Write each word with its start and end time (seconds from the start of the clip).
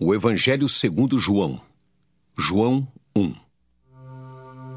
O 0.00 0.14
Evangelho 0.14 0.68
segundo 0.68 1.18
João. 1.18 1.60
João 2.38 2.86
1. 3.16 3.34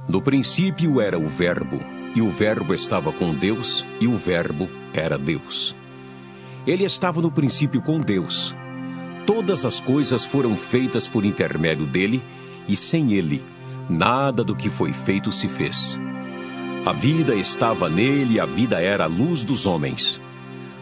No 0.09 0.19
princípio 0.19 0.99
era 0.99 1.19
o 1.19 1.27
Verbo, 1.27 1.77
e 2.15 2.23
o 2.23 2.27
Verbo 2.27 2.73
estava 2.73 3.13
com 3.13 3.31
Deus, 3.31 3.85
e 3.99 4.07
o 4.07 4.17
Verbo 4.17 4.67
era 4.91 5.19
Deus. 5.19 5.75
Ele 6.65 6.83
estava 6.83 7.21
no 7.21 7.31
princípio 7.31 7.83
com 7.83 7.99
Deus. 7.99 8.55
Todas 9.27 9.63
as 9.63 9.79
coisas 9.79 10.25
foram 10.25 10.57
feitas 10.57 11.07
por 11.07 11.23
intermédio 11.23 11.85
dele, 11.85 12.23
e 12.67 12.75
sem 12.75 13.13
ele, 13.13 13.43
nada 13.87 14.43
do 14.43 14.55
que 14.55 14.69
foi 14.69 14.91
feito 14.91 15.31
se 15.31 15.47
fez. 15.47 15.99
A 16.83 16.93
vida 16.93 17.35
estava 17.35 17.87
nele, 17.87 18.33
e 18.33 18.39
a 18.39 18.45
vida 18.47 18.81
era 18.81 19.03
a 19.03 19.07
luz 19.07 19.43
dos 19.43 19.67
homens. 19.67 20.19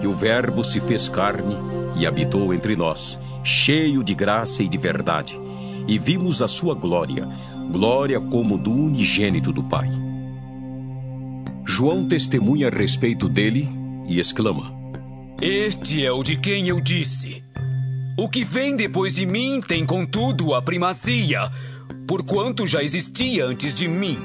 E 0.00 0.06
o 0.06 0.12
Verbo 0.12 0.62
se 0.62 0.80
fez 0.80 1.08
carne 1.08 1.56
e 1.96 2.06
habitou 2.06 2.54
entre 2.54 2.76
nós, 2.76 3.18
cheio 3.42 4.04
de 4.04 4.14
graça 4.14 4.62
e 4.62 4.68
de 4.68 4.78
verdade, 4.78 5.38
e 5.86 5.98
vimos 5.98 6.40
a 6.40 6.48
sua 6.48 6.74
glória, 6.74 7.28
glória 7.70 8.20
como 8.20 8.56
do 8.56 8.70
unigênito 8.70 9.52
do 9.52 9.64
Pai. 9.64 9.90
João 11.66 12.04
testemunha 12.04 12.68
a 12.68 12.70
respeito 12.70 13.28
dele 13.28 13.68
e 14.06 14.18
exclama: 14.18 14.72
Este 15.40 16.04
é 16.04 16.12
o 16.12 16.22
de 16.22 16.36
quem 16.36 16.68
eu 16.68 16.80
disse. 16.80 17.42
O 18.16 18.28
que 18.28 18.42
vem 18.42 18.74
depois 18.74 19.16
de 19.16 19.26
mim 19.26 19.60
tem, 19.60 19.84
contudo, 19.84 20.54
a 20.54 20.62
primazia, 20.62 21.50
porquanto 22.06 22.66
já 22.66 22.82
existia 22.82 23.44
antes 23.46 23.74
de 23.74 23.86
mim. 23.86 24.18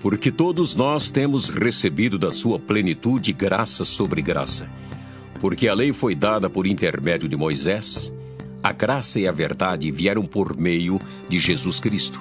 Porque 0.00 0.30
todos 0.30 0.74
nós 0.74 1.10
temos 1.10 1.50
recebido 1.50 2.18
da 2.18 2.30
sua 2.30 2.58
plenitude 2.58 3.32
graça 3.32 3.84
sobre 3.84 4.22
graça. 4.22 4.68
Porque 5.38 5.68
a 5.68 5.74
lei 5.74 5.92
foi 5.92 6.14
dada 6.14 6.48
por 6.48 6.66
intermédio 6.66 7.28
de 7.28 7.36
Moisés, 7.36 8.12
a 8.62 8.72
graça 8.72 9.20
e 9.20 9.26
a 9.26 9.32
verdade 9.32 9.90
vieram 9.90 10.24
por 10.26 10.56
meio 10.56 11.00
de 11.28 11.38
Jesus 11.38 11.80
Cristo. 11.80 12.20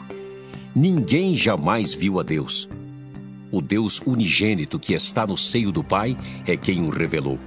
Ninguém 0.75 1.35
jamais 1.35 1.93
viu 1.93 2.19
a 2.19 2.23
Deus. 2.23 2.69
O 3.51 3.61
Deus 3.61 4.01
unigênito 4.05 4.77
que 4.77 4.93
está 4.93 5.25
no 5.25 5.37
seio 5.37 5.71
do 5.71 5.83
Pai 5.83 6.15
é 6.45 6.55
quem 6.55 6.85
o 6.85 6.89
revelou. 6.89 7.39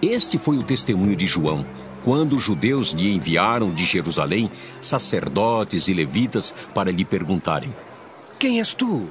Este 0.00 0.38
foi 0.38 0.56
o 0.58 0.62
testemunho 0.62 1.16
de 1.16 1.26
João, 1.26 1.66
quando 2.04 2.36
os 2.36 2.42
judeus 2.42 2.92
lhe 2.92 3.12
enviaram 3.12 3.74
de 3.74 3.84
Jerusalém 3.84 4.48
sacerdotes 4.80 5.88
e 5.88 5.94
levitas 5.94 6.54
para 6.72 6.92
lhe 6.92 7.04
perguntarem: 7.04 7.74
quem 8.38 8.58
és 8.58 8.74
tu? 8.74 9.10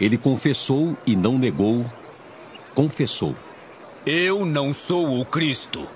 Ele 0.00 0.16
confessou 0.16 0.96
e 1.06 1.14
não 1.14 1.38
negou. 1.38 1.84
Confessou. 2.74 3.36
Eu 4.04 4.44
não 4.44 4.72
sou 4.72 5.20
o 5.20 5.24
Cristo. 5.24 5.86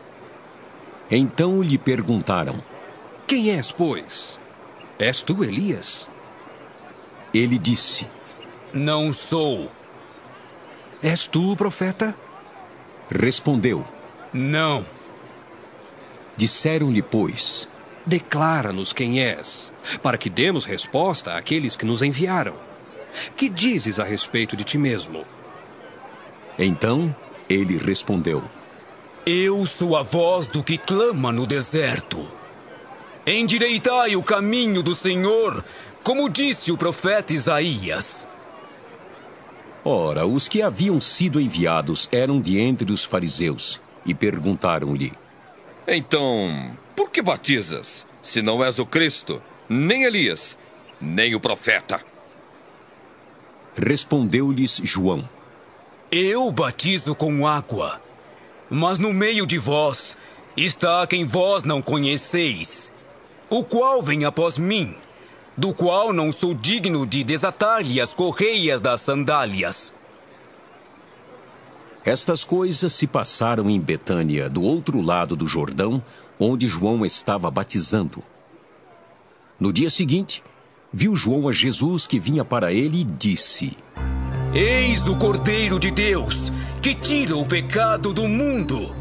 Então 1.11 1.63
lhe 1.63 1.79
perguntaram: 1.79 2.63
Quem 3.27 3.51
és, 3.51 3.73
pois? 3.73 4.39
És 4.99 5.23
tu 5.23 5.43
Elias? 5.43 6.09
Ele 7.33 7.59
disse: 7.59 8.07
Não 8.73 9.13
sou. 9.13 9.71
És 11.03 11.27
tu 11.27 11.53
o 11.53 11.57
profeta? 11.57 12.15
Respondeu: 13.11 13.85
Não. 14.33 14.85
Disseram-lhe, 16.37 17.03
pois: 17.03 17.69
Declara-nos 18.07 18.93
quem 18.93 19.21
és 19.21 19.73
para 20.03 20.17
que 20.17 20.31
demos 20.31 20.65
resposta 20.65 21.37
àqueles 21.37 21.77
que 21.77 21.85
nos 21.85 22.03
enviaram. 22.03 22.55
Que 23.37 23.49
dizes 23.49 23.99
a 23.99 24.05
respeito 24.05 24.57
de 24.57 24.65
ti 24.65 24.79
mesmo? 24.79 25.25
Então 26.59 27.15
ele 27.49 27.77
respondeu: 27.77 28.45
Eu 29.25 29.67
sou 29.67 29.97
a 29.97 30.03
voz 30.03 30.47
do 30.47 30.63
que 30.63 30.79
clama 30.79 31.33
no 31.33 31.47
deserto. 31.47 32.31
Endireitai 33.27 34.15
o 34.15 34.23
caminho 34.23 34.83
do 34.83 34.95
Senhor, 34.95 35.65
como 36.03 36.29
disse 36.29 36.71
o 36.71 36.77
profeta 36.77 37.33
Isaías. 37.33 38.29
Ora, 39.85 40.27
os 40.27 40.47
que 40.47 40.63
haviam 40.63 41.01
sido 41.01 41.41
enviados 41.41 42.09
eram 42.13 42.41
de 42.41 42.59
entre 42.59 42.93
os 42.93 43.05
fariseus 43.05 43.81
e 44.05 44.15
perguntaram-lhe: 44.15 45.13
Então, 45.87 46.77
por 46.97 47.11
que 47.11 47.23
batizas, 47.23 48.07
se 48.23 48.43
não 48.43 48.65
és 48.65 48.79
o 48.79 48.87
Cristo? 48.87 49.41
nem 49.69 50.05
Elias, 50.05 50.59
nem 51.01 51.35
o 51.35 51.41
profeta. 51.41 52.01
Respondeu-lhes 53.77 54.81
João: 54.85 55.29
Eu 56.11 56.51
batizo 56.51 57.15
com 57.15 57.47
água, 57.47 58.01
mas 58.71 58.99
no 58.99 59.13
meio 59.13 59.47
de 59.47 59.59
vós 59.59 60.17
está 60.57 61.07
quem 61.07 61.25
vós 61.25 61.65
não 61.65 61.83
conheceis, 61.83 62.93
o 63.51 63.63
qual 63.63 64.01
vem 64.01 64.25
após 64.25 64.57
mim, 64.57 64.97
do 65.57 65.75
qual 65.75 66.13
não 66.13 66.33
sou 66.33 66.55
digno 66.55 67.07
de 67.07 67.23
desatar-lhe 67.23 68.01
as 68.01 68.15
correias 68.15 68.81
das 68.81 69.01
sandálias. 69.01 69.95
Estas 72.05 72.45
coisas 72.45 72.93
se 72.93 73.05
passaram 73.05 73.69
em 73.69 73.81
Betânia, 73.81 74.49
do 74.49 74.63
outro 74.63 75.01
lado 75.01 75.35
do 75.35 75.45
Jordão, 75.45 76.01
onde 76.39 76.69
João 76.69 77.05
estava 77.05 77.51
batizando. 77.51 78.23
No 79.59 79.73
dia 79.73 79.89
seguinte, 79.89 80.43
viu 80.93 81.17
João 81.17 81.49
a 81.49 81.53
Jesus 81.53 82.07
que 82.07 82.19
vinha 82.19 82.45
para 82.45 82.73
ele 82.73 83.01
e 83.01 83.05
disse: 83.05 83.77
Eis 84.55 85.09
o 85.09 85.17
Cordeiro 85.17 85.79
de 85.79 85.91
Deus, 85.91 86.53
que 86.83 86.95
tira 86.95 87.37
o 87.37 87.45
pecado 87.45 88.13
do 88.13 88.29
mundo. 88.29 88.95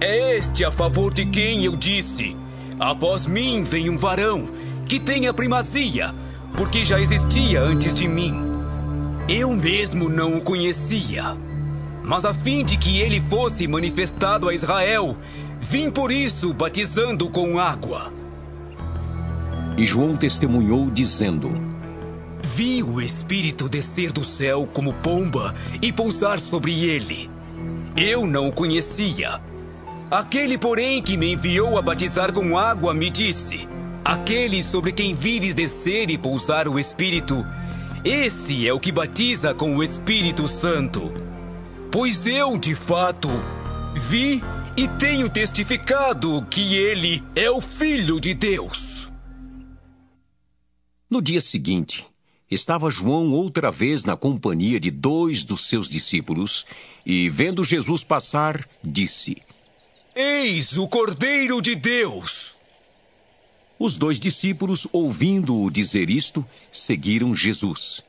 É 0.00 0.36
este 0.36 0.64
a 0.64 0.70
favor 0.70 1.12
de 1.12 1.26
quem 1.26 1.64
eu 1.64 1.76
disse: 1.76 2.36
Após 2.78 3.26
mim 3.26 3.62
vem 3.62 3.90
um 3.90 3.96
varão 3.96 4.48
que 4.86 5.00
tem 5.00 5.26
a 5.26 5.34
primazia, 5.34 6.12
porque 6.56 6.84
já 6.84 7.00
existia 7.00 7.60
antes 7.60 7.92
de 7.92 8.06
mim. 8.06 8.34
Eu 9.28 9.54
mesmo 9.54 10.08
não 10.08 10.38
o 10.38 10.40
conhecia. 10.40 11.36
Mas 12.02 12.24
a 12.24 12.32
fim 12.32 12.64
de 12.64 12.78
que 12.78 12.98
ele 12.98 13.20
fosse 13.20 13.66
manifestado 13.66 14.48
a 14.48 14.54
Israel, 14.54 15.18
vim 15.60 15.90
por 15.90 16.10
isso 16.10 16.52
batizando 16.52 17.28
com 17.28 17.58
água. 17.58 18.12
E 19.76 19.86
João 19.86 20.16
testemunhou, 20.16 20.90
dizendo: 20.90 21.50
Vi 22.42 22.82
o 22.82 23.00
Espírito 23.00 23.68
descer 23.68 24.12
do 24.12 24.24
céu 24.24 24.68
como 24.72 24.92
pomba 24.92 25.54
e 25.80 25.92
pousar 25.92 26.40
sobre 26.40 26.84
ele. 26.84 27.30
Eu 27.96 28.26
não 28.26 28.48
o 28.48 28.52
conhecia. 28.52 29.40
Aquele, 30.10 30.56
porém, 30.56 31.02
que 31.02 31.16
me 31.16 31.32
enviou 31.32 31.76
a 31.76 31.82
batizar 31.82 32.32
com 32.32 32.56
água, 32.56 32.94
me 32.94 33.10
disse: 33.10 33.68
Aquele 34.04 34.62
sobre 34.62 34.92
quem 34.92 35.12
vires 35.12 35.54
descer 35.54 36.10
e 36.10 36.16
pousar 36.16 36.66
o 36.66 36.78
Espírito, 36.78 37.44
esse 38.04 38.66
é 38.66 38.72
o 38.72 38.80
que 38.80 38.90
batiza 38.90 39.52
com 39.52 39.76
o 39.76 39.82
Espírito 39.82 40.48
Santo. 40.48 41.12
Pois 41.90 42.26
eu, 42.26 42.56
de 42.56 42.74
fato, 42.74 43.28
vi 43.94 44.42
e 44.78 44.86
tenho 44.86 45.28
testificado 45.28 46.40
que 46.48 46.76
ele 46.76 47.20
é 47.34 47.50
o 47.50 47.60
Filho 47.60 48.20
de 48.20 48.32
Deus. 48.32 49.08
No 51.10 51.20
dia 51.20 51.40
seguinte, 51.40 52.06
estava 52.48 52.88
João 52.88 53.32
outra 53.32 53.72
vez 53.72 54.04
na 54.04 54.16
companhia 54.16 54.78
de 54.78 54.92
dois 54.92 55.42
dos 55.42 55.62
seus 55.62 55.90
discípulos 55.90 56.64
e, 57.04 57.28
vendo 57.28 57.64
Jesus 57.64 58.04
passar, 58.04 58.68
disse: 58.84 59.42
Eis 60.14 60.78
o 60.78 60.86
Cordeiro 60.86 61.60
de 61.60 61.74
Deus! 61.74 62.56
Os 63.80 63.96
dois 63.96 64.20
discípulos, 64.20 64.86
ouvindo-o 64.92 65.72
dizer 65.72 66.08
isto, 66.08 66.46
seguiram 66.70 67.34
Jesus. 67.34 68.04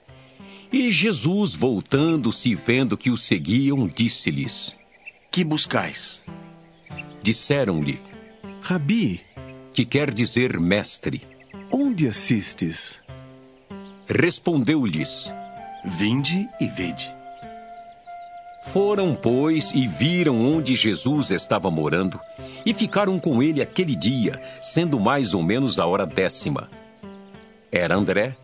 E 0.71 0.91
Jesus, 0.91 1.55
voltando-se 1.55 2.51
e 2.51 2.53
vendo 2.53 2.95
que 2.95 3.09
o 3.09 3.17
seguiam, 3.17 3.87
disse-lhes: 3.87 4.75
Que 5.31 5.43
buscais? 5.43 6.23
Disseram-lhe: 7.21 8.01
Rabi, 8.61 9.21
que 9.73 9.85
quer 9.85 10.13
dizer 10.13 10.59
mestre. 10.59 11.21
onde 11.71 12.07
assistes? 12.07 13.01
Respondeu-lhes: 14.07 15.33
Vinde 15.85 16.47
e 16.59 16.67
vede. 16.67 17.13
Foram, 18.63 19.15
pois, 19.15 19.71
e 19.71 19.87
viram 19.87 20.39
onde 20.39 20.75
Jesus 20.75 21.31
estava 21.31 21.71
morando, 21.71 22.19
e 22.65 22.73
ficaram 22.73 23.17
com 23.17 23.41
ele 23.41 23.61
aquele 23.61 23.95
dia, 23.95 24.41
sendo 24.61 24.99
mais 24.99 25.33
ou 25.33 25.41
menos 25.41 25.79
a 25.79 25.85
hora 25.85 26.05
décima. 26.05 26.69
Era 27.71 27.95
André, 27.95 28.35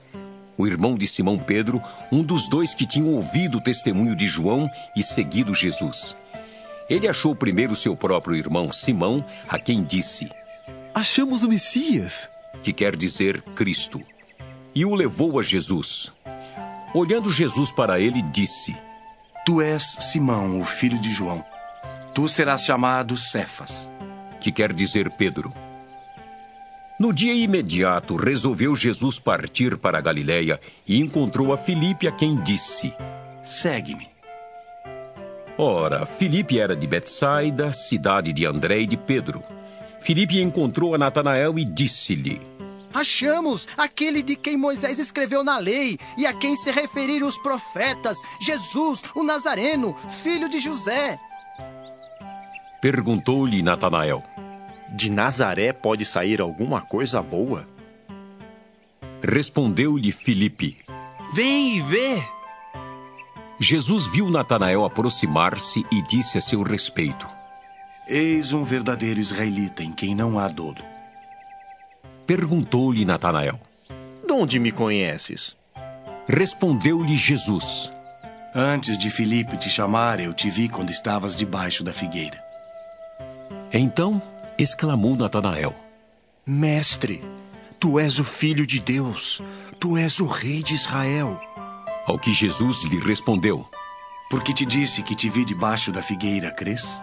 o 0.58 0.66
irmão 0.66 0.96
de 0.96 1.06
Simão 1.06 1.38
Pedro, 1.38 1.82
um 2.12 2.24
dos 2.24 2.48
dois 2.48 2.74
que 2.74 2.88
tinham 2.88 3.14
ouvido 3.14 3.58
o 3.58 3.62
testemunho 3.62 4.16
de 4.16 4.26
João 4.26 4.70
e 4.96 5.04
seguido 5.04 5.54
Jesus. 5.54 6.16
Ele 6.90 7.08
achou 7.08 7.36
primeiro 7.36 7.76
seu 7.76 7.96
próprio 7.96 8.36
irmão 8.36 8.72
Simão, 8.72 9.26
a 9.48 9.58
quem 9.58 9.84
disse: 9.84 10.30
Achamos 10.94 11.44
o 11.44 11.50
Messias. 11.50 12.30
que 12.64 12.74
quer 12.74 12.96
dizer 12.96 13.42
Cristo, 13.54 14.02
e 14.74 14.86
o 14.86 14.96
levou 14.96 15.40
a 15.40 15.44
Jesus. 15.44 16.12
Olhando 16.94 17.32
Jesus 17.32 17.72
para 17.72 18.00
ele, 18.00 18.22
disse: 18.22 18.76
Tu 19.46 19.62
és 19.62 19.98
Simão, 20.00 20.60
o 20.60 20.64
filho 20.64 21.00
de 21.00 21.12
João. 21.12 21.44
Tu 22.14 22.28
serás 22.30 22.64
chamado 22.64 23.18
Cefas. 23.18 23.92
que 24.40 24.52
quer 24.52 24.72
dizer 24.72 25.10
Pedro. 25.12 25.52
No 26.98 27.12
dia 27.12 27.34
imediato, 27.34 28.16
resolveu 28.16 28.74
Jesus 28.76 29.20
partir 29.20 29.78
para 29.78 29.98
a 29.98 30.02
Galiléia 30.02 30.60
e 30.88 31.02
encontrou 31.02 31.52
a 31.52 31.58
Filipe, 31.58 32.08
a 32.08 32.12
quem 32.12 32.42
disse: 32.42 32.94
Segue-me. 33.44 34.15
Ora, 35.58 36.06
Filipe 36.06 36.60
era 36.60 36.76
de 36.76 36.86
Betsaida, 36.86 37.72
cidade 37.72 38.34
de 38.34 38.46
André 38.46 38.80
e 38.80 38.86
de 38.86 38.98
Pedro. 38.98 39.42
Filipe 40.02 40.42
encontrou 40.42 40.94
a 40.94 40.98
Natanael 40.98 41.58
e 41.58 41.64
disse-lhe: 41.64 42.42
Achamos 42.94 43.66
aquele 43.78 44.22
de 44.22 44.36
quem 44.36 44.58
Moisés 44.58 45.00
escreveu 45.00 45.44
na 45.44 45.58
lei 45.58 45.98
e 46.18 46.26
a 46.26 46.34
quem 46.34 46.58
se 46.58 46.72
referiram 46.72 47.26
os 47.26 47.38
profetas, 47.38 48.18
Jesus, 48.40 49.02
o 49.16 49.24
Nazareno, 49.24 49.96
filho 50.10 50.50
de 50.50 50.60
José. 50.60 51.18
Perguntou-lhe 52.82 53.64
Natanael: 53.64 54.22
De 54.94 55.10
Nazaré 55.10 55.72
pode 55.72 56.04
sair 56.04 56.42
alguma 56.42 56.82
coisa 56.82 57.22
boa? 57.22 57.66
Respondeu-lhe 59.24 60.12
Filipe: 60.12 60.78
Vem 61.34 61.78
e 61.78 61.82
vê. 61.82 62.35
Jesus 63.60 64.08
viu 64.08 64.30
Natanael 64.30 64.84
aproximar-se 64.84 65.86
e 65.92 66.02
disse 66.02 66.38
a 66.38 66.42
seu 66.42 66.62
respeito: 66.62 67.28
Eis 68.08 68.52
um 68.52 68.64
verdadeiro 68.64 69.20
israelita 69.20 69.82
em 69.82 69.94
quem 69.94 70.14
não 70.14 70.38
há 70.38 70.48
dolo. 70.48 70.84
Perguntou-lhe 72.28 73.06
Natanael. 73.06 73.60
De 74.26 74.34
onde 74.34 74.60
me 74.60 74.72
conheces? 74.72 75.56
Respondeu-lhe 76.28 77.16
Jesus: 77.16 77.92
Antes 78.54 78.98
de 78.98 79.10
Filipe 79.10 79.58
te 79.58 79.70
chamar, 79.70 80.20
eu 80.20 80.34
te 80.34 80.50
vi 80.50 80.68
quando 80.68 80.90
estavas 80.90 81.38
debaixo 81.38 81.84
da 81.84 81.94
figueira. 81.94 82.44
Então 83.72 84.22
exclamou 84.58 85.16
Natanael: 85.16 85.74
Mestre, 86.46 87.24
tu 87.80 88.00
és 88.00 88.20
o 88.20 88.24
filho 88.26 88.68
de 88.68 88.82
Deus, 88.82 89.42
tu 89.80 89.98
és 89.98 90.20
o 90.20 90.26
rei 90.26 90.62
de 90.62 90.74
Israel. 90.74 91.40
Ao 92.06 92.20
que 92.20 92.32
Jesus 92.32 92.84
lhe 92.84 93.00
respondeu: 93.00 93.68
Porque 94.30 94.54
te 94.54 94.66
disse 94.66 95.02
que 95.02 95.16
te 95.16 95.28
vi 95.30 95.44
debaixo 95.44 95.92
da 95.92 96.04
figueira, 96.04 96.52
crês? 96.52 97.02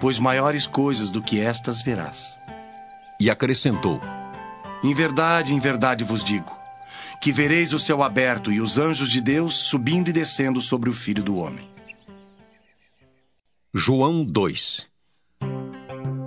Pois 0.00 0.20
maiores 0.20 0.66
coisas 0.66 1.10
do 1.10 1.20
que 1.20 1.40
estas 1.40 1.82
verás. 1.82 2.38
E 3.20 3.28
acrescentou: 3.28 4.00
Em 4.84 4.94
verdade, 4.94 5.52
em 5.52 5.58
verdade 5.58 6.04
vos 6.04 6.22
digo, 6.22 6.56
que 7.20 7.32
vereis 7.32 7.72
o 7.72 7.78
céu 7.80 8.02
aberto 8.02 8.52
e 8.52 8.60
os 8.60 8.78
anjos 8.78 9.10
de 9.10 9.20
Deus 9.20 9.54
subindo 9.54 10.08
e 10.08 10.12
descendo 10.12 10.60
sobre 10.60 10.88
o 10.88 10.92
Filho 10.92 11.22
do 11.22 11.36
Homem. 11.36 11.68
João 13.74 14.24
2 14.24 14.86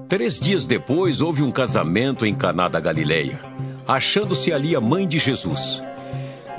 Três 0.10 0.38
dias 0.38 0.66
depois 0.66 1.22
houve 1.22 1.42
um 1.42 1.50
casamento 1.50 2.26
em 2.26 2.36
Caná 2.36 2.68
da 2.68 2.82
Galileia, 2.82 3.40
achando-se 3.88 4.52
ali 4.52 4.76
a 4.76 4.82
mãe 4.82 5.08
de 5.08 5.18
Jesus. 5.18 5.82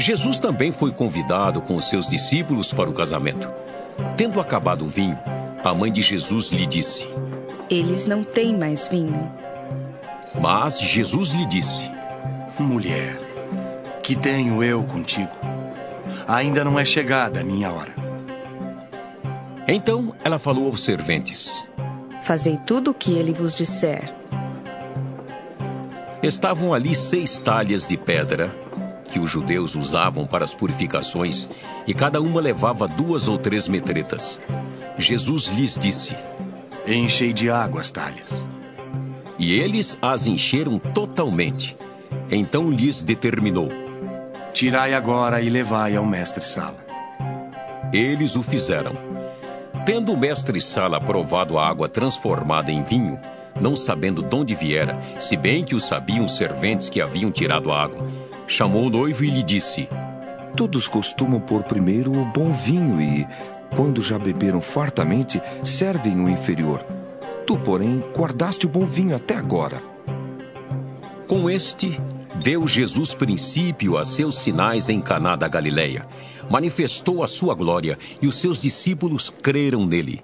Jesus 0.03 0.41
também 0.41 0.73
foi 0.73 0.91
convidado 0.91 1.61
com 1.61 1.77
os 1.77 1.89
seus 1.89 2.09
discípulos 2.09 2.73
para 2.73 2.91
o 2.91 2.93
casamento. 2.93 3.49
Tendo 4.17 4.41
acabado 4.41 4.85
o 4.85 4.89
vinho, 4.89 5.17
a 5.63 5.73
mãe 5.73 5.93
de 5.93 6.03
Jesus 6.03 6.51
lhe 6.51 6.67
disse: 6.67 7.09
Eles 7.71 8.09
não 8.09 8.25
têm 8.25 8.57
mais 8.57 8.89
vinho. 8.89 9.33
Mas 10.35 10.81
Jesus 10.81 11.29
lhe 11.35 11.47
disse: 11.47 11.89
Mulher, 12.59 13.17
que 14.03 14.17
tenho 14.17 14.61
eu 14.61 14.83
contigo? 14.83 15.31
Ainda 16.27 16.65
não 16.65 16.81
é 16.81 16.85
chegada 16.85 17.41
a 17.41 17.45
minha 17.45 17.71
hora. 17.71 17.95
Então 19.69 20.13
ela 20.25 20.39
falou 20.41 20.67
aos 20.67 20.83
serventes: 20.83 21.65
Fazei 22.25 22.59
tudo 22.67 22.91
o 22.91 22.95
que 22.95 23.13
ele 23.13 23.33
vos 23.33 23.55
disser. 23.55 24.13
Estavam 26.21 26.75
ali 26.75 26.93
seis 26.93 27.39
talhas 27.39 27.87
de 27.87 27.97
pedra 27.97 28.62
que 29.13 29.21
os 29.21 29.31
judeus 29.31 29.75
usavam 29.75 30.27
para 30.27 30.45
as 30.45 30.55
purificações, 30.55 31.47
e 31.87 31.93
cada 31.93 32.21
uma 32.21 32.41
levava 32.41 32.89
duas 32.89 33.29
ou 33.29 33.37
três 33.37 33.69
metretas. 33.69 34.41
Jesus 34.97 35.49
lhes 35.49 35.77
disse: 35.79 36.17
Enchei 36.87 37.33
de 37.33 37.51
água 37.51 37.83
as 37.83 37.91
talhas. 37.91 38.49
E 39.39 39.53
eles 39.61 39.99
as 40.01 40.27
encheram 40.27 40.79
totalmente. 40.79 41.77
Então 42.31 42.71
lhes 42.71 43.03
determinou: 43.03 43.69
Tirai 44.55 44.95
agora 44.95 45.43
e 45.43 45.51
levai 45.51 45.95
ao 45.95 46.07
mestre-sala. 46.07 46.83
Eles 47.93 48.35
o 48.35 48.43
fizeram. 48.43 48.93
Tendo 49.85 50.13
o 50.13 50.17
mestre-sala 50.17 51.01
provado 51.01 51.59
a 51.59 51.69
água 51.69 51.89
transformada 51.89 52.71
em 52.71 52.83
vinho, 52.83 53.19
não 53.61 53.77
sabendo 53.77 54.23
de 54.23 54.35
onde 54.35 54.55
viera, 54.55 54.99
se 55.21 55.37
bem 55.37 55.65
que 55.65 55.75
o 55.75 55.81
sabiam 55.81 56.27
serventes 56.27 56.89
que 56.89 57.01
haviam 57.01 57.31
tirado 57.31 57.71
a 57.71 57.83
água, 57.83 58.07
chamou 58.53 58.87
o 58.87 58.91
noivo 58.91 59.25
e 59.25 59.31
lhe 59.31 59.43
disse: 59.43 59.89
Todos 60.55 60.87
costumam 60.87 61.41
pôr 61.41 61.63
primeiro 61.63 62.13
o 62.13 62.25
bom 62.27 62.53
vinho 62.53 63.01
e, 63.01 63.27
quando 63.75 64.03
já 64.03 64.19
beberam 64.19 64.61
fartamente, 64.61 65.41
servem 65.65 66.21
o 66.21 66.29
inferior. 66.29 66.85
Tu, 67.47 67.57
porém, 67.57 68.05
guardaste 68.15 68.67
o 68.67 68.69
bom 68.69 68.85
vinho 68.85 69.17
até 69.17 69.35
agora. 69.35 69.83
Com 71.27 71.49
este, 71.49 71.99
deu 72.43 72.69
Jesus 72.69 73.15
princípio 73.15 73.97
a 73.97 74.05
seus 74.05 74.39
sinais 74.39 74.91
em 74.91 75.01
Caná 75.01 75.35
da 75.35 75.49
Galileia. 75.49 76.07
Manifestou 76.51 77.23
a 77.23 77.27
sua 77.27 77.55
glória 77.55 77.99
e 78.21 78.27
os 78.27 78.39
seus 78.39 78.61
discípulos 78.61 79.31
creram 79.31 79.87
nele. 79.87 80.23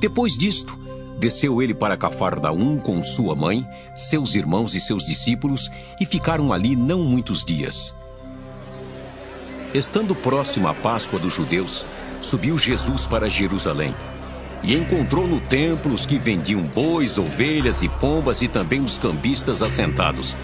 Depois 0.00 0.36
disto, 0.36 0.76
desceu 1.20 1.62
ele 1.62 1.74
para 1.74 1.96
Cafarnaum 1.96 2.78
com 2.78 3.04
sua 3.04 3.36
mãe, 3.36 3.68
seus 3.94 4.34
irmãos 4.34 4.74
e 4.74 4.80
seus 4.80 5.04
discípulos 5.04 5.70
e 6.00 6.06
ficaram 6.06 6.52
ali 6.52 6.74
não 6.74 7.00
muitos 7.00 7.44
dias. 7.44 7.94
Estando 9.74 10.14
próximo 10.14 10.66
à 10.66 10.74
Páscoa 10.74 11.18
dos 11.18 11.32
judeus, 11.32 11.84
subiu 12.22 12.58
Jesus 12.58 13.06
para 13.06 13.28
Jerusalém 13.28 13.94
e 14.62 14.74
encontrou 14.74 15.26
no 15.26 15.40
templo 15.40 15.94
os 15.94 16.06
que 16.06 16.18
vendiam 16.18 16.62
bois, 16.62 17.18
ovelhas 17.18 17.82
e 17.82 17.88
pombas 17.88 18.42
e 18.42 18.48
também 18.48 18.80
os 18.80 18.98
cambistas 18.98 19.62
assentados. 19.62 20.34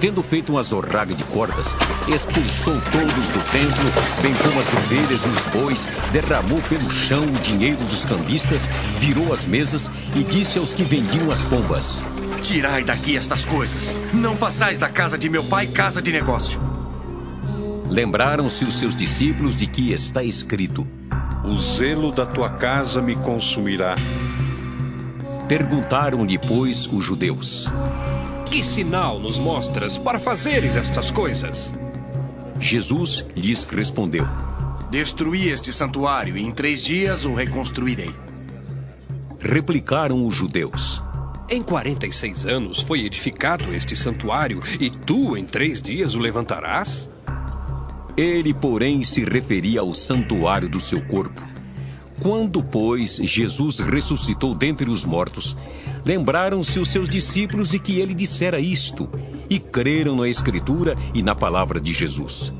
Tendo 0.00 0.22
feito 0.22 0.52
uma 0.52 0.62
zorraga 0.62 1.12
de 1.12 1.24
cordas, 1.24 1.74
expulsou 2.06 2.74
todos 2.92 3.28
do 3.30 3.40
templo, 3.50 4.22
bem 4.22 4.32
como 4.34 4.60
as 4.60 4.72
ovelhas 4.72 5.26
e 5.26 5.28
os 5.28 5.46
bois, 5.48 5.88
derramou 6.12 6.60
pelo 6.68 6.88
chão 6.88 7.24
o 7.24 7.38
dinheiro 7.40 7.82
dos 7.84 8.04
cambistas, 8.04 8.68
virou 9.00 9.32
as 9.32 9.44
mesas 9.44 9.90
e 10.14 10.22
disse 10.22 10.56
aos 10.56 10.72
que 10.72 10.84
vendiam 10.84 11.32
as 11.32 11.42
pombas: 11.42 12.04
Tirai 12.42 12.84
daqui 12.84 13.16
estas 13.16 13.44
coisas. 13.44 13.92
Não 14.14 14.36
façais 14.36 14.78
da 14.78 14.88
casa 14.88 15.18
de 15.18 15.28
meu 15.28 15.42
pai 15.42 15.66
casa 15.66 16.00
de 16.00 16.12
negócio. 16.12 16.60
Lembraram-se 17.90 18.64
os 18.64 18.78
seus 18.78 18.94
discípulos 18.94 19.56
de 19.56 19.66
que 19.66 19.92
está 19.92 20.22
escrito: 20.22 20.86
O 21.44 21.56
zelo 21.56 22.12
da 22.12 22.24
tua 22.24 22.50
casa 22.50 23.02
me 23.02 23.16
consumirá. 23.16 23.96
Perguntaram-lhe, 25.48 26.38
pois, 26.38 26.86
os 26.86 27.04
judeus: 27.04 27.68
Que 28.50 28.64
sinal 28.64 29.20
nos 29.20 29.38
mostras 29.38 29.98
para 29.98 30.18
fazeres 30.18 30.74
estas 30.74 31.10
coisas? 31.10 31.74
Jesus 32.58 33.24
lhes 33.36 33.62
respondeu: 33.64 34.26
Destruí 34.90 35.50
este 35.50 35.70
santuário 35.70 36.34
e 36.34 36.42
em 36.42 36.50
três 36.50 36.82
dias 36.82 37.26
o 37.26 37.34
reconstruirei. 37.34 38.10
Replicaram 39.38 40.24
os 40.24 40.34
judeus. 40.34 41.02
Em 41.50 41.60
46 41.60 42.46
anos 42.46 42.80
foi 42.80 43.04
edificado 43.04 43.74
este 43.74 43.94
santuário, 43.94 44.62
e 44.80 44.88
tu 44.88 45.36
em 45.36 45.44
três 45.44 45.80
dias 45.80 46.14
o 46.14 46.18
levantarás? 46.18 47.08
Ele, 48.16 48.54
porém, 48.54 49.02
se 49.02 49.24
referia 49.24 49.80
ao 49.80 49.94
santuário 49.94 50.70
do 50.70 50.80
seu 50.80 51.02
corpo. 51.06 51.46
Quando, 52.20 52.62
pois, 52.62 53.16
Jesus 53.16 53.78
ressuscitou 53.78 54.54
dentre 54.54 54.90
os 54.90 55.04
mortos, 55.04 55.56
lembraram-se 56.04 56.78
os 56.78 56.88
seus 56.88 57.08
discípulos 57.08 57.70
de 57.70 57.78
que 57.78 58.00
ele 58.00 58.14
dissera 58.14 58.58
isto, 58.58 59.08
e 59.50 59.58
creram 59.58 60.16
na 60.16 60.28
Escritura 60.28 60.96
e 61.14 61.22
na 61.22 61.34
palavra 61.34 61.80
de 61.80 61.92
Jesus. 61.92 62.52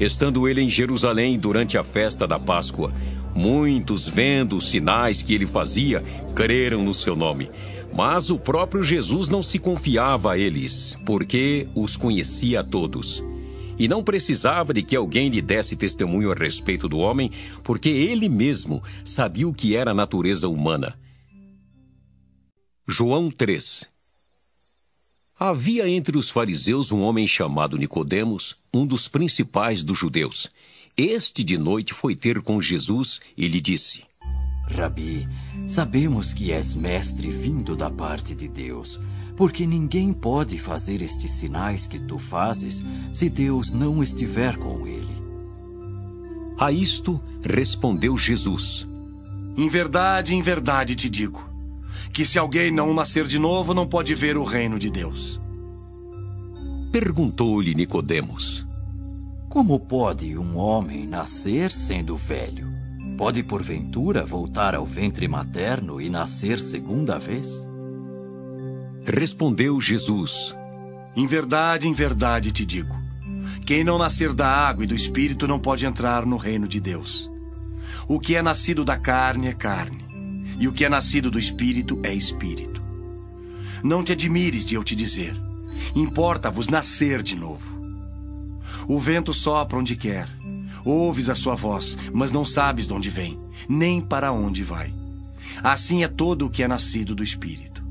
Estando 0.00 0.48
ele 0.48 0.60
em 0.60 0.68
Jerusalém 0.68 1.38
durante 1.38 1.78
a 1.78 1.84
festa 1.84 2.26
da 2.26 2.38
Páscoa, 2.38 2.92
muitos, 3.34 4.08
vendo 4.08 4.56
os 4.56 4.68
sinais 4.68 5.22
que 5.22 5.34
ele 5.34 5.46
fazia, 5.46 6.02
creram 6.34 6.82
no 6.82 6.92
seu 6.92 7.14
nome. 7.14 7.50
Mas 7.94 8.30
o 8.30 8.38
próprio 8.38 8.82
Jesus 8.82 9.28
não 9.28 9.42
se 9.42 9.58
confiava 9.58 10.32
a 10.32 10.38
eles, 10.38 10.98
porque 11.04 11.68
os 11.74 11.96
conhecia 11.96 12.60
a 12.60 12.64
todos. 12.64 13.22
E 13.78 13.86
não 13.86 14.02
precisava 14.02 14.72
de 14.72 14.82
que 14.82 14.96
alguém 14.96 15.28
lhe 15.28 15.42
desse 15.42 15.76
testemunho 15.76 16.32
a 16.32 16.34
respeito 16.34 16.88
do 16.88 16.98
homem, 16.98 17.30
porque 17.62 17.88
ele 17.88 18.28
mesmo 18.28 18.82
sabia 19.04 19.46
o 19.46 19.54
que 19.54 19.76
era 19.76 19.90
a 19.90 19.94
natureza 19.94 20.48
humana. 20.48 20.94
João 22.86 23.30
3 23.30 23.88
Havia 25.38 25.88
entre 25.88 26.18
os 26.18 26.28
fariseus 26.28 26.90
um 26.90 27.00
homem 27.02 27.28
chamado 27.28 27.78
Nicodemos, 27.78 28.56
um 28.74 28.84
dos 28.84 29.06
principais 29.06 29.84
dos 29.84 29.96
judeus. 29.96 30.50
Este 30.96 31.44
de 31.44 31.56
noite 31.56 31.94
foi 31.94 32.16
ter 32.16 32.42
com 32.42 32.60
Jesus 32.60 33.20
e 33.36 33.46
lhe 33.46 33.60
disse: 33.60 34.02
Rabi, 34.68 35.28
sabemos 35.68 36.34
que 36.34 36.50
és 36.50 36.74
mestre 36.74 37.30
vindo 37.30 37.76
da 37.76 37.88
parte 37.88 38.34
de 38.34 38.48
Deus, 38.48 38.98
porque 39.36 39.64
ninguém 39.64 40.12
pode 40.12 40.58
fazer 40.58 41.02
estes 41.02 41.30
sinais 41.30 41.86
que 41.86 42.00
tu 42.00 42.18
fazes 42.18 42.82
se 43.12 43.30
Deus 43.30 43.70
não 43.70 44.02
estiver 44.02 44.56
com 44.56 44.88
ele. 44.88 45.14
A 46.58 46.72
isto 46.72 47.22
respondeu 47.44 48.18
Jesus: 48.18 48.84
Em 49.56 49.68
verdade, 49.68 50.34
em 50.34 50.42
verdade 50.42 50.96
te 50.96 51.08
digo, 51.08 51.51
que 52.12 52.26
se 52.26 52.38
alguém 52.38 52.70
não 52.70 52.92
nascer 52.92 53.26
de 53.26 53.38
novo, 53.38 53.72
não 53.72 53.86
pode 53.86 54.14
ver 54.14 54.36
o 54.36 54.44
reino 54.44 54.78
de 54.78 54.90
Deus. 54.90 55.40
Perguntou-lhe 56.92 57.74
Nicodemos: 57.74 58.64
Como 59.48 59.80
pode 59.80 60.36
um 60.36 60.58
homem 60.58 61.06
nascer 61.06 61.70
sendo 61.70 62.16
velho? 62.16 62.70
Pode 63.16 63.42
porventura 63.42 64.24
voltar 64.24 64.74
ao 64.74 64.84
ventre 64.84 65.26
materno 65.26 66.00
e 66.00 66.10
nascer 66.10 66.58
segunda 66.58 67.18
vez? 67.18 67.48
Respondeu 69.06 69.80
Jesus: 69.80 70.54
Em 71.16 71.26
verdade, 71.26 71.88
em 71.88 71.94
verdade 71.94 72.52
te 72.52 72.64
digo: 72.64 72.94
quem 73.64 73.84
não 73.84 73.96
nascer 73.96 74.34
da 74.34 74.46
água 74.46 74.84
e 74.84 74.86
do 74.86 74.94
espírito 74.94 75.46
não 75.46 75.58
pode 75.58 75.86
entrar 75.86 76.26
no 76.26 76.36
reino 76.36 76.66
de 76.66 76.80
Deus. 76.80 77.30
O 78.08 78.18
que 78.18 78.34
é 78.34 78.42
nascido 78.42 78.84
da 78.84 78.98
carne 78.98 79.46
é 79.46 79.54
carne, 79.54 80.01
e 80.58 80.68
o 80.68 80.72
que 80.72 80.84
é 80.84 80.88
nascido 80.88 81.30
do 81.30 81.38
espírito 81.38 81.98
é 82.02 82.14
espírito. 82.14 82.82
Não 83.82 84.02
te 84.04 84.12
admires 84.12 84.64
de 84.64 84.74
eu 84.74 84.84
te 84.84 84.94
dizer: 84.94 85.34
importa-vos 85.94 86.68
nascer 86.68 87.22
de 87.22 87.36
novo. 87.36 87.80
O 88.88 88.98
vento 88.98 89.32
sopra 89.32 89.78
onde 89.78 89.96
quer. 89.96 90.28
Ouves 90.84 91.28
a 91.28 91.34
sua 91.34 91.54
voz, 91.54 91.96
mas 92.12 92.32
não 92.32 92.44
sabes 92.44 92.86
de 92.86 92.92
onde 92.92 93.08
vem, 93.08 93.38
nem 93.68 94.00
para 94.00 94.32
onde 94.32 94.62
vai. 94.64 94.92
Assim 95.62 96.02
é 96.02 96.08
todo 96.08 96.46
o 96.46 96.50
que 96.50 96.62
é 96.62 96.68
nascido 96.68 97.14
do 97.14 97.22
Espírito. 97.22 97.82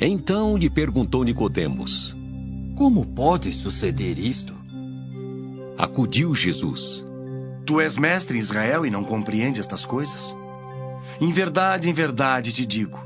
Então 0.00 0.56
lhe 0.56 0.70
perguntou 0.70 1.24
Nicodemos: 1.24 2.14
Como 2.76 3.06
pode 3.06 3.52
suceder 3.52 4.18
isto? 4.18 4.54
Acudiu 5.76 6.34
Jesus: 6.34 7.04
Tu 7.66 7.80
és 7.80 7.96
mestre 7.96 8.38
em 8.38 8.40
Israel 8.40 8.86
e 8.86 8.90
não 8.90 9.04
compreende 9.04 9.60
estas 9.60 9.84
coisas? 9.84 10.34
Em 11.20 11.32
verdade, 11.32 11.88
em 11.90 11.92
verdade 11.92 12.52
te 12.52 12.64
digo, 12.64 12.98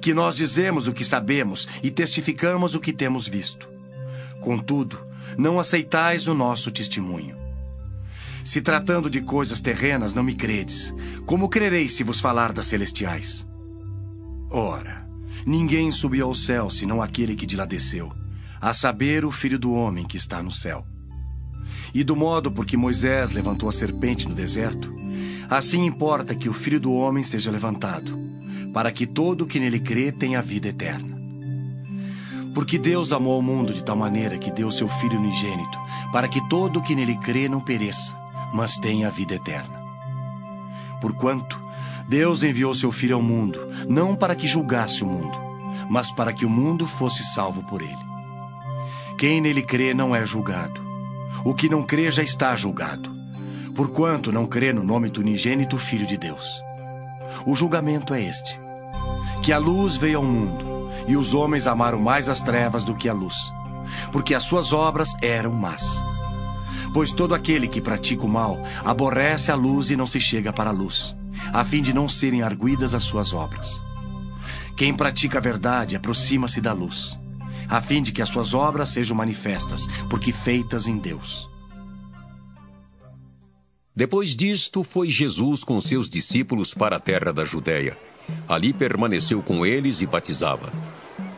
que 0.00 0.14
nós 0.14 0.34
dizemos 0.34 0.86
o 0.88 0.92
que 0.92 1.04
sabemos 1.04 1.68
e 1.82 1.90
testificamos 1.90 2.74
o 2.74 2.80
que 2.80 2.92
temos 2.92 3.28
visto. 3.28 3.68
Contudo, 4.40 4.98
não 5.36 5.60
aceitais 5.60 6.26
o 6.26 6.34
nosso 6.34 6.70
testemunho. 6.70 7.36
Se 8.44 8.60
tratando 8.60 9.08
de 9.08 9.20
coisas 9.20 9.60
terrenas, 9.60 10.14
não 10.14 10.22
me 10.22 10.34
credes. 10.34 10.92
Como 11.26 11.48
crereis 11.48 11.92
se 11.92 12.02
vos 12.02 12.20
falar 12.20 12.52
das 12.52 12.66
celestiais? 12.66 13.46
Ora, 14.50 15.06
ninguém 15.46 15.92
subiu 15.92 16.26
ao 16.26 16.34
céu 16.34 16.68
senão 16.68 17.00
aquele 17.00 17.36
que 17.36 17.46
de 17.46 17.56
lá 17.56 17.64
desceu, 17.64 18.12
a 18.60 18.72
saber, 18.72 19.24
o 19.24 19.30
Filho 19.30 19.58
do 19.58 19.72
Homem 19.72 20.04
que 20.04 20.16
está 20.16 20.42
no 20.42 20.50
céu. 20.50 20.84
E 21.94 22.02
do 22.02 22.16
modo 22.16 22.50
por 22.50 22.66
que 22.66 22.76
Moisés 22.76 23.30
levantou 23.30 23.68
a 23.68 23.72
serpente 23.72 24.28
no 24.28 24.34
deserto, 24.34 24.92
assim 25.48 25.84
importa 25.84 26.34
que 26.34 26.48
o 26.48 26.52
Filho 26.52 26.80
do 26.80 26.92
Homem 26.92 27.22
seja 27.22 27.50
levantado, 27.50 28.16
para 28.72 28.90
que 28.90 29.06
todo 29.06 29.42
o 29.42 29.46
que 29.46 29.60
nele 29.60 29.80
crê 29.80 30.10
tenha 30.10 30.40
vida 30.42 30.68
eterna. 30.68 31.20
Porque 32.54 32.78
Deus 32.78 33.12
amou 33.12 33.38
o 33.38 33.42
mundo 33.42 33.72
de 33.72 33.82
tal 33.82 33.96
maneira 33.96 34.38
que 34.38 34.50
deu 34.50 34.70
seu 34.70 34.88
Filho 34.88 35.18
unigênito, 35.18 35.78
para 36.12 36.28
que 36.28 36.40
todo 36.48 36.78
o 36.78 36.82
que 36.82 36.94
nele 36.94 37.16
crê 37.16 37.48
não 37.48 37.60
pereça, 37.60 38.14
mas 38.52 38.76
tenha 38.76 39.10
vida 39.10 39.34
eterna. 39.34 39.80
Porquanto 41.00 41.58
Deus 42.08 42.42
enviou 42.42 42.74
seu 42.74 42.92
Filho 42.92 43.16
ao 43.16 43.22
mundo, 43.22 43.58
não 43.88 44.14
para 44.14 44.34
que 44.34 44.46
julgasse 44.46 45.02
o 45.02 45.06
mundo, 45.06 45.36
mas 45.88 46.10
para 46.10 46.32
que 46.32 46.44
o 46.44 46.50
mundo 46.50 46.86
fosse 46.86 47.22
salvo 47.22 47.62
por 47.64 47.80
ele. 47.80 48.12
Quem 49.18 49.40
nele 49.40 49.62
crê 49.62 49.94
não 49.94 50.14
é 50.14 50.24
julgado. 50.26 50.80
O 51.44 51.54
que 51.54 51.68
não 51.68 51.82
crê 51.82 52.10
já 52.10 52.22
está 52.22 52.54
julgado, 52.56 53.10
porquanto 53.74 54.32
não 54.32 54.46
crê 54.46 54.72
no 54.72 54.82
nome 54.82 55.08
do 55.08 55.20
unigênito 55.20 55.78
Filho 55.78 56.06
de 56.06 56.16
Deus. 56.16 56.62
O 57.46 57.56
julgamento 57.56 58.14
é 58.14 58.22
este: 58.22 58.58
que 59.42 59.52
a 59.52 59.58
luz 59.58 59.96
veio 59.96 60.18
ao 60.18 60.24
mundo, 60.24 60.90
e 61.06 61.16
os 61.16 61.34
homens 61.34 61.66
amaram 61.66 62.00
mais 62.00 62.28
as 62.28 62.40
trevas 62.40 62.84
do 62.84 62.94
que 62.94 63.08
a 63.08 63.12
luz, 63.12 63.36
porque 64.12 64.34
as 64.34 64.42
suas 64.42 64.72
obras 64.72 65.10
eram 65.22 65.52
más. 65.52 65.82
Pois 66.92 67.10
todo 67.10 67.34
aquele 67.34 67.68
que 67.68 67.80
pratica 67.80 68.24
o 68.24 68.28
mal 68.28 68.62
aborrece 68.84 69.50
a 69.50 69.54
luz 69.54 69.90
e 69.90 69.96
não 69.96 70.06
se 70.06 70.20
chega 70.20 70.52
para 70.52 70.70
a 70.70 70.72
luz, 70.72 71.14
a 71.52 71.64
fim 71.64 71.82
de 71.82 71.92
não 71.92 72.08
serem 72.08 72.42
arguidas 72.42 72.94
as 72.94 73.02
suas 73.02 73.32
obras. 73.32 73.80
Quem 74.76 74.92
pratica 74.92 75.38
a 75.38 75.40
verdade 75.40 75.96
aproxima-se 75.96 76.60
da 76.60 76.72
luz, 76.72 77.16
a 77.68 77.80
fim 77.80 78.02
de 78.02 78.12
que 78.12 78.20
as 78.20 78.28
suas 78.28 78.52
obras 78.52 78.90
sejam 78.90 79.16
manifestas, 79.16 79.86
porque 80.10 80.32
feitas 80.32 80.86
em 80.86 80.98
Deus. 80.98 81.51
Depois 83.94 84.34
disto, 84.34 84.82
foi 84.82 85.10
Jesus 85.10 85.62
com 85.62 85.78
seus 85.80 86.08
discípulos 86.08 86.72
para 86.72 86.96
a 86.96 87.00
terra 87.00 87.30
da 87.30 87.44
Judéia. 87.44 87.96
Ali 88.48 88.72
permaneceu 88.72 89.42
com 89.42 89.66
eles 89.66 90.00
e 90.00 90.06
batizava. 90.06 90.72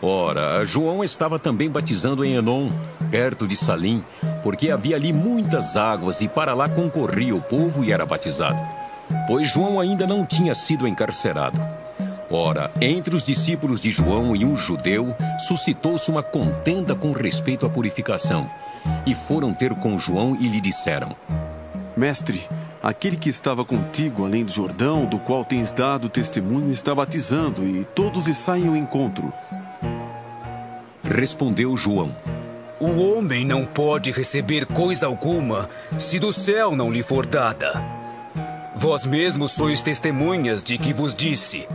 Ora, 0.00 0.64
João 0.64 1.02
estava 1.02 1.38
também 1.38 1.68
batizando 1.68 2.24
em 2.24 2.34
Enom, 2.34 2.70
perto 3.10 3.48
de 3.48 3.56
Salim, 3.56 4.04
porque 4.42 4.70
havia 4.70 4.94
ali 4.94 5.12
muitas 5.12 5.76
águas 5.76 6.20
e 6.20 6.28
para 6.28 6.54
lá 6.54 6.68
concorria 6.68 7.34
o 7.34 7.40
povo 7.40 7.82
e 7.82 7.90
era 7.90 8.06
batizado. 8.06 8.58
Pois 9.26 9.50
João 9.50 9.80
ainda 9.80 10.06
não 10.06 10.24
tinha 10.24 10.54
sido 10.54 10.86
encarcerado. 10.86 11.58
Ora, 12.30 12.70
entre 12.80 13.16
os 13.16 13.24
discípulos 13.24 13.80
de 13.80 13.90
João 13.90 14.36
e 14.36 14.44
um 14.44 14.56
judeu, 14.56 15.14
suscitou-se 15.48 16.10
uma 16.10 16.22
contenda 16.22 16.94
com 16.94 17.12
respeito 17.12 17.66
à 17.66 17.70
purificação. 17.70 18.48
E 19.06 19.14
foram 19.14 19.52
ter 19.54 19.74
com 19.74 19.98
João 19.98 20.36
e 20.38 20.48
lhe 20.48 20.60
disseram: 20.60 21.16
Mestre, 21.96 22.42
aquele 22.82 23.16
que 23.16 23.28
estava 23.28 23.64
contigo 23.64 24.24
além 24.24 24.44
do 24.44 24.50
Jordão, 24.50 25.06
do 25.06 25.18
qual 25.20 25.44
tens 25.44 25.70
dado 25.70 26.08
testemunho, 26.08 26.72
está 26.72 26.92
batizando 26.92 27.64
e 27.64 27.84
todos 27.84 28.26
lhe 28.26 28.34
saem 28.34 28.66
ao 28.66 28.74
encontro. 28.74 29.32
Respondeu 31.04 31.76
João: 31.76 32.10
O 32.80 33.00
homem 33.00 33.44
não 33.44 33.64
pode 33.64 34.10
receber 34.10 34.66
coisa 34.66 35.06
alguma 35.06 35.70
se 35.96 36.18
do 36.18 36.32
céu 36.32 36.74
não 36.74 36.90
lhe 36.90 37.02
for 37.02 37.26
dada. 37.26 37.80
Vós 38.74 39.06
mesmos 39.06 39.52
sois 39.52 39.80
testemunhas 39.80 40.64
de 40.64 40.76
que 40.76 40.92
vos 40.92 41.14
disse: 41.14 41.68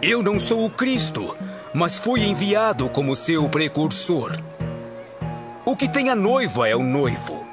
Eu 0.00 0.22
não 0.22 0.38
sou 0.38 0.64
o 0.64 0.70
Cristo, 0.70 1.34
mas 1.74 1.96
fui 1.96 2.22
enviado 2.24 2.88
como 2.88 3.16
seu 3.16 3.48
precursor. 3.48 4.36
O 5.64 5.74
que 5.74 5.88
tem 5.88 6.08
a 6.08 6.14
noiva 6.14 6.68
é 6.68 6.76
o 6.76 6.84
noivo. 6.84 7.45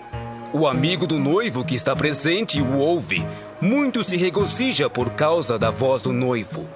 O 0.56 0.68
amigo 0.68 1.08
do 1.08 1.18
noivo 1.18 1.66
que 1.66 1.74
está 1.74 1.96
presente 1.96 2.62
o 2.62 2.78
ouve, 2.78 3.26
muito 3.60 4.04
se 4.04 4.16
regozija 4.16 4.88
por 4.88 5.10
causa 5.10 5.58
da 5.58 5.72
voz 5.72 6.00
do 6.00 6.14
noivo. 6.14 6.70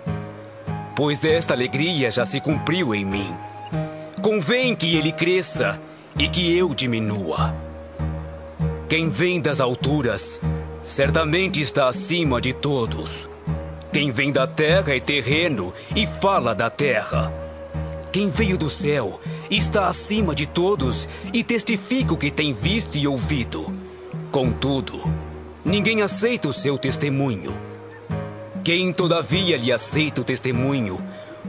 Pois 0.95 1.23
esta 1.23 1.53
alegria 1.53 2.09
já 2.09 2.25
se 2.25 2.41
cumpriu 2.41 2.95
em 2.95 3.05
mim. 3.05 3.31
Convém 4.19 4.75
que 4.75 4.95
ele 4.95 5.11
cresça 5.11 5.79
e 6.17 6.27
que 6.27 6.57
eu 6.57 6.73
diminua. 6.73 7.53
Quem 8.89 9.09
vem 9.09 9.39
das 9.39 9.59
alturas 9.59 10.41
certamente 10.81 11.61
está 11.61 11.87
acima 11.87 12.41
de 12.41 12.53
todos. 12.53 13.29
Quem 13.93 14.09
vem 14.09 14.31
da 14.31 14.47
terra 14.47 14.95
é 14.95 14.99
terreno 14.99 15.71
e 15.95 16.07
fala 16.07 16.55
da 16.55 16.71
terra. 16.71 17.31
Quem 18.11 18.27
veio 18.27 18.57
do 18.57 18.71
céu 18.71 19.19
está 19.49 19.87
acima 19.87 20.35
de 20.35 20.45
todos 20.45 21.07
e 21.33 21.43
testifica 21.43 22.13
o 22.13 22.17
que 22.17 22.29
tem 22.29 22.53
visto 22.53 22.97
e 22.97 23.07
ouvido. 23.07 23.71
Contudo, 24.31 25.01
ninguém 25.63 26.01
aceita 26.01 26.47
o 26.47 26.53
seu 26.53 26.77
testemunho. 26.77 27.53
Quem, 28.63 28.91
todavia, 28.91 29.55
lhe 29.57 29.71
aceita 29.71 30.21
o 30.21 30.23
testemunho, 30.23 30.99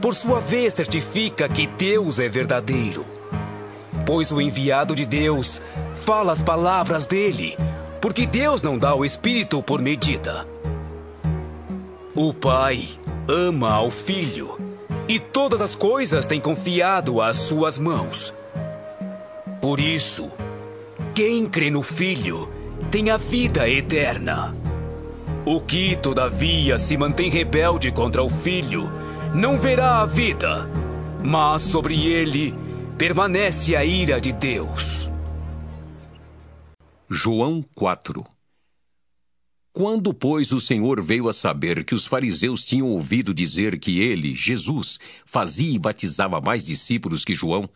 por 0.01 0.15
sua 0.15 0.39
vez 0.39 0.73
certifica 0.73 1.49
que 1.49 1.67
Deus 1.67 2.19
é 2.19 2.29
verdadeiro. 2.29 3.05
Pois 4.05 4.31
o 4.31 4.39
enviado 4.39 4.95
de 4.95 5.05
Deus 5.05 5.61
fala 6.05 6.31
as 6.31 6.41
palavras 6.41 7.05
dele, 7.05 7.57
porque 7.99 8.25
Deus 8.25 8.61
não 8.61 8.77
dá 8.77 8.95
o 8.95 9.03
Espírito 9.03 9.61
por 9.61 9.81
medida. 9.81 10.47
O 12.15 12.33
Pai 12.33 12.87
ama 13.27 13.71
ao 13.73 13.89
Filho 13.89 14.68
e 15.09 15.19
todas 15.19 15.59
as 15.59 15.73
coisas 15.73 16.27
tem 16.27 16.39
confiado 16.39 17.19
às 17.19 17.35
suas 17.35 17.79
mãos. 17.79 18.31
Por 19.59 19.79
isso, 19.79 20.31
quem 21.15 21.49
crê 21.49 21.71
no 21.71 21.81
Filho 21.81 22.47
tem 22.91 23.09
a 23.09 23.17
vida 23.17 23.67
eterna. 23.67 24.55
O 25.43 25.59
que, 25.59 25.95
todavia, 25.95 26.77
se 26.77 26.95
mantém 26.95 27.31
rebelde 27.31 27.91
contra 27.91 28.21
o 28.21 28.29
Filho, 28.29 28.87
não 29.33 29.57
verá 29.57 30.01
a 30.01 30.05
vida, 30.05 30.69
mas 31.23 31.63
sobre 31.63 32.05
ele 32.05 32.53
permanece 32.95 33.75
a 33.75 33.83
ira 33.83 34.21
de 34.21 34.31
Deus. 34.31 35.09
João 37.09 37.63
4 37.73 38.23
Quando, 39.71 40.13
pois, 40.13 40.51
o 40.51 40.59
Senhor 40.59 41.01
veio 41.01 41.29
a 41.29 41.33
saber 41.33 41.83
que 41.83 41.93
os 41.93 42.05
fariseus 42.05 42.65
tinham 42.65 42.87
ouvido 42.87 43.33
dizer 43.33 43.77
que 43.77 44.01
ele, 44.01 44.33
Jesus, 44.33 44.99
fazia 45.25 45.73
e 45.73 45.79
batizava 45.79 46.41
mais 46.41 46.63
discípulos 46.63 47.23
que 47.23 47.35
João, 47.35 47.69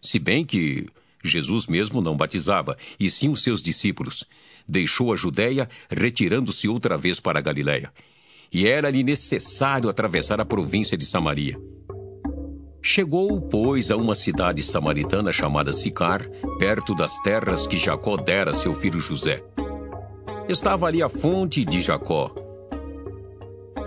se 0.00 0.18
bem 0.18 0.44
que 0.44 0.86
Jesus 1.22 1.66
mesmo 1.66 2.00
não 2.00 2.16
batizava, 2.16 2.78
e 2.98 3.10
sim 3.10 3.28
os 3.28 3.42
seus 3.42 3.62
discípulos, 3.62 4.24
deixou 4.66 5.12
a 5.12 5.16
Judéia, 5.16 5.68
retirando-se 5.90 6.68
outra 6.68 6.96
vez 6.96 7.18
para 7.18 7.40
a 7.40 7.42
Galiléia. 7.42 7.92
E 8.52 8.66
era-lhe 8.66 9.02
necessário 9.02 9.90
atravessar 9.90 10.40
a 10.40 10.44
província 10.44 10.96
de 10.96 11.04
Samaria. 11.04 11.60
Chegou, 12.82 13.40
pois, 13.40 13.90
a 13.90 13.96
uma 13.96 14.14
cidade 14.14 14.62
samaritana 14.62 15.32
chamada 15.32 15.72
Sicar, 15.72 16.26
perto 16.58 16.94
das 16.94 17.18
terras 17.20 17.66
que 17.66 17.76
Jacó 17.76 18.16
dera 18.16 18.52
a 18.52 18.54
seu 18.54 18.74
filho 18.74 18.98
José. 18.98 19.44
Estava 20.50 20.88
ali 20.88 21.00
a 21.00 21.08
fonte 21.08 21.64
de 21.64 21.80
Jacó. 21.80 22.28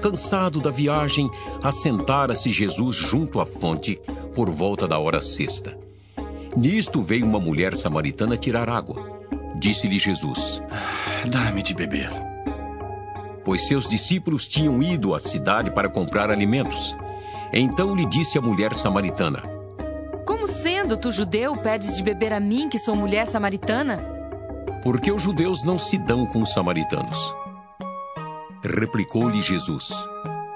Cansado 0.02 0.62
da 0.62 0.70
viagem, 0.70 1.30
assentara-se 1.62 2.54
Jesus 2.54 2.96
junto 2.96 3.42
à 3.42 3.46
fonte, 3.46 4.00
por 4.34 4.50
volta 4.50 4.88
da 4.88 4.98
hora 4.98 5.20
sexta. 5.20 5.78
Nisto 6.56 7.02
veio 7.02 7.26
uma 7.26 7.38
mulher 7.38 7.76
samaritana 7.76 8.38
tirar 8.38 8.70
água. 8.70 8.96
Disse-lhe 9.58 10.00
Jesus: 10.00 10.62
Dá-me 11.30 11.62
de 11.62 11.74
beber. 11.74 12.10
Pois 13.44 13.68
seus 13.68 13.90
discípulos 13.90 14.48
tinham 14.48 14.82
ido 14.82 15.14
à 15.14 15.20
cidade 15.20 15.70
para 15.70 15.90
comprar 15.90 16.32
alimentos. 16.32 16.96
Então 17.52 17.94
lhe 17.94 18.06
disse 18.06 18.38
a 18.38 18.42
mulher 18.42 18.74
samaritana: 18.74 19.44
Como 20.26 20.48
sendo 20.48 20.96
tu 20.96 21.12
judeu, 21.12 21.58
pedes 21.58 21.98
de 21.98 22.04
beber 22.04 22.32
a 22.32 22.40
mim, 22.40 22.70
que 22.70 22.80
sou 22.80 22.96
mulher 22.96 23.28
samaritana? 23.28 24.13
Porque 24.84 25.12
os 25.12 25.24
judeus 25.24 25.64
não 25.64 25.80
se 25.80 25.98
dão 25.98 26.26
com 26.26 26.42
os 26.42 26.52
samaritanos. 26.52 27.34
Replicou-lhe 28.62 29.40
Jesus: 29.40 29.94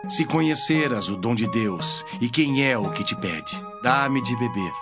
Se 0.08 0.26
conheceras 0.26 1.10
o 1.10 1.16
dom 1.16 1.34
de 1.34 1.50
Deus 1.50 2.04
e 2.20 2.28
quem 2.28 2.66
é 2.66 2.78
o 2.78 2.92
que 2.92 3.06
te 3.06 3.16
pede, 3.16 3.64
dá-me 3.82 4.22
de 4.22 4.36
beber. 4.36 4.74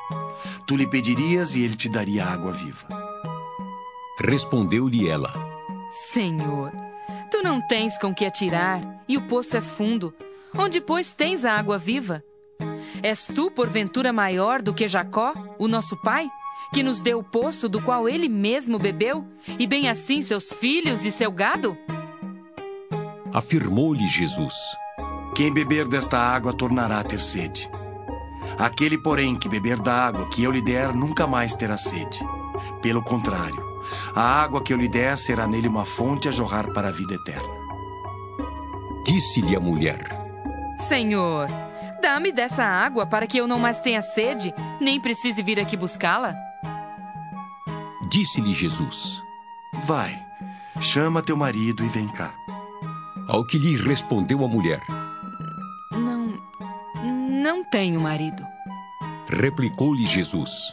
Tu 0.66 0.76
lhe 0.76 0.88
pedirias 0.88 1.56
e 1.56 1.62
ele 1.62 1.76
te 1.76 1.88
daria 1.88 2.26
água 2.26 2.52
viva. 2.52 2.88
Respondeu-lhe 4.20 5.08
ela: 5.08 5.32
Senhor, 5.92 6.72
tu 7.30 7.44
não 7.44 7.62
tens 7.62 8.00
com 8.00 8.14
que 8.16 8.26
atirar, 8.26 8.82
e 9.08 9.16
o 9.16 9.22
poço 9.22 9.56
é 9.58 9.62
fundo. 9.62 10.12
Onde, 10.58 10.82
pois, 10.82 11.14
tens 11.14 11.46
a 11.46 11.54
água 11.54 11.78
viva? 11.78 12.24
És 13.04 13.28
tu, 13.28 13.52
porventura, 13.52 14.12
maior 14.12 14.62
do 14.62 14.74
que 14.74 14.88
Jacó, 14.88 15.34
o 15.60 15.68
nosso 15.68 15.96
pai, 16.02 16.28
que 16.76 16.84
nos 16.84 17.00
deu 17.00 17.20
o 17.20 17.24
poço 17.24 17.70
do 17.70 17.82
qual 17.82 18.10
ele 18.10 18.28
mesmo 18.28 18.78
bebeu, 18.78 19.26
e 19.58 19.66
bem 19.66 19.88
assim 19.88 20.22
seus 20.22 20.52
filhos 20.52 21.06
e 21.06 21.12
seu 21.12 21.32
gado? 21.32 21.78
Afirmou-lhe 23.34 24.06
Jesus: 24.10 24.54
Quem 25.34 25.54
beber 25.54 25.88
desta 25.88 26.20
água 26.20 26.52
tornará 26.52 27.00
a 27.00 27.04
ter 27.06 27.22
sede. 27.22 27.72
Aquele, 28.60 28.98
porém, 28.98 29.38
que 29.38 29.48
beber 29.48 29.80
da 29.80 29.94
água 29.94 30.28
que 30.28 30.44
eu 30.44 30.52
lhe 30.52 30.62
der 30.62 30.94
nunca 30.94 31.26
mais 31.26 31.56
terá 31.56 31.78
sede. 31.78 32.20
Pelo 32.82 33.02
contrário, 33.02 33.64
a 34.14 34.44
água 34.44 34.62
que 34.62 34.74
eu 34.74 34.78
lhe 34.78 34.90
der 34.90 35.18
será 35.18 35.48
nele 35.48 35.70
uma 35.70 35.86
fonte 35.86 36.28
a 36.28 36.32
jorrar 36.32 36.74
para 36.74 36.90
a 36.90 36.92
vida 36.92 37.14
eterna. 37.14 37.56
Disse-lhe 39.06 39.56
a 39.56 39.62
mulher: 39.62 40.04
Senhor, 40.78 41.48
dá-me 42.02 42.34
dessa 42.34 42.66
água 42.66 43.06
para 43.06 43.26
que 43.28 43.38
eu 43.38 43.48
não 43.48 43.60
mais 43.60 43.80
tenha 43.80 44.02
sede, 44.02 44.54
nem 44.82 45.00
precise 45.00 45.42
vir 45.42 45.58
aqui 45.58 45.78
buscá-la. 45.78 46.45
Disse-lhe 48.10 48.54
Jesus: 48.54 49.22
Vai, 49.86 50.22
chama 50.80 51.22
teu 51.22 51.36
marido 51.36 51.84
e 51.84 51.88
vem 51.88 52.08
cá. 52.08 52.34
Ao 53.28 53.46
que 53.46 53.58
lhe 53.58 53.76
respondeu 53.76 54.44
a 54.44 54.48
mulher: 54.48 54.82
Não. 55.92 56.36
Não 57.30 57.64
tenho 57.70 58.00
marido. 58.00 58.44
Replicou-lhe 59.28 60.06
Jesus: 60.06 60.72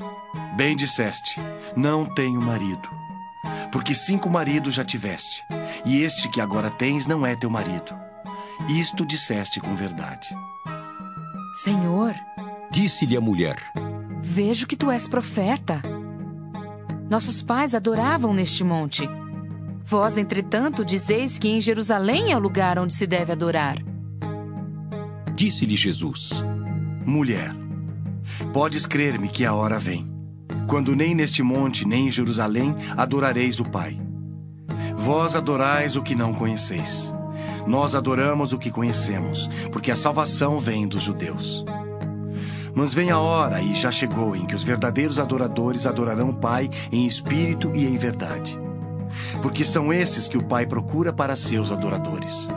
Bem 0.57 0.77
disseste, 0.77 1.41
não 1.77 2.05
tenho 2.05 2.41
marido. 2.41 2.89
Porque 3.71 3.95
cinco 3.95 4.29
maridos 4.29 4.75
já 4.75 4.85
tiveste, 4.85 5.43
e 5.85 6.03
este 6.03 6.29
que 6.29 6.41
agora 6.41 6.71
tens 6.71 7.07
não 7.07 7.27
é 7.27 7.35
teu 7.35 7.51
marido. 7.51 7.95
Isto 8.69 9.05
disseste 9.05 9.61
com 9.61 9.75
verdade. 9.75 10.29
Senhor, 11.55 12.15
Disse-lhe 12.73 13.19
a 13.19 13.21
mulher: 13.21 13.57
vejo 14.23 14.67
que 14.67 14.77
tu 14.77 14.91
és 14.91 15.07
profeta. 15.07 15.83
Nossos 17.09 17.43
pais 17.43 17.75
adoravam 17.75 18.33
neste 18.33 18.65
monte. 18.65 19.09
Vós, 19.85 20.17
entretanto, 20.17 20.85
dizeis 20.85 21.39
que 21.39 21.49
em 21.49 21.61
Jerusalém 21.61 22.33
é 22.33 22.37
o 22.37 22.41
lugar 22.41 22.79
onde 22.79 22.95
se 22.95 23.07
deve 23.07 23.33
adorar. 23.33 23.77
Disse-lhe 25.35 25.77
Jesus: 25.77 26.45
Mulher, 27.05 27.55
podes 28.53 28.87
crer-me 28.87 29.29
que 29.29 29.45
a 29.45 29.53
hora 29.53 29.79
vem, 29.79 30.11
quando 30.69 30.95
nem 30.95 31.15
neste 31.15 31.43
monte 31.43 31.87
nem 31.87 32.09
em 32.09 32.11
Jerusalém 32.11 32.75
adorareis 32.97 33.59
o 33.61 33.65
Pai. 33.65 34.01
Vós 34.97 35.35
adorais 35.35 35.97
o 35.97 36.03
que 36.03 36.15
não 36.15 36.33
conheceis. 36.33 37.13
Nós 37.67 37.95
adoramos 37.95 38.53
o 38.53 38.59
que 38.59 38.71
conhecemos, 38.71 39.49
porque 39.71 39.91
a 39.91 39.97
salvação 39.97 40.59
vem 40.59 40.87
dos 40.87 41.03
judeus. 41.03 41.65
Mas 42.75 42.95
vem 42.95 43.11
a 43.11 43.19
hora, 43.19 43.61
e 43.61 43.75
já 43.75 43.91
chegou, 43.91 44.35
em 44.35 44.47
que 44.47 44.55
os 44.55 44.63
verdadeiros 44.63 45.19
adoradores 45.19 45.87
adorarão 45.87 46.31
o 46.31 46.35
Pai 46.35 46.71
em 46.91 47.07
espírito 47.07 47.75
e 47.75 47.85
em 47.85 47.97
verdade. 47.97 48.59
Porque 49.43 49.65
são 49.65 49.93
esses 49.93 50.27
que 50.27 50.39
o 50.39 50.45
Pai 50.45 50.67
procura 50.67 51.13
para 51.13 51.37
seus 51.37 51.71
adoradores. 51.71 52.49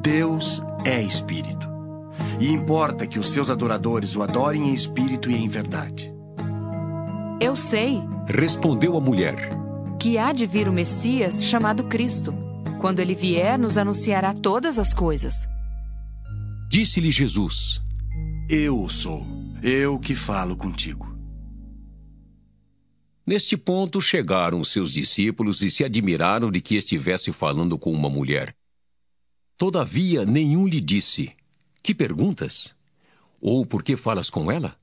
Deus 0.00 0.62
é 0.84 1.02
espírito. 1.02 1.68
E 2.40 2.50
importa 2.50 3.06
que 3.06 3.18
os 3.18 3.30
seus 3.30 3.50
adoradores 3.50 4.16
o 4.16 4.22
adorem 4.22 4.70
em 4.70 4.74
espírito 4.74 5.30
e 5.30 5.34
em 5.34 5.48
verdade. 5.48 6.12
Eu 7.40 7.54
sei 7.54 8.02
Respondeu 8.28 8.94
a 8.94 9.00
mulher: 9.00 9.36
que 9.98 10.18
há 10.18 10.32
de 10.32 10.46
vir 10.46 10.68
o 10.68 10.72
Messias 10.72 11.44
chamado 11.44 11.84
Cristo. 11.84 12.34
Quando 12.78 13.00
ele 13.00 13.14
vier, 13.14 13.58
nos 13.58 13.78
anunciará 13.78 14.34
todas 14.34 14.78
as 14.78 14.92
coisas. 14.92 15.48
Disse-lhe 16.68 17.10
Jesus: 17.10 17.80
Eu 18.50 18.88
sou, 18.88 19.26
eu 19.62 19.98
que 19.98 20.14
falo 20.14 20.56
contigo. 20.56 21.14
Neste 23.26 23.58
ponto 23.58 24.00
chegaram 24.00 24.58
os 24.58 24.72
seus 24.72 24.90
discípulos 24.90 25.60
e 25.60 25.70
se 25.70 25.84
admiraram 25.84 26.50
de 26.50 26.62
que 26.62 26.74
estivesse 26.74 27.30
falando 27.30 27.78
com 27.78 27.92
uma 27.92 28.08
mulher. 28.08 28.56
Todavia, 29.58 30.24
nenhum 30.24 30.66
lhe 30.66 30.80
disse: 30.80 31.36
Que 31.82 31.94
perguntas? 31.94 32.74
Ou 33.38 33.66
por 33.66 33.82
que 33.82 33.98
falas 33.98 34.30
com 34.30 34.50
ela? 34.50 34.80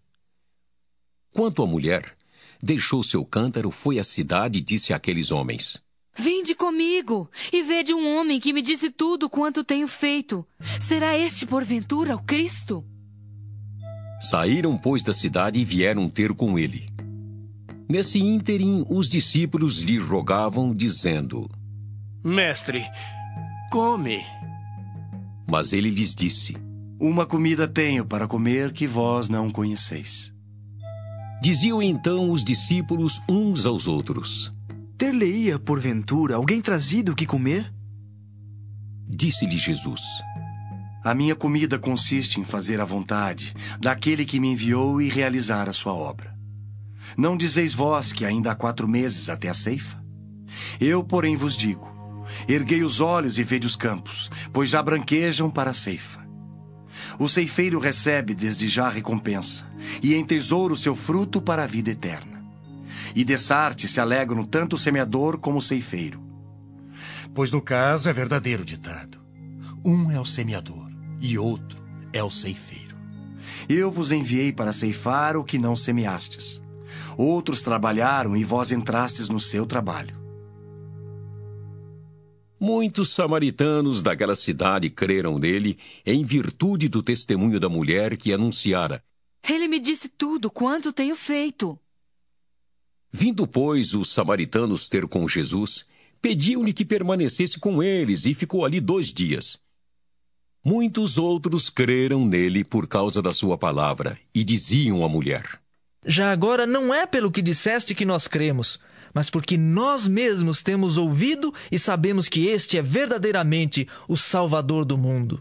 Quanto 1.32 1.64
à 1.64 1.66
mulher, 1.66 2.16
deixou 2.62 3.02
seu 3.02 3.26
cântaro, 3.26 3.72
foi 3.72 3.98
à 3.98 4.04
cidade 4.04 4.60
e 4.60 4.62
disse 4.62 4.94
àqueles 4.94 5.32
homens: 5.32 5.82
Vinde 6.16 6.54
comigo 6.54 7.28
e 7.52 7.64
vede 7.64 7.96
um 7.96 8.16
homem 8.16 8.40
que 8.40 8.54
me 8.54 8.62
disse 8.62 8.92
tudo 8.92 9.28
quanto 9.28 9.64
tenho 9.64 9.88
feito. 9.88 10.46
Será 10.80 11.18
este, 11.18 11.48
porventura, 11.48 12.16
o 12.16 12.24
Cristo? 12.24 12.86
Saíram, 14.30 14.78
pois, 14.78 15.04
da 15.04 15.14
cidade 15.14 15.60
e 15.60 15.66
vieram 15.66 16.10
ter 16.10 16.34
com 16.34 16.58
ele. 16.58 16.88
Nesse 17.88 18.20
ínterim, 18.20 18.84
os 18.90 19.08
discípulos 19.08 19.82
lhe 19.82 20.00
rogavam, 20.00 20.74
dizendo: 20.74 21.50
Mestre, 22.24 22.84
come. 23.72 24.24
Mas 25.48 25.74
ele 25.74 25.92
lhes 25.92 26.16
disse: 26.16 26.58
Uma 27.00 27.26
comida 27.26 27.68
tenho 27.68 28.04
para 28.04 28.28
comer 28.28 28.74
que 28.74 28.88
vós 28.88 29.30
não 29.30 29.52
conheceis. 29.52 30.34
Diziam 31.42 31.82
então 31.82 32.32
os 32.32 32.44
discípulos 32.44 33.22
uns 33.30 33.68
aos 33.68 33.88
outros: 33.88 34.52
Ter-lhe-ia, 34.98 35.60
porventura, 35.60 36.36
alguém 36.36 36.62
trazido 36.62 37.12
o 37.12 37.16
que 37.16 37.28
comer? 37.28 37.72
Disse-lhe 39.08 39.56
Jesus: 39.56 40.02
A 41.06 41.14
minha 41.14 41.36
comida 41.36 41.78
consiste 41.78 42.40
em 42.40 42.44
fazer 42.44 42.82
a 42.82 42.84
vontade 42.84 43.54
daquele 43.80 44.26
que 44.26 44.40
me 44.40 44.48
enviou 44.48 45.00
e 45.00 45.08
realizar 45.08 45.70
a 45.70 45.74
sua 45.74 45.94
obra. 45.94 46.36
Não 47.16 47.38
dizeis 47.38 47.76
vós 47.76 48.12
que 48.12 48.26
ainda 48.26 48.50
há 48.50 48.56
quatro 48.56 48.88
meses 48.88 49.30
até 49.30 49.48
a 49.48 49.54
ceifa? 49.54 50.04
Eu, 50.82 51.04
porém, 51.04 51.36
vos 51.36 51.56
digo: 51.56 51.88
erguei 52.48 52.84
os 52.84 53.02
olhos 53.02 53.38
e 53.38 53.44
vede 53.44 53.68
os 53.68 53.76
campos, 53.76 54.32
pois 54.52 54.72
já 54.72 54.82
branquejam 54.82 55.48
para 55.48 55.70
a 55.70 55.76
ceifa. 55.76 56.28
O 57.20 57.30
ceifeiro 57.30 57.78
recebe 57.78 58.34
desde 58.34 58.68
já 58.68 58.90
recompensa, 58.90 59.68
e 60.02 60.16
entesoura 60.16 60.74
o 60.74 60.78
seu 60.78 60.96
fruto 60.96 61.40
para 61.40 61.66
a 61.66 61.68
vida 61.68 61.92
eterna. 61.92 62.44
E 63.14 63.24
dessarte 63.24 63.88
se 63.88 64.00
alegram 64.00 64.44
tanto 64.44 64.76
o 64.76 64.80
semeador 64.80 65.38
como 65.38 65.60
o 65.60 65.62
ceifeiro. 65.62 66.20
Pois 67.32 67.52
no 67.52 67.62
caso 67.62 68.10
é 68.10 68.14
verdadeiro 68.14 68.66
ditado: 68.66 69.20
um 69.86 70.10
é 70.10 70.20
o 70.20 70.26
semeador 70.26 70.85
e 71.20 71.38
outro 71.38 71.84
é 72.12 72.24
o 72.24 72.32
ceifeiro. 72.32 72.96
Eu 73.68 73.92
vos 73.92 74.12
enviei 74.12 74.52
para 74.52 74.74
ceifar 74.74 75.38
o 75.38 75.44
que 75.44 75.58
não 75.58 75.76
semeastes. 75.76 76.62
Outros 77.18 77.62
trabalharam 77.62 78.36
e 78.36 78.44
vós 78.44 78.72
entrastes 78.72 79.30
no 79.30 79.40
seu 79.40 79.66
trabalho. 79.66 80.16
Muitos 82.60 83.10
samaritanos 83.10 84.02
daquela 84.02 84.36
cidade 84.36 84.90
creram 84.90 85.38
nele 85.38 85.78
em 86.06 86.24
virtude 86.24 86.88
do 86.88 87.04
testemunho 87.04 87.60
da 87.60 87.70
mulher 87.70 88.18
que 88.18 88.32
anunciara: 88.32 89.04
Ele 89.48 89.68
me 89.68 89.80
disse 89.80 90.10
tudo 90.10 90.50
quanto 90.50 90.94
tenho 90.94 91.16
feito. 91.16 91.78
Vindo, 93.12 93.46
pois, 93.46 93.94
os 93.94 94.10
samaritanos 94.10 94.90
ter 94.90 95.08
com 95.08 95.28
Jesus, 95.28 95.86
pediam-lhe 96.22 96.74
que 96.74 96.84
permanecesse 96.84 97.60
com 97.60 97.82
eles 97.84 98.26
e 98.26 98.34
ficou 98.34 98.66
ali 98.66 98.82
dois 98.82 99.14
dias. 99.14 99.60
Muitos 100.68 101.20
outros 101.20 101.70
creram 101.70 102.26
nele 102.26 102.64
por 102.64 102.88
causa 102.88 103.22
da 103.22 103.32
sua 103.32 103.56
palavra 103.56 104.18
e 104.34 104.44
diziam 104.44 105.06
à 105.06 105.08
mulher: 105.08 105.60
Já 106.04 106.32
agora 106.32 106.66
não 106.66 106.92
é 106.92 107.06
pelo 107.06 107.30
que 107.30 107.40
disseste 107.40 107.94
que 107.94 108.04
nós 108.04 108.28
cremos, 108.28 108.80
mas 109.14 109.30
porque 109.30 109.60
nós 109.60 110.08
mesmos 110.08 110.64
temos 110.64 110.98
ouvido 110.98 111.54
e 111.72 111.78
sabemos 111.78 112.28
que 112.28 112.48
este 112.48 112.80
é 112.80 112.82
verdadeiramente 112.82 113.88
o 114.08 114.18
Salvador 114.18 114.86
do 114.86 114.98
mundo. 114.98 115.40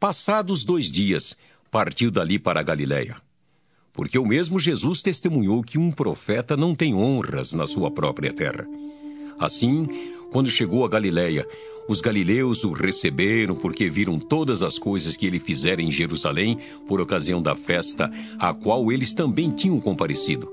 Passados 0.00 0.64
dois 0.64 0.90
dias, 0.90 1.36
partiu 1.70 2.10
dali 2.10 2.36
para 2.36 2.58
a 2.58 2.64
Galiléia. 2.64 3.16
Porque 3.92 4.18
o 4.18 4.26
mesmo 4.26 4.58
Jesus 4.58 5.00
testemunhou 5.00 5.62
que 5.62 5.78
um 5.78 5.92
profeta 5.92 6.56
não 6.56 6.74
tem 6.74 6.96
honras 6.96 7.52
na 7.52 7.64
sua 7.64 7.92
própria 7.92 8.32
terra. 8.32 8.66
Assim, 9.38 9.86
quando 10.32 10.50
chegou 10.50 10.84
a 10.84 10.88
Galiléia, 10.88 11.46
os 11.86 12.00
galileus 12.00 12.64
o 12.64 12.72
receberam 12.72 13.54
porque 13.54 13.90
viram 13.90 14.18
todas 14.18 14.62
as 14.62 14.78
coisas 14.78 15.16
que 15.16 15.26
ele 15.26 15.38
fizera 15.38 15.82
em 15.82 15.90
Jerusalém 15.90 16.58
por 16.86 17.00
ocasião 17.00 17.42
da 17.42 17.54
festa, 17.54 18.10
a 18.38 18.54
qual 18.54 18.90
eles 18.90 19.12
também 19.12 19.50
tinham 19.50 19.78
comparecido. 19.78 20.50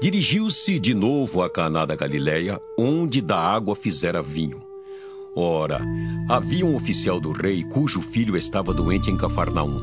Dirigiu-se 0.00 0.78
de 0.78 0.94
novo 0.94 1.42
a 1.42 1.50
Caná 1.50 1.84
da 1.84 1.94
Galiléia, 1.94 2.58
onde 2.78 3.20
da 3.20 3.38
água 3.38 3.76
fizera 3.76 4.22
vinho. 4.22 4.62
Ora, 5.34 5.80
havia 6.28 6.66
um 6.66 6.74
oficial 6.74 7.20
do 7.20 7.32
rei 7.32 7.62
cujo 7.64 8.00
filho 8.00 8.36
estava 8.36 8.74
doente 8.74 9.10
em 9.10 9.16
Cafarnaum. 9.16 9.80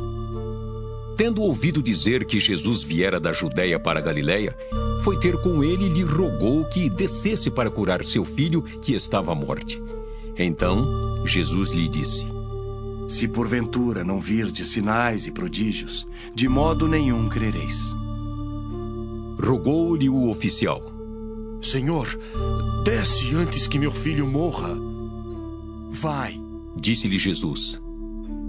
Tendo 1.15 1.41
ouvido 1.41 1.81
dizer 1.81 2.25
que 2.25 2.39
Jesus 2.39 2.83
viera 2.83 3.19
da 3.19 3.31
Judéia 3.31 3.79
para 3.79 3.99
a 3.99 4.03
Galiléia, 4.03 4.55
foi 5.03 5.17
ter 5.17 5.38
com 5.38 5.63
ele 5.63 5.86
e 5.86 5.89
lhe 5.89 6.03
rogou 6.03 6.65
que 6.65 6.89
descesse 6.89 7.49
para 7.49 7.69
curar 7.69 8.03
seu 8.03 8.25
filho 8.25 8.62
que 8.62 8.93
estava 8.93 9.31
à 9.31 9.36
morte. 9.36 9.81
Então 10.38 11.25
Jesus 11.25 11.71
lhe 11.71 11.88
disse: 11.88 12.25
Se 13.07 13.27
porventura 13.27 14.03
não 14.03 14.19
virdes 14.19 14.67
sinais 14.67 15.27
e 15.27 15.31
prodígios, 15.31 16.07
de 16.33 16.47
modo 16.47 16.88
nenhum 16.88 17.27
crereis. 17.27 17.95
Rogou-lhe 19.39 20.10
o 20.10 20.29
oficial: 20.29 20.81
Senhor, 21.62 22.07
desce 22.83 23.36
antes 23.36 23.67
que 23.67 23.79
meu 23.79 23.91
filho 23.91 24.27
morra. 24.27 24.75
Vai, 25.89 26.39
disse-lhe 26.75 27.17
Jesus: 27.17 27.81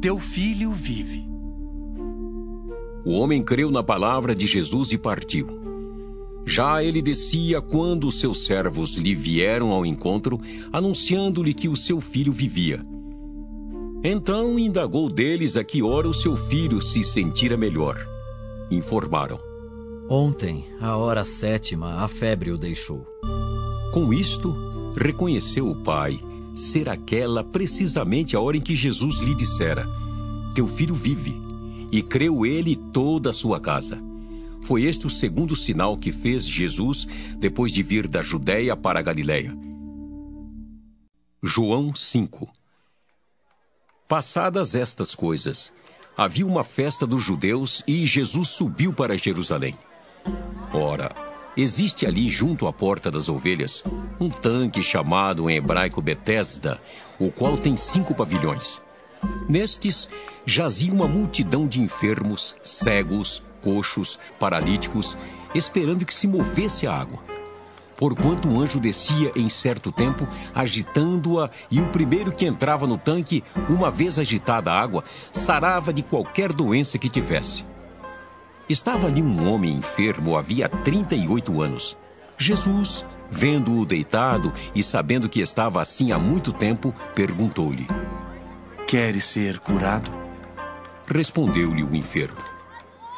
Teu 0.01 0.19
filho 0.19 0.73
vive. 0.73 1.27
O 3.05 3.13
homem 3.13 3.43
creu 3.43 3.71
na 3.71 3.83
palavra 3.83 4.35
de 4.35 4.47
Jesus 4.47 4.93
e 4.93 4.99
partiu. 4.99 5.68
Já 6.49 6.83
ele 6.83 7.03
descia 7.03 7.61
quando 7.61 8.09
os 8.09 8.19
seus 8.19 8.47
servos 8.47 8.97
lhe 8.97 9.15
vieram 9.15 9.71
ao 9.71 9.85
encontro, 9.85 10.41
anunciando-lhe 10.73 11.53
que 11.53 11.69
o 11.69 11.77
seu 11.77 12.01
filho 12.01 12.33
vivia. 12.33 12.81
Então 14.03 14.59
indagou 14.59 15.11
deles 15.11 15.59
a 15.59 15.63
que 15.63 15.83
hora 15.83 16.09
o 16.09 16.15
seu 16.15 16.35
filho 16.35 16.81
se 16.81 17.05
sentira 17.05 17.55
melhor. 17.55 17.99
Informaram. 18.71 19.39
Ontem, 20.09 20.65
à 20.81 20.97
hora 20.97 21.23
sétima, 21.23 22.03
a 22.03 22.09
febre 22.09 22.51
o 22.51 22.57
deixou. 22.57 23.07
Com 23.93 24.11
isto, 24.11 24.57
reconheceu 24.97 25.69
o 25.69 25.77
pai 25.77 26.19
ser 26.55 26.89
aquela 26.89 27.45
precisamente 27.45 28.35
a 28.35 28.41
hora 28.41 28.57
em 28.57 28.63
que 28.63 28.75
Jesus 28.75 29.21
lhe 29.21 29.35
dissera: 29.35 29.87
Teu 30.55 30.67
filho 30.67 30.95
vive. 30.95 31.39
E 31.93 32.01
creu 32.01 32.47
ele 32.47 32.75
toda 32.75 33.31
a 33.31 33.35
sua 33.35 33.61
casa. 33.61 34.08
Foi 34.63 34.85
este 34.85 35.07
o 35.07 35.11
segundo 35.11 35.57
sinal 35.57 35.97
que 35.97 36.13
fez 36.13 36.47
Jesus 36.47 37.07
depois 37.39 37.73
de 37.73 37.83
vir 37.83 38.07
da 38.07 38.23
Judéia 38.23 38.77
para 38.77 38.99
a 38.99 39.03
Galiléia. 39.03 39.57
João 41.43 41.95
5 41.95 42.49
Passadas 44.09 44.75
estas 44.75 45.15
coisas, 45.15 45.73
havia 46.17 46.47
uma 46.47 46.65
festa 46.65 47.07
dos 47.07 47.23
judeus 47.23 47.85
e 47.87 48.05
Jesus 48.07 48.49
subiu 48.49 48.93
para 48.93 49.17
Jerusalém. 49.17 49.77
Ora, 50.73 51.15
existe 51.57 52.07
ali 52.07 52.29
junto 52.29 52.67
à 52.67 52.73
porta 52.73 53.11
das 53.11 53.29
ovelhas 53.29 53.85
um 54.19 54.29
tanque 54.29 54.83
chamado 54.83 55.49
em 55.49 55.57
hebraico 55.57 56.03
Betesda, 56.03 56.81
o 57.19 57.31
qual 57.31 57.57
tem 57.57 57.77
cinco 57.77 58.15
pavilhões. 58.15 58.83
Nestes 59.49 60.09
jazia 60.45 60.93
uma 60.93 61.07
multidão 61.07 61.69
de 61.69 61.81
enfermos, 61.81 62.57
cegos, 62.63 63.43
coxos, 63.63 64.19
paralíticos, 64.39 65.17
esperando 65.55 66.05
que 66.05 66.15
se 66.15 66.27
movesse 66.27 66.87
a 66.87 66.93
água. 66.93 67.19
Porquanto 67.97 68.49
um 68.49 68.61
anjo 68.61 68.79
descia 68.79 69.33
em 69.35 69.49
certo 69.49 69.91
tempo, 69.91 70.27
agitando-a, 70.55 71.51
e 71.69 71.81
o 71.81 71.89
primeiro 71.89 72.31
que 72.31 72.47
entrava 72.47 72.87
no 72.87 72.97
tanque, 72.97 73.43
uma 73.69 73.91
vez 73.91 74.21
agitada 74.21 74.71
a 74.71 74.81
água, 74.81 75.03
sarava 75.33 75.93
de 75.93 76.03
qualquer 76.03 76.53
doença 76.53 76.97
que 76.97 77.09
tivesse. 77.09 77.67
Estava 78.69 79.09
ali 79.09 79.21
um 79.21 79.53
homem 79.53 79.75
enfermo 79.75 80.37
havia 80.37 80.69
38 80.69 81.61
anos. 81.61 81.97
Jesus, 82.37 83.05
vendo-o 83.29 83.85
deitado 83.85 84.53
e 84.75 84.83
sabendo 84.83 85.29
que 85.29 85.41
estava 85.41 85.83
assim 85.83 86.13
há 86.13 86.19
muito 86.19 86.53
tempo, 86.53 86.95
perguntou-lhe: 87.15 87.87
Queres 88.87 89.25
ser 89.25 89.59
curado? 89.59 90.11
Respondeu-lhe 91.07 91.83
o 91.83 91.97
enfermo: 91.97 92.39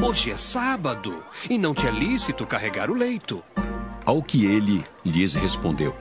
Hoje 0.00 0.30
é 0.30 0.36
sábado 0.36 1.22
e 1.48 1.58
não 1.58 1.74
te 1.74 1.86
é 1.86 1.90
lícito 1.90 2.46
carregar 2.46 2.90
o 2.90 2.94
leito. 2.94 3.42
Ao 4.04 4.22
que 4.22 4.46
ele 4.46 4.84
lhes 5.04 5.34
respondeu: 5.34 5.94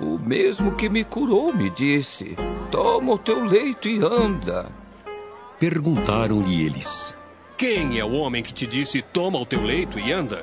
O 0.00 0.18
mesmo 0.18 0.72
que 0.72 0.88
me 0.88 1.04
curou 1.04 1.52
me 1.52 1.70
disse: 1.70 2.36
Toma 2.70 3.12
o 3.12 3.18
teu 3.18 3.44
leito 3.44 3.88
e 3.88 3.98
anda. 3.98 4.70
Perguntaram-lhe 5.60 6.64
eles: 6.64 7.16
Quem 7.56 7.98
é 7.98 8.04
o 8.04 8.12
homem 8.12 8.42
que 8.42 8.54
te 8.54 8.66
disse: 8.66 9.02
Toma 9.02 9.38
o 9.38 9.46
teu 9.46 9.62
leito 9.62 9.98
e 9.98 10.12
anda? 10.12 10.42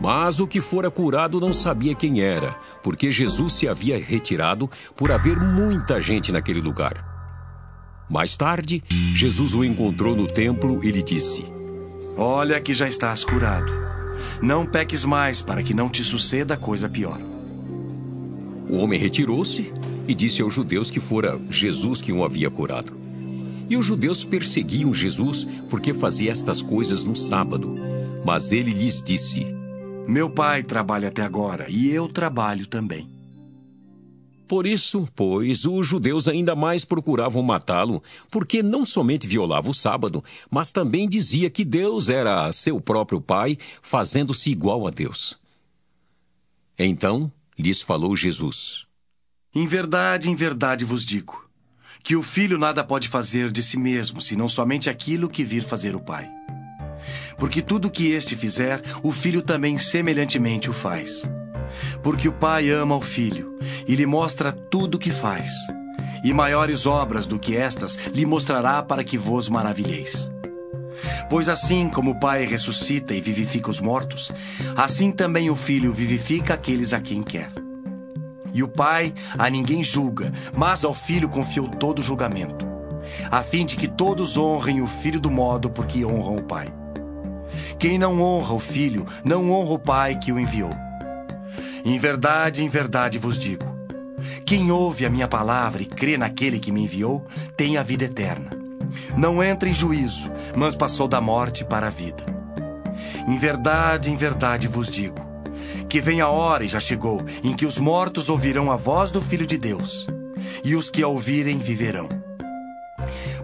Mas 0.00 0.40
o 0.40 0.46
que 0.46 0.60
fora 0.60 0.90
curado 0.90 1.38
não 1.38 1.52
sabia 1.52 1.94
quem 1.94 2.22
era, 2.22 2.56
porque 2.82 3.12
Jesus 3.12 3.52
se 3.52 3.68
havia 3.68 3.98
retirado 3.98 4.68
por 4.96 5.12
haver 5.12 5.38
muita 5.38 6.00
gente 6.00 6.32
naquele 6.32 6.60
lugar. 6.60 7.06
Mais 8.08 8.34
tarde, 8.34 8.82
Jesus 9.14 9.54
o 9.54 9.62
encontrou 9.62 10.16
no 10.16 10.26
templo 10.26 10.82
e 10.82 10.90
lhe 10.90 11.02
disse: 11.02 11.59
Olha 12.16 12.60
que 12.60 12.74
já 12.74 12.88
estás 12.88 13.24
curado. 13.24 13.72
Não 14.42 14.66
peques 14.66 15.04
mais 15.04 15.40
para 15.40 15.62
que 15.62 15.74
não 15.74 15.88
te 15.88 16.02
suceda 16.02 16.56
coisa 16.56 16.88
pior. 16.88 17.18
O 18.68 18.76
homem 18.76 18.98
retirou-se 18.98 19.72
e 20.06 20.14
disse 20.14 20.42
aos 20.42 20.52
judeus 20.52 20.90
que 20.90 21.00
fora 21.00 21.40
Jesus 21.48 22.00
que 22.00 22.12
o 22.12 22.24
havia 22.24 22.50
curado. 22.50 22.92
E 23.68 23.76
os 23.76 23.86
judeus 23.86 24.24
perseguiam 24.24 24.92
Jesus 24.92 25.46
porque 25.68 25.94
fazia 25.94 26.32
estas 26.32 26.60
coisas 26.60 27.04
no 27.04 27.14
sábado. 27.14 27.74
Mas 28.24 28.52
ele 28.52 28.72
lhes 28.72 29.00
disse: 29.00 29.46
Meu 30.06 30.28
pai 30.28 30.62
trabalha 30.62 31.08
até 31.08 31.22
agora 31.22 31.66
e 31.68 31.90
eu 31.90 32.08
trabalho 32.08 32.66
também. 32.66 33.19
Por 34.50 34.66
isso, 34.66 35.06
pois, 35.14 35.64
os 35.64 35.86
judeus 35.86 36.26
ainda 36.26 36.56
mais 36.56 36.84
procuravam 36.84 37.40
matá-lo, 37.40 38.02
porque 38.28 38.64
não 38.64 38.84
somente 38.84 39.24
violava 39.24 39.70
o 39.70 39.72
sábado, 39.72 40.24
mas 40.50 40.72
também 40.72 41.08
dizia 41.08 41.48
que 41.48 41.64
Deus 41.64 42.08
era 42.08 42.50
seu 42.50 42.80
próprio 42.80 43.20
pai, 43.20 43.56
fazendo-se 43.80 44.50
igual 44.50 44.88
a 44.88 44.90
Deus. 44.90 45.38
Então 46.76 47.30
lhes 47.56 47.80
falou 47.80 48.16
Jesus: 48.16 48.86
Em 49.54 49.68
verdade, 49.68 50.28
em 50.28 50.34
verdade 50.34 50.84
vos 50.84 51.04
digo, 51.04 51.48
que 52.02 52.16
o 52.16 52.22
filho 52.22 52.58
nada 52.58 52.82
pode 52.82 53.06
fazer 53.06 53.52
de 53.52 53.62
si 53.62 53.76
mesmo, 53.76 54.20
senão 54.20 54.48
somente 54.48 54.90
aquilo 54.90 55.28
que 55.28 55.44
vir 55.44 55.62
fazer 55.62 55.94
o 55.94 56.00
pai. 56.00 56.28
Porque 57.38 57.62
tudo 57.62 57.86
o 57.86 57.90
que 57.90 58.08
este 58.08 58.34
fizer, 58.34 58.82
o 59.00 59.12
filho 59.12 59.42
também 59.42 59.78
semelhantemente 59.78 60.68
o 60.68 60.72
faz. 60.72 61.22
Porque 62.02 62.28
o 62.28 62.32
Pai 62.32 62.70
ama 62.70 62.96
o 62.96 63.00
Filho 63.00 63.58
e 63.86 63.94
lhe 63.94 64.06
mostra 64.06 64.52
tudo 64.52 64.96
o 64.96 64.98
que 64.98 65.10
faz. 65.10 65.50
E 66.22 66.32
maiores 66.32 66.86
obras 66.86 67.26
do 67.26 67.38
que 67.38 67.56
estas 67.56 67.96
lhe 68.12 68.26
mostrará 68.26 68.82
para 68.82 69.04
que 69.04 69.16
vos 69.16 69.48
maravilheis. 69.48 70.30
Pois 71.28 71.48
assim 71.48 71.88
como 71.88 72.12
o 72.12 72.20
Pai 72.20 72.44
ressuscita 72.44 73.14
e 73.14 73.20
vivifica 73.20 73.70
os 73.70 73.80
mortos, 73.80 74.30
assim 74.76 75.12
também 75.12 75.48
o 75.48 75.56
Filho 75.56 75.92
vivifica 75.92 76.54
aqueles 76.54 76.92
a 76.92 77.00
quem 77.00 77.22
quer. 77.22 77.50
E 78.52 78.62
o 78.62 78.68
Pai 78.68 79.14
a 79.38 79.48
ninguém 79.48 79.82
julga, 79.82 80.32
mas 80.52 80.84
ao 80.84 80.92
Filho 80.92 81.28
confiou 81.28 81.68
todo 81.68 82.00
o 82.00 82.02
julgamento, 82.02 82.66
a 83.30 83.42
fim 83.42 83.64
de 83.64 83.76
que 83.76 83.88
todos 83.88 84.36
honrem 84.36 84.82
o 84.82 84.86
Filho 84.86 85.20
do 85.20 85.30
modo 85.30 85.70
por 85.70 85.86
que 85.86 86.04
honram 86.04 86.36
o 86.36 86.42
Pai. 86.42 86.72
Quem 87.78 87.98
não 87.98 88.20
honra 88.20 88.54
o 88.54 88.58
Filho, 88.58 89.06
não 89.24 89.50
honra 89.50 89.72
o 89.72 89.78
Pai 89.78 90.18
que 90.18 90.32
o 90.32 90.38
enviou. 90.38 90.74
Em 91.84 91.98
verdade, 91.98 92.62
em 92.62 92.68
verdade 92.68 93.18
vos 93.18 93.38
digo: 93.38 93.64
quem 94.44 94.70
ouve 94.70 95.06
a 95.06 95.10
minha 95.10 95.28
palavra 95.28 95.82
e 95.82 95.86
crê 95.86 96.16
naquele 96.16 96.58
que 96.58 96.72
me 96.72 96.82
enviou, 96.82 97.26
tem 97.56 97.76
a 97.76 97.82
vida 97.82 98.04
eterna. 98.04 98.50
Não 99.16 99.42
entra 99.42 99.68
em 99.68 99.74
juízo, 99.74 100.30
mas 100.56 100.74
passou 100.74 101.06
da 101.06 101.20
morte 101.20 101.64
para 101.64 101.86
a 101.86 101.90
vida. 101.90 102.24
Em 103.26 103.38
verdade, 103.38 104.10
em 104.10 104.16
verdade 104.16 104.68
vos 104.68 104.90
digo: 104.90 105.20
que 105.88 106.00
vem 106.00 106.20
a 106.20 106.28
hora, 106.28 106.64
e 106.64 106.68
já 106.68 106.80
chegou, 106.80 107.22
em 107.42 107.54
que 107.54 107.66
os 107.66 107.78
mortos 107.78 108.28
ouvirão 108.28 108.70
a 108.70 108.76
voz 108.76 109.10
do 109.10 109.20
Filho 109.20 109.46
de 109.46 109.56
Deus, 109.56 110.06
e 110.64 110.74
os 110.74 110.90
que 110.90 111.02
a 111.02 111.08
ouvirem 111.08 111.58
viverão. 111.58 112.08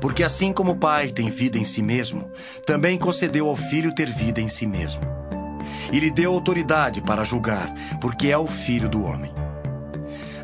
Porque 0.00 0.22
assim 0.22 0.52
como 0.52 0.72
o 0.72 0.76
Pai 0.76 1.08
tem 1.08 1.30
vida 1.30 1.58
em 1.58 1.64
si 1.64 1.82
mesmo, 1.82 2.30
também 2.66 2.98
concedeu 2.98 3.48
ao 3.48 3.56
Filho 3.56 3.94
ter 3.94 4.10
vida 4.10 4.40
em 4.40 4.48
si 4.48 4.66
mesmo 4.66 5.25
e 5.92 5.98
lhe 5.98 6.10
deu 6.10 6.32
autoridade 6.32 7.00
para 7.00 7.24
julgar, 7.24 7.72
porque 8.00 8.28
é 8.28 8.38
o 8.38 8.46
filho 8.46 8.88
do 8.88 9.04
homem. 9.04 9.32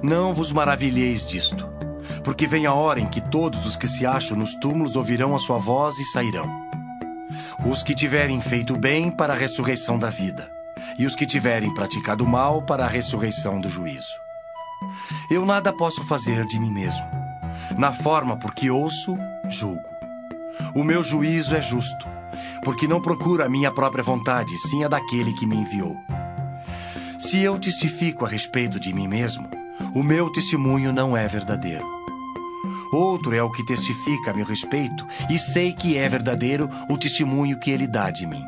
Não 0.02 0.34
vos 0.34 0.52
maravilheis 0.52 1.24
disto, 1.24 1.68
porque 2.24 2.46
vem 2.46 2.66
a 2.66 2.74
hora 2.74 3.00
em 3.00 3.06
que 3.06 3.20
todos 3.20 3.66
os 3.66 3.76
que 3.76 3.86
se 3.86 4.04
acham 4.04 4.36
nos 4.36 4.54
túmulos 4.54 4.96
ouvirão 4.96 5.34
a 5.34 5.38
sua 5.38 5.58
voz 5.58 5.98
e 5.98 6.04
sairão. 6.04 6.50
Os 7.64 7.82
que 7.82 7.94
tiverem 7.94 8.40
feito 8.40 8.76
bem 8.76 9.10
para 9.10 9.32
a 9.32 9.36
ressurreição 9.36 9.98
da 9.98 10.10
vida, 10.10 10.50
e 10.98 11.06
os 11.06 11.14
que 11.14 11.26
tiverem 11.26 11.72
praticado 11.72 12.26
mal 12.26 12.62
para 12.62 12.84
a 12.84 12.88
ressurreição 12.88 13.60
do 13.60 13.68
juízo. 13.68 14.20
Eu 15.30 15.46
nada 15.46 15.72
posso 15.72 16.02
fazer 16.02 16.44
de 16.46 16.58
mim 16.58 16.72
mesmo. 16.72 17.06
Na 17.78 17.92
forma 17.92 18.36
por 18.36 18.54
que 18.54 18.70
ouço, 18.70 19.16
julgo. 19.48 19.88
O 20.74 20.82
meu 20.82 21.02
juízo 21.02 21.54
é 21.54 21.62
justo 21.62 22.21
porque 22.64 22.86
não 22.86 23.00
procuro 23.00 23.44
a 23.44 23.48
minha 23.48 23.70
própria 23.70 24.02
vontade, 24.02 24.56
sim 24.58 24.84
a 24.84 24.88
daquele 24.88 25.32
que 25.32 25.46
me 25.46 25.56
enviou. 25.56 25.96
Se 27.18 27.40
eu 27.40 27.58
testifico 27.58 28.24
a 28.24 28.28
respeito 28.28 28.80
de 28.80 28.92
mim 28.92 29.06
mesmo, 29.06 29.48
o 29.94 30.02
meu 30.02 30.30
testemunho 30.30 30.92
não 30.92 31.16
é 31.16 31.26
verdadeiro. 31.28 31.86
Outro 32.92 33.34
é 33.34 33.42
o 33.42 33.50
que 33.50 33.64
testifica 33.64 34.30
a 34.30 34.34
meu 34.34 34.44
respeito, 34.44 35.06
e 35.30 35.38
sei 35.38 35.72
que 35.72 35.96
é 35.96 36.08
verdadeiro 36.08 36.68
o 36.90 36.98
testemunho 36.98 37.58
que 37.58 37.70
ele 37.70 37.86
dá 37.86 38.10
de 38.10 38.26
mim. 38.26 38.42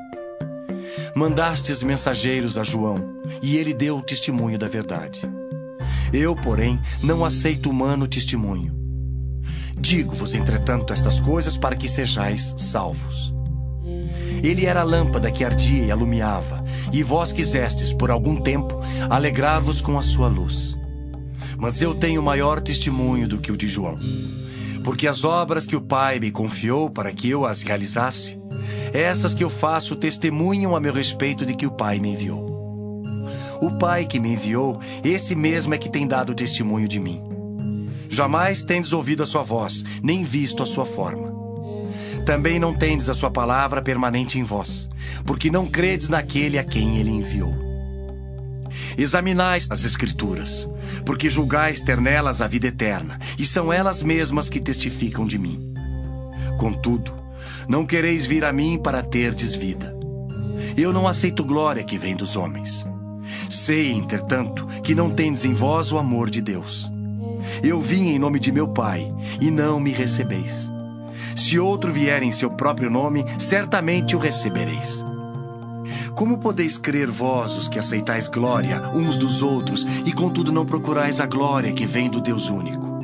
Mandastes 1.15 1.83
mensageiros 1.83 2.59
a 2.59 2.65
João, 2.65 3.21
e 3.43 3.57
ele 3.57 3.73
deu 3.73 3.97
o 3.97 4.03
testemunho 4.03 4.59
da 4.59 4.69
verdade. 4.69 5.21
Eu, 6.13 6.37
porém, 6.37 6.79
não 7.03 7.25
aceito 7.25 7.71
humano 7.71 8.07
testemunho. 8.07 8.73
Digo-vos, 9.77 10.35
entretanto, 10.35 10.93
estas 10.93 11.19
coisas 11.19 11.57
para 11.57 11.77
que 11.77 11.89
sejais 11.89 12.55
salvos. 12.59 13.34
Ele 14.45 14.67
era 14.67 14.83
a 14.83 14.85
lâmpada 14.85 15.31
que 15.31 15.43
ardia 15.43 15.87
e 15.87 15.91
alumiava, 15.91 16.63
e 16.93 17.03
vós 17.03 17.33
quisestes, 17.33 17.95
por 17.95 18.11
algum 18.11 18.37
tempo, 18.37 18.79
alegrar-vos 19.09 19.81
com 19.81 19.99
a 19.99 20.03
sua 20.03 20.29
luz. 20.29 20.77
Mas 21.57 21.81
eu 21.81 21.95
tenho 21.95 22.23
maior 22.23 22.61
testemunho 22.61 23.27
do 23.27 23.39
que 23.39 23.51
o 23.51 23.57
de 23.57 23.67
João, 23.67 23.99
porque 24.85 25.09
as 25.09 25.25
obras 25.25 25.65
que 25.65 25.75
o 25.75 25.81
Pai 25.81 26.21
me 26.21 26.31
confiou 26.31 26.91
para 26.91 27.11
que 27.11 27.31
eu 27.31 27.47
as 27.47 27.63
realizasse, 27.63 28.37
essas 28.93 29.33
que 29.33 29.43
eu 29.43 29.49
faço 29.49 29.97
testemunham 29.97 30.77
a 30.77 30.81
meu 30.81 30.93
respeito 30.93 31.47
de 31.47 31.55
que 31.55 31.67
o 31.67 31.71
Pai 31.71 31.99
me 31.99 32.11
enviou. 32.11 33.03
O 33.63 33.71
Pai 33.79 34.05
que 34.05 34.21
me 34.21 34.35
enviou, 34.35 34.79
esse 35.03 35.35
mesmo 35.35 35.73
é 35.73 35.79
que 35.79 35.89
tem 35.89 36.07
dado 36.07 36.35
testemunho 36.35 36.87
de 36.87 37.01
mim. 37.01 37.19
Jamais 38.11 38.63
tendes 38.63 38.93
ouvido 38.93 39.23
a 39.23 39.27
sua 39.27 39.43
voz, 39.43 39.83
nem 40.03 40.23
visto 40.23 40.63
a 40.63 40.67
sua 40.67 40.85
forma. 40.85 41.34
Também 42.25 42.59
não 42.59 42.73
tendes 42.75 43.11
a 43.11 43.15
sua 43.15 43.31
palavra 43.31 43.83
permanente 43.83 44.39
em 44.39 44.43
vós, 44.43 44.89
porque 45.27 45.51
não 45.51 45.67
credes 45.67 46.09
naquele 46.09 46.59
a 46.59 46.65
quem 46.65 46.99
ele 46.99 47.11
enviou. 47.11 47.55
Examinais 48.97 49.67
as 49.71 49.85
Escrituras, 49.85 50.69
porque 51.05 51.29
julgais 51.29 51.81
ter 51.81 52.01
nelas 52.01 52.41
a 52.41 52.47
vida 52.47 52.69
eterna, 52.69 53.19
e 53.39 53.45
são 53.45 53.73
elas 53.73 54.03
mesmas 54.03 54.49
que 54.49 54.61
testificam 54.61 55.27
de 55.27 55.39
mim. 55.39 55.75
Contudo, 56.59 57.13
não 57.69 57.85
quereis 57.85 58.25
vir 58.27 58.45
a 58.45 58.53
mim 58.53 58.81
para 58.83 59.03
terdes 59.03 59.55
vida. 59.55 59.95
Eu 60.77 60.93
não 60.93 61.07
aceito 61.07 61.45
glória 61.45 61.85
que 61.85 61.99
vem 61.99 62.17
dos 62.17 62.37
homens. 62.37 62.87
Sei, 63.51 63.93
entretanto, 63.93 64.67
que 64.83 64.95
não 64.95 65.11
tendes 65.11 65.45
em 65.45 65.53
vós 65.53 65.93
o 65.93 65.99
amor 65.99 66.31
de 66.31 66.41
Deus. 66.41 66.91
Eu 67.63 67.81
vim 67.81 68.09
em 68.09 68.19
nome 68.19 68.39
de 68.39 68.51
meu 68.51 68.69
Pai, 68.69 69.13
e 69.41 69.51
não 69.51 69.79
me 69.79 69.93
recebeis. 69.93 70.74
Se 71.37 71.59
outro 71.59 71.93
vier 71.93 72.23
em 72.23 72.33
seu 72.33 72.51
próprio 72.51 72.91
nome, 72.91 73.25
certamente 73.39 74.15
o 74.17 74.19
recebereis. 74.19 75.05
Como 76.15 76.39
podeis 76.39 76.79
crer 76.79 77.11
vós, 77.11 77.57
os 77.57 77.69
que 77.69 77.79
aceitais 77.79 78.29
glória 78.29 78.91
uns 78.95 79.17
dos 79.17 79.43
outros, 79.43 79.85
e 80.05 80.13
contudo 80.13 80.53
não 80.53 80.65
procurais 80.65 81.21
a 81.21 81.27
glória 81.27 81.73
que 81.73 81.87
vem 81.87 82.09
do 82.09 82.21
Deus 82.21 82.49
único? 82.49 83.01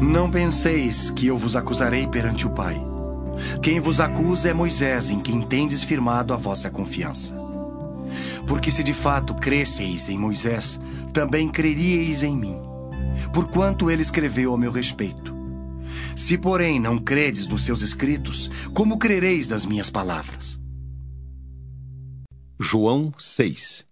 Não 0.00 0.30
penseis 0.30 1.10
que 1.10 1.26
eu 1.26 1.36
vos 1.36 1.56
acusarei 1.56 2.06
perante 2.06 2.46
o 2.46 2.50
Pai. 2.50 2.82
Quem 3.62 3.80
vos 3.80 4.00
acusa 4.00 4.50
é 4.50 4.52
Moisés, 4.52 5.10
em 5.10 5.18
quem 5.18 5.40
tendes 5.40 5.82
firmado 5.82 6.34
a 6.34 6.36
vossa 6.36 6.70
confiança. 6.70 7.34
Porque 8.46 8.70
se 8.70 8.82
de 8.82 8.92
fato 8.92 9.34
cresceis 9.34 10.08
em 10.08 10.18
Moisés, 10.18 10.80
também 11.12 11.48
creríeis 11.48 12.22
em 12.22 12.36
mim, 12.36 12.56
porquanto 13.32 13.90
ele 13.90 14.02
escreveu 14.02 14.54
a 14.54 14.58
meu 14.58 14.70
respeito. 14.70 15.41
Se, 16.14 16.36
porém, 16.36 16.78
não 16.78 16.98
credes 16.98 17.46
nos 17.46 17.64
seus 17.64 17.82
escritos, 17.82 18.50
como 18.74 18.98
crereis 18.98 19.48
nas 19.48 19.64
minhas 19.64 19.88
palavras? 19.88 20.60
João 22.60 23.12
6 23.18 23.86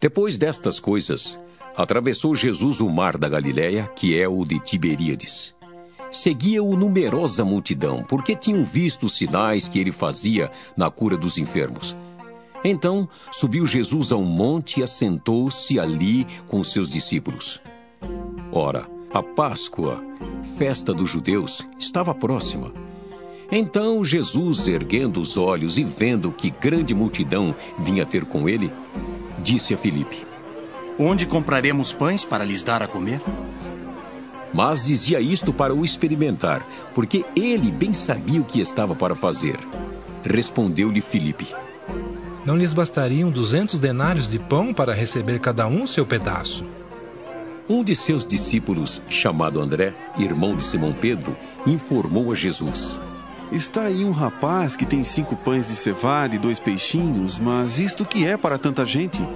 Depois 0.00 0.36
destas 0.36 0.78
coisas, 0.78 1.38
atravessou 1.76 2.34
Jesus 2.34 2.80
o 2.80 2.88
mar 2.88 3.16
da 3.16 3.28
Galiléia, 3.28 3.90
que 3.96 4.18
é 4.18 4.28
o 4.28 4.44
de 4.44 4.58
Tiberíades. 4.58 5.54
Seguia-o 6.10 6.76
numerosa 6.76 7.42
multidão, 7.42 8.04
porque 8.04 8.36
tinham 8.36 8.64
visto 8.64 9.06
os 9.06 9.16
sinais 9.16 9.66
que 9.66 9.78
ele 9.78 9.90
fazia 9.90 10.50
na 10.76 10.90
cura 10.90 11.16
dos 11.16 11.38
enfermos. 11.38 11.96
Então 12.62 13.08
subiu 13.32 13.66
Jesus 13.66 14.12
a 14.12 14.16
um 14.16 14.24
monte 14.24 14.80
e 14.80 14.82
assentou-se 14.82 15.80
ali 15.80 16.26
com 16.46 16.62
seus 16.62 16.90
discípulos. 16.90 17.60
Ora, 18.52 18.86
a 19.14 19.22
Páscoa, 19.22 20.02
festa 20.56 20.94
dos 20.94 21.10
judeus, 21.10 21.66
estava 21.78 22.14
próxima. 22.14 22.72
Então 23.50 24.02
Jesus, 24.02 24.66
erguendo 24.66 25.20
os 25.20 25.36
olhos 25.36 25.76
e 25.76 25.84
vendo 25.84 26.32
que 26.32 26.48
grande 26.48 26.94
multidão 26.94 27.54
vinha 27.78 28.06
ter 28.06 28.24
com 28.24 28.48
ele, 28.48 28.72
disse 29.38 29.74
a 29.74 29.76
Filipe: 29.76 30.26
Onde 30.98 31.26
compraremos 31.26 31.92
pães 31.92 32.24
para 32.24 32.44
lhes 32.44 32.62
dar 32.62 32.82
a 32.82 32.86
comer? 32.86 33.20
mas 34.54 34.84
dizia 34.84 35.18
isto 35.18 35.50
para 35.50 35.74
o 35.74 35.82
experimentar, 35.82 36.62
porque 36.94 37.24
ele 37.34 37.70
bem 37.70 37.94
sabia 37.94 38.38
o 38.38 38.44
que 38.44 38.60
estava 38.60 38.94
para 38.94 39.14
fazer. 39.14 39.58
Respondeu-lhe 40.22 41.00
Filipe: 41.00 41.46
Não 42.44 42.56
lhes 42.56 42.74
bastariam 42.74 43.30
duzentos 43.30 43.78
denários 43.78 44.28
de 44.28 44.38
pão 44.38 44.74
para 44.74 44.92
receber 44.92 45.40
cada 45.40 45.66
um 45.66 45.86
seu 45.86 46.04
pedaço? 46.04 46.66
Um 47.72 47.82
de 47.82 47.96
seus 47.96 48.26
discípulos, 48.26 49.00
chamado 49.08 49.58
André, 49.58 49.94
irmão 50.18 50.54
de 50.54 50.62
Simão 50.62 50.92
Pedro, 50.92 51.34
informou 51.66 52.30
a 52.30 52.34
Jesus: 52.34 53.00
Está 53.50 53.84
aí 53.84 54.04
um 54.04 54.10
rapaz 54.10 54.76
que 54.76 54.84
tem 54.84 55.02
cinco 55.02 55.34
pães 55.36 55.68
de 55.68 55.76
cevada 55.76 56.36
e 56.36 56.38
dois 56.38 56.60
peixinhos, 56.60 57.38
mas 57.38 57.80
isto 57.80 58.04
que 58.04 58.26
é 58.26 58.36
para 58.36 58.58
tanta 58.58 58.84
gente? 58.84 59.26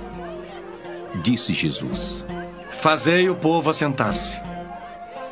Disse 1.23 1.55
Jesus: 1.55 2.27
Fazei 2.73 3.27
o 3.31 3.35
povo 3.35 3.71
assentar-se. 3.71 4.39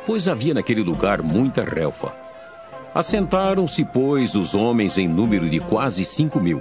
Pois 0.03 0.27
havia 0.27 0.55
naquele 0.55 0.81
lugar 0.81 1.21
muita 1.21 1.63
relva. 1.63 2.11
Assentaram-se, 2.91 3.85
pois, 3.85 4.33
os 4.33 4.55
homens 4.55 4.97
em 4.97 5.07
número 5.07 5.47
de 5.47 5.59
quase 5.59 6.03
cinco 6.03 6.39
mil. 6.39 6.59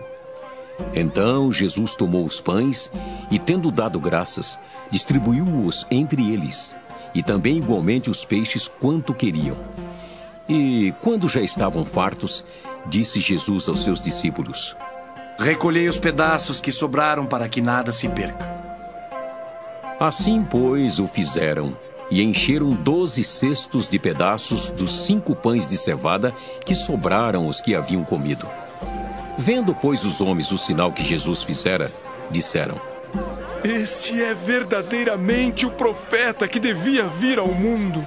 Então 0.92 1.50
Jesus 1.50 1.94
tomou 1.94 2.26
os 2.26 2.38
pães 2.38 2.92
e, 3.30 3.38
tendo 3.38 3.70
dado 3.70 3.98
graças, 3.98 4.58
distribuiu-os 4.90 5.86
entre 5.90 6.32
eles, 6.32 6.74
e 7.14 7.22
também 7.22 7.58
igualmente 7.58 8.10
os 8.10 8.24
peixes 8.24 8.68
quanto 8.68 9.14
queriam. 9.14 9.56
E, 10.48 10.92
quando 11.00 11.28
já 11.28 11.40
estavam 11.40 11.84
fartos, 11.84 12.44
disse 12.86 13.20
Jesus 13.20 13.68
aos 13.68 13.82
seus 13.82 14.02
discípulos: 14.02 14.76
Recolhei 15.38 15.88
os 15.88 15.98
pedaços 15.98 16.60
que 16.60 16.70
sobraram 16.70 17.26
para 17.26 17.48
que 17.48 17.60
nada 17.60 17.92
se 17.92 18.08
perca. 18.08 18.52
Assim, 19.98 20.44
pois, 20.44 20.98
o 20.98 21.06
fizeram, 21.06 21.76
e 22.10 22.22
encheram 22.22 22.72
doze 22.72 23.24
cestos 23.24 23.88
de 23.88 23.98
pedaços 23.98 24.70
dos 24.70 25.06
cinco 25.06 25.34
pães 25.34 25.66
de 25.66 25.76
cevada 25.76 26.34
que 26.64 26.74
sobraram 26.74 27.48
os 27.48 27.60
que 27.60 27.74
haviam 27.74 28.04
comido. 28.04 28.46
Vendo, 29.38 29.74
pois, 29.74 30.04
os 30.04 30.20
homens 30.20 30.52
o 30.52 30.58
sinal 30.58 30.92
que 30.92 31.04
Jesus 31.04 31.42
fizera, 31.42 31.90
disseram: 32.30 32.93
Este 33.64 34.22
é 34.22 34.34
verdadeiramente 34.34 35.64
o 35.64 35.70
profeta 35.70 36.46
que 36.46 36.60
devia 36.60 37.04
vir 37.04 37.38
ao 37.38 37.48
mundo. 37.48 38.06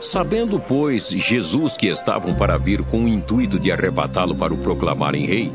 Sabendo, 0.00 0.58
pois, 0.58 1.10
Jesus 1.10 1.76
que 1.76 1.88
estavam 1.88 2.34
para 2.34 2.56
vir 2.56 2.82
com 2.82 3.04
o 3.04 3.08
intuito 3.08 3.58
de 3.58 3.70
arrebatá-lo 3.70 4.34
para 4.34 4.54
o 4.54 4.56
proclamarem 4.56 5.26
rei, 5.26 5.52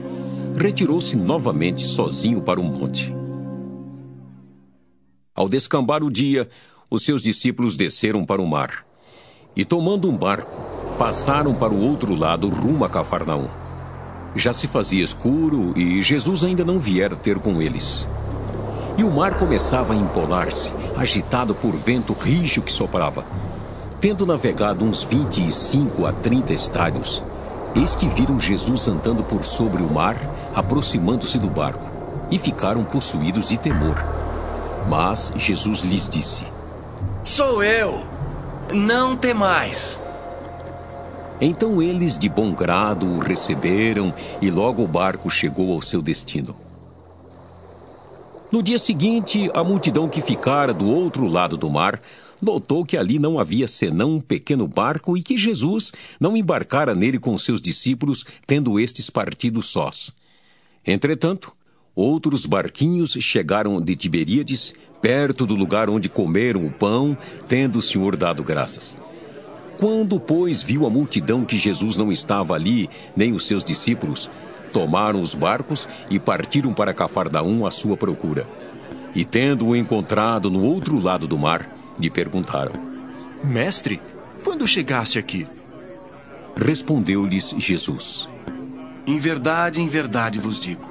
retirou-se 0.56 1.18
novamente 1.18 1.82
sozinho 1.88 2.40
para 2.40 2.60
o 2.60 2.64
monte. 2.64 3.12
Ao 5.34 5.50
descambar 5.50 6.04
o 6.04 6.12
dia, 6.12 6.48
os 6.88 7.04
seus 7.04 7.24
discípulos 7.24 7.76
desceram 7.76 8.24
para 8.24 8.44
o 8.44 8.48
mar. 8.48 8.86
E 9.56 9.66
tomando 9.66 10.08
um 10.08 10.16
barco, 10.16 10.62
passaram 11.00 11.56
para 11.56 11.74
o 11.74 11.82
outro 11.82 12.14
lado 12.14 12.48
rumo 12.48 12.86
a 12.86 12.90
Cafarnaum. 12.90 13.50
Já 14.36 14.54
se 14.54 14.68
fazia 14.68 15.04
escuro 15.04 15.74
e 15.76 16.00
Jesus 16.04 16.44
ainda 16.44 16.64
não 16.64 16.78
viera 16.78 17.16
ter 17.16 17.40
com 17.40 17.60
eles. 17.60 18.08
E 18.98 19.04
o 19.04 19.10
mar 19.10 19.38
começava 19.38 19.94
a 19.94 19.96
empolar-se, 19.96 20.72
agitado 20.98 21.56
por 21.56 21.76
vento 21.76 22.14
rijo 22.14 22.62
que 22.62 22.72
soprava. 22.72 23.24
Tendo 24.00 24.26
navegado 24.26 24.84
uns 24.84 25.04
25 25.04 26.06
a 26.06 26.12
30 26.12 26.54
estádios, 26.54 27.24
eis 27.76 27.96
que 27.96 28.08
viram 28.08 28.40
Jesus 28.40 28.88
andando 28.88 29.24
por 29.24 29.44
sobre 29.44 29.82
o 29.82 29.90
mar, 29.90 30.18
aproximando-se 30.54 31.40
do 31.40 31.50
barco, 31.50 31.86
e 32.30 32.38
ficaram 32.38 32.84
possuídos 32.84 33.50
de 33.50 33.58
temor. 33.58 33.96
Mas 34.90 35.32
Jesus 35.36 35.84
lhes 35.84 36.10
disse: 36.10 36.46
Sou 37.24 37.64
eu, 37.64 38.02
não 38.74 39.16
temais. 39.16 40.02
Então 41.40 41.82
eles 41.82 42.18
de 42.18 42.30
bom 42.30 42.54
grado 42.54 43.06
o 43.08 43.20
receberam 43.20 44.14
e 44.42 44.52
logo 44.52 44.84
o 44.84 44.88
barco 44.88 45.30
chegou 45.30 45.74
ao 45.74 45.82
seu 45.82 46.02
destino. 46.02 46.56
No 48.52 48.62
dia 48.62 48.78
seguinte, 48.78 49.50
a 49.54 49.64
multidão 49.64 50.10
que 50.10 50.20
ficara 50.20 50.74
do 50.74 50.86
outro 50.86 51.26
lado 51.26 51.56
do 51.56 51.70
mar 51.70 52.02
notou 52.42 52.84
que 52.84 52.98
ali 52.98 53.18
não 53.18 53.40
havia 53.40 53.66
senão 53.66 54.16
um 54.16 54.20
pequeno 54.20 54.68
barco 54.68 55.16
e 55.16 55.24
que 55.24 55.38
Jesus 55.38 55.94
não 56.20 56.36
embarcara 56.36 56.94
nele 56.94 57.18
com 57.18 57.38
seus 57.38 57.62
discípulos, 57.62 58.26
tendo 58.46 58.78
estes 58.78 59.10
partido 59.10 59.62
sós. 59.62 60.12
Entretanto, 60.86 61.54
outros 61.96 62.46
barquinhos 62.46 63.12
chegaram 63.22 63.80
de 63.80 63.96
Tiberíades, 63.96 64.74
perto 65.02 65.46
do 65.46 65.56
lugar 65.56 65.90
onde 65.90 66.10
comeram 66.10 66.66
o 66.66 66.72
pão, 66.72 67.18
tendo 67.48 67.80
o 67.80 67.82
Senhor 67.82 68.18
dado 68.18 68.44
graças. 68.44 68.98
Quando, 69.78 70.20
pois, 70.20 70.62
viu 70.62 70.86
a 70.86 70.90
multidão 70.90 71.46
que 71.46 71.58
Jesus 71.58 71.96
não 71.96 72.12
estava 72.12 72.54
ali, 72.54 72.90
nem 73.16 73.32
os 73.32 73.48
seus 73.48 73.64
discípulos, 73.64 74.30
tomaram 74.72 75.22
os 75.22 75.36
barcos 75.36 75.88
e 76.10 76.20
partiram 76.20 76.74
para 76.74 76.94
Cafarnaum 76.94 77.66
à 77.66 77.72
sua 77.72 77.98
procura. 77.98 78.48
E 79.14 79.26
tendo-o 79.26 79.76
encontrado 79.76 80.50
no 80.50 80.64
outro 80.64 81.00
lado 81.00 81.28
do 81.28 81.38
mar, 81.38 81.70
lhe 82.00 82.10
perguntaram: 82.10 82.74
Mestre, 83.44 84.02
quando 84.44 84.68
chegaste 84.68 85.20
aqui? 85.20 85.48
Respondeu-lhes 86.56 87.54
Jesus: 87.58 88.30
Em 89.06 89.18
verdade, 89.18 89.82
em 89.82 89.88
verdade 89.88 90.40
vos 90.40 90.60
digo. 90.60 90.90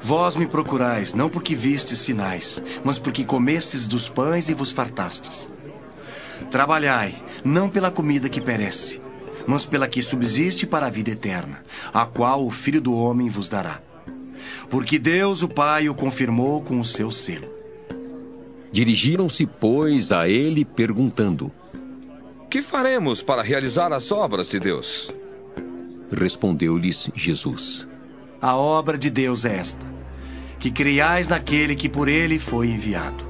Vós 0.00 0.34
me 0.36 0.46
procurais 0.46 1.14
não 1.14 1.28
porque 1.28 1.54
vistes 1.54 2.00
sinais, 2.00 2.62
mas 2.84 2.98
porque 2.98 3.24
comestes 3.24 3.86
dos 3.86 4.08
pães 4.08 4.48
e 4.48 4.54
vos 4.54 4.72
fartastes. 4.72 5.48
Trabalhai, 6.50 7.14
não 7.44 7.68
pela 7.68 7.90
comida 7.90 8.28
que 8.28 8.40
perece, 8.40 9.00
mas 9.46 9.64
pela 9.64 9.88
que 9.88 10.02
subsiste 10.02 10.66
para 10.66 10.86
a 10.86 10.90
vida 10.90 11.10
eterna, 11.10 11.62
a 11.92 12.04
qual 12.04 12.44
o 12.44 12.50
Filho 12.50 12.80
do 12.80 12.94
Homem 12.94 13.28
vos 13.28 13.48
dará. 13.48 13.80
Porque 14.68 14.98
Deus, 14.98 15.42
o 15.42 15.48
Pai, 15.48 15.88
o 15.88 15.94
confirmou 15.94 16.60
com 16.60 16.80
o 16.80 16.84
seu 16.84 17.10
selo. 17.10 17.48
Dirigiram-se, 18.72 19.46
pois, 19.46 20.12
a 20.12 20.28
ele, 20.28 20.64
perguntando: 20.64 21.50
Que 22.50 22.62
faremos 22.62 23.22
para 23.22 23.42
realizar 23.42 23.92
as 23.92 24.10
obras 24.12 24.50
de 24.50 24.60
Deus? 24.60 25.10
Respondeu-lhes 26.12 27.10
Jesus: 27.14 27.86
A 28.40 28.54
obra 28.56 28.98
de 28.98 29.08
Deus 29.08 29.44
é 29.44 29.56
esta: 29.56 29.86
que 30.58 30.70
creiais 30.70 31.28
naquele 31.28 31.74
que 31.74 31.88
por 31.88 32.08
ele 32.08 32.38
foi 32.38 32.68
enviado. 32.68 33.24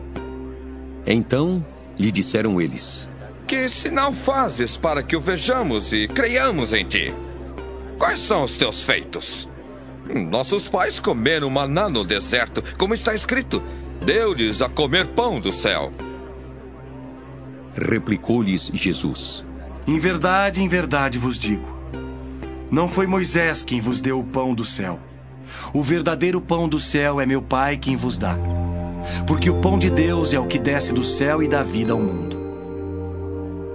Então 1.06 1.64
lhe 1.98 2.10
disseram 2.10 2.60
eles: 2.60 3.08
Que 3.46 3.68
sinal 3.68 4.12
fazes 4.12 4.76
para 4.76 5.04
que 5.04 5.14
o 5.14 5.20
vejamos 5.20 5.92
e 5.92 6.08
creiamos 6.08 6.72
em 6.72 6.84
ti? 6.84 7.14
Quais 7.96 8.18
são 8.18 8.42
os 8.42 8.58
teus 8.58 8.82
feitos? 8.82 9.48
Nossos 10.28 10.68
pais 10.68 10.98
comeram 10.98 11.48
maná 11.48 11.88
no 11.88 12.04
deserto, 12.04 12.60
como 12.76 12.92
está 12.92 13.14
escrito: 13.14 13.62
Deu-lhes 14.04 14.60
a 14.60 14.68
comer 14.68 15.06
pão 15.06 15.40
do 15.40 15.52
céu. 15.52 15.92
Replicou-lhes 17.74 18.68
Jesus: 18.74 19.44
Em 19.86 19.98
verdade, 19.98 20.60
em 20.60 20.66
verdade 20.66 21.16
vos 21.16 21.38
digo: 21.38 21.68
Não 22.68 22.88
foi 22.88 23.06
Moisés 23.06 23.62
quem 23.62 23.80
vos 23.80 24.00
deu 24.00 24.18
o 24.18 24.24
pão 24.24 24.54
do 24.54 24.64
céu. 24.64 24.98
O 25.72 25.84
verdadeiro 25.84 26.40
pão 26.40 26.68
do 26.68 26.80
céu 26.80 27.20
é 27.20 27.26
meu 27.26 27.40
Pai 27.40 27.76
quem 27.76 27.94
vos 27.94 28.18
dá. 28.18 28.36
Porque 29.24 29.48
o 29.48 29.60
pão 29.60 29.78
de 29.78 29.88
Deus 29.88 30.32
é 30.32 30.40
o 30.40 30.48
que 30.48 30.58
desce 30.58 30.92
do 30.92 31.04
céu 31.04 31.40
e 31.40 31.46
dá 31.46 31.62
vida 31.62 31.92
ao 31.92 32.00
mundo. 32.00 32.35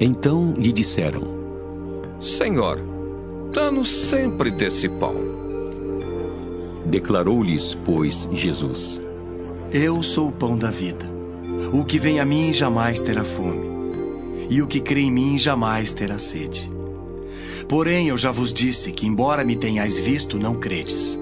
Então 0.04 0.52
lhe 0.58 0.74
disseram: 0.74 1.22
Senhor, 2.20 2.80
dá-nos 3.54 3.92
sempre 3.92 4.50
desse 4.50 4.90
pão. 4.90 5.14
Declarou-lhes, 6.88 7.78
pois, 7.86 8.28
Jesus: 8.32 9.00
Eu 9.72 10.02
sou 10.02 10.30
o 10.30 10.32
pão 10.32 10.58
da 10.58 10.72
vida. 10.72 11.06
O 11.72 11.86
que 11.86 12.00
vem 12.00 12.20
a 12.20 12.26
mim 12.26 12.52
jamais 12.52 13.00
terá 13.00 13.24
fome, 13.24 13.64
e 14.50 14.60
o 14.60 14.66
que 14.66 14.82
crê 14.82 15.02
em 15.02 15.12
mim 15.12 15.38
jamais 15.38 15.94
terá 15.94 16.18
sede. 16.18 16.72
Porém, 17.70 18.08
eu 18.08 18.18
já 18.18 18.32
vos 18.32 18.52
disse 18.52 18.92
que, 18.92 19.06
embora 19.06 19.44
me 19.44 19.56
tenhais 19.56 20.00
visto, 20.00 20.36
não 20.36 20.60
credes. 20.60 21.18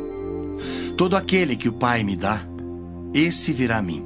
Todo 0.95 1.17
aquele 1.17 1.57
que 1.57 1.67
o 1.67 1.73
Pai 1.73 2.01
me 2.05 2.15
dá, 2.15 2.47
esse 3.13 3.51
virá 3.51 3.79
a 3.79 3.81
mim. 3.81 4.05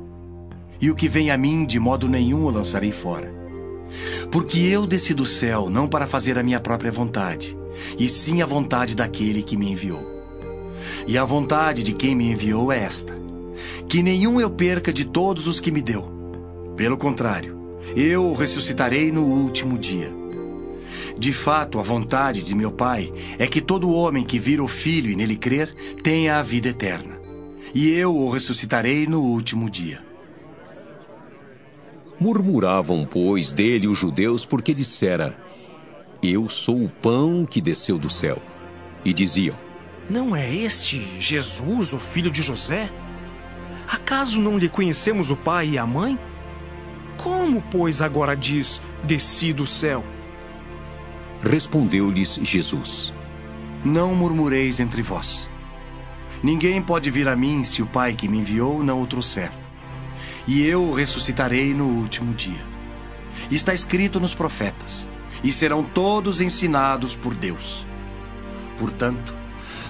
E 0.81 0.89
o 0.89 0.95
que 0.95 1.07
vem 1.07 1.29
a 1.29 1.37
mim, 1.37 1.63
de 1.63 1.79
modo 1.79 2.09
nenhum 2.09 2.45
o 2.45 2.49
lançarei 2.49 2.91
fora. 2.91 3.42
Porque 4.31 4.59
eu 4.59 4.85
desci 4.85 5.13
do 5.13 5.25
céu 5.25 5.69
não 5.69 5.87
para 5.87 6.07
fazer 6.07 6.37
a 6.37 6.43
minha 6.43 6.59
própria 6.59 6.91
vontade, 6.91 7.57
e 7.97 8.07
sim 8.07 8.41
a 8.41 8.45
vontade 8.45 8.95
daquele 8.95 9.43
que 9.43 9.57
me 9.57 9.71
enviou. 9.71 10.01
E 11.07 11.17
a 11.17 11.25
vontade 11.25 11.83
de 11.83 11.93
quem 11.93 12.15
me 12.15 12.31
enviou 12.31 12.71
é 12.71 12.79
esta: 12.79 13.13
que 13.87 14.01
nenhum 14.01 14.39
eu 14.39 14.49
perca 14.49 14.91
de 14.91 15.05
todos 15.05 15.47
os 15.47 15.59
que 15.59 15.71
me 15.71 15.81
deu. 15.81 16.11
Pelo 16.75 16.97
contrário, 16.97 17.57
eu 17.95 18.25
o 18.25 18.33
ressuscitarei 18.33 19.11
no 19.11 19.23
último 19.23 19.77
dia. 19.77 20.11
De 21.17 21.31
fato, 21.31 21.79
a 21.79 21.83
vontade 21.83 22.43
de 22.43 22.55
meu 22.55 22.71
Pai 22.71 23.13
é 23.37 23.45
que 23.45 23.61
todo 23.61 23.93
homem 23.93 24.23
que 24.23 24.39
vira 24.39 24.63
o 24.63 24.67
Filho 24.67 25.11
e 25.11 25.15
nele 25.15 25.35
crer 25.35 25.73
tenha 26.01 26.39
a 26.39 26.43
vida 26.43 26.69
eterna. 26.69 27.19
E 27.73 27.89
eu 27.91 28.15
o 28.15 28.29
ressuscitarei 28.29 29.07
no 29.07 29.21
último 29.21 29.69
dia. 29.69 30.02
Murmuravam, 32.23 33.05
pois, 33.05 33.51
dele 33.51 33.85
os 33.85 33.97
judeus, 33.97 34.45
porque 34.45 34.73
dissera: 34.73 35.37
Eu 36.21 36.49
sou 36.49 36.85
o 36.85 36.87
pão 36.87 37.45
que 37.45 37.59
desceu 37.59 37.99
do 37.99 38.09
céu. 38.09 38.41
E 39.03 39.13
diziam: 39.13 39.57
Não 40.09 40.33
é 40.33 40.49
este 40.49 41.05
Jesus, 41.19 41.91
o 41.91 41.99
filho 41.99 42.31
de 42.31 42.41
José? 42.41 42.89
Acaso 43.91 44.39
não 44.39 44.57
lhe 44.57 44.69
conhecemos 44.69 45.31
o 45.31 45.35
pai 45.35 45.71
e 45.71 45.77
a 45.77 45.85
mãe? 45.85 46.17
Como, 47.17 47.61
pois, 47.69 48.01
agora 48.01 48.37
diz: 48.37 48.81
Desci 49.03 49.51
do 49.51 49.67
céu? 49.67 50.05
Respondeu-lhes 51.41 52.39
Jesus: 52.41 53.13
Não 53.83 54.15
murmureis 54.15 54.79
entre 54.79 55.01
vós. 55.01 55.49
Ninguém 56.41 56.81
pode 56.81 57.11
vir 57.11 57.27
a 57.27 57.35
mim 57.35 57.65
se 57.65 57.81
o 57.81 57.85
Pai 57.85 58.13
que 58.13 58.29
me 58.29 58.37
enviou 58.37 58.81
não 58.81 59.01
o 59.01 59.07
trouxer. 59.07 59.62
E 60.47 60.61
eu 60.61 60.91
ressuscitarei 60.91 61.73
no 61.73 61.85
último 61.85 62.33
dia. 62.33 62.65
Está 63.49 63.73
escrito 63.73 64.19
nos 64.19 64.33
profetas: 64.33 65.07
e 65.43 65.51
serão 65.51 65.83
todos 65.83 66.41
ensinados 66.41 67.15
por 67.15 67.33
Deus. 67.33 67.85
Portanto, 68.77 69.35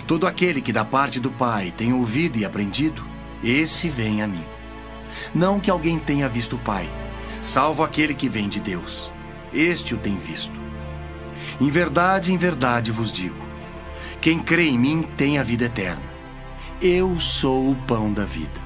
todo 0.08 0.28
aquele 0.28 0.62
que 0.62 0.74
da 0.74 0.84
parte 0.84 1.20
do 1.20 1.32
Pai 1.32 1.74
tem 1.76 1.93
ouvido 1.93 2.38
e 2.38 2.45
aprendido, 2.45 3.04
esse 3.43 3.89
vem 3.89 4.22
a 4.22 4.28
mim. 4.28 4.45
Não 5.34 5.60
que 5.60 5.70
alguém 5.70 5.99
tenha 5.99 6.28
visto 6.28 6.56
o 6.56 6.60
Pai, 6.60 6.89
salvo 7.41 7.84
aquele 7.84 8.14
que 8.14 8.30
vem 8.30 8.49
de 8.49 8.60
Deus. 8.60 9.12
Este 9.54 9.93
o 9.93 9.97
tem 9.97 10.16
visto. 10.16 10.60
Em 11.60 11.70
verdade, 11.70 12.34
em 12.34 12.38
verdade 12.38 12.91
vos 12.91 13.12
digo: 13.12 13.43
quem 14.22 14.39
crê 14.39 14.68
em 14.68 14.80
mim 14.80 15.04
tem 15.18 15.38
a 15.38 15.43
vida 15.43 15.66
eterna. 15.66 16.14
Eu 16.82 17.20
sou 17.20 17.72
o 17.72 17.76
pão 17.76 18.12
da 18.12 18.26
vida. 18.26 18.62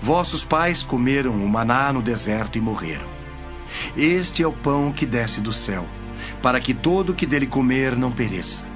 Vossos 0.00 0.44
pais 0.44 0.82
comeram 0.82 1.32
o 1.32 1.48
maná 1.48 1.92
no 1.92 2.00
deserto 2.00 2.56
e 2.56 2.60
morreram. 2.60 3.06
Este 3.96 4.42
é 4.42 4.46
o 4.46 4.52
pão 4.52 4.92
que 4.92 5.04
desce 5.04 5.40
do 5.40 5.52
céu, 5.52 5.84
para 6.40 6.60
que 6.60 6.72
todo 6.72 7.14
que 7.14 7.26
dele 7.26 7.46
comer 7.46 7.96
não 7.96 8.10
pereça. 8.10 8.66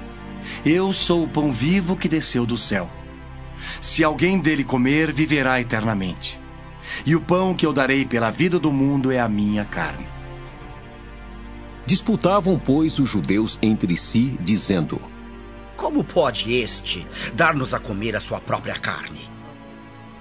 Eu 0.65 0.91
sou 0.91 1.23
o 1.23 1.27
pão 1.27 1.51
vivo 1.51 1.95
que 1.95 2.09
desceu 2.09 2.45
do 2.45 2.57
céu. 2.57 2.89
Se 3.81 4.03
alguém 4.03 4.39
dele 4.39 4.63
comer, 4.63 5.11
viverá 5.11 5.59
eternamente. 5.59 6.39
E 7.05 7.15
o 7.15 7.21
pão 7.21 7.53
que 7.53 7.65
eu 7.65 7.71
darei 7.71 8.05
pela 8.05 8.29
vida 8.29 8.59
do 8.59 8.71
mundo 8.71 9.11
é 9.11 9.19
a 9.19 9.29
minha 9.29 9.63
carne. 9.63 10.05
Disputavam, 11.85 12.59
pois, 12.59 12.99
os 12.99 13.09
judeus 13.09 13.57
entre 13.61 13.95
si, 13.97 14.37
dizendo: 14.41 15.01
Como 15.75 16.03
pode 16.03 16.53
este 16.53 17.07
dar-nos 17.33 17.73
a 17.73 17.79
comer 17.79 18.15
a 18.15 18.19
sua 18.19 18.39
própria 18.39 18.75
carne? 18.75 19.32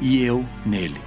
e 0.00 0.22
eu 0.22 0.44
nele. 0.64 1.00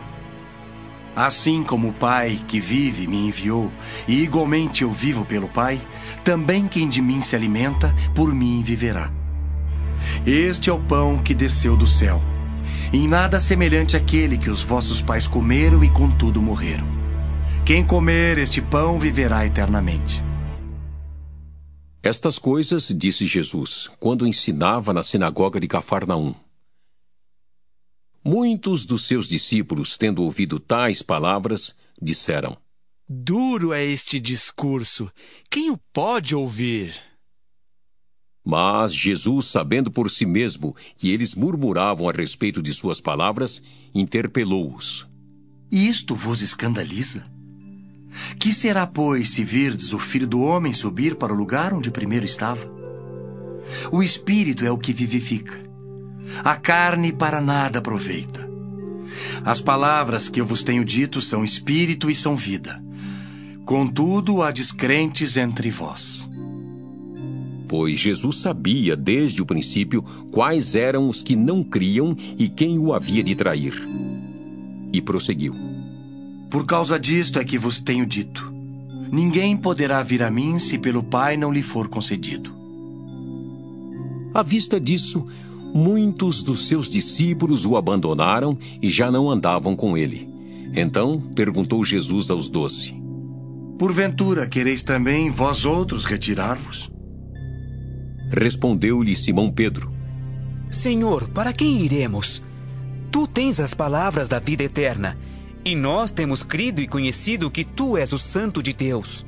Assim 1.16 1.62
como 1.62 1.90
o 1.90 1.94
Pai 1.94 2.40
que 2.48 2.60
vive 2.60 3.06
me 3.06 3.28
enviou, 3.28 3.70
e 4.08 4.22
igualmente 4.24 4.84
eu 4.84 4.92
vivo 4.92 5.26
pelo 5.26 5.50
Pai, 5.50 5.82
também 6.24 6.68
quem 6.68 6.88
de 6.88 7.02
mim 7.02 7.20
se 7.20 7.36
alimenta, 7.36 7.94
por 8.16 8.34
mim 8.34 8.62
viverá. 8.64 9.12
Este 10.26 10.70
é 10.70 10.74
o 10.74 10.80
pão 10.80 11.22
que 11.22 11.34
desceu 11.34 11.76
do 11.76 11.86
céu, 11.86 12.22
em 12.94 13.08
nada 13.08 13.40
semelhante 13.40 13.98
àquele 13.98 14.38
que 14.38 14.50
os 14.50 14.64
vossos 14.64 15.02
pais 15.02 15.28
comeram 15.28 15.84
e 15.84 15.90
contudo 15.90 16.42
morreram. 16.42 16.88
Quem 17.66 17.86
comer 17.86 18.38
este 18.38 18.62
pão 18.62 18.98
viverá 18.98 19.46
eternamente. 19.46 20.24
Estas 22.02 22.40
coisas 22.40 22.88
disse 22.88 23.28
Jesus, 23.28 23.92
quando 24.00 24.26
ensinava 24.26 24.92
na 24.92 25.04
sinagoga 25.04 25.60
de 25.60 25.68
Cafarnaum. 25.68 26.34
Muitos 28.24 28.86
dos 28.86 29.06
seus 29.06 29.28
discípulos, 29.28 29.98
tendo 29.98 30.22
ouvido 30.22 30.60
tais 30.60 31.02
palavras, 31.02 31.76
disseram: 32.00 32.56
Duro 33.10 33.74
é 33.74 33.84
este 33.84 34.20
discurso. 34.20 35.12
Quem 35.50 35.72
o 35.72 35.80
pode 35.92 36.36
ouvir? 36.36 36.94
Mas 38.46 38.94
Jesus, 38.94 39.48
sabendo 39.48 39.90
por 39.90 40.10
si 40.10 40.26
mesmo 40.26 40.76
que 40.98 41.10
eles 41.10 41.34
murmuravam 41.34 42.08
a 42.08 42.12
respeito 42.12 42.62
de 42.62 42.72
suas 42.74 43.02
palavras, 43.02 43.62
interpelou-os: 43.94 45.08
Isto 45.72 46.16
vos 46.16 46.42
escandaliza? 46.42 47.26
Que 48.40 48.54
será, 48.54 48.86
pois, 48.86 49.30
se 49.30 49.44
virdes 49.44 49.94
o 49.94 50.00
filho 50.00 50.28
do 50.28 50.42
homem 50.42 50.74
subir 50.74 51.16
para 51.16 51.34
o 51.34 51.36
lugar 51.36 51.74
onde 51.74 51.90
primeiro 51.90 52.26
estava? 52.26 52.70
O 53.92 54.04
espírito 54.04 54.64
é 54.64 54.72
o 54.72 54.78
que 54.78 54.94
vivifica. 54.94 55.71
A 56.44 56.56
carne 56.56 57.12
para 57.12 57.42
nada 57.42 57.80
aproveita. 57.80 58.50
As 59.44 59.60
palavras 59.60 60.30
que 60.30 60.40
eu 60.40 60.46
vos 60.46 60.64
tenho 60.64 60.86
dito 60.86 61.22
são 61.22 61.44
espírito 61.44 62.10
e 62.10 62.16
são 62.16 62.36
vida. 62.36 62.82
Contudo, 63.66 64.42
há 64.42 64.52
descrentes 64.52 65.38
entre 65.38 65.70
vós. 65.70 66.30
Pois 67.68 68.00
Jesus 68.00 68.38
sabia 68.38 68.98
desde 68.98 69.42
o 69.42 69.46
princípio 69.46 70.04
quais 70.32 70.76
eram 70.76 71.08
os 71.08 71.22
que 71.22 71.36
não 71.36 71.64
criam 71.64 72.16
e 72.38 72.50
quem 72.50 72.78
o 72.78 72.94
havia 72.94 73.24
de 73.24 73.34
trair. 73.34 73.74
E 74.92 75.02
prosseguiu: 75.02 75.56
Por 76.50 76.66
causa 76.66 77.00
disto 77.00 77.40
é 77.40 77.46
que 77.46 77.58
vos 77.58 77.80
tenho 77.80 78.06
dito: 78.06 78.54
ninguém 79.12 79.56
poderá 79.56 80.04
vir 80.04 80.22
a 80.22 80.30
mim 80.30 80.60
se 80.60 80.78
pelo 80.78 81.02
Pai 81.02 81.38
não 81.38 81.52
lhe 81.52 81.62
for 81.62 81.88
concedido. 81.88 82.54
À 84.34 84.44
vista 84.44 84.80
disso, 84.80 85.26
muitos 85.74 86.44
dos 86.44 86.68
seus 86.68 86.90
discípulos 86.90 87.66
o 87.66 87.76
abandonaram 87.76 88.58
e 88.82 88.90
já 88.90 89.12
não 89.12 89.30
andavam 89.30 89.76
com 89.76 89.98
ele. 89.98 90.30
Então 90.74 91.20
perguntou 91.36 91.84
Jesus 91.84 92.30
aos 92.30 92.50
doze: 92.50 92.96
Porventura 93.78 94.48
quereis 94.48 94.84
também 94.84 95.30
vós 95.30 95.66
outros 95.66 96.06
retirar-vos? 96.06 96.92
Respondeu-lhe 98.32 99.16
Simão 99.16 99.52
Pedro: 99.52 99.92
Senhor, 100.70 101.28
para 101.30 101.52
quem 101.52 101.82
iremos? 101.82 102.42
Tu 103.12 103.28
tens 103.28 103.60
as 103.60 103.74
palavras 103.74 104.30
da 104.30 104.40
vida 104.40 104.64
eterna, 104.64 105.18
e 105.66 105.76
nós 105.76 106.12
temos 106.12 106.44
crido 106.44 106.82
e 106.82 106.88
conhecido 106.88 107.52
que 107.52 107.66
tu 107.66 107.98
és 107.98 108.14
o 108.14 108.18
Santo 108.18 108.64
de 108.64 108.72
Deus. 108.72 109.26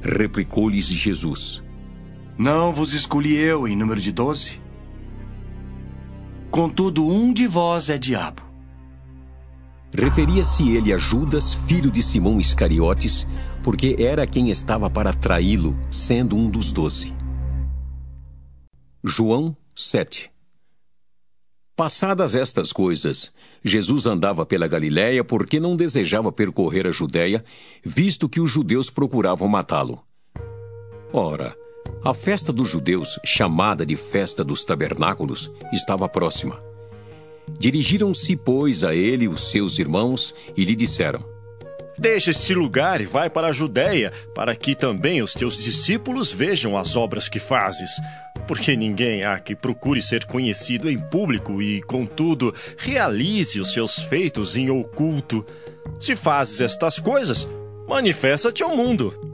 Replicou-lhes 0.00 0.86
Jesus: 0.86 1.62
Não 2.38 2.72
vos 2.72 2.94
escolhi 2.94 3.34
eu 3.34 3.66
em 3.66 3.74
número 3.74 4.00
de 4.00 4.12
doze? 4.12 4.60
Contudo, 6.50 7.06
um 7.06 7.32
de 7.32 7.46
vós 7.46 7.88
é 7.90 7.96
diabo. 7.96 8.42
Referia-se 9.92 10.68
ele 10.76 10.92
a 10.92 10.98
Judas, 10.98 11.54
filho 11.54 11.90
de 11.90 12.02
Simão 12.02 12.40
Iscariotes, 12.40 13.26
porque 13.62 13.96
era 13.98 14.26
quem 14.26 14.50
estava 14.50 14.90
para 14.90 15.12
traí-lo, 15.12 15.78
sendo 15.90 16.36
um 16.36 16.50
dos 16.50 16.72
doze. 16.72 17.14
João 19.02 19.56
7 19.74 20.30
Passadas 21.76 22.34
estas 22.34 22.72
coisas, 22.72 23.32
Jesus 23.64 24.06
andava 24.06 24.44
pela 24.44 24.68
Galiléia 24.68 25.24
porque 25.24 25.58
não 25.58 25.76
desejava 25.76 26.30
percorrer 26.30 26.86
a 26.86 26.90
Judéia, 26.90 27.44
visto 27.82 28.28
que 28.28 28.40
os 28.40 28.50
judeus 28.50 28.90
procuravam 28.90 29.48
matá-lo. 29.48 30.02
Ora, 31.12 31.56
a 32.02 32.14
festa 32.14 32.52
dos 32.52 32.68
judeus, 32.68 33.18
chamada 33.24 33.84
de 33.84 33.94
Festa 33.94 34.42
dos 34.42 34.64
Tabernáculos, 34.64 35.50
estava 35.72 36.08
próxima. 36.08 36.62
Dirigiram-se, 37.58 38.36
pois, 38.36 38.84
a 38.84 38.94
ele 38.94 39.28
os 39.28 39.50
seus 39.50 39.78
irmãos 39.78 40.34
e 40.56 40.64
lhe 40.64 40.74
disseram: 40.74 41.22
Deixa 41.98 42.30
este 42.30 42.54
lugar 42.54 43.02
e 43.02 43.04
vai 43.04 43.28
para 43.28 43.48
a 43.48 43.52
Judéia, 43.52 44.12
para 44.34 44.56
que 44.56 44.74
também 44.74 45.20
os 45.20 45.34
teus 45.34 45.62
discípulos 45.62 46.32
vejam 46.32 46.78
as 46.78 46.96
obras 46.96 47.28
que 47.28 47.38
fazes. 47.38 47.90
Porque 48.48 48.74
ninguém 48.74 49.22
há 49.22 49.38
que 49.38 49.54
procure 49.54 50.00
ser 50.00 50.24
conhecido 50.24 50.88
em 50.88 50.98
público 50.98 51.60
e, 51.60 51.82
contudo, 51.82 52.54
realize 52.78 53.60
os 53.60 53.72
seus 53.74 53.96
feitos 53.96 54.56
em 54.56 54.70
oculto. 54.70 55.44
Se 55.98 56.16
fazes 56.16 56.62
estas 56.62 56.98
coisas, 56.98 57.46
manifesta-te 57.86 58.62
ao 58.62 58.74
mundo. 58.74 59.29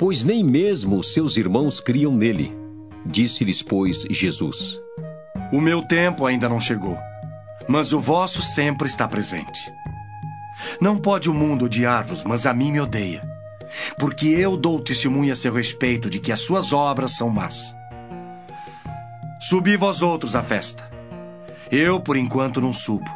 Pois 0.00 0.24
nem 0.24 0.42
mesmo 0.42 0.96
os 0.96 1.12
seus 1.12 1.36
irmãos 1.36 1.78
criam 1.78 2.10
nele. 2.10 2.56
Disse-lhes, 3.04 3.62
pois, 3.62 4.00
Jesus: 4.08 4.80
O 5.52 5.60
meu 5.60 5.82
tempo 5.82 6.24
ainda 6.24 6.48
não 6.48 6.58
chegou, 6.58 6.96
mas 7.68 7.92
o 7.92 8.00
vosso 8.00 8.40
sempre 8.40 8.86
está 8.86 9.06
presente. 9.06 9.70
Não 10.80 10.96
pode 10.96 11.28
o 11.28 11.34
mundo 11.34 11.66
odiar-vos, 11.66 12.24
mas 12.24 12.46
a 12.46 12.54
mim 12.54 12.72
me 12.72 12.80
odeia. 12.80 13.20
Porque 13.98 14.28
eu 14.28 14.56
dou 14.56 14.80
testemunho 14.80 15.34
a 15.34 15.36
seu 15.36 15.52
respeito 15.52 16.08
de 16.08 16.18
que 16.18 16.32
as 16.32 16.40
suas 16.40 16.72
obras 16.72 17.10
são 17.18 17.28
más. 17.28 17.76
Subi 19.38 19.76
vós 19.76 20.00
outros 20.00 20.34
à 20.34 20.42
festa. 20.42 20.82
Eu, 21.70 22.00
por 22.00 22.16
enquanto, 22.16 22.58
não 22.58 22.72
subo, 22.72 23.10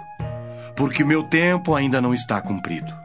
porque 0.76 1.02
o 1.02 1.06
meu 1.06 1.22
tempo 1.22 1.74
ainda 1.74 1.98
não 1.98 2.12
está 2.12 2.42
cumprido. 2.42 3.03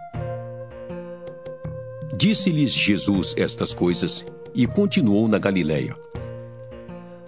Disse-lhes 2.21 2.71
Jesus 2.71 3.33
estas 3.37 3.73
coisas 3.73 4.25
e 4.53 4.67
continuou 4.67 5.25
na 5.25 5.39
Galiléia. 5.39 5.95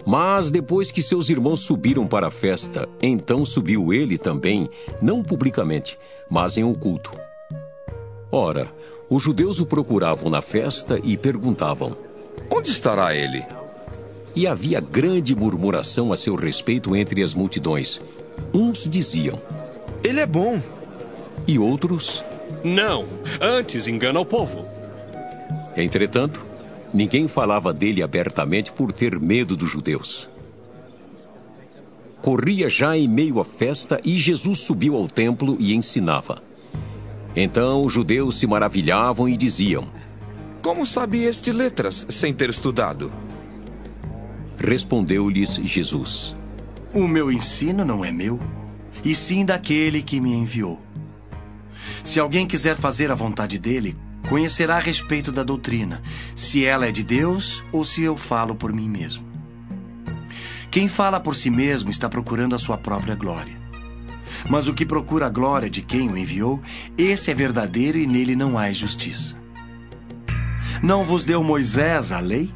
Mas 0.04 0.50
depois 0.50 0.90
que 0.90 1.00
seus 1.00 1.30
irmãos 1.30 1.60
subiram 1.60 2.06
para 2.06 2.26
a 2.26 2.30
festa, 2.30 2.86
então 3.00 3.42
subiu 3.42 3.90
ele 3.94 4.18
também, 4.18 4.68
não 5.00 5.22
publicamente, 5.22 5.98
mas 6.28 6.58
em 6.58 6.64
oculto. 6.64 7.10
Ora, 8.30 8.70
os 9.08 9.22
judeus 9.22 9.60
o 9.60 9.64
procuravam 9.64 10.28
na 10.28 10.42
festa 10.42 10.98
e 11.02 11.16
perguntavam: 11.16 11.96
Onde 12.50 12.68
estará 12.68 13.16
ele? 13.16 13.46
E 14.36 14.46
havia 14.46 14.78
grande 14.78 15.34
murmuração 15.34 16.12
a 16.12 16.18
seu 16.18 16.34
respeito 16.34 16.94
entre 16.94 17.22
as 17.22 17.32
multidões. 17.32 17.98
Uns 18.52 18.86
diziam: 18.86 19.40
Ele 20.04 20.20
é 20.20 20.26
bom. 20.26 20.60
E 21.48 21.58
outros: 21.58 22.22
Não, 22.62 23.06
antes 23.40 23.88
engana 23.88 24.20
o 24.20 24.26
povo. 24.26 24.81
Entretanto, 25.76 26.44
ninguém 26.92 27.26
falava 27.26 27.72
dele 27.72 28.02
abertamente 28.02 28.72
por 28.72 28.92
ter 28.92 29.18
medo 29.18 29.56
dos 29.56 29.70
judeus. 29.70 30.28
Corria 32.20 32.68
já 32.68 32.96
em 32.96 33.08
meio 33.08 33.40
à 33.40 33.44
festa 33.44 34.00
e 34.04 34.16
Jesus 34.16 34.60
subiu 34.60 34.94
ao 34.94 35.08
templo 35.08 35.56
e 35.58 35.74
ensinava. 35.74 36.42
Então 37.34 37.82
os 37.82 37.92
judeus 37.92 38.38
se 38.38 38.46
maravilhavam 38.46 39.28
e 39.28 39.36
diziam: 39.36 39.88
Como 40.62 40.86
sabe 40.86 41.24
este 41.24 41.50
letras 41.50 42.06
sem 42.08 42.32
ter 42.32 42.50
estudado? 42.50 43.12
Respondeu-lhes 44.58 45.56
Jesus: 45.64 46.36
O 46.94 47.08
meu 47.08 47.32
ensino 47.32 47.84
não 47.84 48.04
é 48.04 48.12
meu, 48.12 48.38
e 49.04 49.14
sim 49.14 49.44
daquele 49.44 50.02
que 50.02 50.20
me 50.20 50.32
enviou. 50.32 50.80
Se 52.04 52.20
alguém 52.20 52.46
quiser 52.46 52.76
fazer 52.76 53.10
a 53.10 53.14
vontade 53.14 53.58
dele, 53.58 53.96
conhecerá 54.28 54.76
a 54.76 54.80
respeito 54.80 55.30
da 55.30 55.42
doutrina, 55.42 56.02
se 56.34 56.64
ela 56.64 56.86
é 56.86 56.92
de 56.92 57.02
Deus 57.02 57.62
ou 57.72 57.84
se 57.84 58.02
eu 58.02 58.16
falo 58.16 58.54
por 58.54 58.72
mim 58.72 58.88
mesmo. 58.88 59.24
Quem 60.70 60.88
fala 60.88 61.20
por 61.20 61.34
si 61.34 61.50
mesmo 61.50 61.90
está 61.90 62.08
procurando 62.08 62.54
a 62.54 62.58
sua 62.58 62.78
própria 62.78 63.14
glória. 63.14 63.60
Mas 64.48 64.68
o 64.68 64.74
que 64.74 64.86
procura 64.86 65.26
a 65.26 65.30
glória 65.30 65.68
de 65.68 65.82
quem 65.82 66.08
o 66.10 66.16
enviou, 66.16 66.60
esse 66.96 67.30
é 67.30 67.34
verdadeiro 67.34 67.98
e 67.98 68.06
nele 68.06 68.34
não 68.34 68.58
há 68.58 68.70
injustiça. 68.70 69.36
Não 70.82 71.04
vos 71.04 71.24
deu 71.24 71.44
Moisés 71.44 72.10
a 72.10 72.20
lei? 72.20 72.52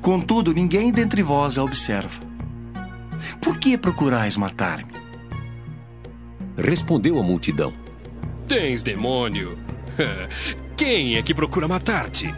Contudo, 0.00 0.52
ninguém 0.52 0.92
dentre 0.92 1.22
vós 1.22 1.56
a 1.56 1.64
observa. 1.64 2.20
Por 3.40 3.58
que 3.58 3.76
procurais 3.76 4.36
matar-me? 4.36 4.92
Respondeu 6.56 7.18
a 7.18 7.22
multidão: 7.22 7.72
Tens 8.46 8.82
demônio. 8.82 9.58
Quem 10.76 11.16
é 11.16 11.22
que 11.22 11.34
procura 11.34 11.68
matar-te? 11.68 12.34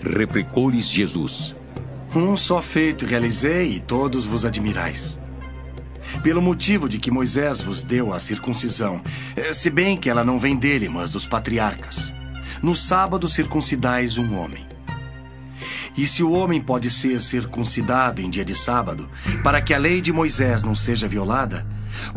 Replicou-lhes 0.00 0.88
Jesus: 0.88 1.56
Um 2.14 2.36
só 2.36 2.60
feito 2.60 3.06
realizei 3.06 3.76
e 3.76 3.80
todos 3.80 4.24
vos 4.24 4.44
admirais. 4.44 5.20
Pelo 6.22 6.42
motivo 6.42 6.88
de 6.88 6.98
que 6.98 7.10
Moisés 7.10 7.60
vos 7.60 7.82
deu 7.82 8.12
a 8.12 8.20
circuncisão, 8.20 9.00
eh, 9.34 9.52
se 9.52 9.70
bem 9.70 9.96
que 9.96 10.10
ela 10.10 10.22
não 10.22 10.38
vem 10.38 10.54
dele, 10.54 10.88
mas 10.88 11.10
dos 11.10 11.26
patriarcas. 11.26 12.12
No 12.62 12.76
sábado 12.76 13.28
circuncidais 13.28 14.18
um 14.18 14.36
homem. 14.36 14.66
E 15.96 16.06
se 16.06 16.22
o 16.22 16.32
homem 16.32 16.60
pode 16.60 16.90
ser 16.90 17.20
circuncidado 17.20 18.20
em 18.20 18.28
dia 18.28 18.44
de 18.44 18.54
sábado, 18.54 19.08
para 19.42 19.62
que 19.62 19.72
a 19.72 19.78
lei 19.78 20.00
de 20.00 20.12
Moisés 20.12 20.62
não 20.62 20.74
seja 20.74 21.08
violada, 21.08 21.66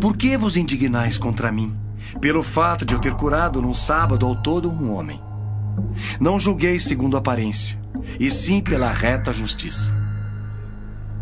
por 0.01 0.17
que 0.17 0.35
vos 0.35 0.57
indignais 0.57 1.17
contra 1.17 1.51
mim? 1.51 1.86
Pelo 2.19 2.41
fato 2.41 2.85
de 2.85 2.93
eu 2.93 2.99
ter 2.99 3.13
curado 3.13 3.61
num 3.61 3.73
sábado 3.73 4.25
ao 4.25 4.35
todo 4.35 4.69
um 4.69 4.93
homem. 4.93 5.21
Não 6.19 6.39
julguei 6.39 6.79
segundo 6.79 7.15
a 7.15 7.19
aparência, 7.19 7.79
e 8.19 8.31
sim 8.31 8.61
pela 8.61 8.91
reta 8.91 9.31
justiça. 9.31 9.91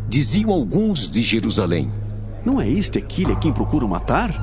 Diziam 0.08 0.52
alguns 0.52 1.10
de 1.10 1.22
Jerusalém: 1.22 1.92
Não 2.46 2.62
é 2.62 2.70
este 2.70 2.98
aquele 2.98 3.34
a 3.34 3.36
quem 3.36 3.52
procuram 3.52 3.88
matar? 3.88 4.34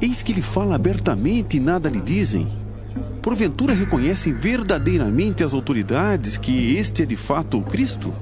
Eis 0.00 0.22
que 0.22 0.32
ele 0.32 0.42
fala 0.42 0.76
abertamente 0.76 1.56
e 1.56 1.60
nada 1.60 1.90
lhe 1.90 2.00
dizem. 2.00 2.50
Porventura 3.20 3.74
reconhecem 3.74 4.32
verdadeiramente 4.32 5.44
as 5.44 5.52
autoridades 5.52 6.38
que 6.38 6.76
este 6.76 7.02
é 7.02 7.06
de 7.06 7.16
fato 7.16 7.58
o 7.58 7.62
Cristo? 7.62 8.12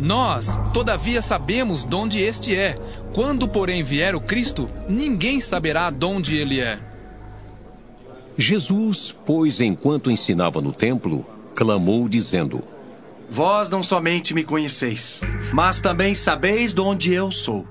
Nós, 0.00 0.58
todavia, 0.72 1.20
sabemos 1.20 1.84
de 1.84 1.94
onde 1.94 2.22
este 2.22 2.56
é. 2.56 2.74
Quando, 3.12 3.46
porém, 3.46 3.82
vier 3.82 4.14
o 4.14 4.20
Cristo, 4.20 4.70
ninguém 4.88 5.40
saberá 5.40 5.90
de 5.90 6.06
onde 6.06 6.36
ele 6.36 6.58
é. 6.58 6.80
Jesus, 8.36 9.14
pois, 9.26 9.60
enquanto 9.60 10.10
ensinava 10.10 10.62
no 10.62 10.72
templo, 10.72 11.26
clamou, 11.54 12.08
dizendo: 12.08 12.62
Vós 13.28 13.68
não 13.68 13.82
somente 13.82 14.32
me 14.32 14.42
conheceis, 14.42 15.20
mas 15.52 15.80
também 15.80 16.14
sabeis 16.14 16.72
de 16.72 16.80
onde 16.80 17.12
eu 17.12 17.30
sou. 17.30 17.66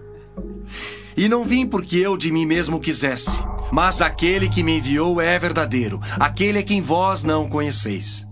E 1.17 1.27
não 1.27 1.43
vim 1.43 1.65
porque 1.65 1.97
eu 1.97 2.15
de 2.15 2.31
mim 2.31 2.45
mesmo 2.45 2.79
quisesse, 2.79 3.43
mas 3.71 4.01
aquele 4.01 4.47
que 4.47 4.61
me 4.61 4.77
enviou 4.77 5.19
é 5.19 5.39
verdadeiro, 5.39 5.99
aquele 6.19 6.59
a 6.59 6.63
quem 6.63 6.79
vós 6.79 7.23
não 7.23 7.49
conheceis. 7.49 8.27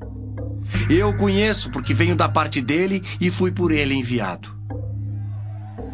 Eu 0.89 1.13
conheço 1.15 1.69
porque 1.69 1.93
venho 1.93 2.15
da 2.15 2.29
parte 2.29 2.61
dele 2.61 3.03
e 3.19 3.29
fui 3.29 3.51
por 3.51 3.71
ele 3.71 3.93
enviado. 3.93 4.55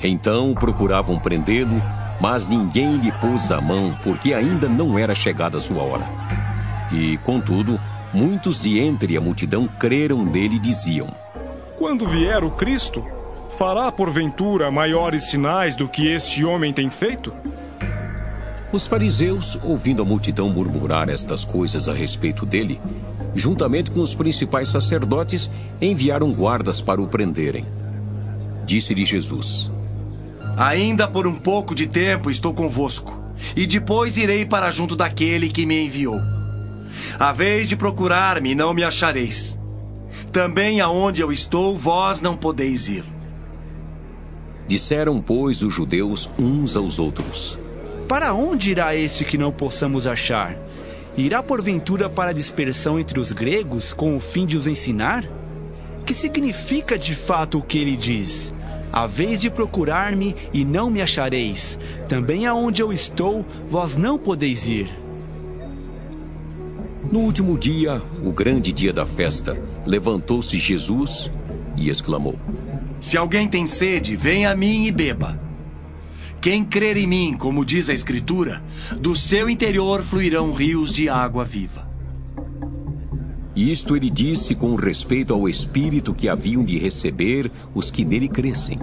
Então 0.04 0.54
procuravam 0.54 1.20
prendê-lo, 1.20 1.82
mas 2.20 2.48
ninguém 2.48 2.98
lhe 2.98 3.12
pôs 3.14 3.52
a 3.52 3.62
mão, 3.62 3.98
porque 4.04 4.34
ainda 4.34 4.68
não 4.68 4.98
era 4.98 5.16
chegada 5.16 5.58
a 5.58 5.62
sua 5.62 5.82
hora. 5.82 6.06
E, 6.92 7.18
contudo, 7.18 7.80
muitos 8.14 8.62
de 8.62 8.80
entre 8.80 9.18
a 9.18 9.22
multidão 9.22 9.68
creram 9.80 10.24
nele 10.24 10.56
e 10.56 10.60
diziam: 10.60 11.14
Quando 11.78 12.06
vier 12.06 12.44
o 12.44 12.52
Cristo, 12.52 13.04
fará 13.58 13.92
porventura 13.92 14.72
maiores 14.72 15.24
sinais 15.30 15.76
do 15.76 15.88
que 15.88 16.08
este 16.08 16.44
homem 16.44 16.74
tem 16.74 16.90
feito? 16.90 17.34
Os 18.72 18.88
fariseus, 18.88 19.58
ouvindo 19.64 20.02
a 20.02 20.06
multidão 20.06 20.50
murmurar 20.50 21.08
estas 21.08 21.46
coisas 21.46 21.88
a 21.88 21.94
respeito 21.94 22.44
dele, 22.44 22.82
juntamente 23.34 23.92
com 23.92 24.02
os 24.02 24.14
principais 24.14 24.70
sacerdotes, 24.70 25.50
enviaram 25.82 26.32
guardas 26.32 26.82
para 26.82 27.02
o 27.02 27.08
prenderem. 27.08 27.66
Disse-lhe 28.66 29.06
Jesus: 29.06 29.72
Ainda 30.58 31.08
por 31.08 31.28
um 31.28 31.36
pouco 31.36 31.74
de 31.74 31.88
tempo 31.88 32.30
estou 32.30 32.54
convosco, 32.54 33.20
e 33.56 33.66
depois 33.66 34.18
irei 34.18 34.46
para 34.46 34.72
junto 34.72 34.96
daquele 34.96 35.50
que 35.50 35.66
me 35.66 35.86
enviou. 35.86 36.20
A 37.20 37.32
vez 37.32 37.68
de 37.68 37.76
procurar-me, 37.76 38.54
não 38.56 38.74
me 38.74 38.84
achareis. 38.84 39.58
Também 40.32 40.80
aonde 40.80 41.22
eu 41.22 41.32
estou, 41.32 41.78
vós 41.78 42.22
não 42.22 42.36
podeis 42.36 42.88
ir. 42.88 43.04
Disseram, 44.68 45.20
pois, 45.20 45.62
os 45.62 45.74
judeus 45.74 46.30
uns 46.40 46.78
aos 46.78 47.00
outros: 47.00 47.60
Para 48.08 48.34
onde 48.34 48.72
irá 48.72 48.96
esse 48.96 49.26
que 49.26 49.38
não 49.38 49.52
possamos 49.52 50.08
achar? 50.08 50.58
Irá 51.16 51.44
porventura 51.44 52.10
para 52.10 52.32
a 52.32 52.34
dispersão 52.34 52.98
entre 52.98 53.20
os 53.20 53.32
gregos 53.32 53.94
com 53.94 54.16
o 54.16 54.20
fim 54.20 54.48
de 54.48 54.58
os 54.58 54.66
ensinar? 54.66 55.24
Que 56.08 56.14
significa 56.14 56.98
de 56.98 57.14
fato 57.14 57.60
o 57.60 57.62
que 57.62 57.78
ele 57.78 57.96
diz? 57.96 58.52
A 58.92 59.06
vez 59.06 59.40
de 59.40 59.50
procurar-me 59.50 60.36
e 60.52 60.66
não 60.66 60.90
me 60.90 61.02
achareis. 61.02 61.78
Também 62.10 62.48
aonde 62.48 62.82
eu 62.82 62.92
estou, 62.92 63.46
vós 63.70 63.96
não 63.96 64.18
podeis 64.18 64.68
ir. 64.68 64.92
No 67.12 67.20
último 67.20 67.60
dia, 67.60 68.02
o 68.24 68.32
grande 68.32 68.72
dia 68.74 68.92
da 68.92 69.06
festa, 69.06 69.62
levantou-se 69.86 70.58
Jesus 70.58 71.30
e 71.78 71.90
exclamou: 71.90 72.40
Se 73.00 73.18
alguém 73.18 73.48
tem 73.48 73.68
sede, 73.68 74.16
venha 74.16 74.50
a 74.50 74.56
mim 74.56 74.86
e 74.88 74.92
beba. 74.92 75.40
Quem 76.44 76.66
crer 76.66 76.98
em 76.98 77.08
mim, 77.08 77.38
como 77.40 77.64
diz 77.64 77.88
a 77.88 77.94
Escritura, 77.94 78.62
do 79.00 79.16
seu 79.16 79.50
interior 79.50 80.04
fluirão 80.04 80.52
rios 80.52 80.94
de 80.94 81.08
água 81.08 81.46
viva. 81.46 81.88
Isto 83.56 83.96
ele 83.96 84.10
disse 84.10 84.54
com 84.54 84.76
respeito 84.76 85.34
ao 85.34 85.48
Espírito 85.48 86.14
que 86.14 86.28
haviam 86.28 86.66
de 86.66 86.78
receber 86.78 87.50
os 87.74 87.90
que 87.90 88.04
nele 88.04 88.28
crescem. 88.28 88.78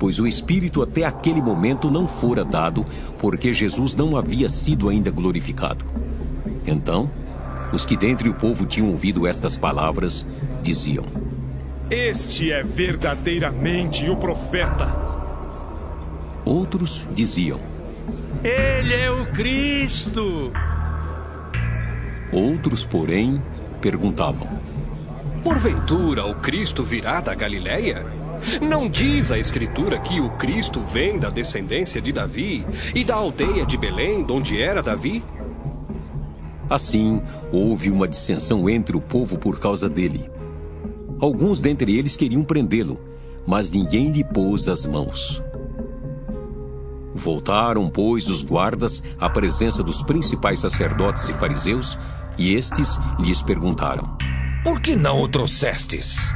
Pois 0.00 0.18
o 0.18 0.26
Espírito 0.26 0.82
até 0.82 1.04
aquele 1.04 1.40
momento 1.40 1.88
não 1.88 2.08
fora 2.08 2.44
dado, 2.44 2.84
porque 3.20 3.52
Jesus 3.52 3.94
não 3.94 4.16
havia 4.16 4.48
sido 4.48 4.88
ainda 4.88 5.12
glorificado. 5.12 5.84
Então, 6.66 7.08
os 7.72 7.84
que 7.84 7.96
dentre 7.96 8.28
o 8.28 8.34
povo 8.34 8.66
tinham 8.66 8.90
ouvido 8.90 9.28
estas 9.28 9.56
palavras 9.56 10.26
diziam: 10.60 11.04
Este 11.88 12.50
é 12.50 12.64
verdadeiramente 12.64 14.10
o 14.10 14.16
profeta. 14.16 15.09
Outros 16.44 17.06
diziam: 17.12 17.60
Ele 18.42 18.94
é 18.94 19.10
o 19.10 19.26
Cristo! 19.32 20.52
Outros, 22.32 22.84
porém, 22.84 23.42
perguntavam: 23.80 24.48
Porventura 25.42 26.24
o 26.26 26.34
Cristo 26.36 26.82
virá 26.84 27.20
da 27.20 27.34
Galileia? 27.34 28.06
Não 28.60 28.88
diz 28.88 29.30
a 29.30 29.38
Escritura 29.38 29.98
que 29.98 30.20
o 30.20 30.30
Cristo 30.30 30.80
vem 30.80 31.18
da 31.18 31.28
descendência 31.28 32.00
de 32.00 32.12
Davi 32.12 32.64
e 32.94 33.04
da 33.04 33.16
aldeia 33.16 33.66
de 33.66 33.76
Belém, 33.76 34.24
onde 34.30 34.60
era 34.60 34.82
Davi? 34.82 35.22
Assim, 36.68 37.20
houve 37.52 37.90
uma 37.90 38.08
dissensão 38.08 38.68
entre 38.70 38.96
o 38.96 39.00
povo 39.00 39.36
por 39.36 39.58
causa 39.58 39.88
dele. 39.88 40.30
Alguns 41.20 41.60
dentre 41.60 41.98
eles 41.98 42.16
queriam 42.16 42.42
prendê-lo, 42.42 42.98
mas 43.46 43.70
ninguém 43.70 44.10
lhe 44.10 44.24
pôs 44.24 44.68
as 44.68 44.86
mãos. 44.86 45.42
Voltaram, 47.20 47.90
pois, 47.90 48.30
os 48.30 48.42
guardas 48.42 49.02
à 49.18 49.28
presença 49.28 49.82
dos 49.82 50.02
principais 50.02 50.58
sacerdotes 50.58 51.28
e 51.28 51.34
fariseus, 51.34 51.98
e 52.38 52.54
estes 52.54 52.98
lhes 53.18 53.42
perguntaram: 53.42 54.16
Por 54.64 54.80
que 54.80 54.96
não 54.96 55.20
o 55.20 55.28
trouxestes? 55.28 56.34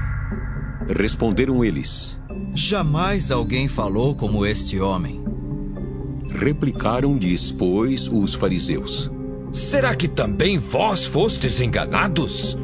Responderam 0.86 1.64
eles: 1.64 2.18
Jamais 2.54 3.30
alguém 3.30 3.66
falou 3.66 4.14
como 4.14 4.44
este 4.44 4.78
homem. 4.78 5.24
Replicaram-lhes, 6.28 7.50
pois, 7.50 8.06
os 8.06 8.34
fariseus: 8.34 9.10
Será 9.54 9.94
que 9.94 10.06
também 10.06 10.58
vós 10.58 11.06
fostes 11.06 11.62
enganados? 11.62 12.58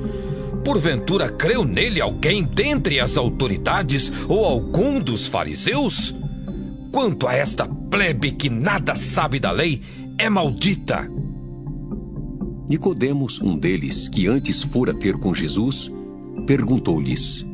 Porventura 0.63 1.31
creu 1.31 1.65
nele 1.65 2.03
alguém 2.03 2.45
dentre 2.45 3.01
as 3.01 3.17
autoridades 3.17 4.13
ou 4.29 4.45
algum 4.45 5.01
dos 5.01 5.27
fariseus? 5.27 6.15
Quanto 6.91 7.29
a 7.29 7.35
esta 7.35 7.69
plebe 7.69 8.33
que 8.33 8.51
nada 8.51 8.95
sabe 8.95 9.39
da 9.39 9.53
lei, 9.53 9.81
é 10.19 10.29
maldita. 10.29 11.09
Nicodemos, 12.69 13.41
um 13.41 13.57
deles, 13.57 14.09
que 14.09 14.27
antes 14.27 14.63
fora 14.63 14.93
ter 14.93 15.15
com 15.15 15.35
Jesus, 15.35 15.91
perguntou-lhes: 16.47 17.47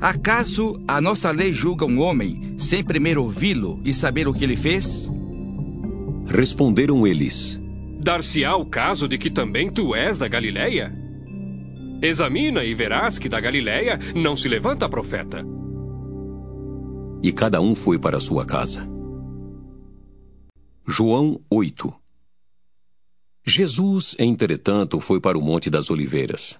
Acaso 0.00 0.80
a 0.86 1.00
nossa 1.00 1.30
lei 1.30 1.52
julga 1.52 1.84
um 1.84 2.00
homem 2.00 2.54
sem 2.56 2.84
primeiro 2.84 3.22
ouvi-lo 3.22 3.80
e 3.84 3.92
saber 3.92 4.28
o 4.28 4.32
que 4.32 4.44
ele 4.44 4.56
fez? 4.56 5.10
Responderam 6.26 7.06
eles: 7.06 7.60
Dar-se-á 8.00 8.56
o 8.56 8.66
caso 8.66 9.08
de 9.08 9.18
que 9.18 9.30
também 9.30 9.70
tu 9.70 9.94
és 9.94 10.18
da 10.18 10.28
Galileia? 10.28 10.92
Examina 12.00 12.62
e 12.64 12.74
verás 12.74 13.18
que 13.18 13.28
da 13.28 13.40
Galileia 13.40 13.98
não 14.14 14.36
se 14.36 14.48
levanta 14.48 14.88
profeta. 14.88 15.44
E 17.24 17.32
cada 17.32 17.58
um 17.58 17.74
foi 17.74 17.98
para 17.98 18.20
sua 18.20 18.44
casa. 18.44 18.86
João 20.86 21.40
8 21.48 21.90
Jesus, 23.46 24.14
entretanto, 24.18 25.00
foi 25.00 25.18
para 25.18 25.38
o 25.38 25.40
Monte 25.40 25.70
das 25.70 25.88
Oliveiras. 25.88 26.58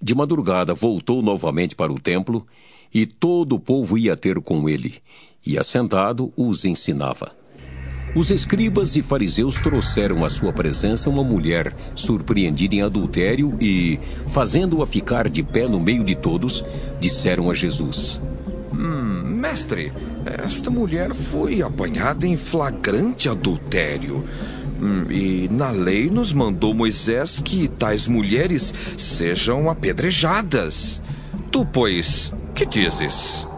De 0.00 0.14
madrugada 0.14 0.72
voltou 0.72 1.20
novamente 1.20 1.76
para 1.76 1.92
o 1.92 2.00
templo, 2.00 2.46
e 2.92 3.04
todo 3.04 3.56
o 3.56 3.60
povo 3.60 3.98
ia 3.98 4.16
ter 4.16 4.40
com 4.40 4.66
ele, 4.66 4.94
e 5.44 5.58
assentado 5.58 6.32
os 6.34 6.64
ensinava. 6.64 7.36
Os 8.16 8.30
escribas 8.30 8.96
e 8.96 9.02
fariseus 9.02 9.58
trouxeram 9.58 10.24
à 10.24 10.30
sua 10.30 10.54
presença 10.54 11.10
uma 11.10 11.22
mulher 11.22 11.76
surpreendida 11.94 12.76
em 12.76 12.80
adultério 12.80 13.58
e, 13.60 14.00
fazendo-a 14.28 14.86
ficar 14.86 15.28
de 15.28 15.42
pé 15.42 15.68
no 15.68 15.78
meio 15.78 16.02
de 16.02 16.16
todos, 16.16 16.64
disseram 16.98 17.50
a 17.50 17.54
Jesus: 17.54 18.22
Hum, 18.78 19.24
mestre, 19.24 19.92
esta 20.44 20.70
mulher 20.70 21.12
foi 21.12 21.62
apanhada 21.62 22.28
em 22.28 22.36
flagrante 22.36 23.28
adultério. 23.28 24.24
Hum, 24.80 25.10
e 25.10 25.48
na 25.50 25.72
lei 25.72 26.08
nos 26.08 26.32
mandou 26.32 26.72
Moisés 26.72 27.40
que 27.40 27.66
tais 27.66 28.06
mulheres 28.06 28.72
sejam 28.96 29.68
apedrejadas. 29.68 31.02
Tu, 31.50 31.66
pois, 31.66 32.32
que 32.54 32.64
dizes? 32.64 33.48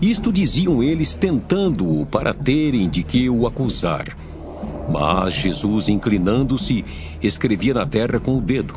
Isto 0.00 0.32
diziam 0.32 0.80
eles 0.80 1.16
tentando-o 1.16 2.06
para 2.06 2.32
terem 2.32 2.88
de 2.88 3.02
que 3.02 3.28
o 3.28 3.48
acusar. 3.48 4.16
Mas 4.88 5.32
Jesus, 5.32 5.88
inclinando-se, 5.88 6.84
escrevia 7.20 7.74
na 7.74 7.84
terra 7.84 8.20
com 8.20 8.38
o 8.38 8.40
dedo. 8.40 8.74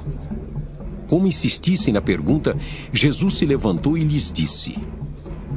Como 1.09 1.25
insistissem 1.25 1.91
na 1.91 2.01
pergunta, 2.01 2.55
Jesus 2.93 3.33
se 3.33 3.45
levantou 3.45 3.97
e 3.97 4.03
lhes 4.03 4.31
disse: 4.31 4.77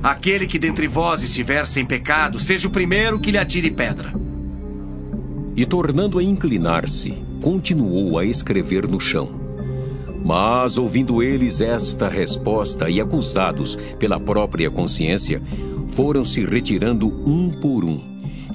Aquele 0.03 0.47
que 0.47 0.59
dentre 0.59 0.89
vós 0.89 1.23
estiver 1.23 1.67
sem 1.67 1.85
pecado, 1.85 2.41
seja 2.41 2.67
o 2.67 2.71
primeiro 2.71 3.21
que 3.21 3.31
lhe 3.31 3.37
atire 3.37 3.71
pedra. 3.71 4.15
E 5.55 5.67
tornando 5.67 6.19
a 6.19 6.23
inclinar-se, 6.23 7.13
continuou 7.43 8.19
a 8.19 8.25
escrever 8.25 8.89
no 8.89 8.99
chão. 8.99 9.29
Mas, 10.25 10.79
ouvindo 10.79 11.23
eles 11.23 11.61
esta 11.61 12.09
resposta 12.09 12.89
e 12.89 12.99
acusados 12.99 13.77
pela 13.99 14.19
própria 14.19 14.71
consciência, 14.71 15.43
foram 15.89 16.25
se 16.25 16.43
retirando 16.47 17.09
um 17.29 17.51
por 17.51 17.85
um, 17.85 18.01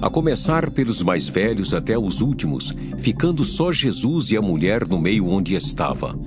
a 0.02 0.10
começar 0.10 0.70
pelos 0.70 1.00
mais 1.02 1.28
velhos 1.28 1.72
até 1.72 1.96
os 1.96 2.20
últimos, 2.20 2.74
ficando 2.98 3.44
só 3.44 3.70
Jesus 3.70 4.32
e 4.32 4.36
a 4.36 4.42
mulher 4.42 4.88
no 4.88 4.98
meio 4.98 5.28
onde 5.28 5.54
estava. 5.54 6.18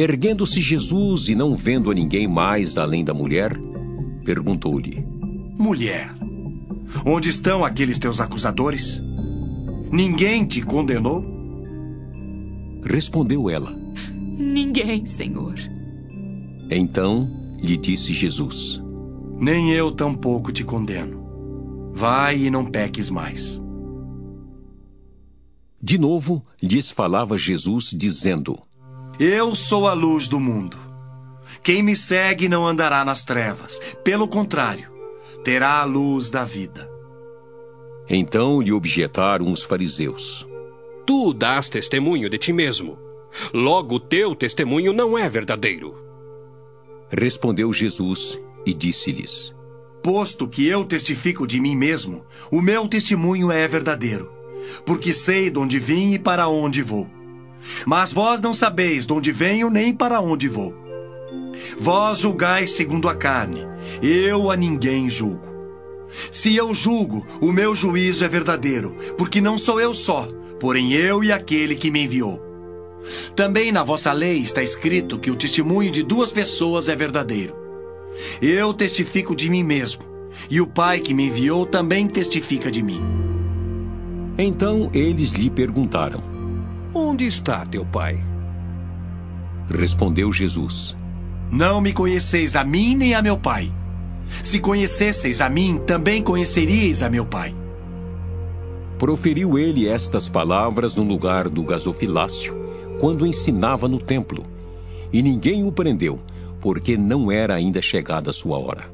Erguendo-se 0.00 0.60
Jesus 0.60 1.28
e 1.28 1.34
não 1.34 1.56
vendo 1.56 1.90
a 1.90 1.94
ninguém 1.94 2.28
mais 2.28 2.78
além 2.78 3.02
da 3.02 3.12
mulher, 3.12 3.58
perguntou-lhe: 4.24 5.04
Mulher, 5.58 6.14
onde 7.04 7.28
estão 7.28 7.64
aqueles 7.64 7.98
teus 7.98 8.20
acusadores? 8.20 9.02
Ninguém 9.90 10.46
te 10.46 10.62
condenou? 10.62 11.24
Respondeu 12.84 13.50
ela: 13.50 13.76
Ninguém, 14.38 15.04
Senhor. 15.04 15.56
Então 16.70 17.28
lhe 17.60 17.76
disse 17.76 18.12
Jesus: 18.12 18.80
Nem 19.36 19.72
eu 19.72 19.90
tampouco 19.90 20.52
te 20.52 20.62
condeno. 20.62 21.90
Vai 21.92 22.44
e 22.44 22.50
não 22.52 22.64
peques 22.64 23.10
mais. 23.10 23.60
De 25.82 25.98
novo 25.98 26.46
lhes 26.62 26.88
falava 26.88 27.36
Jesus, 27.36 27.92
dizendo: 27.92 28.60
Eu 29.20 29.52
sou 29.56 29.88
a 29.88 29.92
luz 29.94 30.28
do 30.28 30.38
mundo. 30.38 30.78
Quem 31.60 31.82
me 31.82 31.96
segue 31.96 32.48
não 32.48 32.64
andará 32.64 33.04
nas 33.04 33.24
trevas. 33.24 33.80
Pelo 34.04 34.28
contrário, 34.28 34.88
terá 35.42 35.80
a 35.80 35.84
luz 35.84 36.30
da 36.30 36.44
vida. 36.44 36.88
Então 38.08 38.62
lhe 38.62 38.70
objetaram 38.70 39.50
os 39.50 39.64
fariseus: 39.64 40.46
Tu 41.04 41.34
dás 41.34 41.68
testemunho 41.68 42.30
de 42.30 42.38
ti 42.38 42.52
mesmo. 42.52 42.96
Logo, 43.52 43.96
o 43.96 44.00
teu 44.00 44.36
testemunho 44.36 44.92
não 44.92 45.18
é 45.18 45.28
verdadeiro. 45.28 45.96
Respondeu 47.10 47.72
Jesus 47.72 48.38
e 48.64 48.72
disse-lhes: 48.72 49.52
Posto 50.00 50.46
que 50.46 50.64
eu 50.64 50.84
testifico 50.84 51.44
de 51.44 51.60
mim 51.60 51.74
mesmo, 51.74 52.24
o 52.52 52.62
meu 52.62 52.86
testemunho 52.86 53.50
é 53.50 53.66
verdadeiro, 53.66 54.30
porque 54.86 55.12
sei 55.12 55.50
de 55.50 55.58
onde 55.58 55.80
vim 55.80 56.12
e 56.12 56.20
para 56.20 56.46
onde 56.46 56.82
vou. 56.82 57.17
Mas 57.86 58.12
vós 58.12 58.40
não 58.40 58.52
sabeis 58.52 59.06
de 59.06 59.12
onde 59.12 59.32
venho 59.32 59.70
nem 59.70 59.92
para 59.92 60.20
onde 60.20 60.48
vou. 60.48 60.74
Vós 61.78 62.18
julgais 62.18 62.72
segundo 62.72 63.08
a 63.08 63.14
carne, 63.14 63.66
eu 64.02 64.50
a 64.50 64.56
ninguém 64.56 65.08
julgo. 65.08 65.46
Se 66.30 66.54
eu 66.56 66.72
julgo, 66.72 67.26
o 67.40 67.52
meu 67.52 67.74
juízo 67.74 68.24
é 68.24 68.28
verdadeiro, 68.28 68.94
porque 69.16 69.40
não 69.40 69.58
sou 69.58 69.80
eu 69.80 69.92
só, 69.92 70.28
porém 70.58 70.92
eu 70.92 71.22
e 71.22 71.30
aquele 71.30 71.76
que 71.76 71.90
me 71.90 72.04
enviou. 72.04 72.42
Também 73.36 73.70
na 73.70 73.84
vossa 73.84 74.12
lei 74.12 74.38
está 74.38 74.62
escrito 74.62 75.18
que 75.18 75.30
o 75.30 75.36
testemunho 75.36 75.90
de 75.90 76.02
duas 76.02 76.30
pessoas 76.30 76.88
é 76.88 76.96
verdadeiro. 76.96 77.54
Eu 78.42 78.74
testifico 78.74 79.36
de 79.36 79.48
mim 79.48 79.62
mesmo, 79.62 80.02
e 80.50 80.60
o 80.60 80.66
Pai 80.66 81.00
que 81.00 81.14
me 81.14 81.26
enviou 81.26 81.64
também 81.64 82.08
testifica 82.08 82.70
de 82.70 82.82
mim. 82.82 83.00
Então 84.36 84.90
eles 84.92 85.32
lhe 85.32 85.50
perguntaram: 85.50 86.22
Onde 86.94 87.26
está 87.26 87.66
teu 87.66 87.84
pai? 87.84 88.18
Respondeu 89.68 90.32
Jesus: 90.32 90.96
Não 91.50 91.80
me 91.80 91.92
conheceis 91.92 92.56
a 92.56 92.64
mim 92.64 92.96
nem 92.96 93.14
a 93.14 93.20
meu 93.20 93.36
Pai. 93.36 93.72
Se 94.42 94.58
conhecesseis 94.58 95.40
a 95.40 95.48
mim, 95.48 95.80
também 95.86 96.22
conheceríeis 96.22 97.02
a 97.02 97.10
meu 97.10 97.24
Pai. 97.24 97.54
Proferiu 98.98 99.58
ele 99.58 99.88
estas 99.88 100.28
palavras 100.28 100.96
no 100.96 101.04
lugar 101.04 101.48
do 101.48 101.62
gasofilácio, 101.62 102.54
quando 103.00 103.26
ensinava 103.26 103.88
no 103.88 104.00
templo, 104.00 104.42
e 105.12 105.22
ninguém 105.22 105.64
o 105.64 105.72
prendeu, 105.72 106.20
porque 106.60 106.96
não 106.96 107.30
era 107.30 107.54
ainda 107.54 107.80
chegada 107.80 108.30
a 108.30 108.32
sua 108.32 108.58
hora. 108.58 108.90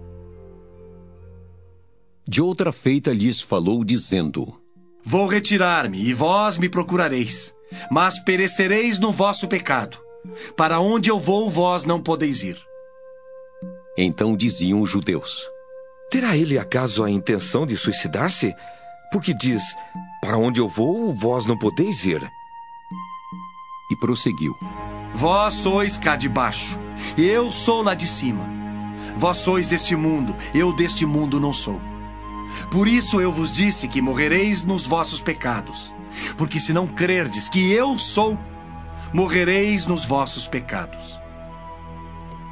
De 2.28 2.42
outra 2.42 2.72
feita 2.72 3.12
lhes 3.12 3.40
falou, 3.40 3.84
dizendo: 3.84 4.54
Vou 5.04 5.26
retirar-me, 5.26 6.04
e 6.04 6.12
vós 6.12 6.58
me 6.58 6.68
procurareis, 6.68 7.53
mas 7.90 8.18
perecereis 8.18 8.98
no 8.98 9.10
vosso 9.10 9.48
pecado. 9.48 9.98
Para 10.56 10.80
onde 10.80 11.10
eu 11.10 11.18
vou, 11.18 11.50
vós 11.50 11.84
não 11.84 12.00
podeis 12.00 12.42
ir. 12.42 12.58
Então 13.96 14.36
diziam 14.36 14.80
os 14.80 14.90
judeus: 14.90 15.46
Terá 16.10 16.36
ele 16.36 16.58
acaso 16.58 17.04
a 17.04 17.10
intenção 17.10 17.66
de 17.66 17.76
suicidar-se? 17.76 18.54
Porque 19.12 19.34
diz: 19.34 19.62
Para 20.20 20.38
onde 20.38 20.60
eu 20.60 20.68
vou, 20.68 21.14
vós 21.14 21.46
não 21.46 21.58
podeis 21.58 22.04
ir. 22.04 22.22
E 23.90 23.96
prosseguiu. 23.96 24.54
Vós 25.14 25.54
sois 25.54 25.96
cá 25.96 26.16
de 26.16 26.28
baixo, 26.28 26.78
eu 27.16 27.52
sou 27.52 27.82
lá 27.82 27.94
de 27.94 28.06
cima. 28.06 28.48
Vós 29.16 29.36
sois 29.38 29.68
deste 29.68 29.94
mundo, 29.94 30.34
eu 30.52 30.74
deste 30.74 31.06
mundo 31.06 31.38
não 31.38 31.52
sou. 31.52 31.80
Por 32.70 32.88
isso 32.88 33.20
eu 33.20 33.30
vos 33.30 33.52
disse 33.52 33.86
que 33.86 34.02
morrereis 34.02 34.64
nos 34.64 34.86
vossos 34.86 35.20
pecados. 35.20 35.94
Porque 36.36 36.58
se 36.58 36.72
não 36.72 36.86
crerdes 36.86 37.48
que 37.48 37.72
eu 37.72 37.98
sou, 37.98 38.38
morrereis 39.12 39.86
nos 39.86 40.04
vossos 40.04 40.46
pecados. 40.46 41.20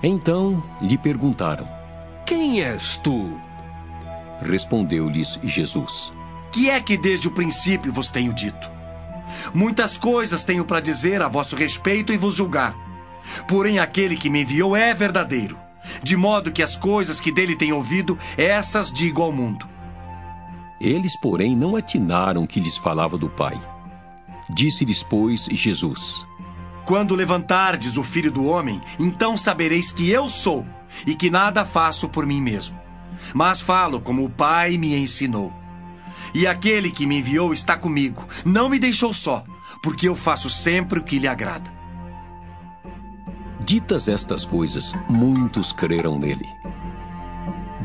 Então 0.03 0.63
lhe 0.81 0.99
perguntaram: 0.99 1.69
Quem 2.27 2.61
és 2.61 2.97
tu? 2.99 3.41
Respondeu-lhes 4.41 5.39
Jesus: 5.43 6.13
Que 6.51 6.71
é 6.71 6.81
que 6.81 6.97
desde 6.97 7.29
o 7.29 7.33
princípio 7.33 7.93
vos 7.93 8.11
tenho 8.11 8.33
dito? 8.33 8.71
Muitas 9.55 9.97
coisas 9.97 10.45
tenho 10.45 10.65
para 10.65 10.81
dizer 10.81 11.23
a 11.23 11.29
vosso 11.29 11.57
respeito 11.57 12.13
e 12.13 12.17
vos 12.17 12.35
julgar. 12.35 12.75
Porém, 13.47 13.79
aquele 13.79 14.17
que 14.17 14.29
me 14.29 14.43
enviou 14.43 14.77
é 14.77 14.93
verdadeiro, 14.93 15.57
de 16.03 16.17
modo 16.17 16.53
que 16.53 16.63
as 16.63 16.77
coisas 16.77 17.21
que 17.21 17.33
dele 17.33 17.57
tenho 17.57 17.77
ouvido, 17.77 18.19
essas 18.37 18.91
digo 18.91 19.23
ao 19.23 19.33
mundo. 19.33 19.72
Eles, 20.83 21.15
porém, 21.15 21.55
não 21.55 21.77
atinaram 21.77 22.45
que 22.45 22.59
lhes 22.59 22.77
falava 22.77 23.17
do 23.17 23.31
Pai. 23.31 23.57
Disse-lhes, 24.51 25.01
pois, 25.01 25.45
Jesus: 25.45 26.27
Quando 26.85 27.15
levantardes 27.15 27.97
o 27.97 28.03
filho 28.03 28.33
do 28.33 28.47
homem, 28.47 28.83
então 28.99 29.37
sabereis 29.37 29.93
que 29.93 30.11
eu 30.11 30.29
sou, 30.29 30.67
e 31.07 31.15
que 31.15 31.31
nada 31.31 31.65
faço 31.65 32.09
por 32.09 32.27
mim 32.27 32.43
mesmo, 32.43 32.77
mas 33.33 33.61
falo 33.61 34.01
como 34.01 34.25
o 34.25 34.29
Pai 34.29 34.77
me 34.77 34.97
ensinou. 34.97 35.53
E 36.35 36.49
aquele 36.49 36.91
que 36.91 37.07
me 37.07 37.19
enviou 37.19 37.53
está 37.53 37.77
comigo, 37.77 38.27
não 38.45 38.69
me 38.69 38.81
deixou 38.81 39.13
só, 39.13 39.45
porque 39.85 40.09
eu 40.09 40.17
faço 40.17 40.51
sempre 40.51 40.99
o 40.99 41.05
que 41.05 41.21
lhe 41.21 41.29
agrada. 41.29 41.71
Ditas 43.61 44.09
estas 44.09 44.45
coisas, 44.45 44.93
muitos 45.09 45.73
creram 45.73 46.19
nele. 46.19 46.49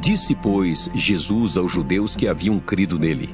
Disse, 0.02 0.36
pois, 0.36 0.89
Jesus 0.93 1.58
aos 1.58 1.72
judeus 1.72 2.16
que 2.16 2.28
haviam 2.28 2.60
crido 2.60 3.00
nele: 3.00 3.34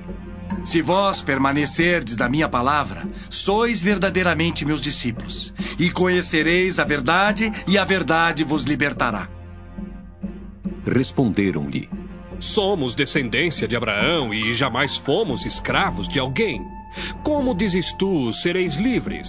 Se 0.64 0.82
vós 0.82 1.22
permanecerdes 1.22 2.18
na 2.18 2.30
minha 2.30 2.48
palavra, 2.48 3.08
sois 3.30 3.84
verdadeiramente 3.84 4.66
meus 4.66 4.82
discípulos, 4.82 5.54
e 5.78 5.90
conhecereis 5.90 6.80
a 6.80 6.84
verdade, 6.84 7.52
e 7.68 7.78
a 7.78 7.84
verdade 7.84 8.44
vos 8.44 8.64
libertará. 8.64 9.28
Responderam-lhe: 10.86 11.90
Somos 12.40 12.96
descendência 12.96 13.68
de 13.68 13.76
Abraão 13.76 14.34
e 14.34 14.54
jamais 14.54 14.98
fomos 14.98 15.46
escravos 15.46 16.08
de 16.08 16.20
alguém. 16.20 16.62
Como 17.24 17.56
dizes 17.56 17.92
tu, 17.94 18.32
sereis 18.34 18.76
livres? 18.76 19.28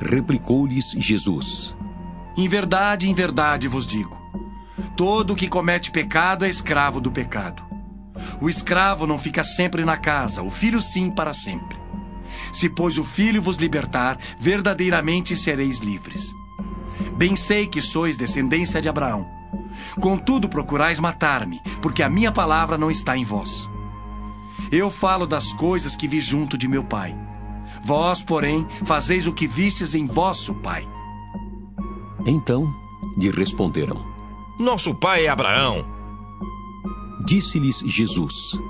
Replicou-lhes 0.00 0.92
Jesus: 0.98 1.76
Em 2.36 2.48
verdade, 2.48 3.08
em 3.08 3.14
verdade 3.14 3.68
vos 3.68 3.86
digo: 3.86 4.19
todo 4.96 5.36
que 5.36 5.48
comete 5.48 5.90
pecado 5.90 6.44
é 6.44 6.48
escravo 6.48 7.00
do 7.00 7.10
pecado. 7.10 7.62
O 8.40 8.48
escravo 8.48 9.06
não 9.06 9.18
fica 9.18 9.42
sempre 9.42 9.84
na 9.84 9.96
casa, 9.96 10.42
o 10.42 10.50
filho 10.50 10.80
sim 10.80 11.10
para 11.10 11.32
sempre. 11.32 11.78
Se, 12.52 12.68
pois, 12.68 12.98
o 12.98 13.04
filho 13.04 13.42
vos 13.42 13.56
libertar, 13.56 14.18
verdadeiramente 14.38 15.36
sereis 15.36 15.78
livres. 15.78 16.32
Bem 17.16 17.36
sei 17.36 17.66
que 17.66 17.80
sois 17.80 18.16
descendência 18.16 18.80
de 18.80 18.88
Abraão. 18.88 19.26
Contudo, 20.00 20.48
procurais 20.48 20.98
matar-me, 20.98 21.60
porque 21.80 22.02
a 22.02 22.10
minha 22.10 22.32
palavra 22.32 22.76
não 22.76 22.90
está 22.90 23.16
em 23.16 23.24
vós. 23.24 23.70
Eu 24.70 24.90
falo 24.90 25.26
das 25.26 25.52
coisas 25.52 25.96
que 25.96 26.06
vi 26.06 26.20
junto 26.20 26.56
de 26.56 26.68
meu 26.68 26.84
pai. 26.84 27.16
Vós, 27.82 28.22
porém, 28.22 28.66
fazeis 28.84 29.26
o 29.26 29.32
que 29.32 29.46
vistes 29.46 29.94
em 29.94 30.06
vosso 30.06 30.54
pai. 30.56 30.86
Então 32.26 32.72
lhe 33.16 33.30
responderam: 33.30 34.09
Nosso 34.60 34.94
pai 34.94 35.24
é 35.24 35.28
Abraão. 35.30 35.86
Disse-lhes 37.24 37.78
Jesus: 37.78 38.60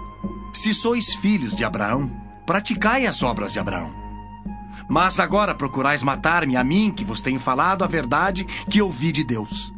Se 0.53 0.73
sois 0.73 1.17
filhos 1.17 1.57
de 1.57 1.65
Abraão, 1.65 2.09
praticai 2.47 3.07
as 3.07 3.25
obras 3.25 3.53
de 3.53 3.59
Abraão. 3.59 3.91
Mas 4.89 5.19
agora 5.19 5.53
procurais 5.53 6.05
matar-me 6.05 6.57
a 6.57 6.63
mim, 6.63 6.93
que 6.93 7.05
vos 7.05 7.21
tenho 7.21 7.41
falado 7.41 7.83
a 7.83 7.89
verdade 7.89 8.45
que 8.45 8.81
ouvi 8.81 9.11
de 9.11 9.25
Deus. 9.25 9.75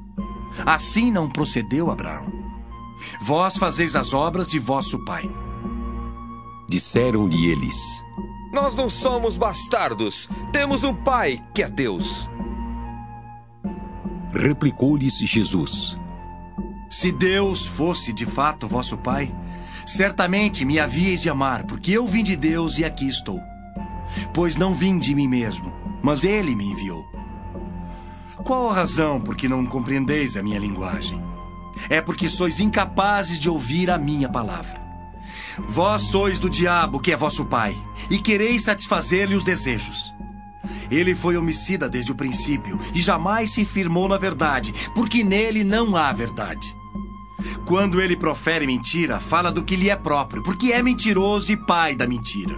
Assim 0.66 1.10
não 1.10 1.30
procedeu 1.30 1.90
Abraão. 1.90 2.26
Vós 3.22 3.56
fazeis 3.56 3.96
as 3.96 4.12
obras 4.12 4.48
de 4.48 4.58
vosso 4.58 5.02
pai. 5.06 5.30
Disseram-lhe 6.68 7.46
eles: 7.46 8.04
Nós 8.52 8.74
não 8.74 8.90
somos 8.90 9.38
bastardos, 9.38 10.28
temos 10.52 10.84
um 10.84 10.94
pai 10.94 11.42
que 11.54 11.62
é 11.62 11.70
Deus. 11.70 12.28
Replicou-lhes 14.34 15.16
Jesus: 15.18 16.01
Se 16.92 17.10
Deus 17.10 17.64
fosse 17.64 18.12
de 18.12 18.26
fato 18.26 18.68
vosso 18.68 18.98
pai, 18.98 19.34
certamente 19.86 20.62
me 20.62 20.78
havíeis 20.78 21.22
de 21.22 21.30
amar, 21.30 21.64
porque 21.64 21.90
eu 21.90 22.06
vim 22.06 22.22
de 22.22 22.36
Deus 22.36 22.78
e 22.78 22.84
aqui 22.84 23.08
estou. 23.08 23.40
Pois 24.34 24.58
não 24.58 24.74
vim 24.74 24.98
de 24.98 25.14
mim 25.14 25.26
mesmo, 25.26 25.72
mas 26.02 26.22
ele 26.22 26.54
me 26.54 26.66
enviou. 26.66 27.02
Qual 28.44 28.68
a 28.68 28.74
razão 28.74 29.18
por 29.22 29.34
que 29.34 29.48
não 29.48 29.64
compreendeis 29.64 30.36
a 30.36 30.42
minha 30.42 30.58
linguagem? 30.58 31.18
É 31.88 32.02
porque 32.02 32.28
sois 32.28 32.60
incapazes 32.60 33.40
de 33.40 33.48
ouvir 33.48 33.90
a 33.90 33.96
minha 33.96 34.28
palavra. 34.28 34.78
Vós 35.66 36.02
sois 36.02 36.38
do 36.38 36.50
diabo, 36.50 37.00
que 37.00 37.10
é 37.10 37.16
vosso 37.16 37.46
pai, 37.46 37.74
e 38.10 38.18
quereis 38.18 38.60
satisfazer-lhe 38.60 39.34
os 39.34 39.44
desejos. 39.44 40.14
Ele 40.90 41.14
foi 41.14 41.38
homicida 41.38 41.88
desde 41.88 42.12
o 42.12 42.14
princípio 42.14 42.78
e 42.94 43.00
jamais 43.00 43.50
se 43.50 43.64
firmou 43.64 44.06
na 44.06 44.18
verdade, 44.18 44.74
porque 44.94 45.24
nele 45.24 45.64
não 45.64 45.96
há 45.96 46.12
verdade. 46.12 46.81
Quando 47.72 48.02
ele 48.02 48.18
profere 48.18 48.66
mentira, 48.66 49.18
fala 49.18 49.50
do 49.50 49.64
que 49.64 49.76
lhe 49.76 49.88
é 49.88 49.96
próprio, 49.96 50.42
porque 50.42 50.74
é 50.74 50.82
mentiroso 50.82 51.50
e 51.50 51.56
pai 51.56 51.96
da 51.96 52.06
mentira. 52.06 52.54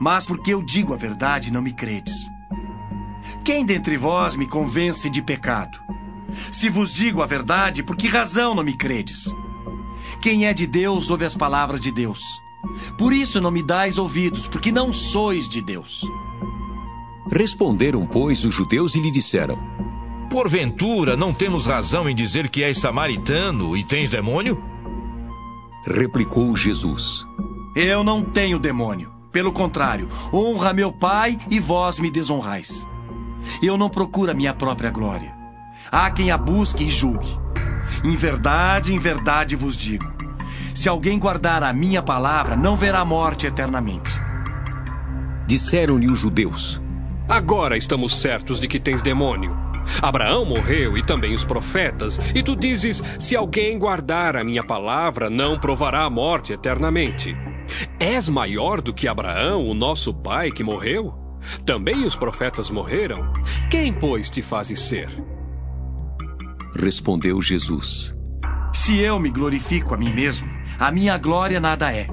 Mas 0.00 0.24
porque 0.24 0.54
eu 0.54 0.62
digo 0.62 0.94
a 0.94 0.96
verdade, 0.96 1.52
não 1.52 1.60
me 1.60 1.74
credes. 1.74 2.16
Quem 3.44 3.66
dentre 3.66 3.98
vós 3.98 4.36
me 4.36 4.46
convence 4.46 5.10
de 5.10 5.20
pecado? 5.20 5.78
Se 6.50 6.70
vos 6.70 6.90
digo 6.90 7.20
a 7.20 7.26
verdade, 7.26 7.82
por 7.82 7.94
que 7.94 8.08
razão 8.08 8.54
não 8.54 8.62
me 8.64 8.74
credes? 8.74 9.30
Quem 10.22 10.46
é 10.46 10.54
de 10.54 10.66
Deus 10.66 11.10
ouve 11.10 11.26
as 11.26 11.34
palavras 11.34 11.78
de 11.78 11.92
Deus. 11.92 12.22
Por 12.96 13.12
isso 13.12 13.42
não 13.42 13.50
me 13.50 13.62
dais 13.62 13.98
ouvidos, 13.98 14.48
porque 14.48 14.72
não 14.72 14.90
sois 14.90 15.50
de 15.50 15.60
Deus. 15.60 16.00
Responderam, 17.30 18.06
pois, 18.06 18.42
os 18.46 18.54
judeus 18.54 18.94
e 18.94 19.00
lhe 19.02 19.10
disseram: 19.10 19.58
Porventura 20.30 21.16
não 21.16 21.34
temos 21.34 21.66
razão 21.66 22.08
em 22.08 22.14
dizer 22.14 22.48
que 22.48 22.62
és 22.62 22.78
samaritano 22.78 23.76
e 23.76 23.82
tens 23.82 24.10
demônio? 24.10 24.62
Replicou 25.84 26.56
Jesus: 26.56 27.26
Eu 27.74 28.04
não 28.04 28.22
tenho 28.22 28.56
demônio. 28.56 29.12
Pelo 29.32 29.50
contrário, 29.50 30.08
honra 30.32 30.72
meu 30.72 30.92
Pai 30.92 31.36
e 31.50 31.58
vós 31.58 31.98
me 31.98 32.12
desonrais. 32.12 32.86
Eu 33.60 33.76
não 33.76 33.90
procuro 33.90 34.30
a 34.30 34.34
minha 34.34 34.54
própria 34.54 34.90
glória. 34.90 35.34
Há 35.90 36.08
quem 36.12 36.30
a 36.30 36.38
busque 36.38 36.84
e 36.84 36.88
julgue. 36.88 37.28
Em 38.04 38.14
verdade, 38.14 38.94
em 38.94 38.98
verdade 39.00 39.56
vos 39.56 39.76
digo: 39.76 40.12
se 40.72 40.88
alguém 40.88 41.18
guardar 41.18 41.64
a 41.64 41.72
minha 41.72 42.02
palavra, 42.02 42.54
não 42.54 42.76
verá 42.76 43.04
morte 43.04 43.48
eternamente. 43.48 44.12
Disseram-lhe 45.44 46.08
os 46.08 46.20
judeus: 46.20 46.80
Agora 47.28 47.76
estamos 47.76 48.20
certos 48.20 48.60
de 48.60 48.68
que 48.68 48.78
tens 48.78 49.02
demônio. 49.02 49.69
Abraão 50.00 50.44
morreu 50.44 50.96
e 50.96 51.02
também 51.02 51.34
os 51.34 51.44
profetas, 51.44 52.18
e 52.34 52.42
tu 52.42 52.56
dizes: 52.56 53.02
Se 53.18 53.36
alguém 53.36 53.78
guardar 53.78 54.36
a 54.36 54.44
minha 54.44 54.64
palavra, 54.64 55.28
não 55.28 55.58
provará 55.58 56.04
a 56.04 56.10
morte 56.10 56.52
eternamente. 56.52 57.36
És 57.98 58.28
maior 58.28 58.80
do 58.80 58.92
que 58.92 59.06
Abraão, 59.06 59.66
o 59.66 59.74
nosso 59.74 60.12
pai 60.12 60.50
que 60.50 60.64
morreu? 60.64 61.14
Também 61.64 62.04
os 62.04 62.14
profetas 62.16 62.70
morreram? 62.70 63.32
Quem, 63.70 63.92
pois, 63.92 64.28
te 64.28 64.42
fazes 64.42 64.80
ser? 64.80 65.08
Respondeu 66.74 67.40
Jesus: 67.42 68.14
Se 68.72 68.98
eu 68.98 69.18
me 69.18 69.30
glorifico 69.30 69.94
a 69.94 69.96
mim 69.96 70.12
mesmo, 70.12 70.48
a 70.78 70.90
minha 70.90 71.16
glória 71.18 71.60
nada 71.60 71.92
é. 71.92 72.06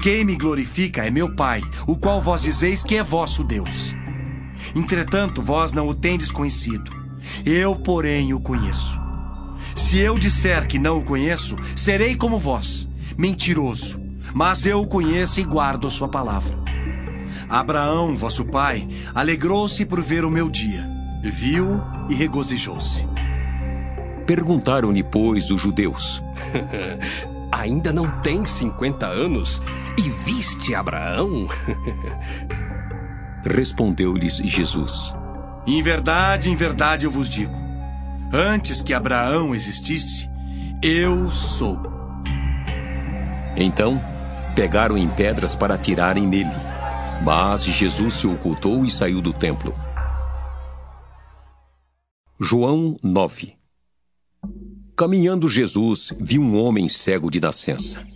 Quem 0.00 0.24
me 0.24 0.36
glorifica 0.36 1.04
é 1.04 1.10
meu 1.10 1.34
Pai, 1.34 1.62
o 1.86 1.96
qual 1.96 2.20
vós 2.20 2.42
dizeis 2.42 2.82
que 2.82 2.96
é 2.96 3.02
vosso 3.02 3.44
Deus. 3.44 3.94
Entretanto, 4.74 5.42
vós 5.42 5.72
não 5.72 5.88
o 5.88 5.94
tendes 5.94 6.30
conhecido. 6.30 6.90
Eu, 7.44 7.76
porém, 7.76 8.32
o 8.32 8.40
conheço. 8.40 9.00
Se 9.74 9.98
eu 9.98 10.18
disser 10.18 10.66
que 10.66 10.78
não 10.78 10.98
o 10.98 11.04
conheço, 11.04 11.56
serei 11.76 12.16
como 12.16 12.38
vós, 12.38 12.88
mentiroso. 13.16 14.00
Mas 14.32 14.64
eu 14.64 14.80
o 14.80 14.86
conheço 14.86 15.40
e 15.40 15.44
guardo 15.44 15.86
a 15.86 15.90
sua 15.90 16.08
palavra. 16.08 16.56
Abraão, 17.48 18.14
vosso 18.14 18.44
pai, 18.44 18.86
alegrou-se 19.14 19.84
por 19.84 20.00
ver 20.00 20.24
o 20.24 20.30
meu 20.30 20.48
dia. 20.48 20.88
Viu 21.22 21.82
e 22.08 22.14
regozijou-se. 22.14 23.06
Perguntaram-lhe, 24.26 25.02
pois, 25.02 25.50
os 25.50 25.60
judeus: 25.60 26.22
Ainda 27.50 27.92
não 27.92 28.08
tens 28.22 28.50
50 28.50 29.06
anos? 29.06 29.60
E 29.98 30.08
viste 30.08 30.74
Abraão? 30.74 31.48
Respondeu-lhes 33.44 34.36
Jesus: 34.36 35.14
Em 35.66 35.82
verdade, 35.82 36.50
em 36.50 36.56
verdade 36.56 37.06
eu 37.06 37.10
vos 37.10 37.28
digo: 37.28 37.54
antes 38.32 38.82
que 38.82 38.94
Abraão 38.94 39.54
existisse, 39.54 40.28
eu 40.82 41.30
sou. 41.30 41.78
Então 43.56 44.00
pegaram 44.54 44.96
em 44.96 45.08
pedras 45.08 45.54
para 45.54 45.74
atirarem 45.74 46.26
nele. 46.26 46.50
Mas 47.22 47.64
Jesus 47.64 48.14
se 48.14 48.26
ocultou 48.26 48.84
e 48.84 48.90
saiu 48.90 49.20
do 49.20 49.32
templo. 49.32 49.74
João 52.38 52.98
9 53.02 53.54
Caminhando 54.96 55.48
Jesus 55.48 56.12
viu 56.18 56.42
um 56.42 56.62
homem 56.62 56.88
cego 56.88 57.30
de 57.30 57.40
nascença. 57.40 58.06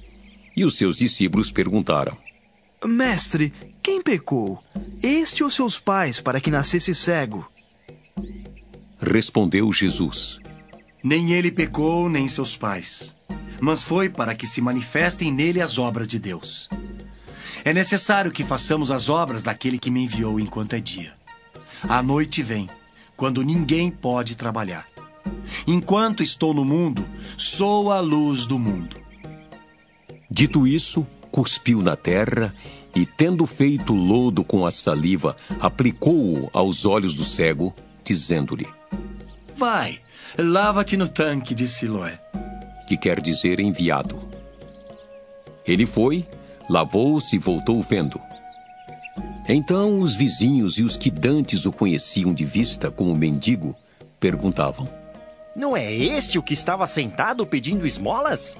E 0.56 0.64
os 0.64 0.76
seus 0.76 0.96
discípulos 0.96 1.50
perguntaram: 1.50 2.16
Mestre, 2.84 3.52
quem 3.84 4.00
pecou? 4.00 4.64
Este 5.02 5.44
ou 5.44 5.50
seus 5.50 5.78
pais 5.78 6.18
para 6.18 6.40
que 6.40 6.50
nascesse 6.50 6.94
cego? 6.94 7.46
Respondeu 8.98 9.70
Jesus: 9.70 10.40
Nem 11.02 11.32
ele 11.32 11.52
pecou, 11.52 12.08
nem 12.08 12.26
seus 12.26 12.56
pais, 12.56 13.14
mas 13.60 13.82
foi 13.82 14.08
para 14.08 14.34
que 14.34 14.46
se 14.46 14.62
manifestem 14.62 15.30
nele 15.30 15.60
as 15.60 15.76
obras 15.76 16.08
de 16.08 16.18
Deus. 16.18 16.66
É 17.62 17.74
necessário 17.74 18.32
que 18.32 18.42
façamos 18.42 18.90
as 18.90 19.10
obras 19.10 19.42
daquele 19.42 19.78
que 19.78 19.90
me 19.90 20.04
enviou 20.04 20.40
enquanto 20.40 20.72
é 20.72 20.80
dia. 20.80 21.12
A 21.86 22.02
noite 22.02 22.42
vem, 22.42 22.70
quando 23.18 23.44
ninguém 23.44 23.90
pode 23.90 24.34
trabalhar. 24.34 24.88
Enquanto 25.66 26.22
estou 26.22 26.54
no 26.54 26.64
mundo, 26.64 27.06
sou 27.36 27.92
a 27.92 28.00
luz 28.00 28.46
do 28.46 28.58
mundo. 28.58 28.96
Dito 30.30 30.66
isso, 30.66 31.06
cuspiu 31.30 31.82
na 31.82 31.96
terra 31.96 32.54
e, 32.94 33.04
tendo 33.04 33.44
feito 33.46 33.92
lodo 33.92 34.44
com 34.44 34.64
a 34.64 34.70
saliva, 34.70 35.34
aplicou-o 35.60 36.48
aos 36.52 36.86
olhos 36.86 37.14
do 37.14 37.24
cego, 37.24 37.74
dizendo-lhe: 38.04 38.66
Vai, 39.56 39.98
lava-te 40.38 40.96
no 40.96 41.08
tanque 41.08 41.54
de 41.54 41.66
Siloé. 41.66 42.18
Que 42.86 42.96
quer 42.96 43.20
dizer 43.20 43.58
enviado. 43.60 44.16
Ele 45.66 45.86
foi, 45.86 46.24
lavou-se 46.68 47.34
e 47.34 47.38
voltou 47.38 47.80
vendo. 47.80 48.20
Então 49.48 49.98
os 49.98 50.14
vizinhos 50.14 50.78
e 50.78 50.82
os 50.82 50.96
que 50.96 51.10
dantes 51.10 51.66
o 51.66 51.72
conheciam 51.72 52.32
de 52.32 52.44
vista 52.44 52.90
como 52.90 53.14
mendigo 53.14 53.74
perguntavam: 54.20 54.88
Não 55.56 55.76
é 55.76 55.92
este 55.92 56.38
o 56.38 56.42
que 56.42 56.54
estava 56.54 56.86
sentado 56.86 57.46
pedindo 57.46 57.86
esmolas? 57.86 58.56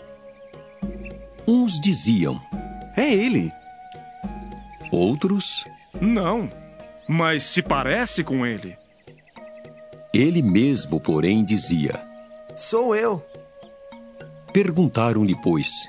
Uns 1.47 1.81
diziam: 1.81 2.41
É 2.97 3.13
ele. 3.13 3.53
Outros: 4.95 5.67
Não, 6.01 6.49
mas 7.09 7.43
se 7.43 7.61
parece 7.61 8.23
com 8.23 8.47
ele. 8.47 8.77
Ele 10.13 10.41
mesmo, 10.41 11.01
porém, 11.01 11.45
dizia: 11.45 12.01
Sou 12.57 12.95
eu. 12.95 13.21
Perguntaram-lhe, 14.53 15.35
pois: 15.43 15.89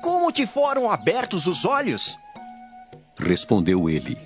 Como 0.00 0.30
te 0.30 0.46
foram 0.46 0.88
abertos 0.88 1.48
os 1.48 1.64
olhos? 1.64 2.16
Respondeu 3.18 3.90
ele: 3.90 4.16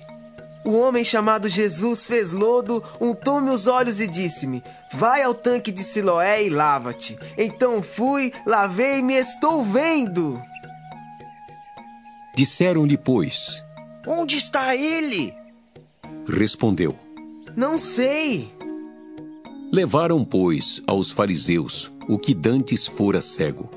O 0.63 0.77
homem 0.77 1.03
chamado 1.03 1.49
Jesus 1.49 2.05
fez 2.05 2.31
lodo, 2.31 2.83
untou-me 3.01 3.49
os 3.49 3.65
olhos 3.65 3.99
e 3.99 4.07
disse-me: 4.07 4.61
Vai 4.93 5.23
ao 5.23 5.33
tanque 5.33 5.71
de 5.71 5.81
Siloé 5.81 6.43
e 6.43 6.49
lava-te. 6.49 7.17
Então 7.35 7.81
fui, 7.81 8.31
lavei-me 8.45 9.15
e 9.15 9.17
estou 9.17 9.63
vendo. 9.63 10.39
Disseram-lhe, 12.35 12.95
pois: 12.95 13.63
Onde 14.07 14.37
está 14.37 14.75
ele? 14.75 15.33
Respondeu: 16.27 16.95
Não 17.55 17.77
sei. 17.77 18.49
Levaram, 19.71 20.23
pois, 20.25 20.81
aos 20.87 21.11
fariseus 21.11 21.91
o 22.07 22.17
que 22.17 22.33
dantes 22.33 22.87
fora 22.87 23.21
cego. 23.21 23.69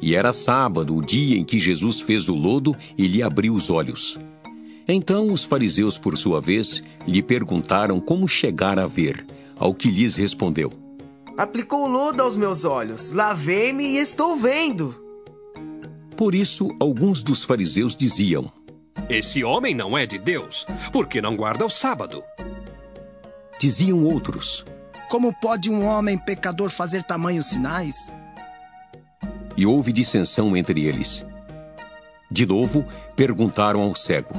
E 0.00 0.14
era 0.14 0.32
sábado, 0.32 0.96
o 0.96 1.04
dia 1.04 1.36
em 1.36 1.44
que 1.44 1.60
Jesus 1.60 2.00
fez 2.00 2.28
o 2.28 2.34
lodo 2.34 2.74
e 2.96 3.06
lhe 3.06 3.22
abriu 3.22 3.52
os 3.54 3.68
olhos. 3.68 4.18
Então 4.86 5.30
os 5.30 5.44
fariseus, 5.44 5.98
por 5.98 6.16
sua 6.16 6.40
vez, 6.40 6.82
lhe 7.06 7.22
perguntaram 7.22 8.00
como 8.00 8.26
chegara 8.26 8.84
a 8.84 8.86
ver, 8.86 9.26
ao 9.58 9.74
que 9.74 9.90
lhes 9.90 10.16
respondeu: 10.16 10.72
Aplicou 11.36 11.86
lodo 11.86 12.22
aos 12.22 12.36
meus 12.36 12.64
olhos, 12.64 13.10
lavei-me 13.10 13.84
e 13.84 13.98
estou 13.98 14.36
vendo. 14.36 14.94
Por 16.16 16.34
isso, 16.34 16.74
alguns 16.80 17.22
dos 17.22 17.44
fariseus 17.44 17.94
diziam: 17.94 18.50
Esse 19.08 19.42
homem 19.42 19.74
não 19.74 19.96
é 19.96 20.04
de 20.04 20.18
Deus, 20.18 20.66
porque 20.92 21.22
não 21.22 21.34
guarda 21.34 21.64
o 21.64 21.70
sábado. 21.70 22.22
Diziam 23.58 24.04
outros: 24.04 24.66
Como 25.08 25.32
pode 25.32 25.70
um 25.70 25.86
homem 25.86 26.18
pecador 26.18 26.68
fazer 26.68 27.02
tamanhos 27.02 27.46
sinais? 27.46 28.12
E 29.56 29.64
houve 29.64 29.92
dissensão 29.92 30.54
entre 30.54 30.84
eles. 30.84 31.26
De 32.30 32.44
novo, 32.44 32.84
perguntaram 33.16 33.80
ao 33.80 33.96
cego: 33.96 34.34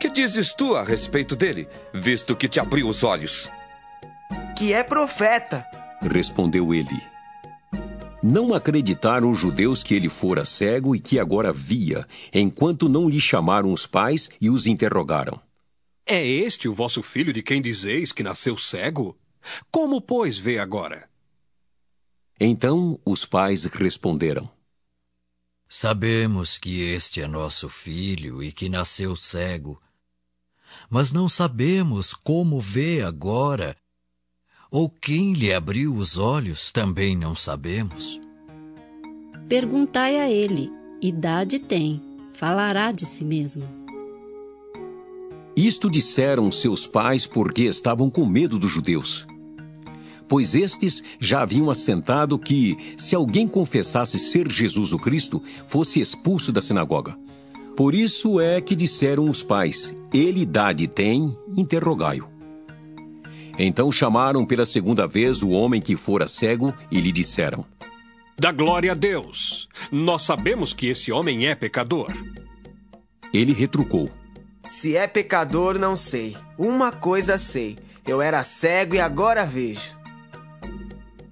Que 0.00 0.08
dizes 0.08 0.54
tu 0.54 0.74
a 0.74 0.82
respeito 0.82 1.36
dele, 1.36 1.68
visto 1.92 2.34
que 2.34 2.48
te 2.48 2.58
abriu 2.58 2.88
os 2.88 3.04
olhos? 3.04 3.50
Que 4.56 4.72
é 4.72 4.82
profeta. 4.82 5.66
Respondeu 6.00 6.72
ele. 6.72 7.11
Não 8.22 8.54
acreditaram 8.54 9.32
os 9.32 9.38
judeus 9.38 9.82
que 9.82 9.94
ele 9.94 10.08
fora 10.08 10.44
cego 10.44 10.94
e 10.94 11.00
que 11.00 11.18
agora 11.18 11.52
via, 11.52 12.06
enquanto 12.32 12.88
não 12.88 13.08
lhe 13.08 13.20
chamaram 13.20 13.72
os 13.72 13.84
pais 13.84 14.30
e 14.40 14.48
os 14.48 14.68
interrogaram. 14.68 15.40
É 16.06 16.24
este 16.24 16.68
o 16.68 16.72
vosso 16.72 17.02
filho 17.02 17.32
de 17.32 17.42
quem 17.42 17.60
dizeis 17.60 18.12
que 18.12 18.22
nasceu 18.22 18.56
cego? 18.56 19.18
Como, 19.72 20.00
pois, 20.00 20.38
vê 20.38 20.58
agora? 20.60 21.10
Então 22.38 23.00
os 23.04 23.24
pais 23.24 23.64
responderam: 23.64 24.48
Sabemos 25.68 26.58
que 26.58 26.80
este 26.80 27.20
é 27.20 27.26
nosso 27.26 27.68
filho 27.68 28.40
e 28.40 28.52
que 28.52 28.68
nasceu 28.68 29.16
cego, 29.16 29.80
mas 30.88 31.10
não 31.10 31.28
sabemos 31.28 32.14
como 32.14 32.60
vê 32.60 33.02
agora, 33.02 33.76
ou 34.72 34.88
quem 34.88 35.34
lhe 35.34 35.52
abriu 35.52 35.94
os 35.94 36.16
olhos 36.16 36.72
também 36.72 37.14
não 37.14 37.36
sabemos. 37.36 38.18
Perguntai 39.46 40.18
a 40.18 40.30
ele: 40.30 40.70
idade 41.02 41.58
tem, 41.58 42.00
falará 42.32 42.90
de 42.90 43.04
si 43.04 43.22
mesmo. 43.22 43.68
Isto 45.54 45.90
disseram 45.90 46.50
seus 46.50 46.86
pais 46.86 47.26
porque 47.26 47.64
estavam 47.64 48.08
com 48.08 48.24
medo 48.24 48.58
dos 48.58 48.70
judeus. 48.70 49.26
Pois 50.26 50.54
estes 50.54 51.02
já 51.20 51.42
haviam 51.42 51.68
assentado 51.68 52.38
que, 52.38 52.74
se 52.96 53.14
alguém 53.14 53.46
confessasse 53.46 54.18
ser 54.18 54.50
Jesus 54.50 54.94
o 54.94 54.98
Cristo, 54.98 55.42
fosse 55.68 56.00
expulso 56.00 56.50
da 56.50 56.62
sinagoga. 56.62 57.14
Por 57.76 57.94
isso 57.94 58.40
é 58.40 58.58
que 58.62 58.74
disseram 58.74 59.28
os 59.28 59.42
pais: 59.42 59.94
Ele 60.10 60.40
idade 60.40 60.88
tem, 60.88 61.36
interrogai-o. 61.54 62.31
Então 63.58 63.92
chamaram 63.92 64.46
pela 64.46 64.66
segunda 64.66 65.06
vez 65.06 65.42
o 65.42 65.50
homem 65.50 65.80
que 65.80 65.96
fora 65.96 66.26
cego 66.26 66.74
e 66.90 67.00
lhe 67.00 67.12
disseram: 67.12 67.64
Da 68.38 68.50
glória 68.50 68.92
a 68.92 68.94
Deus! 68.94 69.68
Nós 69.90 70.22
sabemos 70.22 70.72
que 70.72 70.86
esse 70.86 71.12
homem 71.12 71.46
é 71.46 71.54
pecador. 71.54 72.10
Ele 73.32 73.52
retrucou: 73.52 74.10
Se 74.66 74.96
é 74.96 75.06
pecador, 75.06 75.78
não 75.78 75.96
sei. 75.96 76.36
Uma 76.58 76.90
coisa 76.92 77.38
sei: 77.38 77.76
eu 78.06 78.20
era 78.20 78.42
cego 78.42 78.96
e 78.96 79.00
agora 79.00 79.46
vejo. 79.46 79.96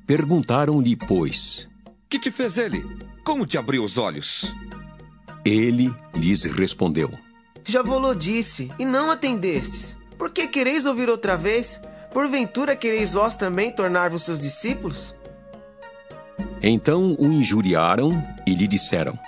Perguntaram-lhe, 0.06 0.94
pois: 0.94 1.68
Que 2.08 2.18
te 2.18 2.30
fez 2.30 2.58
ele? 2.58 2.84
Como 3.24 3.44
te 3.44 3.58
abriu 3.58 3.82
os 3.82 3.98
olhos? 3.98 4.54
Ele 5.44 5.92
lhes 6.14 6.44
respondeu: 6.44 7.10
Já 7.64 7.82
vou 7.82 8.14
disse, 8.14 8.70
e 8.78 8.84
não 8.84 9.10
atendestes. 9.10 9.96
Por 10.16 10.30
que 10.30 10.46
quereis 10.46 10.86
ouvir 10.86 11.08
outra 11.08 11.36
vez? 11.36 11.80
Porventura 12.12 12.74
quereis 12.74 13.12
vós 13.12 13.36
também 13.36 13.70
tornar-vos 13.70 14.22
seus 14.22 14.40
discípulos? 14.40 15.14
Então 16.62 17.16
o 17.18 17.32
injuriaram 17.32 18.22
e 18.46 18.54
lhe 18.54 18.66
disseram: 18.66 19.18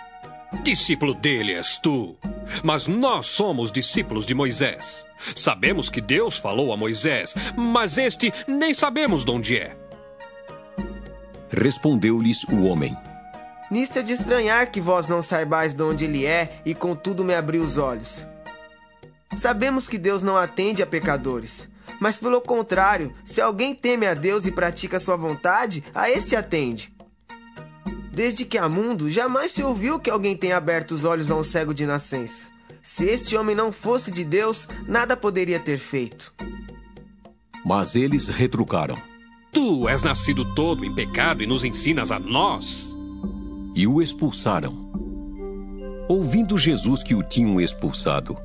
Discípulo 0.63 1.15
dele 1.15 1.55
és 1.55 1.79
tu, 1.79 2.17
mas 2.63 2.87
nós 2.87 3.27
somos 3.27 3.73
discípulos 3.73 4.27
de 4.27 4.35
Moisés. 4.35 5.05
Sabemos 5.35 5.89
que 5.89 6.01
Deus 6.01 6.39
falou 6.39 6.73
a 6.73 6.77
Moisés, 6.77 7.35
mas 7.57 7.97
este 7.97 8.33
nem 8.47 8.75
sabemos 8.75 9.25
de 9.25 9.31
onde 9.31 9.57
é. 9.57 9.77
Respondeu-lhes 11.51 12.45
o 12.45 12.65
homem: 12.65 12.97
Nisto 13.71 14.01
é 14.01 14.03
de 14.03 14.13
estranhar 14.13 14.71
que 14.71 14.81
vós 14.81 15.09
não 15.09 15.23
saibais 15.23 15.75
de 15.75 15.83
onde 15.83 16.05
ele 16.05 16.27
é 16.27 16.61
e 16.65 16.75
contudo 16.75 17.25
me 17.25 17.35
abriu 17.35 17.63
os 17.63 17.79
olhos. 17.79 18.27
Sabemos 19.35 19.89
que 19.89 19.97
Deus 19.97 20.23
não 20.23 20.37
atende 20.37 20.83
a 20.83 20.87
pecadores, 20.87 21.69
mas 22.03 22.19
pelo 22.19 22.41
contrário, 22.41 23.15
se 23.25 23.41
alguém 23.41 23.77
teme 23.77 24.09
a 24.09 24.13
Deus 24.13 24.45
e 24.45 24.51
pratica 24.51 24.99
sua 24.99 25.17
vontade, 25.17 25.85
a 25.95 26.11
este 26.11 26.35
atende. 26.35 26.93
Desde 28.13 28.45
que 28.45 28.59
há 28.59 28.69
mundo, 28.69 29.09
jamais 29.09 29.53
se 29.53 29.63
ouviu 29.63 30.01
que 30.01 30.11
alguém 30.11 30.37
tenha 30.37 30.57
aberto 30.57 30.91
os 30.91 31.05
olhos 31.05 31.31
a 31.31 31.37
um 31.37 31.45
cego 31.45 31.73
de 31.73 31.87
nascença. 31.87 32.49
Se 32.83 33.05
este 33.05 33.37
homem 33.37 33.55
não 33.55 33.71
fosse 33.71 34.11
de 34.11 34.25
Deus, 34.25 34.67
nada 34.85 35.17
poderia 35.17 35.61
ter 35.61 35.79
feito. 35.79 36.35
Mas 37.65 37.95
eles 37.95 38.27
retrucaram. 38.27 38.99
Tu 39.53 39.89
és 39.89 40.03
nascido 40.03 40.57
todo 40.57 40.85
em 40.85 40.93
pecado 40.93 41.45
e 41.45 41.47
nos 41.47 41.63
ensinas 41.63 42.11
a 42.11 42.19
nós. 42.19 42.91
E 43.77 43.87
o 43.87 44.03
expulsaram. 44.03 44.91
Ouvindo 46.09 46.59
Jesus 46.59 47.05
que 47.05 47.15
o 47.15 47.23
tinham 47.23 47.61
expulsado, 47.61 48.37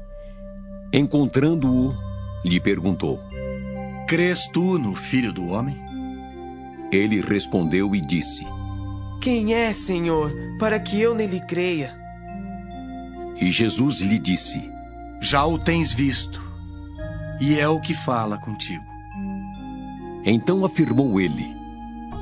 encontrando-o, 0.93 1.95
lhe 2.45 2.59
perguntou: 2.59 3.19
Crês 4.07 4.47
tu 4.47 4.79
no 4.79 4.95
Filho 4.95 5.33
do 5.33 5.47
Homem? 5.47 5.77
Ele 6.93 7.19
respondeu 7.19 7.93
e 7.93 7.99
disse: 7.99 8.45
Quem 9.19 9.53
é, 9.53 9.73
Senhor, 9.73 10.31
para 10.57 10.79
que 10.79 11.01
eu 11.01 11.13
nele 11.13 11.41
creia? 11.41 11.93
E 13.41 13.51
Jesus 13.51 13.99
lhe 13.99 14.17
disse: 14.17 14.71
Já 15.19 15.45
o 15.45 15.59
tens 15.59 15.91
visto, 15.91 16.41
e 17.41 17.59
é 17.59 17.67
o 17.67 17.81
que 17.81 17.93
fala 17.93 18.37
contigo. 18.37 18.85
Então 20.23 20.63
afirmou 20.63 21.19
ele: 21.19 21.53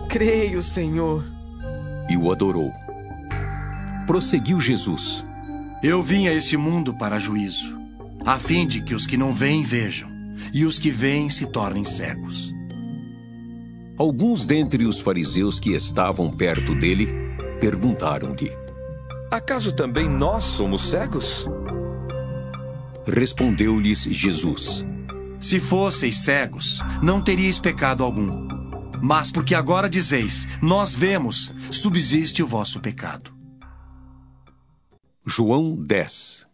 Creio, 0.09 0.63
Senhor. 0.63 1.23
E 2.09 2.17
o 2.17 2.31
adorou. 2.31 2.73
Prosseguiu 4.07 4.59
Jesus: 4.59 5.23
Eu 5.83 6.01
vim 6.01 6.27
a 6.27 6.33
este 6.33 6.57
mundo 6.57 6.95
para 6.95 7.19
juízo, 7.19 7.79
a 8.25 8.39
fim 8.39 8.65
de 8.65 8.81
que 8.81 8.95
os 8.95 9.05
que 9.05 9.17
não 9.17 9.31
veem 9.31 9.61
vejam, 9.61 10.14
e 10.53 10.65
os 10.65 10.79
que 10.79 10.91
veem 10.91 11.29
se 11.29 11.45
tornem 11.45 11.83
cegos. 11.83 12.53
Alguns 13.97 14.45
dentre 14.45 14.85
os 14.85 14.99
fariseus 14.99 15.59
que 15.59 15.71
estavam 15.71 16.29
perto 16.29 16.75
dele 16.75 17.07
perguntaram-lhe: 17.59 18.51
Acaso 19.31 19.71
também 19.71 20.09
nós 20.09 20.43
somos 20.43 20.89
cegos? 20.89 21.45
Respondeu-lhes 23.07 24.03
Jesus: 24.03 24.85
Se 25.39 25.59
fosseis 25.59 26.17
cegos, 26.17 26.79
não 27.01 27.21
teríeis 27.21 27.59
pecado 27.59 28.03
algum. 28.03 28.47
Mas 29.01 29.31
porque 29.31 29.53
agora 29.53 29.89
dizeis, 29.89 30.47
nós 30.61 30.95
vemos, 30.95 31.53
subsiste 31.69 32.41
o 32.41 32.47
vosso 32.47 32.79
pecado. 32.79 33.31
João 35.25 35.75
10 35.75 36.47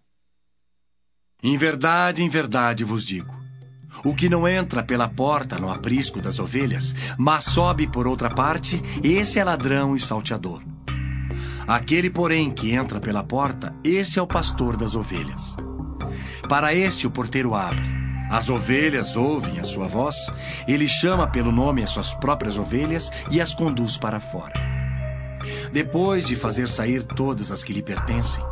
Em 1.44 1.58
verdade, 1.58 2.24
em 2.24 2.30
verdade 2.30 2.84
vos 2.84 3.06
digo: 3.06 3.41
o 4.04 4.16
que 4.16 4.30
não 4.30 4.48
entra 4.48 4.84
pela 4.84 5.08
porta 5.08 5.58
no 5.58 5.72
aprisco 5.72 6.22
das 6.22 6.40
ovelhas, 6.40 6.96
mas 7.18 7.46
sobe 7.46 7.88
por 7.88 8.08
outra 8.08 8.30
parte, 8.30 8.82
esse 9.04 9.40
é 9.40 9.44
ladrão 9.44 9.96
e 9.96 10.00
salteador. 10.00 10.62
Aquele, 11.68 12.10
porém, 12.10 12.52
que 12.52 12.74
entra 12.74 13.00
pela 13.00 13.24
porta, 13.24 13.74
esse 13.84 14.20
é 14.20 14.22
o 14.22 14.28
pastor 14.28 14.76
das 14.76 14.96
ovelhas. 14.96 15.56
Para 16.50 16.74
este 16.74 17.08
o 17.08 17.12
porteiro 17.12 17.56
abre. 17.56 18.02
As 18.30 18.50
ovelhas 18.50 19.18
ouvem 19.18 19.60
a 19.60 19.64
sua 19.64 19.88
voz, 19.88 20.16
ele 20.68 20.88
chama 20.88 21.28
pelo 21.28 21.52
nome 21.52 21.84
as 21.84 21.90
suas 21.90 22.14
próprias 22.14 22.58
ovelhas 22.58 23.12
e 23.30 23.42
as 23.42 23.54
conduz 23.54 23.98
para 23.98 24.22
fora. 24.22 24.54
Depois 25.72 26.26
de 26.26 26.36
fazer 26.36 26.68
sair 26.68 27.04
todas 27.04 27.52
as 27.52 27.64
que 27.64 27.74
lhe 27.74 27.82
pertencem, 27.82 28.44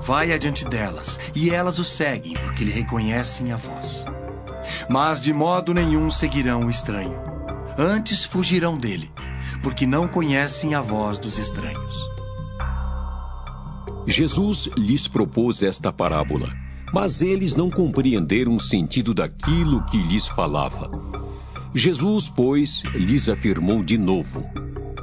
vai 0.00 0.32
adiante 0.32 0.64
delas, 0.64 1.18
e 1.34 1.50
elas 1.50 1.78
o 1.78 1.84
seguem, 1.84 2.34
porque 2.34 2.64
lhe 2.64 2.70
reconhecem 2.70 3.52
a 3.52 3.56
voz. 3.56 4.04
Mas 4.88 5.20
de 5.20 5.32
modo 5.32 5.72
nenhum 5.74 6.10
seguirão 6.10 6.66
o 6.66 6.70
estranho. 6.70 7.16
Antes 7.76 8.24
fugirão 8.24 8.76
dele, 8.76 9.10
porque 9.62 9.86
não 9.86 10.08
conhecem 10.08 10.74
a 10.74 10.80
voz 10.80 11.18
dos 11.18 11.38
estranhos. 11.38 11.96
Jesus 14.06 14.68
lhes 14.76 15.06
propôs 15.06 15.62
esta 15.62 15.92
parábola, 15.92 16.48
mas 16.92 17.22
eles 17.22 17.54
não 17.54 17.70
compreenderam 17.70 18.56
o 18.56 18.60
sentido 18.60 19.12
daquilo 19.12 19.84
que 19.84 19.98
lhes 19.98 20.26
falava. 20.26 20.90
Jesus, 21.74 22.28
pois, 22.28 22.82
lhes 22.94 23.28
afirmou 23.28 23.82
de 23.82 23.98
novo: 23.98 24.44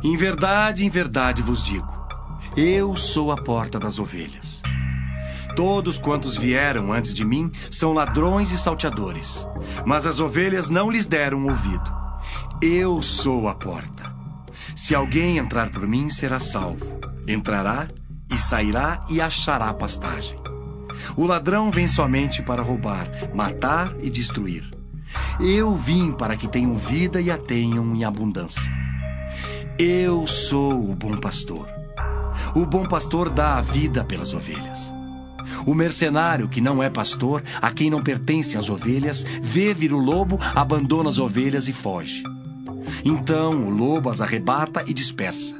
Em 0.03 0.17
verdade, 0.17 0.83
em 0.83 0.89
verdade 0.89 1.41
vos 1.41 1.63
digo: 1.63 1.95
eu 2.55 2.95
sou 2.95 3.33
a 3.33 3.35
porta 3.35 3.77
das 3.77 3.99
ovelhas. 3.99 4.54
Todos 5.55 5.97
quantos 5.97 6.37
vieram 6.37 6.91
antes 6.91 7.13
de 7.13 7.23
mim 7.23 7.51
são 7.71 7.93
ladrões 7.93 8.51
e 8.51 8.57
salteadores, 8.57 9.47
mas 9.85 10.05
as 10.05 10.19
ovelhas 10.19 10.69
não 10.69 10.91
lhes 10.91 11.05
deram 11.05 11.45
ouvido. 11.45 11.93
Eu 12.61 13.01
sou 13.01 13.47
a 13.47 13.55
porta. 13.55 14.13
Se 14.75 14.93
alguém 14.93 15.37
entrar 15.37 15.69
por 15.69 15.87
mim, 15.87 16.09
será 16.09 16.39
salvo. 16.39 16.99
Entrará 17.27 17.87
e 18.29 18.37
sairá 18.37 19.05
e 19.09 19.21
achará 19.21 19.73
pastagem. 19.73 20.37
O 21.15 21.25
ladrão 21.25 21.71
vem 21.71 21.87
somente 21.87 22.41
para 22.41 22.61
roubar, 22.61 23.09
matar 23.33 23.93
e 24.01 24.09
destruir. 24.09 24.69
Eu 25.39 25.75
vim 25.75 26.11
para 26.11 26.35
que 26.35 26.47
tenham 26.47 26.75
vida 26.75 27.21
e 27.21 27.31
a 27.31 27.37
tenham 27.37 27.95
em 27.95 28.03
abundância. 28.03 28.71
Eu 29.79 30.27
sou 30.27 30.89
o 30.89 30.95
bom 30.95 31.17
pastor. 31.17 31.69
O 32.53 32.65
bom 32.65 32.85
pastor 32.85 33.29
dá 33.29 33.57
a 33.57 33.61
vida 33.61 34.03
pelas 34.03 34.33
ovelhas. 34.33 34.94
O 35.65 35.73
mercenário 35.73 36.47
que 36.47 36.61
não 36.61 36.81
é 36.81 36.89
pastor, 36.89 37.43
a 37.61 37.71
quem 37.71 37.89
não 37.89 38.01
pertencem 38.01 38.59
as 38.59 38.69
ovelhas, 38.69 39.25
vê 39.41 39.73
vir 39.73 39.93
o 39.93 39.97
lobo, 39.97 40.39
abandona 40.53 41.09
as 41.09 41.19
ovelhas 41.19 41.67
e 41.67 41.73
foge. 41.73 42.23
Então 43.03 43.67
o 43.67 43.69
lobo 43.69 44.09
as 44.09 44.21
arrebata 44.21 44.83
e 44.87 44.93
dispersa. 44.93 45.55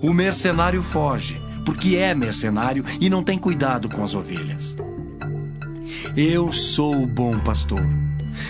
O 0.00 0.12
mercenário 0.12 0.82
foge, 0.82 1.40
porque 1.64 1.96
é 1.96 2.14
mercenário 2.14 2.84
e 3.00 3.10
não 3.10 3.22
tem 3.22 3.38
cuidado 3.38 3.88
com 3.88 4.02
as 4.02 4.14
ovelhas. 4.14 4.76
Eu 6.16 6.52
sou 6.52 7.02
o 7.02 7.06
bom 7.06 7.38
pastor. 7.38 7.82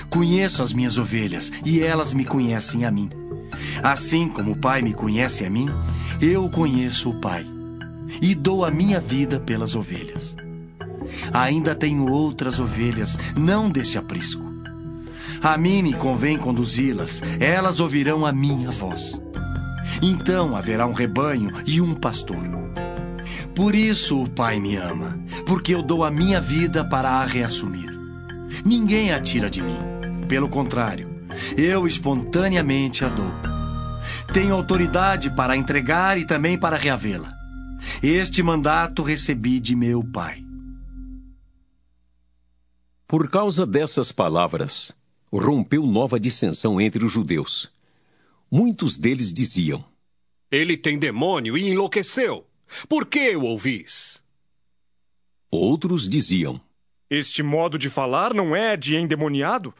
Conheço 0.09 0.63
as 0.63 0.73
minhas 0.73 0.99
ovelhas 0.99 1.51
e 1.65 1.81
elas 1.81 2.13
me 2.13 2.25
conhecem 2.25 2.85
a 2.85 2.91
mim. 2.91 3.09
Assim 3.83 4.29
como 4.29 4.53
o 4.53 4.57
Pai 4.57 4.83
me 4.83 4.93
conhece 4.93 5.45
a 5.45 5.51
mim, 5.51 5.67
eu 6.21 6.49
conheço 6.49 7.11
o 7.11 7.21
Pai 7.21 7.47
e 8.21 8.35
dou 8.35 8.65
a 8.65 8.71
minha 8.71 9.01
vida 9.01 9.41
pelas 9.41 9.75
ovelhas. 9.75 10.37
Ainda 11.33 11.75
tenho 11.75 12.11
outras 12.11 12.59
ovelhas, 12.59 13.19
não 13.37 13.71
deste 13.71 13.99
aprisco. 13.99 14.43
A 15.43 15.57
mim 15.57 15.83
me 15.83 15.93
convém 15.93 16.39
conduzi-las, 16.39 17.23
elas 17.41 17.81
ouvirão 17.81 18.25
a 18.25 18.33
minha 18.33 18.71
voz. 18.71 19.21
Então 20.01 20.57
haverá 20.57 20.87
um 20.87 20.93
rebanho 20.93 21.51
e 21.67 21.81
um 21.81 21.95
pastor. 21.95 22.63
Por 23.55 23.75
isso 23.75 24.23
o 24.23 24.31
Pai 24.31 24.59
me 24.59 24.77
ama, 24.77 25.19
porque 25.47 25.75
eu 25.75 25.83
dou 25.83 26.05
a 26.05 26.11
minha 26.11 26.41
vida 26.41 26.85
para 26.85 27.11
a 27.11 27.25
reassumir. 27.25 27.91
Ninguém 28.65 29.13
a 29.13 29.21
tira 29.21 29.51
de 29.51 29.61
mim. 29.61 29.79
Pelo 30.29 30.49
contrário, 30.49 31.11
eu 31.57 31.87
espontaneamente 31.87 33.05
a 33.05 33.09
dou. 33.09 33.31
Tenho 34.33 34.55
autoridade 34.55 35.29
para 35.31 35.57
entregar 35.57 36.17
e 36.17 36.25
também 36.25 36.57
para 36.57 36.77
reavê-la. 36.77 37.42
Este 38.03 38.43
mandato 38.43 39.03
recebi 39.03 39.61
de 39.61 39.75
meu 39.75 40.03
Pai. 40.05 40.45
Por 43.07 43.29
causa 43.29 43.67
dessas 43.67 44.11
palavras, 44.11 44.95
rompeu 45.31 45.87
nova 45.87 46.19
dissensão 46.19 46.81
entre 46.81 47.05
os 47.05 47.13
judeus. 47.13 47.71
Muitos 48.51 48.99
deles 48.99 49.33
diziam: 49.33 49.85
Ele 50.51 50.77
tem 50.77 50.99
demônio 50.99 51.57
e 51.57 51.69
enlouqueceu. 51.69 52.47
Por 52.89 53.07
que 53.07 53.37
o 53.37 53.43
ouvis? 53.43 54.23
Outros 55.51 56.09
diziam: 56.09 56.61
Este 57.11 57.43
modo 57.43 57.79
de 57.79 57.91
falar 57.91 58.33
não 58.33 58.57
é 58.57 58.77
de 58.77 58.97
endemoniado? 58.97 59.75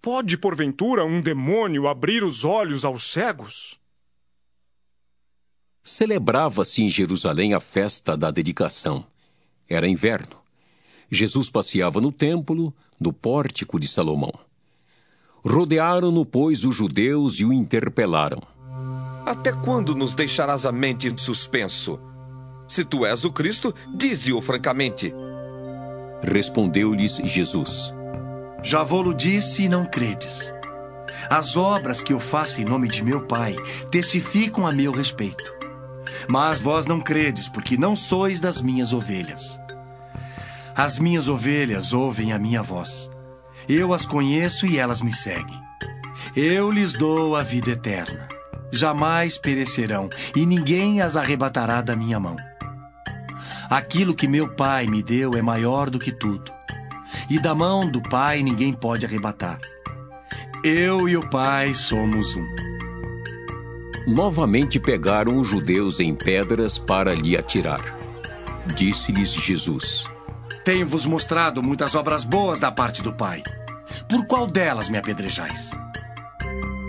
Pode, 0.00 0.36
porventura, 0.36 1.04
um 1.04 1.20
demônio 1.20 1.88
abrir 1.88 2.24
os 2.24 2.44
olhos 2.44 2.84
aos 2.84 3.04
cegos? 3.04 3.81
Celebrava-se 5.84 6.82
em 6.82 6.88
Jerusalém 6.88 7.54
a 7.54 7.60
festa 7.60 8.16
da 8.16 8.30
dedicação. 8.30 9.04
Era 9.68 9.88
inverno. 9.88 10.36
Jesus 11.10 11.50
passeava 11.50 12.00
no 12.00 12.12
templo, 12.12 12.72
no 13.00 13.12
pórtico 13.12 13.80
de 13.80 13.88
Salomão. 13.88 14.32
Rodearam-no, 15.44 16.24
pois, 16.24 16.64
os 16.64 16.74
judeus 16.74 17.40
e 17.40 17.44
o 17.44 17.52
interpelaram. 17.52 18.40
Até 19.26 19.52
quando 19.52 19.94
nos 19.94 20.14
deixarás 20.14 20.64
a 20.64 20.72
mente 20.72 21.08
em 21.08 21.16
suspenso? 21.16 22.00
Se 22.68 22.84
tu 22.84 23.04
és 23.04 23.24
o 23.24 23.32
Cristo, 23.32 23.74
dize-o 23.94 24.40
francamente. 24.40 25.12
Respondeu-lhes 26.22 27.16
Jesus: 27.24 27.92
Já 28.62 28.84
vou-lo 28.84 29.12
disse 29.12 29.64
e 29.64 29.68
não 29.68 29.84
credes. 29.84 30.54
As 31.28 31.56
obras 31.56 32.00
que 32.00 32.12
eu 32.12 32.20
faço 32.20 32.60
em 32.60 32.64
nome 32.64 32.88
de 32.88 33.02
meu 33.02 33.26
Pai 33.26 33.56
testificam 33.90 34.66
a 34.66 34.72
meu 34.72 34.92
respeito. 34.92 35.61
Mas 36.28 36.60
vós 36.60 36.86
não 36.86 37.00
credes, 37.00 37.48
porque 37.48 37.76
não 37.76 37.94
sois 37.94 38.40
das 38.40 38.60
minhas 38.60 38.92
ovelhas. 38.92 39.60
As 40.74 40.98
minhas 40.98 41.28
ovelhas 41.28 41.92
ouvem 41.92 42.32
a 42.32 42.38
minha 42.38 42.62
voz. 42.62 43.10
Eu 43.68 43.92
as 43.92 44.06
conheço 44.06 44.66
e 44.66 44.78
elas 44.78 45.00
me 45.00 45.12
seguem. 45.12 45.60
Eu 46.34 46.70
lhes 46.70 46.92
dou 46.92 47.36
a 47.36 47.42
vida 47.42 47.70
eterna. 47.70 48.28
jamais 48.72 49.36
perecerão, 49.36 50.08
e 50.34 50.46
ninguém 50.46 51.02
as 51.02 51.14
arrebatará 51.14 51.82
da 51.82 51.94
minha 51.94 52.18
mão. 52.18 52.36
Aquilo 53.68 54.14
que 54.14 54.26
meu 54.26 54.48
Pai 54.54 54.86
me 54.86 55.02
deu 55.02 55.34
é 55.34 55.42
maior 55.42 55.90
do 55.90 55.98
que 55.98 56.10
tudo, 56.10 56.50
e 57.28 57.38
da 57.38 57.54
mão 57.54 57.88
do 57.88 58.02
Pai 58.02 58.42
ninguém 58.42 58.72
pode 58.72 59.04
arrebatar. 59.04 59.60
Eu 60.64 61.08
e 61.08 61.16
o 61.16 61.28
Pai 61.28 61.74
somos 61.74 62.34
um. 62.34 62.46
Novamente 64.06 64.80
pegaram 64.80 65.36
os 65.36 65.46
judeus 65.46 66.00
em 66.00 66.12
pedras 66.12 66.76
para 66.76 67.14
lhe 67.14 67.36
atirar. 67.36 67.80
Disse-lhes 68.74 69.32
Jesus: 69.32 70.06
Tenho-vos 70.64 71.06
mostrado 71.06 71.62
muitas 71.62 71.94
obras 71.94 72.24
boas 72.24 72.58
da 72.58 72.72
parte 72.72 73.00
do 73.00 73.12
Pai. 73.12 73.42
Por 74.08 74.26
qual 74.26 74.46
delas 74.46 74.88
me 74.88 74.98
apedrejais? 74.98 75.70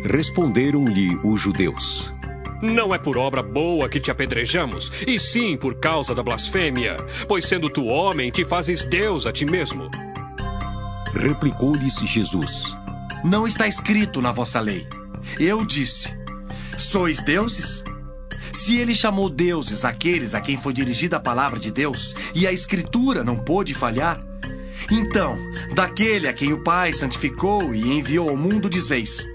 Responderam-lhe 0.05 1.15
os 1.23 1.39
judeus: 1.39 2.11
Não 2.63 2.95
é 2.95 2.97
por 2.97 3.15
obra 3.15 3.43
boa 3.43 3.87
que 3.87 3.99
te 3.99 4.09
apedrejamos, 4.09 4.91
e 5.05 5.19
sim 5.19 5.55
por 5.55 5.79
causa 5.79 6.15
da 6.15 6.23
blasfêmia, 6.23 6.97
pois 7.27 7.45
sendo 7.45 7.69
tu 7.69 7.85
homem, 7.85 8.31
te 8.31 8.43
fazes 8.43 8.83
Deus 8.83 9.27
a 9.27 9.31
ti 9.31 9.45
mesmo. 9.45 9.89
Replicou-lhes 11.13 11.99
Jesus: 11.99 12.75
Não 13.23 13.45
está 13.45 13.67
escrito 13.67 14.19
na 14.19 14.31
vossa 14.31 14.59
lei. 14.59 14.87
Eu 15.39 15.63
disse: 15.63 16.22
Sois 16.77 17.21
deuses? 17.21 17.83
Se 18.53 18.77
ele 18.77 18.93
chamou 18.93 19.29
deuses 19.29 19.85
aqueles 19.85 20.33
a 20.33 20.41
quem 20.41 20.57
foi 20.57 20.73
dirigida 20.73 21.17
a 21.17 21.19
palavra 21.19 21.59
de 21.59 21.71
Deus, 21.71 22.15
e 22.35 22.45
a 22.45 22.51
Escritura 22.51 23.23
não 23.23 23.37
pôde 23.37 23.73
falhar, 23.73 24.21
então, 24.91 25.37
daquele 25.73 26.27
a 26.27 26.33
quem 26.33 26.53
o 26.53 26.63
Pai 26.63 26.93
santificou 26.93 27.73
e 27.73 27.93
enviou 27.93 28.29
ao 28.29 28.37
mundo, 28.37 28.69
dizeis: 28.69 29.25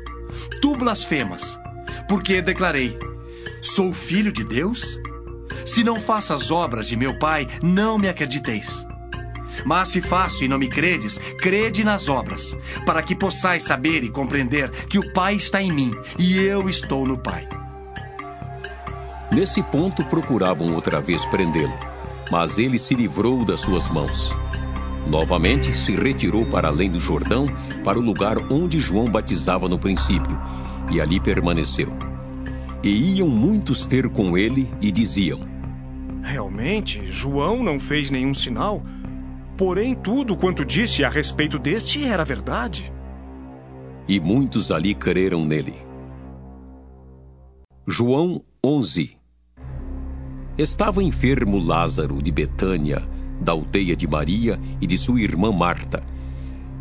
Tu 0.61 0.77
blasfemas, 0.77 1.59
porque 2.09 2.43
declarei: 2.43 2.99
Sou 3.61 3.93
filho 3.93 4.33
de 4.33 4.45
Deus? 4.45 5.01
Se 5.65 5.83
não 5.83 6.01
faço 6.01 6.33
as 6.33 6.51
obras 6.51 6.87
de 6.87 6.97
meu 6.97 7.19
Pai, 7.19 7.49
não 7.63 7.99
me 7.99 8.09
acrediteis. 8.09 8.87
Mas 9.65 9.89
se 9.89 10.01
faço 10.01 10.45
e 10.45 10.49
não 10.49 10.59
me 10.59 10.69
credes, 10.69 11.19
crede 11.41 11.85
nas 11.85 12.09
obras, 12.09 12.57
para 12.85 13.03
que 13.03 13.15
possais 13.15 13.63
saber 13.63 14.05
e 14.05 14.09
compreender 14.09 14.71
que 14.87 14.99
o 14.99 15.13
Pai 15.13 15.35
está 15.35 15.63
em 15.63 15.73
mim 15.73 15.93
e 16.19 16.37
eu 16.37 16.69
estou 16.69 17.07
no 17.07 17.19
Pai. 17.19 17.49
Nesse 19.31 19.63
ponto 19.63 20.05
procuravam 20.05 20.75
outra 20.75 21.01
vez 21.01 21.25
prendê-lo, 21.27 21.75
mas 22.31 22.59
ele 22.59 22.79
se 22.79 22.95
livrou 22.95 23.45
das 23.45 23.61
suas 23.61 23.89
mãos. 23.91 24.35
Novamente 25.07 25.77
se 25.77 25.93
retirou 25.93 26.45
para 26.47 26.69
além 26.69 26.91
do 26.91 27.01
Jordão, 27.01 27.47
para 27.85 27.99
o 27.99 28.03
lugar 28.03 28.37
onde 28.51 28.79
João 28.79 29.11
batizava 29.11 29.69
no 29.69 29.79
princípio, 29.79 30.39
e 30.91 31.01
ali 31.01 31.21
permaneceu. 31.21 31.93
E 32.83 33.17
iam 33.17 33.29
muitos 33.29 33.87
ter 33.87 34.09
com 34.09 34.37
ele 34.37 34.69
e 34.81 34.91
diziam: 34.91 35.41
Realmente, 36.23 37.07
João 37.07 37.63
não 37.63 37.81
fez 37.81 38.11
nenhum 38.11 38.35
sinal, 38.35 38.83
porém 39.59 39.93
tudo 39.93 40.37
quanto 40.37 40.65
disse 40.65 41.05
a 41.05 41.09
respeito 41.09 41.59
deste 41.59 42.05
era 42.05 42.25
verdade. 42.25 42.93
E 44.09 44.21
muitos 44.21 44.71
ali 44.71 44.95
creram 44.95 45.45
nele. 45.45 45.75
João 47.85 48.41
11 48.65 49.19
Estava 50.57 51.03
enfermo 51.03 51.59
Lázaro 51.59 52.23
de 52.23 52.31
Betânia, 52.31 53.03
da 53.41 53.51
aldeia 53.51 53.97
de 53.97 54.07
Maria 54.07 54.61
e 54.81 54.87
de 54.87 54.97
sua 54.97 55.21
irmã 55.21 55.51
Marta. 55.51 56.05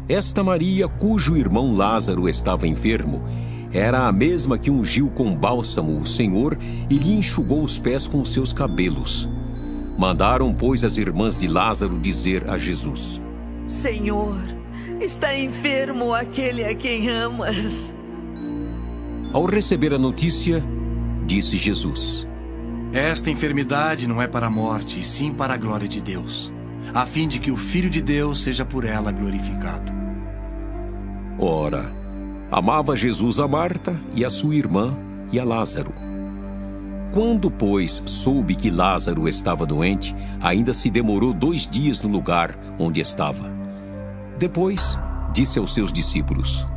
Esta 0.07 0.43
Maria, 0.43 0.87
cujo 0.87 1.35
irmão 1.35 1.71
Lázaro 1.71 2.29
estava 2.29 2.67
enfermo, 2.67 3.23
era 3.73 4.07
a 4.07 4.11
mesma 4.11 4.57
que 4.57 4.69
ungiu 4.69 5.09
com 5.09 5.35
bálsamo 5.35 5.99
o 5.99 6.05
Senhor 6.05 6.57
e 6.89 6.97
lhe 6.97 7.13
enxugou 7.13 7.63
os 7.63 7.79
pés 7.79 8.07
com 8.07 8.23
seus 8.23 8.53
cabelos. 8.53 9.27
Mandaram, 9.97 10.53
pois, 10.53 10.83
as 10.83 10.97
irmãs 10.97 11.39
de 11.39 11.47
Lázaro 11.47 11.97
dizer 11.97 12.47
a 12.47 12.57
Jesus: 12.57 13.19
Senhor, 13.65 14.37
está 15.01 15.35
enfermo 15.35 16.13
aquele 16.13 16.63
a 16.63 16.75
quem 16.75 17.09
amas. 17.09 17.93
Ao 19.33 19.45
receber 19.45 19.93
a 19.93 19.97
notícia, 19.97 20.63
disse 21.25 21.57
Jesus: 21.57 22.27
Esta 22.93 23.31
enfermidade 23.31 24.07
não 24.07 24.21
é 24.21 24.27
para 24.27 24.45
a 24.45 24.51
morte, 24.51 24.99
e 24.99 25.03
sim 25.03 25.33
para 25.33 25.55
a 25.55 25.57
glória 25.57 25.87
de 25.87 25.99
Deus, 25.99 26.53
a 26.93 27.05
fim 27.07 27.27
de 27.27 27.39
que 27.39 27.51
o 27.51 27.57
Filho 27.57 27.89
de 27.89 28.01
Deus 28.01 28.41
seja 28.41 28.63
por 28.63 28.85
ela 28.85 29.11
glorificado. 29.11 29.91
Ora, 31.39 31.91
amava 32.51 32.95
Jesus 32.95 33.39
a 33.39 33.47
Marta 33.47 33.99
e 34.13 34.23
a 34.23 34.29
sua 34.29 34.55
irmã 34.55 34.95
e 35.31 35.39
a 35.39 35.43
Lázaro. 35.43 36.06
Quando, 37.13 37.49
pois, 37.49 38.01
soube 38.05 38.55
que 38.55 38.69
Lázaro 38.69 39.27
estava 39.27 39.65
doente, 39.65 40.15
ainda 40.41 40.73
se 40.73 40.89
demorou 40.89 41.33
dois 41.33 41.65
dias 41.67 42.01
no 42.01 42.09
lugar 42.09 42.57
onde 42.77 42.99
estava. 42.99 43.49
Depois, 44.37 44.99
disse 45.33 45.57
aos 45.57 45.73
seus 45.73 45.91
discípulos: 45.91 46.67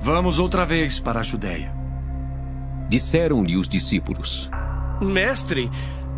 Vamos 0.00 0.38
outra 0.38 0.66
vez 0.66 0.98
para 0.98 1.20
a 1.20 1.22
Judéia. 1.22 1.72
Disseram-lhe 2.88 3.56
os 3.56 3.68
discípulos: 3.68 4.50
Mestre, 5.00 5.70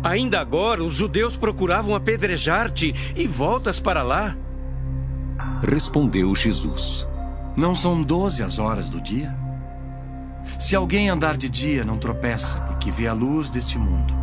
ainda 0.03 0.39
agora 0.39 0.83
os 0.83 0.93
judeus 0.93 1.37
procuravam 1.37 1.95
apedrejar-te 1.95 2.93
e 3.15 3.27
voltas 3.27 3.79
para 3.79 4.03
lá? 4.03 4.35
Respondeu 5.61 6.33
Jesus: 6.33 7.07
Não 7.55 7.75
são 7.75 8.01
doze 8.01 8.43
as 8.43 8.57
horas 8.57 8.89
do 8.89 8.99
dia? 8.99 9.35
Se 10.59 10.75
alguém 10.75 11.09
andar 11.09 11.37
de 11.37 11.49
dia, 11.49 11.83
não 11.83 11.97
tropeça, 11.97 12.61
porque 12.61 12.91
vê 12.91 13.07
a 13.07 13.13
luz 13.13 13.49
deste 13.49 13.77
mundo. 13.77 14.13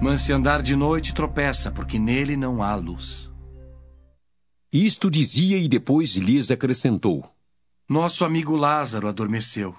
Mas 0.00 0.22
se 0.22 0.32
andar 0.32 0.62
de 0.62 0.76
noite, 0.76 1.14
tropeça, 1.14 1.70
porque 1.70 1.98
nele 1.98 2.36
não 2.36 2.62
há 2.62 2.74
luz. 2.74 3.32
Isto 4.72 5.10
dizia 5.10 5.58
e 5.58 5.68
depois 5.68 6.16
lhes 6.16 6.50
acrescentou: 6.50 7.30
Nosso 7.88 8.24
amigo 8.24 8.56
Lázaro 8.56 9.08
adormeceu, 9.08 9.74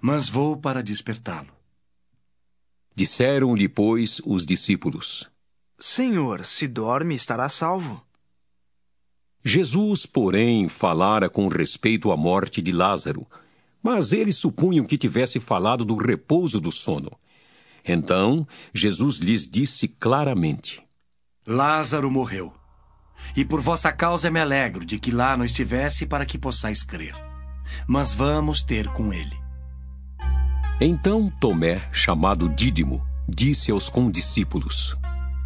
mas 0.00 0.28
vou 0.28 0.56
para 0.56 0.82
despertá-lo. 0.82 1.48
Disseram-lhe, 2.94 3.68
pois, 3.68 4.20
os 4.26 4.44
discípulos: 4.44 5.30
Senhor, 5.78 6.44
se 6.44 6.68
dorme, 6.68 7.14
estará 7.14 7.48
salvo. 7.48 8.04
Jesus, 9.42 10.04
porém, 10.04 10.68
falara 10.68 11.30
com 11.30 11.48
respeito 11.48 12.12
à 12.12 12.16
morte 12.16 12.60
de 12.60 12.72
Lázaro, 12.72 13.26
mas 13.82 14.12
eles 14.12 14.36
supunham 14.36 14.84
que 14.84 14.98
tivesse 14.98 15.40
falado 15.40 15.84
do 15.84 15.96
repouso 15.96 16.60
do 16.60 16.70
sono. 16.70 17.10
Então, 17.84 18.46
Jesus 18.74 19.18
lhes 19.18 19.46
disse 19.46 19.88
claramente: 19.88 20.82
Lázaro 21.46 22.10
morreu. 22.10 22.52
E 23.36 23.44
por 23.44 23.60
vossa 23.60 23.92
causa 23.92 24.30
me 24.30 24.40
alegro 24.40 24.84
de 24.84 24.98
que 24.98 25.10
lá 25.10 25.36
não 25.36 25.44
estivesse 25.44 26.06
para 26.06 26.24
que 26.24 26.38
possais 26.38 26.82
crer. 26.82 27.14
Mas 27.86 28.12
vamos 28.12 28.62
ter 28.62 28.88
com 28.88 29.12
ele. 29.12 29.38
Então 30.80 31.30
Tomé, 31.40 31.86
chamado 31.92 32.48
Dídimo, 32.48 33.04
disse 33.28 33.70
aos 33.70 33.88
condiscípulos: 33.88 34.96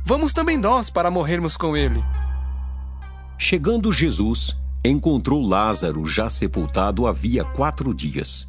Vamos 0.05 0.33
também 0.33 0.57
nós 0.57 0.91
para 0.91 1.11
morrermos 1.11 1.57
com 1.57 1.77
ele. 1.77 2.03
Chegando 3.37 3.93
Jesus, 3.93 4.57
encontrou 4.85 5.41
Lázaro 5.41 6.07
já 6.07 6.29
sepultado 6.29 7.07
havia 7.07 7.45
quatro 7.45 7.95
dias. 7.95 8.47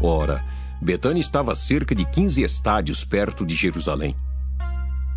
Ora, 0.00 0.42
Betânia 0.80 1.20
estava 1.20 1.52
a 1.52 1.54
cerca 1.54 1.94
de 1.94 2.04
quinze 2.04 2.42
estádios 2.42 3.04
perto 3.04 3.44
de 3.44 3.54
Jerusalém. 3.54 4.14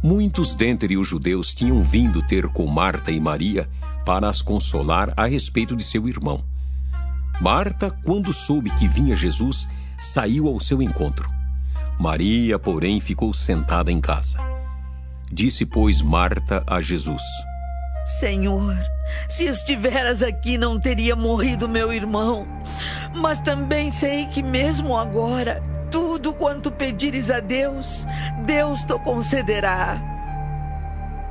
Muitos 0.03 0.53
dentre 0.53 0.97
os 0.97 1.07
judeus 1.07 1.53
tinham 1.53 1.81
vindo 1.81 2.21
ter 2.21 2.47
com 2.49 2.67
Marta 2.67 3.11
e 3.11 3.19
Maria 3.19 3.67
para 4.05 4.29
as 4.29 4.41
consolar 4.41 5.13
a 5.17 5.25
respeito 5.25 5.75
de 5.75 5.83
seu 5.83 6.07
irmão. 6.07 6.43
Marta, 7.41 7.89
quando 8.05 8.31
soube 8.33 8.69
que 8.71 8.87
vinha 8.87 9.15
Jesus, 9.15 9.67
saiu 9.99 10.47
ao 10.47 10.59
seu 10.59 10.81
encontro. 10.81 11.29
Maria, 11.99 12.59
porém, 12.59 12.99
ficou 12.99 13.33
sentada 13.33 13.91
em 13.91 13.99
casa. 13.99 14.37
Disse, 15.31 15.65
pois, 15.65 16.01
Marta 16.01 16.63
a 16.65 16.79
Jesus: 16.79 17.21
Senhor, 18.05 18.75
se 19.27 19.45
estiveras 19.45 20.21
aqui, 20.23 20.57
não 20.57 20.79
teria 20.79 21.15
morrido 21.15 21.67
meu 21.67 21.91
irmão. 21.91 22.47
Mas 23.13 23.39
também 23.39 23.91
sei 23.91 24.27
que, 24.27 24.43
mesmo 24.43 24.95
agora, 24.95 25.61
tudo 25.89 26.33
quanto 26.33 26.71
pedires 26.71 27.31
a 27.31 27.39
Deus, 27.39 28.05
Deus 28.45 28.85
te 28.85 28.97
concederá. 28.99 29.99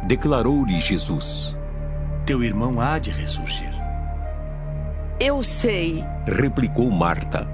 Declarou-lhe 0.03 0.79
Jesus: 0.79 1.57
Teu 2.25 2.43
irmão 2.43 2.81
há 2.81 2.99
de 2.99 3.11
ressurgir. 3.11 3.75
Eu 5.19 5.43
sei, 5.43 6.05
replicou 6.27 6.91
Marta, 6.91 7.49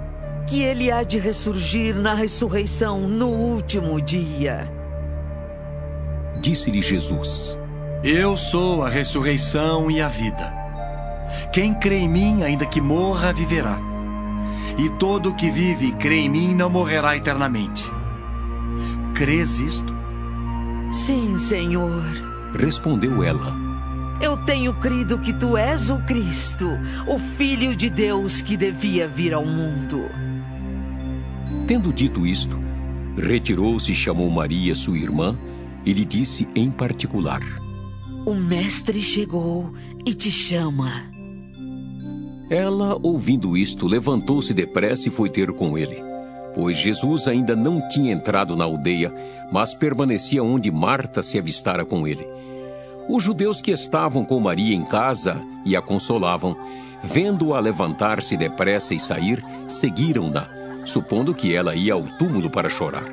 que 0.46 0.62
ele 0.62 0.90
há 0.90 1.02
de 1.02 1.18
ressurgir 1.18 1.94
na 1.94 2.14
ressurreição 2.14 3.00
no 3.00 3.28
último 3.28 4.00
dia. 4.00 4.70
Disse-lhe 6.40 6.82
Jesus: 6.82 7.56
Eu 8.04 8.36
sou 8.36 8.82
a 8.82 8.88
ressurreição 8.88 9.88
e 9.88 10.02
a 10.02 10.08
vida. 10.08 10.52
Quem 11.52 11.72
crê 11.72 11.98
em 11.98 12.08
mim, 12.08 12.42
ainda 12.42 12.66
que 12.66 12.80
morra, 12.80 13.32
viverá. 13.32 13.78
E 14.76 14.88
todo 14.98 15.30
o 15.30 15.34
que 15.36 15.48
vive 15.48 15.86
e 15.86 15.92
crê 15.92 16.16
em 16.16 16.28
mim 16.28 16.52
não 16.52 16.68
morrerá 16.68 17.16
eternamente. 17.16 17.88
crês 19.14 19.60
isto? 19.60 19.94
Sim, 20.90 21.38
Senhor. 21.38 22.02
Respondeu 22.58 23.22
ela. 23.22 23.54
Eu 24.20 24.36
tenho 24.38 24.74
crido 24.74 25.20
que 25.20 25.32
tu 25.32 25.56
és 25.56 25.88
o 25.88 25.98
Cristo, 25.98 26.70
o 27.06 27.20
Filho 27.20 27.76
de 27.76 27.88
Deus 27.88 28.42
que 28.42 28.56
devia 28.56 29.06
vir 29.06 29.32
ao 29.32 29.46
mundo. 29.46 30.10
Tendo 31.68 31.92
dito 31.92 32.26
isto, 32.26 32.58
retirou-se 33.16 33.92
e 33.92 33.94
chamou 33.94 34.28
Maria, 34.28 34.74
sua 34.74 34.98
irmã, 34.98 35.38
e 35.86 35.92
lhe 35.92 36.04
disse 36.04 36.48
em 36.56 36.68
particular: 36.68 37.61
O 38.24 38.34
Mestre 38.34 39.02
chegou 39.02 39.74
e 40.06 40.14
te 40.14 40.30
chama. 40.30 41.10
Ela, 42.48 42.96
ouvindo 43.02 43.56
isto, 43.56 43.88
levantou-se 43.88 44.54
depressa 44.54 45.08
e 45.08 45.10
foi 45.10 45.28
ter 45.28 45.52
com 45.52 45.76
ele. 45.76 45.96
Pois 46.54 46.76
Jesus 46.76 47.26
ainda 47.26 47.56
não 47.56 47.88
tinha 47.88 48.12
entrado 48.12 48.54
na 48.54 48.64
aldeia, 48.64 49.12
mas 49.50 49.74
permanecia 49.74 50.42
onde 50.42 50.70
Marta 50.70 51.20
se 51.20 51.36
avistara 51.36 51.84
com 51.84 52.06
ele. 52.06 52.24
Os 53.08 53.24
judeus 53.24 53.60
que 53.60 53.72
estavam 53.72 54.24
com 54.24 54.38
Maria 54.38 54.76
em 54.76 54.84
casa 54.84 55.42
e 55.64 55.74
a 55.74 55.82
consolavam, 55.82 56.56
vendo-a 57.02 57.58
levantar-se 57.58 58.36
depressa 58.36 58.94
e 58.94 59.00
sair, 59.00 59.44
seguiram-na, 59.66 60.46
supondo 60.84 61.34
que 61.34 61.52
ela 61.52 61.74
ia 61.74 61.94
ao 61.94 62.02
túmulo 62.18 62.48
para 62.48 62.68
chorar. 62.68 63.04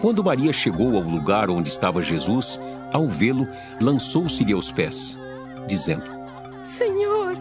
Quando 0.00 0.24
Maria 0.24 0.52
chegou 0.52 0.96
ao 0.96 1.02
lugar 1.02 1.48
onde 1.48 1.68
estava 1.68 2.02
Jesus, 2.02 2.58
ao 2.92 3.08
vê-lo, 3.08 3.46
lançou-se-lhe 3.80 4.52
aos 4.52 4.70
pés, 4.70 5.18
dizendo: 5.66 6.04
Senhor, 6.64 7.36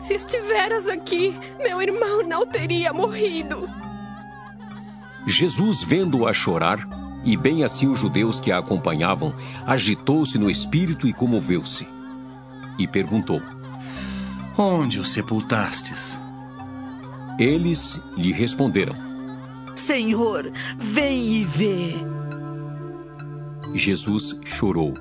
se 0.00 0.14
estiveras 0.14 0.86
aqui, 0.88 1.34
meu 1.58 1.80
irmão 1.82 2.22
não 2.22 2.46
teria 2.46 2.92
morrido. 2.92 3.68
Jesus, 5.26 5.82
vendo-a 5.82 6.32
chorar, 6.32 6.88
e 7.24 7.36
bem 7.36 7.62
assim 7.62 7.88
os 7.88 7.98
judeus 7.98 8.40
que 8.40 8.50
a 8.50 8.58
acompanhavam, 8.58 9.34
agitou-se 9.66 10.38
no 10.38 10.50
espírito 10.50 11.06
e 11.06 11.12
comoveu-se. 11.12 11.86
E 12.78 12.86
perguntou: 12.86 13.40
Onde 14.56 14.98
o 14.98 15.04
sepultastes? 15.04 16.18
Eles 17.38 18.00
lhe 18.16 18.32
responderam: 18.32 18.94
Senhor, 19.74 20.50
vem 20.76 21.36
e 21.36 21.44
vê. 21.44 21.94
Jesus 23.74 24.36
chorou. 24.44 24.94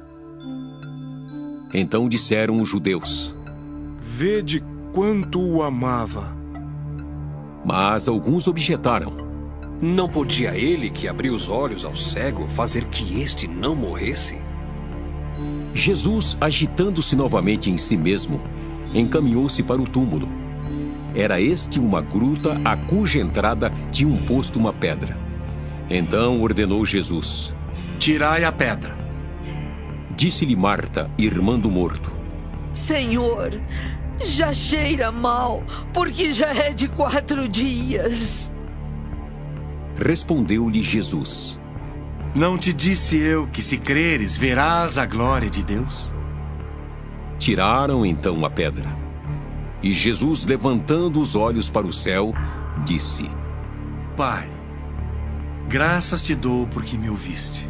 Então 1.73 2.07
disseram 2.09 2.61
os 2.61 2.69
judeus: 2.69 3.35
Vede 3.99 4.63
quanto 4.91 5.41
o 5.41 5.63
amava. 5.63 6.35
Mas 7.65 8.07
alguns 8.07 8.47
objetaram: 8.47 9.21
não 9.81 10.07
podia 10.07 10.55
ele, 10.55 10.91
que 10.91 11.07
abriu 11.07 11.33
os 11.33 11.49
olhos 11.49 11.83
ao 11.83 11.95
cego, 11.95 12.47
fazer 12.47 12.85
que 12.85 13.19
este 13.19 13.47
não 13.47 13.75
morresse? 13.75 14.37
Jesus, 15.73 16.37
agitando-se 16.39 17.15
novamente 17.15 17.71
em 17.71 17.77
si 17.77 17.97
mesmo, 17.97 18.39
encaminhou-se 18.93 19.63
para 19.63 19.81
o 19.81 19.87
túmulo. 19.87 20.27
Era 21.15 21.41
este 21.41 21.79
uma 21.79 21.99
gruta 21.99 22.61
a 22.63 22.77
cuja 22.77 23.19
entrada 23.19 23.71
tinha 23.91 24.07
um 24.07 24.23
posto 24.23 24.59
uma 24.59 24.71
pedra. 24.71 25.17
Então 25.89 26.39
ordenou 26.41 26.85
Jesus: 26.85 27.55
Tirai 28.01 28.43
a 28.43 28.51
pedra. 28.51 28.97
Disse-lhe 30.17 30.55
Marta, 30.55 31.11
irmã 31.19 31.59
do 31.59 31.69
morto: 31.69 32.11
Senhor, 32.73 33.61
já 34.19 34.51
cheira 34.55 35.11
mal, 35.11 35.61
porque 35.93 36.33
já 36.33 36.47
é 36.47 36.73
de 36.73 36.87
quatro 36.87 37.47
dias. 37.47 38.51
Respondeu-lhe 39.95 40.81
Jesus: 40.81 41.59
Não 42.33 42.57
te 42.57 42.73
disse 42.73 43.17
eu 43.17 43.45
que, 43.45 43.61
se 43.61 43.77
creres, 43.77 44.35
verás 44.35 44.97
a 44.97 45.05
glória 45.05 45.47
de 45.47 45.61
Deus? 45.61 46.11
Tiraram 47.37 48.03
então 48.03 48.43
a 48.43 48.49
pedra. 48.49 48.89
E 49.83 49.93
Jesus, 49.93 50.47
levantando 50.47 51.21
os 51.21 51.35
olhos 51.35 51.69
para 51.69 51.85
o 51.85 51.93
céu, 51.93 52.33
disse: 52.83 53.29
Pai, 54.17 54.49
graças 55.69 56.23
te 56.23 56.33
dou 56.33 56.65
porque 56.65 56.97
me 56.97 57.07
ouviste. 57.07 57.69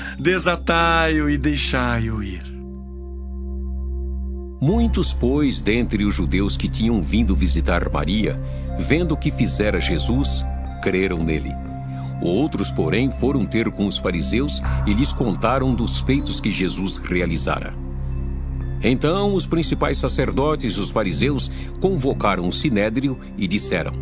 Desatai-o 0.21 1.27
e 1.31 1.35
deixai-o 1.35 2.21
ir. 2.21 2.43
Muitos, 4.61 5.15
pois, 5.15 5.61
dentre 5.61 6.05
os 6.05 6.13
judeus 6.13 6.55
que 6.55 6.69
tinham 6.69 7.01
vindo 7.01 7.35
visitar 7.35 7.89
Maria, 7.89 8.39
vendo 8.77 9.13
o 9.13 9.17
que 9.17 9.31
fizera 9.31 9.81
Jesus, 9.81 10.45
creram 10.83 11.23
nele. 11.23 11.49
Outros, 12.21 12.69
porém, 12.69 13.09
foram 13.09 13.47
ter 13.47 13.71
com 13.71 13.87
os 13.87 13.97
fariseus 13.97 14.61
e 14.85 14.93
lhes 14.93 15.11
contaram 15.11 15.73
dos 15.73 15.99
feitos 16.01 16.39
que 16.39 16.51
Jesus 16.51 16.97
realizara. 16.97 17.73
Então 18.83 19.33
os 19.33 19.47
principais 19.47 19.97
sacerdotes 19.97 20.73
e 20.73 20.79
os 20.79 20.91
fariseus 20.91 21.49
convocaram 21.79 22.47
o 22.47 22.53
sinédrio 22.53 23.17
e 23.35 23.47
disseram: 23.47 23.93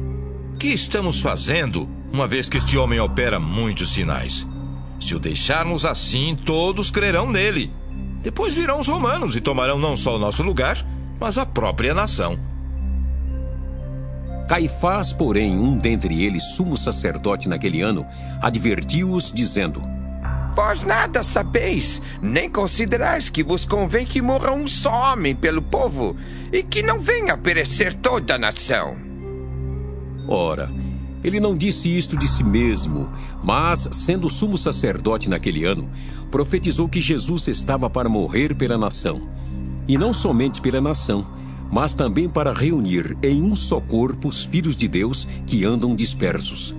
Que 0.60 0.68
estamos 0.68 1.22
fazendo, 1.22 1.88
uma 2.12 2.28
vez 2.28 2.50
que 2.50 2.58
este 2.58 2.78
homem 2.78 3.00
opera 3.00 3.40
muitos 3.40 3.94
sinais? 3.94 4.46
Se 5.00 5.16
o 5.16 5.20
deixarmos 5.20 5.86
assim, 5.86 6.36
todos 6.36 6.92
crerão 6.92 7.30
nele. 7.30 7.72
Depois 8.22 8.56
virão 8.56 8.80
os 8.80 8.88
romanos 8.88 9.36
e 9.36 9.42
tomarão 9.42 9.80
não 9.80 9.96
só 9.96 10.16
o 10.16 10.20
nosso 10.20 10.44
lugar, 10.44 10.86
mas 11.20 11.38
a 11.38 11.46
própria 11.46 11.94
nação. 11.94 12.38
Caifás, 14.48 15.14
porém, 15.14 15.58
um 15.58 15.78
dentre 15.78 16.24
eles, 16.24 16.44
sumo 16.56 16.76
sacerdote 16.76 17.48
naquele 17.48 17.82
ano, 17.82 18.06
advertiu-os, 18.42 19.32
dizendo: 19.32 19.80
Vós 20.56 20.84
nada 20.84 21.22
sabeis, 21.22 22.02
nem 22.22 22.50
considerais 22.50 23.30
que 23.30 23.44
vos 23.44 23.64
convém 23.64 24.06
que 24.06 24.22
morra 24.22 24.52
um 24.52 24.68
só 24.68 25.14
homem 25.14 25.36
pelo 25.36 25.62
povo, 25.62 26.18
e 26.52 26.64
que 26.64 26.82
não 26.82 27.00
venha 27.00 27.34
a 27.34 27.38
perecer 27.38 27.94
toda 27.94 28.36
a 28.36 28.40
nação. 28.40 28.98
Ora, 30.28 30.70
ele 31.24 31.40
não 31.40 31.56
disse 31.56 31.96
isto 31.96 32.18
de 32.18 32.28
si 32.28 32.44
mesmo, 32.44 33.10
mas, 33.44 33.90
sendo 33.92 34.30
sumo 34.30 34.58
sacerdote 34.58 35.30
naquele 35.30 35.66
ano, 35.66 35.90
profetizou 36.32 36.88
que 36.88 37.02
Jesus 37.02 37.48
estava 37.48 37.90
para 37.90 38.08
morrer 38.08 38.56
pela 38.56 38.78
nação. 38.78 39.22
E 39.88 39.98
não 39.98 40.14
somente 40.14 40.62
pela 40.62 40.80
nação, 40.80 41.26
mas 41.72 41.94
também 41.94 42.30
para 42.30 42.54
reunir 42.54 43.18
em 43.22 43.44
um 43.44 43.56
só 43.56 43.82
corpo 43.82 44.28
os 44.28 44.44
filhos 44.44 44.76
de 44.76 44.88
Deus 44.88 45.28
que 45.46 45.66
andam 45.66 45.96
dispersos. 45.96 46.76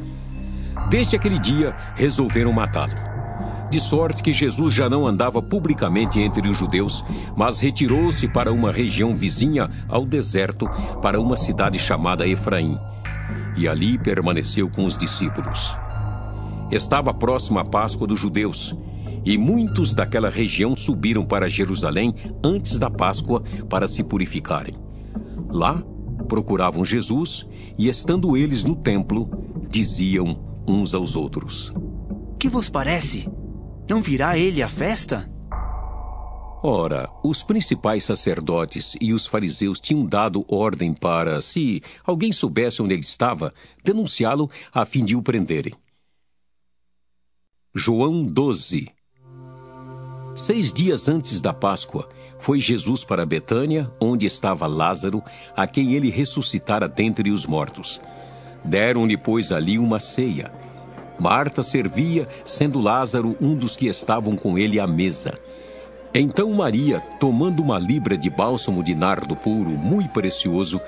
Desde 0.89 1.17
aquele 1.17 1.39
dia, 1.39 1.77
resolveram 1.95 2.53
matá-lo. 2.53 3.11
De 3.71 3.79
sorte 3.79 4.23
que 4.23 4.33
Jesus 4.33 4.75
já 4.75 4.89
não 4.89 5.07
andava 5.07 5.41
publicamente 5.41 6.19
entre 6.19 6.49
os 6.49 6.57
judeus, 6.57 7.05
mas 7.37 7.61
retirou-se 7.61 8.27
para 8.27 8.53
uma 8.53 8.73
região 8.73 9.15
vizinha 9.15 9.71
ao 9.89 10.05
deserto, 10.05 10.69
para 11.01 11.21
uma 11.21 11.37
cidade 11.37 11.79
chamada 11.79 12.27
Efraim. 12.27 12.77
E 13.61 13.69
ali 13.69 13.99
permaneceu 13.99 14.71
com 14.71 14.87
os 14.87 14.97
discípulos. 14.97 15.77
Estava 16.71 17.13
próxima 17.13 17.61
a 17.61 17.65
Páscoa 17.65 18.07
dos 18.07 18.19
judeus, 18.19 18.75
e 19.23 19.37
muitos 19.37 19.93
daquela 19.93 20.31
região 20.31 20.75
subiram 20.75 21.27
para 21.27 21.47
Jerusalém 21.47 22.15
antes 22.43 22.79
da 22.79 22.89
Páscoa 22.89 23.43
para 23.69 23.87
se 23.87 24.03
purificarem. 24.03 24.75
Lá 25.51 25.83
procuravam 26.27 26.87
Jesus 26.87 27.47
e, 27.77 27.87
estando 27.87 28.35
eles 28.35 28.65
no 28.65 28.75
templo, 28.75 29.29
diziam 29.69 30.43
uns 30.67 30.95
aos 30.95 31.15
outros: 31.15 31.75
Que 32.39 32.49
vos 32.49 32.71
parece? 32.71 33.29
Não 33.87 34.01
virá 34.01 34.39
ele 34.39 34.63
à 34.63 34.69
festa? 34.69 35.31
Ora, 36.63 37.09
os 37.25 37.43
principais 37.43 38.05
sacerdotes 38.05 38.95
e 39.01 39.15
os 39.15 39.27
fariseus 39.27 39.81
tinham 39.81 40.05
dado 40.05 40.45
ordem 40.47 40.93
para, 40.93 41.41
se 41.41 41.83
alguém 42.05 42.33
soubesse 42.33 42.83
onde 42.83 42.93
ele 42.93 43.03
estava, 43.03 43.55
denunciá-lo 43.83 44.51
a 44.73 44.85
fim 44.85 45.03
de 45.03 45.17
o 45.17 45.23
prenderem. 45.23 45.73
João 47.75 48.25
12 48.25 48.89
Seis 50.35 50.71
dias 50.71 51.09
antes 51.09 51.41
da 51.41 51.55
Páscoa, 51.55 52.09
foi 52.39 52.61
Jesus 52.61 53.05
para 53.05 53.25
Betânia, 53.25 53.91
onde 54.01 54.27
estava 54.27 54.67
Lázaro, 54.67 55.23
a 55.57 55.67
quem 55.67 55.95
ele 55.95 56.11
ressuscitara 56.11 56.87
dentre 56.87 57.31
os 57.31 57.47
mortos. 57.47 58.01
Deram-lhe, 58.65 59.17
pois, 59.17 59.51
ali 59.51 59.79
uma 59.79 59.99
ceia. 59.99 60.53
Marta 61.19 61.63
servia, 61.63 62.29
sendo 62.45 62.81
Lázaro 62.81 63.37
um 63.41 63.57
dos 63.57 63.77
que 63.77 63.87
estavam 63.87 64.37
com 64.37 64.59
ele 64.59 64.79
à 64.79 64.87
mesa. 64.87 65.35
Então 66.13 66.53
Maria, 66.53 67.01
tomando 67.21 67.63
uma 67.63 67.79
libra 67.79 68.19
de 68.19 68.29
bálsamo 68.29 68.83
de 68.83 68.95
nardo 68.95 69.37
puro, 69.37 69.71
muito 69.71 70.11
precioso, 70.11 70.81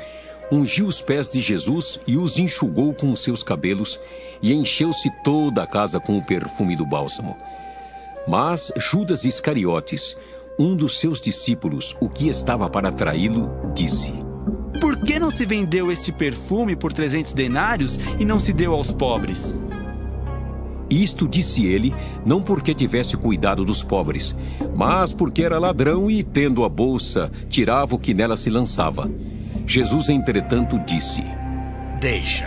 ungiu 0.51 0.87
os 0.87 1.01
pés 1.01 1.31
de 1.31 1.41
Jesus 1.41 2.01
e 2.07 2.17
os 2.17 2.39
enxugou 2.39 2.93
com 2.93 3.15
seus 3.15 3.43
cabelos, 3.43 4.01
e 4.43 4.53
encheu-se 4.53 5.09
toda 5.23 5.63
a 5.63 5.67
casa 5.67 6.01
com 6.01 6.19
o 6.19 6.27
perfume 6.27 6.75
do 6.75 6.85
bálsamo. 6.85 7.37
Mas 8.27 8.73
Judas 8.77 9.25
Iscariotes, 9.25 10.17
um 10.59 10.77
dos 10.77 10.99
seus 10.99 11.21
discípulos, 11.21 11.97
o 12.01 12.09
que 12.09 12.29
estava 12.29 12.69
para 12.69 12.91
traí-lo, 12.91 13.51
disse: 13.73 14.13
Por 14.81 14.99
que 15.05 15.21
não 15.21 15.31
se 15.31 15.47
vendeu 15.47 15.91
este 15.91 16.11
perfume 16.11 16.75
por 16.75 16.93
trezentos 16.93 17.33
denários 17.33 17.97
e 18.19 18.25
não 18.25 18.41
se 18.41 18.53
deu 18.53 18.75
aos 18.75 18.93
pobres? 18.93 19.57
Isto 20.93 21.27
disse 21.27 21.65
ele, 21.65 21.95
não 22.23 22.43
porque 22.43 22.75
tivesse 22.75 23.17
cuidado 23.17 23.65
dos 23.65 23.83
pobres, 23.83 24.37
mas 24.75 25.15
porque 25.15 25.43
era 25.43 25.59
ladrão 25.59 26.11
e, 26.11 26.23
tendo 26.23 26.65
a 26.65 26.69
bolsa, 26.69 27.33
tirava 27.49 27.95
o 27.95 27.99
que 27.99 28.13
nela 28.13 28.37
se 28.37 28.51
lançava. 28.51 29.11
Jesus, 29.67 30.11
entretanto, 30.11 30.79
disse: 30.81 31.25
Deixa, 31.99 32.47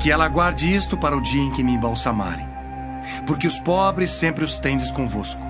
que 0.00 0.10
ela 0.10 0.26
guarde 0.26 0.74
isto 0.74 0.96
para 0.96 1.14
o 1.14 1.20
dia 1.20 1.42
em 1.42 1.52
que 1.52 1.62
me 1.62 1.74
embalsamarem. 1.74 2.48
Porque 3.26 3.46
os 3.46 3.58
pobres 3.58 4.08
sempre 4.08 4.42
os 4.42 4.58
tendes 4.58 4.90
convosco, 4.90 5.42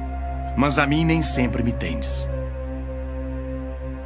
mas 0.56 0.80
a 0.80 0.86
mim 0.88 1.04
nem 1.04 1.22
sempre 1.22 1.62
me 1.62 1.72
tendes. 1.72 2.28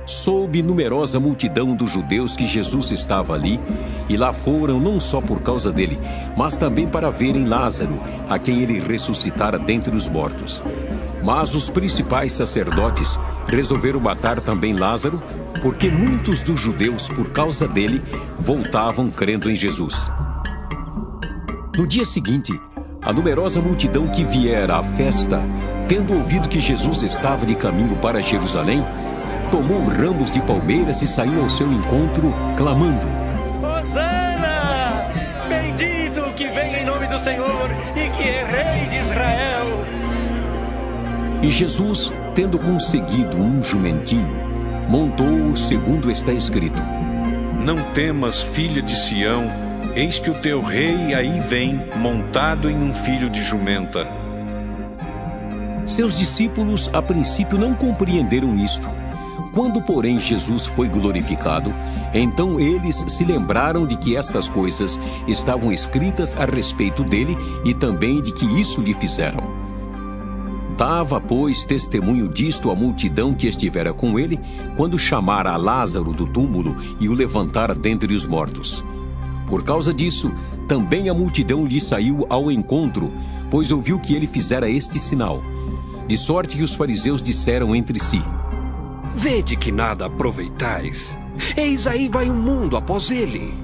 Soube 0.07 0.63
numerosa 0.63 1.19
multidão 1.19 1.75
dos 1.75 1.91
judeus 1.91 2.37
que 2.37 2.45
Jesus 2.45 2.91
estava 2.91 3.33
ali, 3.33 3.59
e 4.09 4.17
lá 4.17 4.35
foram 4.35 4.79
não 4.79 5.01
só 5.01 5.21
por 5.21 5.41
causa 5.41 5.73
dele, 5.73 5.99
mas 6.37 6.59
também 6.59 6.87
para 6.87 7.11
verem 7.11 7.47
Lázaro, 7.47 7.99
a 8.29 8.39
quem 8.39 8.61
ele 8.61 8.79
ressuscitara 8.81 9.59
dentre 9.59 9.97
os 9.97 10.07
mortos. 10.07 10.63
Mas 11.23 11.55
os 11.55 11.71
principais 11.71 12.33
sacerdotes 12.33 13.19
resolveram 13.49 13.99
matar 13.99 14.43
também 14.43 14.75
Lázaro, 14.75 15.23
porque 15.63 15.89
muitos 15.89 16.43
dos 16.43 16.61
judeus, 16.61 17.09
por 17.09 17.31
causa 17.31 17.67
dele, 17.67 18.03
voltavam 18.39 19.11
crendo 19.11 19.51
em 19.51 19.57
Jesus. 19.57 20.11
No 21.75 21.87
dia 21.87 22.05
seguinte, 22.05 22.53
a 23.01 23.11
numerosa 23.11 23.61
multidão 23.61 24.07
que 24.09 24.23
viera 24.23 24.77
à 24.77 24.83
festa, 24.83 25.41
tendo 25.89 26.13
ouvido 26.13 26.49
que 26.49 26.61
Jesus 26.61 27.03
estava 27.03 27.47
de 27.47 27.55
caminho 27.55 27.97
para 27.97 28.23
Jerusalém, 28.23 28.85
tomou 29.55 29.85
ramos 29.85 30.33
de 30.33 30.41
palmeiras 30.43 31.01
e 31.01 31.07
saiu 31.07 31.41
ao 31.41 31.49
seu 31.49 31.73
encontro, 31.73 32.35
clamando: 32.57 33.07
Hosana! 33.63 35.07
Bendito 35.49 36.23
que 36.35 36.49
vem 36.49 36.83
em 36.83 36.85
nome 36.85 37.07
do 37.07 37.17
Senhor 37.21 37.71
e 37.95 38.11
que 38.17 38.23
é 38.25 38.45
Rei 38.45 38.89
de 38.89 38.99
Israel! 38.99 39.85
E 41.41 41.51
Jesus, 41.53 42.13
tendo 42.35 42.59
conseguido 42.59 43.41
um 43.41 43.63
jumentinho, 43.63 44.37
montou-o 44.89 45.57
segundo 45.57 46.11
está 46.11 46.33
escrito: 46.33 46.83
Não 47.65 47.81
temas, 47.93 48.43
filha 48.43 48.83
de 48.83 48.97
Sião, 48.97 49.45
eis 49.95 50.19
que 50.19 50.31
o 50.31 50.35
teu 50.35 50.63
rei 50.63 51.15
aí 51.15 51.41
vem, 51.43 51.81
montado 51.95 52.69
em 52.69 52.83
um 52.83 52.93
filho 52.93 53.31
de 53.31 53.41
jumenta. 53.41 54.05
Seus 55.87 56.19
discípulos 56.19 56.91
a 56.93 57.01
princípio 57.01 57.57
não 57.57 57.73
compreenderam 57.73 58.57
isto. 58.57 59.04
Quando, 59.55 59.81
porém, 59.81 60.19
Jesus 60.19 60.67
foi 60.67 60.89
glorificado, 60.89 61.73
então 62.13 62.59
eles 62.59 63.05
se 63.07 63.25
lembraram 63.25 63.87
de 63.87 63.97
que 63.97 64.17
estas 64.17 64.49
coisas 64.49 64.99
estavam 65.29 65.73
escritas 65.73 66.37
a 66.37 66.45
respeito 66.45 67.05
dele 67.05 67.39
e 67.65 67.73
também 67.73 68.21
de 68.21 68.33
que 68.33 68.45
isso 68.61 68.81
lhe 68.81 68.93
fizeram. 68.93 69.65
Dava, 70.77 71.21
pois, 71.21 71.65
testemunho 71.65 72.29
disto 72.29 72.69
à 72.69 72.75
multidão 72.75 73.33
que 73.33 73.47
estivera 73.47 73.95
com 73.95 74.19
ele, 74.19 74.41
quando 74.77 74.99
chamara 74.99 75.57
Lázaro 75.57 76.13
do 76.13 76.27
túmulo 76.27 76.77
e 76.99 77.09
o 77.09 77.15
levantara 77.15 77.77
dentre 77.77 78.13
os 78.13 78.27
mortos. 78.27 78.85
Por 79.47 79.63
causa 79.63 79.95
disso, 79.95 80.33
também 80.67 81.09
a 81.09 81.15
multidão 81.15 81.65
lhe 81.65 81.81
saiu 81.81 82.27
ao 82.29 82.51
encontro, 82.51 83.13
pois 83.53 83.71
ouviu 83.71 84.01
que 84.01 84.15
ele 84.15 84.27
fizera 84.27 84.69
este 84.69 84.99
sinal. 84.99 85.41
De 86.09 86.17
sorte 86.17 86.57
que 86.57 86.63
os 86.63 86.75
fariseus 86.75 87.23
disseram 87.23 87.75
entre 87.75 88.01
si: 88.01 88.21
Vede 89.15 89.57
que 89.57 89.70
nada 89.70 90.07
aproveitais. 90.07 91.16
Eis 91.57 91.86
aí 91.86 92.09
vai 92.09 92.28
o 92.28 92.35
mundo 92.35 92.77
após 92.77 93.11
ele. 93.11 93.55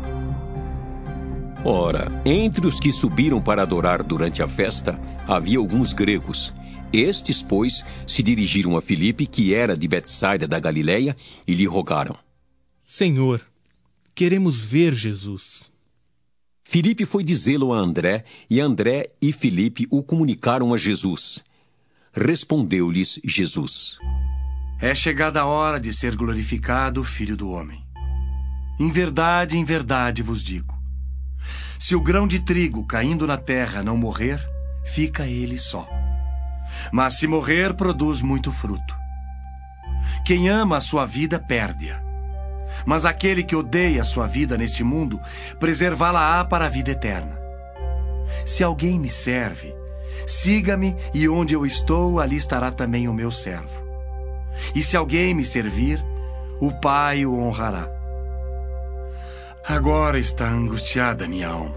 Ora, 1.64 2.22
entre 2.24 2.66
os 2.66 2.81
que 2.81 2.93
subiram 2.93 3.40
para 3.43 3.62
adorar 3.62 4.02
durante 4.02 4.43
a 4.43 4.48
festa, 4.48 4.98
havia 5.27 5.59
alguns 5.59 5.93
gregos. 5.93 6.55
Estes, 6.93 7.43
pois, 7.43 7.85
se 8.06 8.22
dirigiram 8.22 8.77
a 8.77 8.81
Filipe, 8.81 9.27
que 9.27 9.52
era 9.55 9.77
de 9.77 9.86
Betsaida 9.86 10.48
da 10.48 10.59
Galileia, 10.59 11.14
e 11.47 11.55
lhe 11.55 11.66
rogaram: 11.66 12.16
Senhor, 12.86 13.40
queremos 14.14 14.60
ver 14.60 14.94
Jesus. 14.94 15.70
Filipe 16.64 17.05
foi 17.05 17.22
dizê-lo 17.22 17.72
a 17.72 17.78
André, 17.78 18.24
e 18.48 18.60
André 18.60 19.09
e 19.20 19.32
Filipe 19.32 19.86
o 19.90 20.02
comunicaram 20.02 20.72
a 20.72 20.78
Jesus. 20.78 21.44
Respondeu-lhes 22.12 23.20
Jesus: 23.22 23.98
É 24.82 24.94
chegada 24.94 25.43
a 25.43 25.44
hora 25.44 25.78
de 25.78 25.93
ser 25.93 26.16
glorificado 26.16 27.02
o 27.02 27.05
Filho 27.05 27.36
do 27.36 27.51
Homem. 27.51 27.85
Em 28.78 28.90
verdade, 28.90 29.59
em 29.59 29.62
verdade 29.62 30.23
vos 30.23 30.43
digo: 30.43 30.74
se 31.78 31.94
o 31.94 32.01
grão 32.01 32.27
de 32.27 32.40
trigo 32.40 32.86
caindo 32.86 33.27
na 33.27 33.36
terra 33.36 33.82
não 33.82 33.94
morrer, 33.94 34.43
fica 34.82 35.27
ele 35.27 35.59
só. 35.59 35.86
Mas 36.90 37.19
se 37.19 37.27
morrer, 37.27 37.74
produz 37.74 38.23
muito 38.23 38.51
fruto. 38.51 38.97
Quem 40.24 40.48
ama 40.48 40.78
a 40.78 40.81
sua 40.81 41.05
vida, 41.05 41.39
perde-a. 41.39 42.01
Mas 42.86 43.05
aquele 43.05 43.43
que 43.43 43.55
odeia 43.55 44.01
a 44.01 44.05
sua 44.05 44.27
vida 44.27 44.57
neste 44.57 44.82
mundo, 44.82 45.20
preservá-la-á 45.59 46.43
para 46.47 46.65
a 46.65 46.70
vida 46.70 46.93
eterna. 46.93 47.39
Se 48.47 48.65
alguém 48.65 48.98
me 48.98 49.11
serve, 49.11 49.74
siga-me, 50.27 50.97
e 51.12 51.28
onde 51.28 51.52
eu 51.52 51.66
estou, 51.66 52.19
ali 52.19 52.36
estará 52.36 52.70
também 52.70 53.09
o 53.09 53.12
meu 53.12 53.31
servo. 53.31 53.90
E 54.74 54.82
se 54.82 54.97
alguém 54.97 55.35
me 55.35 55.45
servir, 55.45 56.03
o 56.61 56.73
Pai 56.73 57.24
o 57.24 57.39
honrará. 57.39 57.89
Agora 59.66 60.19
está 60.19 60.49
angustiada 60.49 61.28
minha 61.28 61.49
alma. 61.49 61.77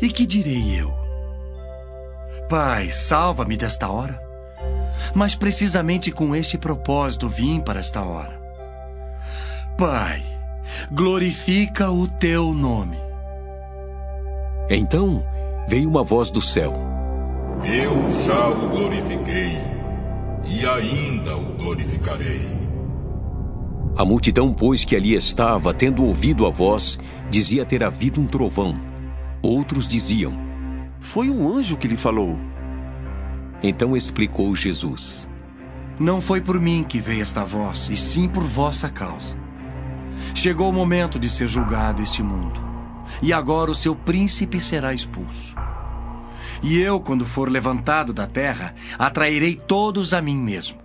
E 0.00 0.08
que 0.08 0.26
direi 0.26 0.80
eu? 0.80 0.92
Pai, 2.48 2.90
salva-me 2.90 3.56
desta 3.56 3.88
hora. 3.88 4.18
Mas 5.14 5.34
precisamente 5.34 6.10
com 6.10 6.34
este 6.34 6.58
propósito 6.58 7.28
vim 7.28 7.60
para 7.60 7.80
esta 7.80 8.02
hora. 8.02 8.40
Pai, 9.76 10.22
glorifica 10.90 11.90
o 11.90 12.08
teu 12.08 12.52
nome. 12.52 12.98
Então 14.68 15.24
veio 15.68 15.88
uma 15.88 16.02
voz 16.02 16.30
do 16.30 16.40
céu. 16.40 16.74
Eu 17.64 18.24
já 18.24 18.48
o 18.48 18.68
glorifiquei 18.68 19.77
e 20.48 20.66
ainda 20.66 21.36
o 21.36 21.54
glorificarei. 21.54 22.58
A 23.96 24.04
multidão, 24.04 24.54
pois, 24.54 24.84
que 24.84 24.96
ali 24.96 25.14
estava, 25.14 25.74
tendo 25.74 26.04
ouvido 26.04 26.46
a 26.46 26.50
voz, 26.50 26.98
dizia 27.28 27.64
ter 27.64 27.84
havido 27.84 28.20
um 28.20 28.26
trovão. 28.26 28.78
Outros 29.42 29.86
diziam: 29.86 30.32
Foi 31.00 31.28
um 31.28 31.48
anjo 31.48 31.76
que 31.76 31.88
lhe 31.88 31.96
falou. 31.96 32.38
Então 33.62 33.96
explicou 33.96 34.54
Jesus: 34.54 35.28
Não 35.98 36.20
foi 36.20 36.40
por 36.40 36.60
mim 36.60 36.84
que 36.88 37.00
veio 37.00 37.22
esta 37.22 37.44
voz, 37.44 37.88
e 37.90 37.96
sim 37.96 38.28
por 38.28 38.44
vossa 38.44 38.88
causa. 38.88 39.36
Chegou 40.34 40.70
o 40.70 40.72
momento 40.72 41.18
de 41.18 41.28
ser 41.28 41.48
julgado 41.48 42.02
este 42.02 42.22
mundo, 42.22 42.60
e 43.20 43.32
agora 43.32 43.70
o 43.70 43.74
seu 43.74 43.94
príncipe 43.94 44.60
será 44.60 44.94
expulso. 44.94 45.56
E 46.62 46.78
eu, 46.78 47.00
quando 47.00 47.24
for 47.24 47.50
levantado 47.50 48.12
da 48.12 48.26
terra, 48.26 48.74
atrairei 48.98 49.54
todos 49.56 50.12
a 50.12 50.20
mim 50.20 50.36
mesmo. 50.36 50.78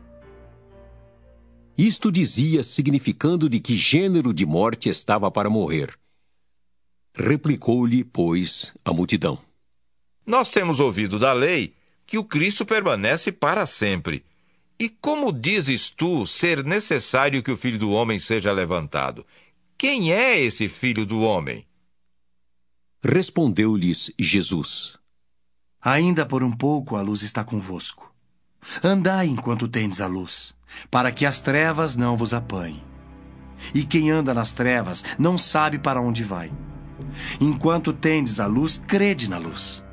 Isto 1.77 2.11
dizia, 2.11 2.61
significando 2.61 3.49
de 3.49 3.59
que 3.59 3.75
gênero 3.75 4.33
de 4.33 4.45
morte 4.45 4.89
estava 4.89 5.31
para 5.31 5.49
morrer. 5.49 5.97
Replicou-lhe, 7.15 8.03
pois, 8.03 8.73
a 8.85 8.93
multidão: 8.93 9.39
Nós 10.25 10.49
temos 10.49 10.79
ouvido 10.79 11.17
da 11.17 11.33
lei 11.33 11.73
que 12.05 12.17
o 12.17 12.23
Cristo 12.23 12.65
permanece 12.65 13.31
para 13.31 13.65
sempre. 13.65 14.23
E 14.79 14.89
como 14.89 15.31
dizes 15.31 15.89
tu 15.89 16.25
ser 16.25 16.63
necessário 16.63 17.41
que 17.41 17.51
o 17.51 17.57
filho 17.57 17.79
do 17.79 17.91
homem 17.91 18.19
seja 18.19 18.51
levantado? 18.51 19.25
Quem 19.77 20.13
é 20.13 20.39
esse 20.39 20.67
filho 20.67 21.05
do 21.05 21.21
homem? 21.21 21.65
Respondeu-lhes 23.03 24.11
Jesus: 24.19 24.99
Ainda 25.83 26.25
por 26.25 26.43
um 26.43 26.51
pouco 26.51 26.95
a 26.95 27.01
luz 27.01 27.21
está 27.21 27.43
convosco. 27.43 28.13
Andai 28.81 29.27
enquanto 29.27 29.67
tendes 29.67 29.99
a 29.99 30.07
luz, 30.07 30.55
para 30.89 31.11
que 31.11 31.25
as 31.25 31.41
trevas 31.41 31.97
não 31.97 32.15
vos 32.15 32.33
apanhem. 32.33 32.81
E 33.73 33.83
quem 33.83 34.09
anda 34.09 34.33
nas 34.33 34.53
trevas 34.53 35.03
não 35.19 35.37
sabe 35.37 35.77
para 35.77 36.01
onde 36.01 36.23
vai. 36.23 36.51
Enquanto 37.39 37.91
tendes 37.91 38.39
a 38.39 38.45
luz, 38.45 38.77
crede 38.77 39.29
na 39.29 39.37
luz, 39.37 39.83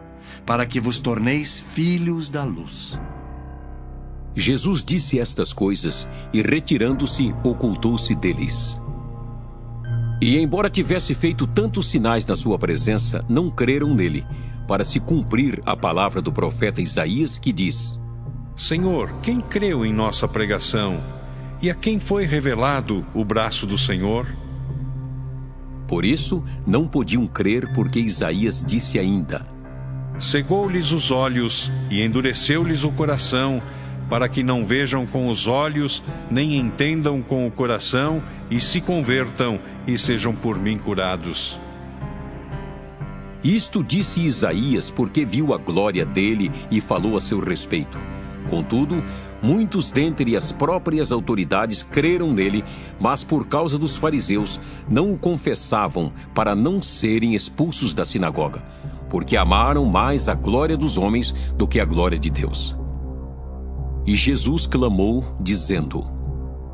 para 0.46 0.64
que 0.64 0.80
vos 0.80 1.00
torneis 1.00 1.60
filhos 1.60 2.30
da 2.30 2.44
luz. 2.44 2.98
Jesus 4.34 4.84
disse 4.84 5.18
estas 5.18 5.52
coisas 5.52 6.08
e, 6.32 6.40
retirando-se, 6.40 7.34
ocultou-se 7.42 8.14
deles. 8.14 8.80
E, 10.22 10.38
embora 10.38 10.70
tivesse 10.70 11.14
feito 11.14 11.46
tantos 11.48 11.88
sinais 11.88 12.24
na 12.26 12.36
sua 12.36 12.58
presença, 12.58 13.24
não 13.28 13.50
creram 13.50 13.92
nele, 13.92 14.24
para 14.70 14.84
se 14.84 15.00
cumprir 15.00 15.60
a 15.66 15.76
palavra 15.76 16.22
do 16.22 16.30
profeta 16.30 16.80
Isaías 16.80 17.40
que 17.40 17.52
diz: 17.52 17.98
Senhor, 18.54 19.12
quem 19.20 19.40
creu 19.40 19.84
em 19.84 19.92
nossa 19.92 20.28
pregação? 20.28 21.00
E 21.60 21.68
a 21.68 21.74
quem 21.74 21.98
foi 21.98 22.24
revelado 22.24 23.04
o 23.12 23.24
braço 23.24 23.66
do 23.66 23.76
Senhor? 23.76 24.28
Por 25.88 26.04
isso, 26.04 26.44
não 26.64 26.86
podiam 26.86 27.26
crer, 27.26 27.72
porque 27.74 27.98
Isaías 27.98 28.64
disse 28.64 28.96
ainda: 28.96 29.44
Cegou-lhes 30.20 30.92
os 30.92 31.10
olhos 31.10 31.68
e 31.90 32.00
endureceu-lhes 32.00 32.84
o 32.84 32.92
coração, 32.92 33.60
para 34.08 34.28
que 34.28 34.44
não 34.44 34.64
vejam 34.64 35.04
com 35.04 35.28
os 35.28 35.48
olhos, 35.48 36.00
nem 36.30 36.56
entendam 36.56 37.20
com 37.22 37.44
o 37.44 37.50
coração, 37.50 38.22
e 38.48 38.60
se 38.60 38.80
convertam 38.80 39.58
e 39.84 39.98
sejam 39.98 40.32
por 40.32 40.56
mim 40.60 40.78
curados. 40.78 41.58
Isto 43.42 43.82
disse 43.82 44.20
Isaías 44.22 44.90
porque 44.90 45.24
viu 45.24 45.54
a 45.54 45.56
glória 45.56 46.04
dele 46.04 46.50
e 46.70 46.80
falou 46.80 47.16
a 47.16 47.20
seu 47.20 47.40
respeito. 47.40 47.98
Contudo, 48.48 49.02
muitos 49.42 49.90
dentre 49.90 50.36
as 50.36 50.52
próprias 50.52 51.12
autoridades 51.12 51.82
creram 51.82 52.32
nele, 52.32 52.64
mas 53.00 53.24
por 53.24 53.46
causa 53.46 53.78
dos 53.78 53.96
fariseus 53.96 54.60
não 54.88 55.12
o 55.12 55.18
confessavam 55.18 56.12
para 56.34 56.54
não 56.54 56.82
serem 56.82 57.34
expulsos 57.34 57.94
da 57.94 58.04
sinagoga, 58.04 58.62
porque 59.08 59.36
amaram 59.36 59.84
mais 59.84 60.28
a 60.28 60.34
glória 60.34 60.76
dos 60.76 60.98
homens 60.98 61.32
do 61.56 61.66
que 61.66 61.80
a 61.80 61.84
glória 61.84 62.18
de 62.18 62.28
Deus. 62.28 62.76
E 64.06 64.16
Jesus 64.16 64.66
clamou, 64.66 65.36
dizendo: 65.40 66.04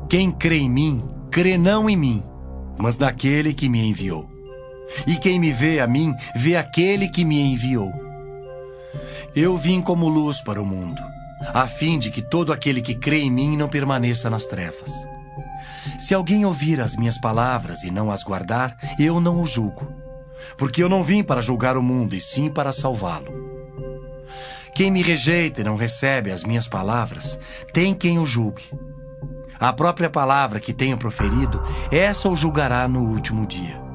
Quem 0.09 0.31
crê 0.31 0.57
em 0.57 0.69
mim, 0.69 1.01
crê 1.29 1.57
não 1.57 1.89
em 1.89 1.95
mim, 1.95 2.23
mas 2.77 2.97
naquele 2.97 3.53
que 3.53 3.69
me 3.69 3.87
enviou. 3.87 4.36
E 5.05 5.15
quem 5.15 5.39
me 5.39 5.51
vê 5.51 5.79
a 5.79 5.87
mim, 5.87 6.15
vê 6.35 6.55
aquele 6.55 7.07
que 7.07 7.25
me 7.25 7.39
enviou. 7.39 7.91
Eu 9.35 9.55
vim 9.57 9.81
como 9.81 10.07
luz 10.07 10.41
para 10.41 10.61
o 10.61 10.65
mundo, 10.65 11.01
a 11.53 11.67
fim 11.67 11.99
de 11.99 12.09
que 12.09 12.21
todo 12.21 12.51
aquele 12.51 12.81
que 12.81 12.95
crê 12.95 13.19
em 13.19 13.31
mim 13.31 13.55
não 13.55 13.67
permaneça 13.67 14.29
nas 14.29 14.45
trevas. 14.45 14.91
Se 15.99 16.13
alguém 16.13 16.45
ouvir 16.45 16.81
as 16.81 16.95
minhas 16.95 17.17
palavras 17.17 17.83
e 17.83 17.91
não 17.91 18.11
as 18.11 18.23
guardar, 18.23 18.77
eu 18.99 19.19
não 19.19 19.41
o 19.41 19.45
julgo, 19.45 19.91
porque 20.57 20.81
eu 20.81 20.89
não 20.89 21.03
vim 21.03 21.23
para 21.23 21.41
julgar 21.41 21.77
o 21.77 21.83
mundo, 21.83 22.15
e 22.15 22.21
sim 22.21 22.49
para 22.49 22.71
salvá-lo. 22.71 23.31
Quem 24.73 24.91
me 24.91 25.01
rejeita 25.01 25.61
e 25.61 25.63
não 25.63 25.75
recebe 25.75 26.31
as 26.31 26.43
minhas 26.43 26.67
palavras, 26.67 27.39
tem 27.73 27.95
quem 27.95 28.19
o 28.19 28.25
julgue. 28.25 28.63
A 29.59 29.73
própria 29.73 30.09
palavra 30.09 30.59
que 30.59 30.71
tenho 30.71 30.97
proferido, 30.97 31.63
essa 31.91 32.29
o 32.29 32.35
julgará 32.35 32.87
no 32.87 33.01
último 33.01 33.45
dia. 33.47 33.86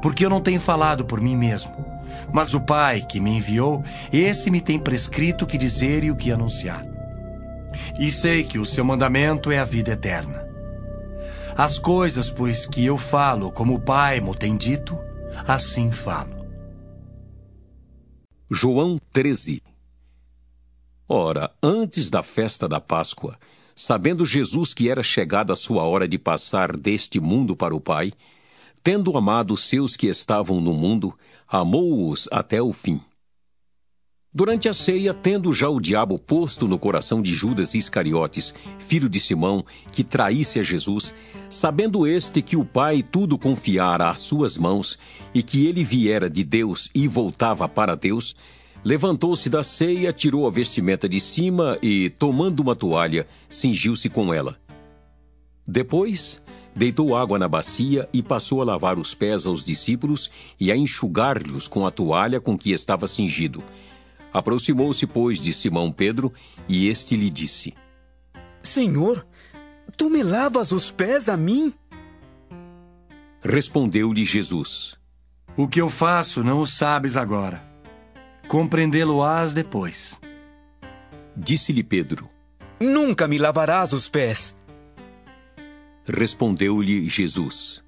Porque 0.00 0.24
eu 0.24 0.30
não 0.30 0.40
tenho 0.40 0.60
falado 0.60 1.04
por 1.04 1.20
mim 1.20 1.36
mesmo, 1.36 1.72
mas 2.32 2.54
o 2.54 2.60
Pai 2.60 3.02
que 3.02 3.20
me 3.20 3.30
enviou, 3.30 3.82
esse 4.12 4.50
me 4.50 4.60
tem 4.60 4.78
prescrito 4.78 5.44
o 5.44 5.46
que 5.46 5.58
dizer 5.58 6.04
e 6.04 6.10
o 6.10 6.16
que 6.16 6.30
anunciar. 6.30 6.84
E 7.98 8.10
sei 8.10 8.44
que 8.44 8.58
o 8.58 8.66
seu 8.66 8.84
mandamento 8.84 9.50
é 9.50 9.58
a 9.58 9.64
vida 9.64 9.92
eterna. 9.92 10.46
As 11.56 11.78
coisas, 11.78 12.30
pois, 12.30 12.64
que 12.64 12.84
eu 12.84 12.96
falo, 12.96 13.50
como 13.50 13.74
o 13.74 13.80
Pai 13.80 14.20
me 14.20 14.34
tem 14.34 14.56
dito, 14.56 14.98
assim 15.46 15.90
falo. 15.90 16.42
João 18.50 18.98
13 19.12 19.62
Ora, 21.08 21.50
antes 21.62 22.08
da 22.10 22.22
festa 22.22 22.66
da 22.66 22.80
Páscoa, 22.80 23.38
sabendo 23.74 24.24
Jesus 24.24 24.72
que 24.72 24.88
era 24.88 25.02
chegada 25.02 25.52
a 25.52 25.56
sua 25.56 25.82
hora 25.82 26.08
de 26.08 26.18
passar 26.18 26.74
deste 26.74 27.20
mundo 27.20 27.54
para 27.54 27.74
o 27.74 27.80
Pai, 27.80 28.12
tendo 28.82 29.16
amado 29.16 29.54
os 29.54 29.62
seus 29.62 29.96
que 29.96 30.08
estavam 30.08 30.60
no 30.60 30.72
mundo, 30.72 31.16
amou-os 31.48 32.28
até 32.30 32.60
o 32.60 32.72
fim. 32.72 33.00
Durante 34.34 34.66
a 34.66 34.72
ceia, 34.72 35.12
tendo 35.12 35.52
já 35.52 35.68
o 35.68 35.78
diabo 35.78 36.18
posto 36.18 36.66
no 36.66 36.78
coração 36.78 37.20
de 37.20 37.34
Judas 37.34 37.74
Iscariotes, 37.74 38.54
filho 38.78 39.06
de 39.06 39.20
Simão, 39.20 39.62
que 39.92 40.02
traísse 40.02 40.58
a 40.58 40.62
Jesus, 40.62 41.14
sabendo 41.50 42.06
este 42.06 42.40
que 42.40 42.56
o 42.56 42.64
Pai 42.64 43.02
tudo 43.02 43.36
confiara 43.36 44.08
às 44.08 44.20
suas 44.20 44.56
mãos 44.56 44.98
e 45.34 45.42
que 45.42 45.66
ele 45.66 45.84
viera 45.84 46.30
de 46.30 46.42
Deus 46.42 46.88
e 46.94 47.06
voltava 47.06 47.68
para 47.68 47.94
Deus, 47.94 48.34
levantou-se 48.82 49.50
da 49.50 49.62
ceia, 49.62 50.14
tirou 50.14 50.46
a 50.46 50.50
vestimenta 50.50 51.06
de 51.06 51.20
cima 51.20 51.76
e, 51.82 52.08
tomando 52.08 52.60
uma 52.60 52.74
toalha, 52.74 53.26
cingiu-se 53.50 54.08
com 54.08 54.32
ela. 54.32 54.58
Depois, 55.66 56.41
deitou 56.74 57.16
água 57.16 57.38
na 57.38 57.48
bacia 57.48 58.08
e 58.12 58.22
passou 58.22 58.62
a 58.62 58.64
lavar 58.64 58.98
os 58.98 59.14
pés 59.14 59.46
aos 59.46 59.64
discípulos 59.64 60.30
e 60.58 60.72
a 60.72 60.76
enxugar-lhes 60.76 61.68
com 61.68 61.86
a 61.86 61.90
toalha 61.90 62.40
com 62.40 62.56
que 62.56 62.72
estava 62.72 63.06
cingido. 63.06 63.62
Aproximou-se, 64.32 65.06
pois, 65.06 65.40
de 65.40 65.52
Simão 65.52 65.92
Pedro, 65.92 66.32
e 66.68 66.88
este 66.88 67.16
lhe 67.16 67.28
disse: 67.28 67.74
Senhor, 68.62 69.26
tu 69.96 70.08
me 70.08 70.22
lavas 70.22 70.72
os 70.72 70.90
pés 70.90 71.28
a 71.28 71.36
mim? 71.36 71.72
Respondeu-lhe 73.42 74.24
Jesus: 74.24 74.96
O 75.56 75.68
que 75.68 75.80
eu 75.80 75.90
faço 75.90 76.42
não 76.42 76.60
o 76.60 76.66
sabes 76.66 77.16
agora. 77.16 77.62
Compreendê-lo-ás 78.48 79.52
depois. 79.52 80.20
Disse-lhe 81.36 81.82
Pedro: 81.82 82.30
Nunca 82.80 83.28
me 83.28 83.38
lavarás 83.38 83.92
os 83.92 84.08
pés. 84.08 84.56
Respondeu-lhe 86.06 87.08
Jesus: 87.08 87.82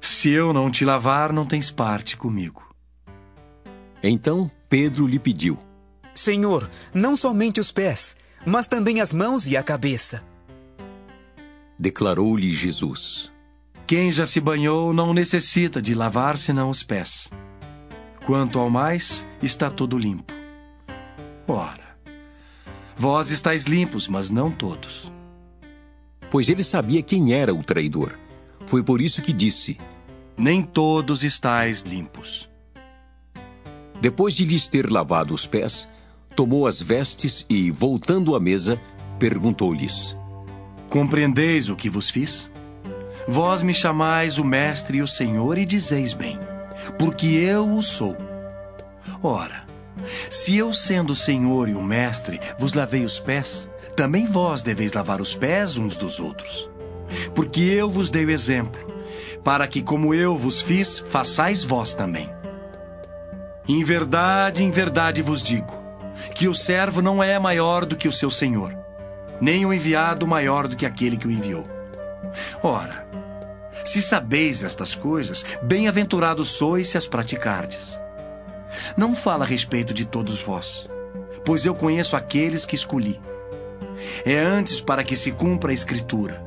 Se 0.00 0.30
eu 0.30 0.52
não 0.52 0.70
te 0.70 0.84
lavar, 0.84 1.32
não 1.32 1.44
tens 1.44 1.70
parte 1.70 2.16
comigo. 2.16 2.62
Então 4.02 4.50
Pedro 4.68 5.06
lhe 5.06 5.18
pediu: 5.18 5.58
Senhor, 6.14 6.70
não 6.94 7.16
somente 7.16 7.60
os 7.60 7.72
pés, 7.72 8.16
mas 8.46 8.66
também 8.66 9.00
as 9.00 9.12
mãos 9.12 9.46
e 9.46 9.56
a 9.56 9.62
cabeça. 9.62 10.22
Declarou-lhe 11.78 12.52
Jesus: 12.52 13.32
Quem 13.86 14.12
já 14.12 14.26
se 14.26 14.40
banhou 14.40 14.92
não 14.92 15.12
necessita 15.12 15.82
de 15.82 15.94
lavar 15.94 16.38
senão 16.38 16.70
os 16.70 16.82
pés. 16.82 17.30
Quanto 18.24 18.58
ao 18.58 18.68
mais, 18.68 19.26
está 19.42 19.70
todo 19.70 19.98
limpo. 19.98 20.32
Ora, 21.46 21.96
vós 22.96 23.30
estáis 23.30 23.64
limpos, 23.64 24.06
mas 24.06 24.30
não 24.30 24.50
todos. 24.50 25.10
Pois 26.30 26.48
ele 26.48 26.62
sabia 26.62 27.02
quem 27.02 27.32
era 27.32 27.54
o 27.54 27.62
traidor. 27.62 28.18
Foi 28.66 28.82
por 28.82 29.00
isso 29.00 29.22
que 29.22 29.32
disse: 29.32 29.78
Nem 30.36 30.62
todos 30.62 31.24
estáis 31.24 31.82
limpos. 31.82 32.48
Depois 34.00 34.34
de 34.34 34.44
lhes 34.44 34.68
ter 34.68 34.90
lavado 34.90 35.34
os 35.34 35.46
pés, 35.46 35.88
tomou 36.36 36.66
as 36.66 36.80
vestes 36.80 37.44
e, 37.48 37.70
voltando 37.70 38.36
à 38.36 38.40
mesa, 38.40 38.80
perguntou-lhes: 39.18 40.16
Compreendeis 40.88 41.68
o 41.68 41.76
que 41.76 41.88
vos 41.88 42.08
fiz? 42.08 42.50
Vós 43.26 43.62
me 43.62 43.74
chamais 43.74 44.38
o 44.38 44.44
Mestre 44.44 44.98
e 44.98 45.02
o 45.02 45.08
Senhor 45.08 45.58
e 45.58 45.64
dizeis 45.64 46.14
bem, 46.14 46.38
porque 46.98 47.26
eu 47.26 47.74
o 47.74 47.82
sou. 47.82 48.16
Ora, 49.22 49.66
se 50.30 50.56
eu, 50.56 50.72
sendo 50.72 51.12
o 51.12 51.16
Senhor 51.16 51.68
e 51.68 51.74
o 51.74 51.82
Mestre, 51.82 52.40
vos 52.58 52.72
lavei 52.72 53.04
os 53.04 53.18
pés, 53.18 53.68
também 53.98 54.26
vós 54.26 54.62
deveis 54.62 54.92
lavar 54.92 55.20
os 55.20 55.34
pés 55.34 55.76
uns 55.76 55.96
dos 55.96 56.20
outros. 56.20 56.70
Porque 57.34 57.60
eu 57.60 57.90
vos 57.90 58.10
dei 58.10 58.24
o 58.24 58.30
exemplo, 58.30 58.80
para 59.42 59.66
que, 59.66 59.82
como 59.82 60.14
eu 60.14 60.38
vos 60.38 60.62
fiz, 60.62 61.00
façais 61.00 61.64
vós 61.64 61.94
também. 61.94 62.30
Em 63.66 63.82
verdade, 63.82 64.62
em 64.62 64.70
verdade 64.70 65.20
vos 65.20 65.42
digo, 65.42 65.76
que 66.32 66.46
o 66.46 66.54
servo 66.54 67.02
não 67.02 67.20
é 67.20 67.40
maior 67.40 67.84
do 67.84 67.96
que 67.96 68.06
o 68.06 68.12
seu 68.12 68.30
senhor, 68.30 68.72
nem 69.40 69.66
o 69.66 69.74
enviado 69.74 70.28
maior 70.28 70.68
do 70.68 70.76
que 70.76 70.86
aquele 70.86 71.16
que 71.16 71.26
o 71.26 71.32
enviou. 71.32 71.64
Ora, 72.62 73.04
se 73.84 74.00
sabeis 74.00 74.62
estas 74.62 74.94
coisas, 74.94 75.44
bem-aventurados 75.60 76.50
sois 76.50 76.86
se 76.86 76.96
as 76.96 77.08
praticardes. 77.08 77.98
Não 78.96 79.16
fala 79.16 79.44
a 79.44 79.48
respeito 79.48 79.92
de 79.92 80.04
todos 80.04 80.40
vós, 80.40 80.88
pois 81.44 81.66
eu 81.66 81.74
conheço 81.74 82.14
aqueles 82.14 82.64
que 82.64 82.76
escolhi. 82.76 83.20
É 84.24 84.38
antes 84.38 84.80
para 84.80 85.04
que 85.04 85.16
se 85.16 85.32
cumpra 85.32 85.70
a 85.70 85.74
Escritura. 85.74 86.42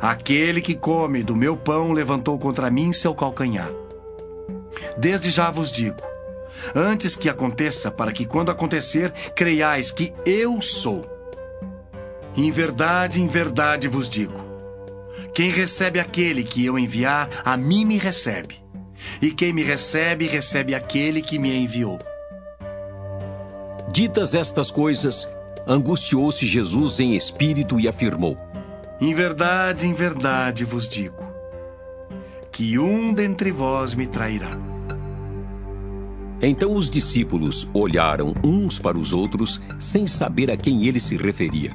Aquele 0.00 0.60
que 0.60 0.74
come 0.74 1.22
do 1.22 1.36
meu 1.36 1.56
pão 1.56 1.92
levantou 1.92 2.38
contra 2.38 2.70
mim 2.70 2.92
seu 2.92 3.14
calcanhar. 3.14 3.70
Desde 4.96 5.30
já 5.30 5.50
vos 5.50 5.72
digo, 5.72 6.02
antes 6.74 7.16
que 7.16 7.28
aconteça, 7.28 7.90
para 7.90 8.12
que 8.12 8.24
quando 8.24 8.50
acontecer, 8.50 9.10
creiais 9.34 9.90
que 9.90 10.12
eu 10.24 10.60
sou. 10.60 11.04
Em 12.36 12.50
verdade, 12.50 13.20
em 13.20 13.26
verdade 13.26 13.88
vos 13.88 14.08
digo: 14.08 14.38
quem 15.32 15.50
recebe 15.50 15.98
aquele 15.98 16.44
que 16.44 16.64
eu 16.64 16.78
enviar, 16.78 17.28
a 17.44 17.56
mim 17.56 17.84
me 17.84 17.98
recebe. 17.98 18.62
E 19.20 19.30
quem 19.30 19.52
me 19.52 19.62
recebe, 19.62 20.26
recebe 20.26 20.74
aquele 20.74 21.20
que 21.20 21.38
me 21.38 21.54
enviou. 21.56 21.98
Ditas 23.90 24.34
estas 24.34 24.70
coisas, 24.70 25.28
angustiou-se 25.66 26.46
Jesus 26.46 27.00
em 27.00 27.14
espírito 27.14 27.78
e 27.80 27.88
afirmou: 27.88 28.38
Em 29.00 29.12
verdade, 29.14 29.86
em 29.86 29.94
verdade 29.94 30.64
vos 30.64 30.88
digo, 30.88 31.22
que 32.52 32.78
um 32.78 33.12
dentre 33.12 33.50
vós 33.50 33.94
me 33.94 34.06
trairá. 34.06 34.58
Então 36.42 36.74
os 36.74 36.90
discípulos 36.90 37.68
olharam 37.72 38.34
uns 38.44 38.78
para 38.78 38.98
os 38.98 39.12
outros, 39.12 39.60
sem 39.78 40.06
saber 40.06 40.50
a 40.50 40.56
quem 40.56 40.86
ele 40.86 41.00
se 41.00 41.16
referia. 41.16 41.72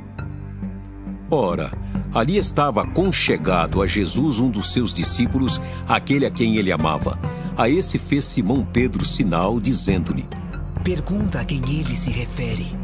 Ora, 1.31 1.71
ali 2.13 2.37
estava 2.37 2.85
conchegado 2.85 3.81
a 3.81 3.87
Jesus 3.87 4.39
um 4.39 4.49
dos 4.49 4.71
seus 4.71 4.93
discípulos, 4.93 5.59
aquele 5.87 6.25
a 6.25 6.31
quem 6.31 6.57
ele 6.57 6.71
amava. 6.71 7.19
A 7.57 7.69
esse 7.69 7.99
fez 7.99 8.25
Simão 8.25 8.63
Pedro 8.63 9.05
sinal, 9.05 9.59
dizendo-lhe: 9.59 10.25
Pergunta 10.83 11.41
a 11.41 11.45
quem 11.45 11.61
ele 11.67 11.95
se 11.95 12.09
refere. 12.09 12.78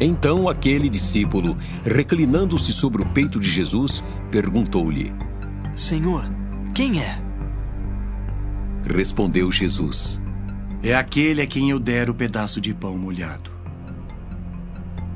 Então 0.00 0.48
aquele 0.48 0.88
discípulo, 0.88 1.56
reclinando-se 1.84 2.72
sobre 2.72 3.02
o 3.02 3.06
peito 3.06 3.40
de 3.40 3.50
Jesus, 3.50 4.02
perguntou-lhe: 4.30 5.12
Senhor, 5.74 6.30
quem 6.74 7.02
é? 7.02 7.20
Respondeu 8.86 9.50
Jesus: 9.50 10.22
É 10.82 10.94
aquele 10.94 11.42
a 11.42 11.46
quem 11.46 11.70
eu 11.70 11.80
der 11.80 12.08
o 12.08 12.14
pedaço 12.14 12.60
de 12.60 12.72
pão 12.72 12.96
molhado. 12.96 13.50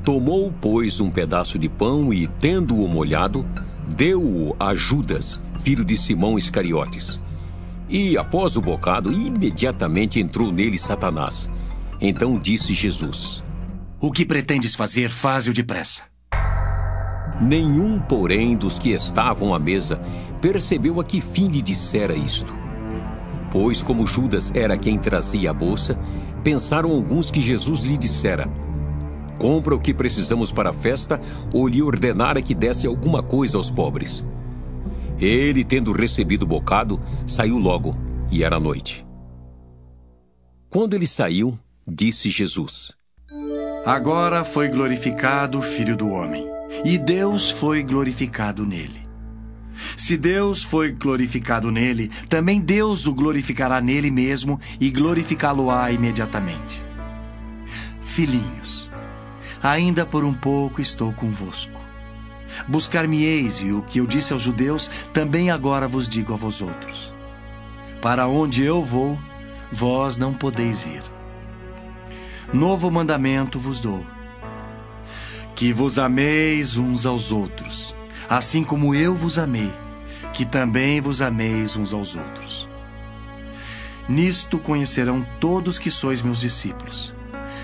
Tomou, 0.03 0.53
pois, 0.59 0.99
um 0.99 1.09
pedaço 1.09 1.57
de 1.57 1.69
pão 1.69 2.13
e, 2.13 2.27
tendo-o 2.27 2.85
molhado, 2.89 3.45
deu-o 3.95 4.53
a 4.59 4.75
Judas, 4.75 5.41
filho 5.61 5.85
de 5.85 5.95
Simão 5.95 6.37
Iscariotes. 6.37 7.21
E, 7.87 8.17
após 8.17 8.57
o 8.57 8.61
bocado, 8.61 9.13
imediatamente 9.13 10.19
entrou 10.19 10.51
nele 10.51 10.77
Satanás. 10.77 11.49
Então 12.01 12.37
disse 12.37 12.73
Jesus: 12.73 13.41
O 14.05 14.11
que 14.11 14.25
pretendes 14.25 14.75
fazer, 14.75 15.09
faze-o 15.09 15.53
depressa. 15.53 16.03
Nenhum, 17.39 18.01
porém, 18.01 18.53
dos 18.53 18.77
que 18.77 18.89
estavam 18.89 19.55
à 19.55 19.59
mesa 19.59 19.97
percebeu 20.41 20.99
a 20.99 21.05
que 21.05 21.21
fim 21.21 21.47
lhe 21.47 21.61
dissera 21.61 22.13
isto. 22.13 22.53
Pois, 23.49 23.81
como 23.81 24.05
Judas 24.05 24.53
era 24.53 24.75
quem 24.75 24.99
trazia 24.99 25.51
a 25.51 25.53
bolsa, 25.53 25.97
pensaram 26.43 26.91
alguns 26.91 27.31
que 27.31 27.39
Jesus 27.39 27.83
lhe 27.83 27.97
dissera: 27.97 28.45
Compra 29.39 29.73
o 29.73 29.79
que 29.79 29.93
precisamos 29.93 30.51
para 30.51 30.71
a 30.71 30.73
festa, 30.73 31.17
ou 31.53 31.65
lhe 31.65 31.81
ordenara 31.81 32.41
que 32.41 32.53
desse 32.53 32.85
alguma 32.85 33.23
coisa 33.23 33.55
aos 33.55 33.71
pobres. 33.71 34.25
Ele, 35.17 35.63
tendo 35.63 35.93
recebido 35.93 36.43
o 36.43 36.47
bocado, 36.47 37.01
saiu 37.25 37.57
logo, 37.57 37.95
e 38.29 38.43
era 38.43 38.59
noite. 38.59 39.07
Quando 40.69 40.93
ele 40.93 41.07
saiu, 41.07 41.57
disse 41.87 42.29
Jesus: 42.29 43.01
Agora 43.85 44.45
foi 44.45 44.69
glorificado 44.69 45.59
o 45.59 45.61
Filho 45.61 45.97
do 45.97 46.07
Homem, 46.07 46.47
e 46.85 46.97
Deus 46.97 47.51
foi 47.51 47.83
glorificado 47.83 48.65
nele. 48.65 49.05
Se 49.97 50.15
Deus 50.15 50.63
foi 50.63 50.89
glorificado 50.89 51.69
nele, 51.69 52.09
também 52.29 52.61
Deus 52.61 53.05
o 53.05 53.13
glorificará 53.13 53.81
nele 53.81 54.09
mesmo 54.09 54.57
e 54.79 54.89
glorificá-lo-á 54.89 55.91
imediatamente. 55.91 56.81
Filhinhos, 57.99 58.89
ainda 59.61 60.05
por 60.05 60.23
um 60.23 60.33
pouco 60.33 60.79
estou 60.79 61.11
convosco. 61.11 61.77
Buscar-me-eis, 62.65 63.57
e 63.57 63.73
o 63.73 63.81
que 63.81 63.99
eu 63.99 64.07
disse 64.07 64.31
aos 64.31 64.43
judeus, 64.43 64.89
também 65.11 65.51
agora 65.51 65.89
vos 65.89 66.07
digo 66.07 66.31
a 66.31 66.37
vós 66.37 66.61
outros. 66.61 67.13
Para 68.01 68.27
onde 68.27 68.63
eu 68.63 68.81
vou, 68.81 69.19
vós 69.69 70.15
não 70.15 70.33
podeis 70.33 70.85
ir. 70.85 71.12
Novo 72.53 72.91
mandamento 72.91 73.57
vos 73.57 73.81
dou: 73.81 74.05
que 75.55 75.73
vos 75.73 75.97
ameis 75.97 76.77
uns 76.77 77.03
aos 77.03 77.31
outros, 77.31 77.95
assim 78.29 78.63
como 78.63 78.93
eu 78.93 79.15
vos 79.15 79.39
amei, 79.39 79.73
que 80.33 80.45
também 80.45 81.01
vos 81.01 81.19
ameis 81.19 81.75
uns 81.75 81.93
aos 81.93 82.15
outros. 82.15 82.69
Nisto 84.07 84.59
conhecerão 84.59 85.25
todos 85.39 85.79
que 85.79 85.89
sois 85.89 86.21
meus 86.21 86.41
discípulos, 86.41 87.15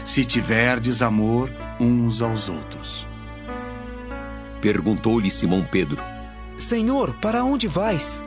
se 0.04 0.26
tiverdes 0.26 1.04
amor 1.04 1.52
uns 1.80 2.24
aos 2.24 2.50
outros. 2.50 3.08
Perguntou-lhe 4.60 5.30
Simão 5.30 5.64
Pedro: 5.64 6.04
Senhor, 6.58 7.14
para 7.16 7.44
onde 7.44 7.68
vais? 7.68 8.22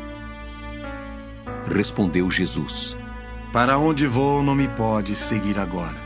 Respondeu 1.67 2.31
Jesus: 2.31 2.97
Para 3.53 3.79
onde 3.79 4.07
vou 4.07 4.43
não 4.45 4.55
me 4.55 4.69
podes 4.69 5.19
seguir 5.19 5.59
agora. 5.59 6.02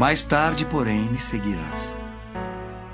Mais 0.00 0.24
tarde, 0.24 0.64
porém, 0.64 1.10
me 1.10 1.18
seguirás. 1.18 1.94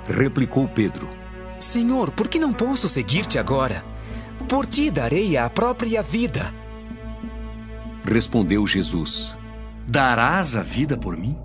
Replicou 0.09 0.67
Pedro: 0.67 1.09
Senhor, 1.57 2.11
por 2.11 2.27
que 2.27 2.37
não 2.37 2.51
posso 2.51 2.85
seguir-te 2.85 3.39
agora? 3.39 3.81
Por 4.49 4.65
ti 4.65 4.91
darei 4.91 5.37
a 5.37 5.49
própria 5.49 6.03
vida. 6.03 6.53
Respondeu 8.03 8.67
Jesus: 8.67 9.37
Darás 9.87 10.57
a 10.57 10.61
vida 10.61 10.97
por 10.97 11.15
mim? 11.15 11.39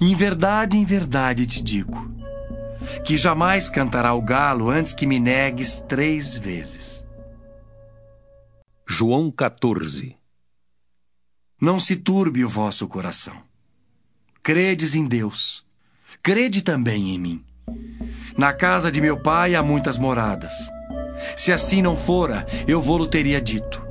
Em 0.00 0.14
verdade, 0.14 0.78
em 0.78 0.84
verdade 0.84 1.44
te 1.44 1.60
digo, 1.60 2.08
que 3.04 3.18
jamais 3.18 3.68
cantará 3.68 4.14
o 4.14 4.22
galo 4.22 4.70
antes 4.70 4.92
que 4.92 5.04
me 5.04 5.18
negues 5.18 5.80
três 5.80 6.36
vezes. 6.36 7.04
João 8.86 9.32
14 9.32 10.16
Não 11.60 11.80
se 11.80 11.96
turbe 11.96 12.44
o 12.44 12.48
vosso 12.48 12.86
coração. 12.86 13.50
Credes 14.44 14.96
em 14.96 15.06
Deus, 15.06 15.64
crede 16.20 16.62
também 16.62 17.14
em 17.14 17.18
mim. 17.18 17.44
Na 18.36 18.52
casa 18.52 18.90
de 18.90 19.00
meu 19.00 19.16
pai 19.16 19.54
há 19.54 19.62
muitas 19.62 19.96
moradas. 19.96 20.52
Se 21.36 21.52
assim 21.52 21.80
não 21.80 21.96
fora, 21.96 22.44
eu 22.66 22.82
vou-lo 22.82 23.06
teria 23.06 23.40
dito. 23.40 23.86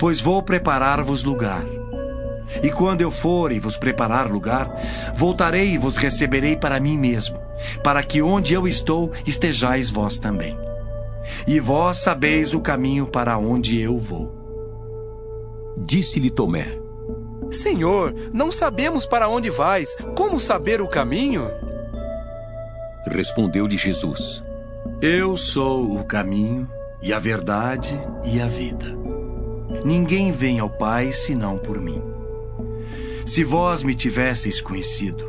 Pois 0.00 0.20
vou 0.20 0.42
preparar-vos 0.42 1.22
lugar. 1.22 1.62
E 2.60 2.72
quando 2.72 3.02
eu 3.02 3.10
for 3.12 3.52
e 3.52 3.60
vos 3.60 3.76
preparar 3.76 4.28
lugar, 4.28 4.68
voltarei 5.14 5.74
e 5.74 5.78
vos 5.78 5.96
receberei 5.96 6.56
para 6.56 6.80
mim 6.80 6.98
mesmo, 6.98 7.38
para 7.84 8.02
que 8.02 8.20
onde 8.20 8.54
eu 8.54 8.66
estou 8.66 9.12
estejais 9.24 9.88
vós 9.88 10.18
também. 10.18 10.58
E 11.46 11.60
vós 11.60 11.98
sabeis 11.98 12.52
o 12.52 12.58
caminho 12.58 13.06
para 13.06 13.38
onde 13.38 13.80
eu 13.80 13.96
vou. 13.96 14.34
Disse-lhe 15.78 16.30
Tomé: 16.30 16.81
Senhor, 17.52 18.14
não 18.32 18.50
sabemos 18.50 19.06
para 19.06 19.28
onde 19.28 19.50
vais. 19.50 19.94
Como 20.16 20.40
saber 20.40 20.80
o 20.80 20.88
caminho? 20.88 21.50
Respondeu-lhe 23.06 23.76
Jesus: 23.76 24.42
Eu 25.00 25.36
sou 25.36 25.98
o 25.98 26.04
caminho, 26.04 26.68
e 27.02 27.12
a 27.12 27.18
verdade 27.18 27.98
e 28.24 28.40
a 28.40 28.46
vida. 28.46 28.86
Ninguém 29.84 30.30
vem 30.30 30.60
ao 30.60 30.70
Pai 30.70 31.12
senão 31.12 31.58
por 31.58 31.80
mim. 31.80 32.00
Se 33.26 33.42
vós 33.42 33.82
me 33.82 33.94
tivesseis 33.94 34.60
conhecido, 34.60 35.24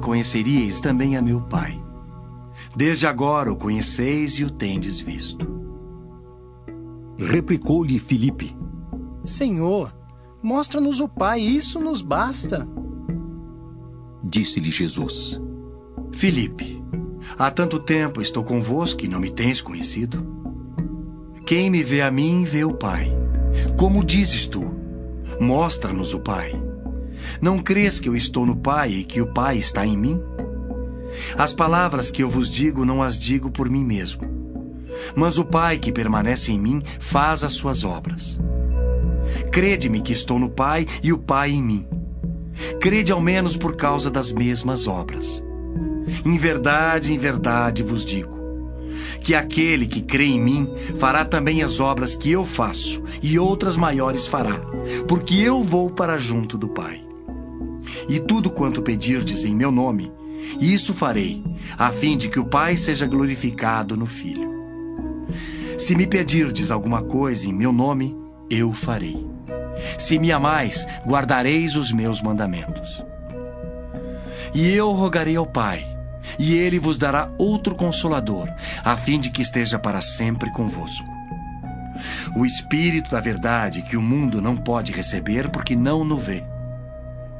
conheceríeis 0.00 0.80
também 0.80 1.16
a 1.16 1.22
meu 1.22 1.40
Pai. 1.42 1.80
Desde 2.74 3.06
agora 3.06 3.52
o 3.52 3.56
conheceis 3.56 4.38
e 4.38 4.44
o 4.44 4.50
tendes 4.50 4.98
visto. 5.00 5.46
Replicou-lhe 7.18 7.98
Filipe: 7.98 8.56
Senhor, 9.24 9.92
mostra-nos 10.42 11.00
o 11.00 11.08
Pai, 11.08 11.40
isso 11.40 11.80
nos 11.80 12.02
basta. 12.02 12.68
Disse-lhe 14.24 14.70
Jesus: 14.70 15.40
Filipe, 16.12 16.82
há 17.38 17.50
tanto 17.50 17.78
tempo 17.78 18.20
estou 18.20 18.42
convosco 18.42 19.04
e 19.04 19.08
não 19.08 19.20
me 19.20 19.30
tens 19.30 19.60
conhecido? 19.60 20.26
Quem 21.46 21.70
me 21.70 21.82
vê 21.82 22.02
a 22.02 22.10
mim, 22.10 22.44
vê 22.44 22.64
o 22.64 22.74
Pai. 22.74 23.12
Como 23.76 24.04
dizes 24.04 24.46
tu? 24.46 24.64
Mostra-nos 25.40 26.14
o 26.14 26.20
Pai. 26.20 26.52
Não 27.40 27.58
crês 27.58 28.00
que 28.00 28.08
eu 28.08 28.16
estou 28.16 28.46
no 28.46 28.56
Pai 28.56 28.90
e 28.92 29.04
que 29.04 29.20
o 29.20 29.32
Pai 29.32 29.58
está 29.58 29.86
em 29.86 29.96
mim? 29.96 30.20
As 31.36 31.52
palavras 31.52 32.10
que 32.10 32.22
eu 32.22 32.30
vos 32.30 32.48
digo 32.48 32.84
não 32.84 33.02
as 33.02 33.18
digo 33.18 33.50
por 33.50 33.68
mim 33.68 33.84
mesmo. 33.84 34.22
Mas 35.14 35.38
o 35.38 35.44
Pai 35.44 35.78
que 35.78 35.92
permanece 35.92 36.52
em 36.52 36.58
mim 36.58 36.82
faz 36.98 37.44
as 37.44 37.52
suas 37.52 37.84
obras. 37.84 38.40
Crede-me 39.50 40.00
que 40.00 40.12
estou 40.12 40.38
no 40.38 40.48
Pai 40.48 40.86
e 41.02 41.12
o 41.12 41.18
Pai 41.18 41.50
em 41.50 41.62
mim. 41.62 41.86
Crede 42.80 43.12
ao 43.12 43.20
menos 43.20 43.56
por 43.56 43.76
causa 43.76 44.10
das 44.10 44.32
mesmas 44.32 44.86
obras. 44.86 45.42
Em 46.24 46.36
verdade, 46.36 47.12
em 47.12 47.18
verdade 47.18 47.82
vos 47.82 48.04
digo: 48.04 48.42
que 49.22 49.34
aquele 49.34 49.86
que 49.86 50.02
crê 50.02 50.26
em 50.26 50.40
mim 50.40 50.68
fará 50.98 51.24
também 51.24 51.62
as 51.62 51.80
obras 51.80 52.14
que 52.14 52.30
eu 52.30 52.44
faço, 52.44 53.02
e 53.22 53.38
outras 53.38 53.76
maiores 53.76 54.26
fará, 54.26 54.60
porque 55.08 55.36
eu 55.36 55.62
vou 55.62 55.90
para 55.90 56.18
junto 56.18 56.58
do 56.58 56.68
Pai. 56.68 57.00
E 58.08 58.18
tudo 58.18 58.50
quanto 58.50 58.82
pedirdes 58.82 59.44
em 59.44 59.54
meu 59.54 59.70
nome, 59.70 60.10
isso 60.60 60.92
farei, 60.92 61.42
a 61.78 61.90
fim 61.90 62.16
de 62.16 62.28
que 62.28 62.40
o 62.40 62.44
Pai 62.44 62.76
seja 62.76 63.06
glorificado 63.06 63.96
no 63.96 64.06
Filho. 64.06 64.50
Se 65.78 65.94
me 65.94 66.06
pedirdes 66.06 66.70
alguma 66.70 67.02
coisa 67.02 67.48
em 67.48 67.52
meu 67.52 67.72
nome, 67.72 68.16
eu 68.52 68.72
farei. 68.72 69.26
Se 69.98 70.18
me 70.18 70.30
amais, 70.30 70.86
guardareis 71.06 71.74
os 71.74 71.90
meus 71.90 72.20
mandamentos. 72.20 73.02
E 74.54 74.70
eu 74.72 74.92
rogarei 74.92 75.36
ao 75.36 75.46
Pai, 75.46 75.86
e 76.38 76.54
ele 76.54 76.78
vos 76.78 76.98
dará 76.98 77.30
outro 77.38 77.74
consolador, 77.74 78.48
a 78.84 78.96
fim 78.96 79.18
de 79.18 79.30
que 79.30 79.40
esteja 79.40 79.78
para 79.78 80.00
sempre 80.00 80.50
convosco. 80.52 81.08
O 82.36 82.44
Espírito 82.44 83.10
da 83.10 83.20
Verdade 83.20 83.82
que 83.82 83.96
o 83.96 84.02
mundo 84.02 84.42
não 84.42 84.56
pode 84.56 84.92
receber 84.92 85.48
porque 85.50 85.74
não 85.74 86.02
o 86.02 86.16
vê, 86.16 86.44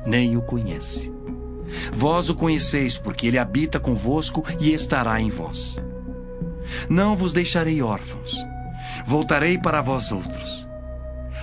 nem 0.06 0.36
o 0.36 0.42
conhece. 0.42 1.12
Vós 1.92 2.28
o 2.28 2.34
conheceis 2.34 2.96
porque 2.96 3.26
ele 3.26 3.38
habita 3.38 3.78
convosco 3.78 4.44
e 4.58 4.72
estará 4.72 5.20
em 5.20 5.28
vós. 5.28 5.78
Não 6.88 7.14
vos 7.16 7.32
deixarei 7.32 7.82
órfãos, 7.82 8.36
voltarei 9.04 9.58
para 9.58 9.82
vós 9.82 10.10
outros. 10.12 10.71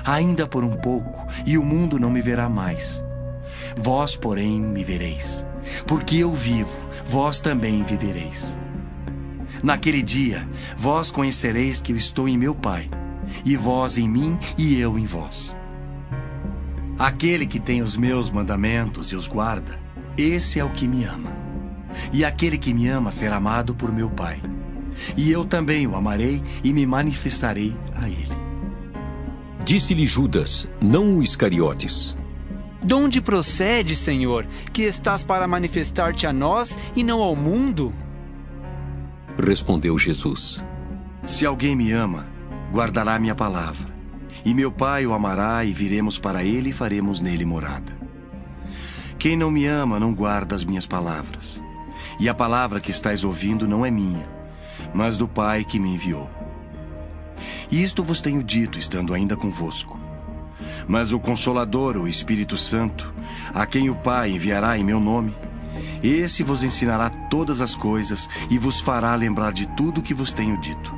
Ainda 0.05 0.47
por 0.47 0.63
um 0.63 0.77
pouco, 0.77 1.27
e 1.45 1.57
o 1.57 1.63
mundo 1.63 1.99
não 1.99 2.09
me 2.09 2.21
verá 2.21 2.49
mais. 2.49 3.03
Vós, 3.75 4.15
porém, 4.15 4.59
me 4.59 4.83
vereis 4.83 5.45
porque 5.85 6.17
eu 6.17 6.33
vivo, 6.33 6.87
vós 7.05 7.39
também 7.39 7.83
vivereis. 7.83 8.59
Naquele 9.63 10.01
dia, 10.01 10.47
vós 10.77 11.11
conhecereis 11.11 11.81
que 11.81 11.91
eu 11.91 11.97
estou 11.97 12.27
em 12.27 12.37
meu 12.37 12.55
Pai, 12.55 12.89
e 13.43 13.55
vós 13.55 13.97
em 13.97 14.07
mim 14.07 14.37
e 14.57 14.79
eu 14.79 14.97
em 14.97 15.05
vós. 15.05 15.55
Aquele 16.97 17.45
que 17.45 17.59
tem 17.59 17.81
os 17.81 17.95
meus 17.95 18.29
mandamentos 18.29 19.11
e 19.11 19.15
os 19.15 19.27
guarda, 19.27 19.79
esse 20.17 20.59
é 20.59 20.63
o 20.63 20.71
que 20.71 20.87
me 20.87 21.05
ama. 21.05 21.31
E 22.11 22.23
aquele 22.23 22.57
que 22.57 22.73
me 22.73 22.87
ama 22.87 23.09
será 23.09 23.37
amado 23.37 23.73
por 23.73 23.91
meu 23.91 24.09
Pai. 24.09 24.41
E 25.15 25.31
eu 25.31 25.45
também 25.45 25.87
o 25.87 25.95
amarei 25.95 26.43
e 26.63 26.73
me 26.73 26.85
manifestarei 26.85 27.75
a 27.95 28.07
ele. 28.07 28.48
Disse-lhe 29.63 30.05
Judas, 30.05 30.69
não 30.81 31.17
o 31.17 31.23
Iscariotes 31.23 32.17
de 32.81 32.93
onde 32.93 33.19
procede, 33.19 33.93
Senhor, 33.95 34.47
que 34.71 34.83
estás 34.83 35.23
para 35.23 35.47
manifestar-te 35.47 36.25
a 36.25 36.31
nós 36.31 36.79
e 36.95 37.03
não 37.03 37.21
ao 37.21 37.35
mundo? 37.35 37.93
Respondeu 39.37 39.97
Jesus: 39.99 40.63
Se 41.25 41.45
alguém 41.45 41.75
me 41.75 41.91
ama, 41.91 42.25
guardará 42.71 43.19
minha 43.19 43.35
palavra. 43.35 43.89
E 44.45 44.53
meu 44.53 44.71
Pai 44.71 45.05
o 45.05 45.13
amará, 45.13 45.65
e 45.65 45.73
viremos 45.73 46.17
para 46.17 46.43
ele 46.43 46.69
e 46.69 46.73
faremos 46.73 47.19
nele 47.19 47.43
morada. 47.43 47.97
Quem 49.17 49.35
não 49.35 49.51
me 49.51 49.65
ama 49.65 49.99
não 49.99 50.13
guarda 50.13 50.55
as 50.55 50.63
minhas 50.63 50.85
palavras. 50.85 51.61
E 52.17 52.29
a 52.29 52.33
palavra 52.33 52.79
que 52.79 52.91
estáis 52.91 53.25
ouvindo 53.25 53.67
não 53.67 53.85
é 53.85 53.91
minha, 53.91 54.25
mas 54.93 55.17
do 55.17 55.27
Pai 55.27 55.65
que 55.65 55.79
me 55.79 55.93
enviou. 55.93 56.29
Isto 57.71 58.03
vos 58.03 58.21
tenho 58.21 58.43
dito, 58.43 58.77
estando 58.77 59.13
ainda 59.13 59.35
convosco. 59.35 59.99
Mas 60.87 61.13
o 61.13 61.19
Consolador, 61.19 61.97
o 61.97 62.07
Espírito 62.07 62.57
Santo, 62.57 63.13
a 63.53 63.65
quem 63.65 63.89
o 63.89 63.95
Pai 63.95 64.31
enviará 64.31 64.77
em 64.77 64.83
meu 64.83 64.99
nome, 64.99 65.35
esse 66.03 66.43
vos 66.43 66.63
ensinará 66.63 67.09
todas 67.09 67.61
as 67.61 67.75
coisas 67.75 68.29
e 68.49 68.57
vos 68.57 68.81
fará 68.81 69.13
lembrar 69.15 69.51
de 69.53 69.67
tudo 69.67 69.99
o 69.99 70.03
que 70.03 70.13
vos 70.13 70.33
tenho 70.33 70.59
dito. 70.59 70.93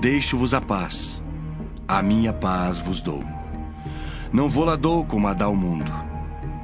Deixo-vos 0.00 0.54
a 0.54 0.60
paz, 0.60 1.22
a 1.86 2.02
minha 2.02 2.32
paz 2.32 2.78
vos 2.78 3.00
dou. 3.00 3.22
Não 4.32 4.48
vou 4.48 4.64
lá 4.64 4.76
dou 4.76 5.04
como 5.04 5.28
a 5.28 5.32
dá 5.32 5.48
o 5.48 5.56
mundo. 5.56 5.92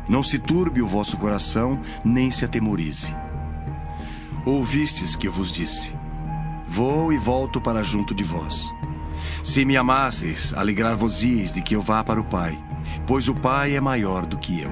Não 0.08 0.22
se 0.22 0.38
turbe 0.38 0.82
o 0.82 0.88
vosso 0.88 1.16
coração, 1.16 1.80
nem 2.04 2.30
se 2.30 2.44
atemorize. 2.44 3.14
Ouvistes 4.44 5.14
que 5.14 5.28
eu 5.28 5.32
vos 5.32 5.52
disse: 5.52 5.94
Vou 6.72 7.12
e 7.12 7.18
volto 7.18 7.60
para 7.60 7.82
junto 7.82 8.14
de 8.14 8.22
vós. 8.22 8.72
Se 9.42 9.64
me 9.64 9.76
amasseis, 9.76 10.54
alegrar-vos-eis 10.54 11.52
de 11.52 11.60
que 11.62 11.74
eu 11.74 11.82
vá 11.82 12.04
para 12.04 12.20
o 12.20 12.24
Pai, 12.24 12.56
pois 13.08 13.26
o 13.26 13.34
Pai 13.34 13.74
é 13.74 13.80
maior 13.80 14.24
do 14.24 14.38
que 14.38 14.60
eu. 14.60 14.70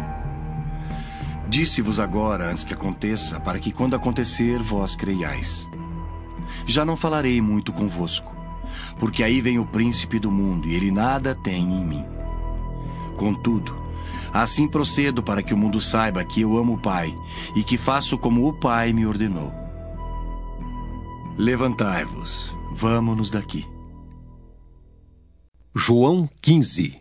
Disse-vos 1.48 1.98
agora, 1.98 2.52
antes 2.52 2.62
que 2.62 2.72
aconteça, 2.72 3.40
para 3.40 3.58
que 3.58 3.72
quando 3.72 3.96
acontecer, 3.96 4.60
vós 4.60 4.94
creiais. 4.94 5.68
Já 6.64 6.84
não 6.84 6.94
falarei 6.94 7.42
muito 7.42 7.72
convosco, 7.72 8.32
porque 9.00 9.24
aí 9.24 9.40
vem 9.40 9.58
o 9.58 9.66
príncipe 9.66 10.20
do 10.20 10.30
mundo, 10.30 10.68
e 10.68 10.76
ele 10.76 10.92
nada 10.92 11.34
tem 11.34 11.64
em 11.64 11.84
mim. 11.84 12.04
Contudo, 13.16 13.76
assim 14.32 14.68
procedo 14.68 15.20
para 15.20 15.42
que 15.42 15.52
o 15.52 15.58
mundo 15.58 15.80
saiba 15.80 16.24
que 16.24 16.42
eu 16.42 16.56
amo 16.56 16.74
o 16.74 16.80
Pai, 16.80 17.12
e 17.56 17.64
que 17.64 17.76
faço 17.76 18.16
como 18.16 18.46
o 18.46 18.52
Pai 18.52 18.92
me 18.92 19.04
ordenou. 19.04 19.67
Levantai-vos, 21.40 22.52
vamos-nos 22.72 23.30
daqui. 23.30 23.64
João 25.72 26.28
15 26.42 26.96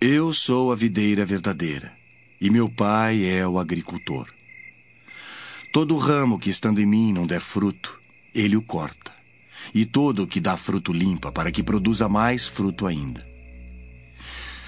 Eu 0.00 0.32
sou 0.32 0.72
a 0.72 0.74
videira 0.74 1.24
verdadeira, 1.24 1.92
e 2.40 2.50
meu 2.50 2.68
pai 2.68 3.24
é 3.24 3.46
o 3.46 3.56
agricultor. 3.56 4.26
Todo 5.72 5.96
ramo 5.96 6.40
que 6.40 6.50
estando 6.50 6.80
em 6.80 6.86
mim 6.86 7.12
não 7.12 7.24
der 7.24 7.40
fruto, 7.40 8.00
ele 8.34 8.56
o 8.56 8.62
corta, 8.62 9.12
e 9.72 9.86
todo 9.86 10.24
o 10.24 10.26
que 10.26 10.40
dá 10.40 10.56
fruto 10.56 10.92
limpa, 10.92 11.30
para 11.30 11.52
que 11.52 11.62
produza 11.62 12.08
mais 12.08 12.48
fruto 12.48 12.84
ainda. 12.84 13.24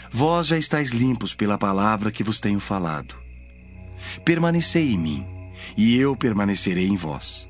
Vós 0.09 0.47
já 0.47 0.57
estáis 0.57 0.91
limpos 0.93 1.35
pela 1.35 1.59
palavra 1.59 2.13
que 2.13 2.23
vos 2.23 2.39
tenho 2.39 2.61
falado. 2.61 3.17
Permanecei 4.25 4.93
em 4.93 4.99
mim, 4.99 5.27
e 5.77 5.97
eu 5.97 6.15
permanecerei 6.15 6.87
em 6.87 6.95
vós. 6.95 7.50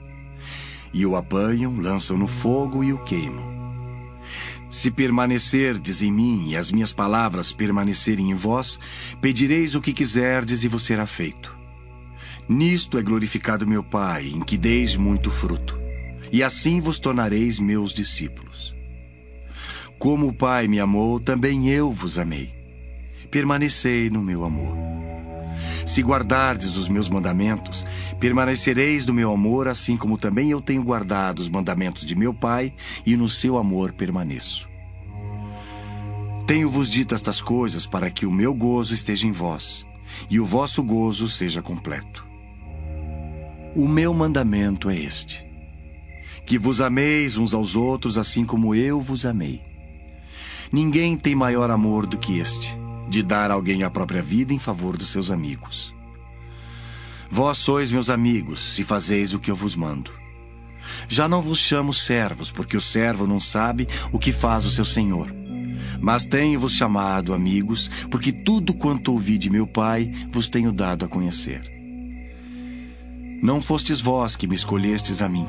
E 0.93 1.05
o 1.05 1.15
apanham, 1.15 1.79
lançam 1.79 2.17
no 2.17 2.27
fogo 2.27 2.83
e 2.83 2.91
o 2.91 2.97
queimam. 2.99 3.51
Se 4.69 4.89
permanecerdes 4.89 6.01
em 6.01 6.11
mim 6.11 6.49
e 6.49 6.55
as 6.55 6.71
minhas 6.71 6.93
palavras 6.93 7.51
permanecerem 7.51 8.31
em 8.31 8.33
vós, 8.33 8.79
pedireis 9.19 9.75
o 9.75 9.81
que 9.81 9.91
quiserdes 9.91 10.63
e 10.63 10.67
vos 10.67 10.83
será 10.83 11.05
feito. 11.05 11.53
Nisto 12.47 12.97
é 12.97 13.01
glorificado 13.01 13.67
meu 13.67 13.83
Pai, 13.83 14.27
em 14.27 14.41
que 14.41 14.57
deis 14.57 14.95
muito 14.95 15.29
fruto, 15.29 15.79
e 16.31 16.41
assim 16.41 16.79
vos 16.79 16.99
tornareis 16.99 17.59
meus 17.59 17.93
discípulos. 17.93 18.75
Como 19.99 20.27
o 20.27 20.33
Pai 20.33 20.67
me 20.67 20.79
amou, 20.79 21.19
também 21.19 21.69
eu 21.69 21.91
vos 21.91 22.17
amei. 22.17 22.53
Permanecei 23.29 24.09
no 24.09 24.21
meu 24.21 24.43
amor. 24.43 25.10
Se 25.85 26.01
guardardes 26.01 26.77
os 26.77 26.87
meus 26.87 27.09
mandamentos, 27.09 27.85
permanecereis 28.19 29.05
no 29.05 29.13
meu 29.13 29.31
amor, 29.31 29.67
assim 29.67 29.97
como 29.97 30.17
também 30.17 30.51
eu 30.51 30.61
tenho 30.61 30.83
guardado 30.83 31.39
os 31.39 31.49
mandamentos 31.49 32.05
de 32.05 32.15
meu 32.15 32.33
Pai, 32.33 32.73
e 33.05 33.15
no 33.15 33.27
seu 33.27 33.57
amor 33.57 33.91
permaneço. 33.93 34.69
Tenho-vos 36.45 36.89
dito 36.89 37.15
estas 37.15 37.41
coisas 37.41 37.85
para 37.85 38.09
que 38.09 38.25
o 38.25 38.31
meu 38.31 38.53
gozo 38.53 38.93
esteja 38.93 39.27
em 39.27 39.31
vós, 39.31 39.85
e 40.29 40.39
o 40.39 40.45
vosso 40.45 40.83
gozo 40.83 41.29
seja 41.29 41.61
completo. 41.61 42.25
O 43.75 43.87
meu 43.87 44.13
mandamento 44.13 44.89
é 44.89 44.97
este: 44.97 45.45
que 46.45 46.57
vos 46.57 46.81
ameis 46.81 47.37
uns 47.37 47.53
aos 47.53 47.75
outros, 47.75 48.17
assim 48.17 48.43
como 48.43 48.75
eu 48.75 48.99
vos 48.99 49.25
amei. 49.25 49.61
Ninguém 50.71 51.17
tem 51.17 51.35
maior 51.35 51.69
amor 51.69 52.05
do 52.05 52.17
que 52.17 52.39
este 52.39 52.80
de 53.11 53.21
dar 53.21 53.51
alguém 53.51 53.83
a 53.83 53.89
própria 53.89 54.21
vida 54.21 54.53
em 54.53 54.57
favor 54.57 54.95
dos 54.95 55.09
seus 55.09 55.29
amigos. 55.29 55.93
Vós 57.29 57.57
sois 57.57 57.91
meus 57.91 58.09
amigos, 58.09 58.61
se 58.61 58.85
fazeis 58.85 59.33
o 59.33 59.39
que 59.39 59.51
eu 59.51 59.55
vos 59.55 59.75
mando. 59.75 60.11
Já 61.09 61.27
não 61.27 61.41
vos 61.41 61.59
chamo 61.59 61.93
servos, 61.93 62.51
porque 62.51 62.77
o 62.77 62.81
servo 62.81 63.27
não 63.27 63.39
sabe 63.39 63.85
o 64.13 64.17
que 64.17 64.31
faz 64.31 64.65
o 64.65 64.71
seu 64.71 64.85
senhor. 64.85 65.27
Mas 65.99 66.25
tenho-vos 66.25 66.73
chamado 66.73 67.33
amigos, 67.33 67.89
porque 68.09 68.31
tudo 68.31 68.73
quanto 68.73 69.11
ouvi 69.11 69.37
de 69.37 69.49
meu 69.49 69.67
Pai 69.67 70.09
vos 70.31 70.47
tenho 70.47 70.71
dado 70.71 71.03
a 71.03 71.07
conhecer. 71.09 71.61
Não 73.43 73.59
fostes 73.59 73.99
vós 73.99 74.37
que 74.37 74.47
me 74.47 74.55
escolhestes 74.55 75.21
a 75.21 75.27
mim. 75.27 75.47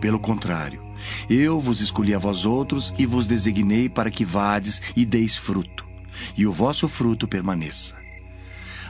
Pelo 0.00 0.18
contrário, 0.18 0.82
eu 1.30 1.60
vos 1.60 1.80
escolhi 1.80 2.12
a 2.12 2.18
vós 2.18 2.44
outros 2.44 2.92
e 2.98 3.06
vos 3.06 3.26
designei 3.26 3.88
para 3.88 4.10
que 4.10 4.24
vades 4.24 4.82
e 4.96 5.04
deis 5.04 5.36
fruto 5.36 5.87
e 6.36 6.46
o 6.46 6.52
vosso 6.52 6.88
fruto 6.88 7.26
permaneça. 7.26 7.96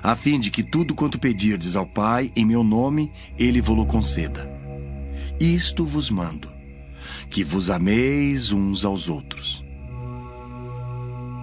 A 0.03 0.15
fim 0.15 0.39
de 0.39 0.51
que 0.51 0.63
tudo 0.63 0.95
quanto 0.95 1.19
pedirdes 1.19 1.75
ao 1.75 1.87
Pai 1.87 2.31
em 2.37 2.45
meu 2.45 2.63
nome, 2.63 3.11
ele 3.37 3.61
vos 3.61 3.87
conceda. 3.87 4.49
Isto 5.41 5.85
vos 5.85 6.11
mando, 6.11 6.51
que 7.29 7.43
vos 7.43 7.71
ameis 7.71 8.53
uns 8.53 8.85
aos 8.85 9.09
outros. 9.09 9.65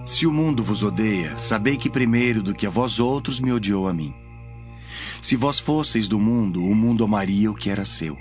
Se 0.06 0.27
o 0.27 0.31
mundo 0.31 0.64
vos 0.64 0.84
odeia, 0.84 1.38
sabei 1.38 1.77
que 1.77 1.89
primeiro 1.89 2.43
do 2.43 2.53
que 2.53 2.68
a 2.68 2.69
vós 2.69 2.99
outros 2.99 3.39
me 3.39 3.52
odiou 3.52 3.88
a 3.88 3.93
mim. 3.93 4.14
Se 5.22 5.35
vós 5.35 5.60
fosseis 5.60 6.07
do 6.07 6.19
mundo, 6.19 6.64
o 6.64 6.76
mundo 6.76 7.03
amaria 7.03 7.49
o 7.49 7.56
que 7.56 7.69
era 7.69 7.84
seu. 7.84 8.18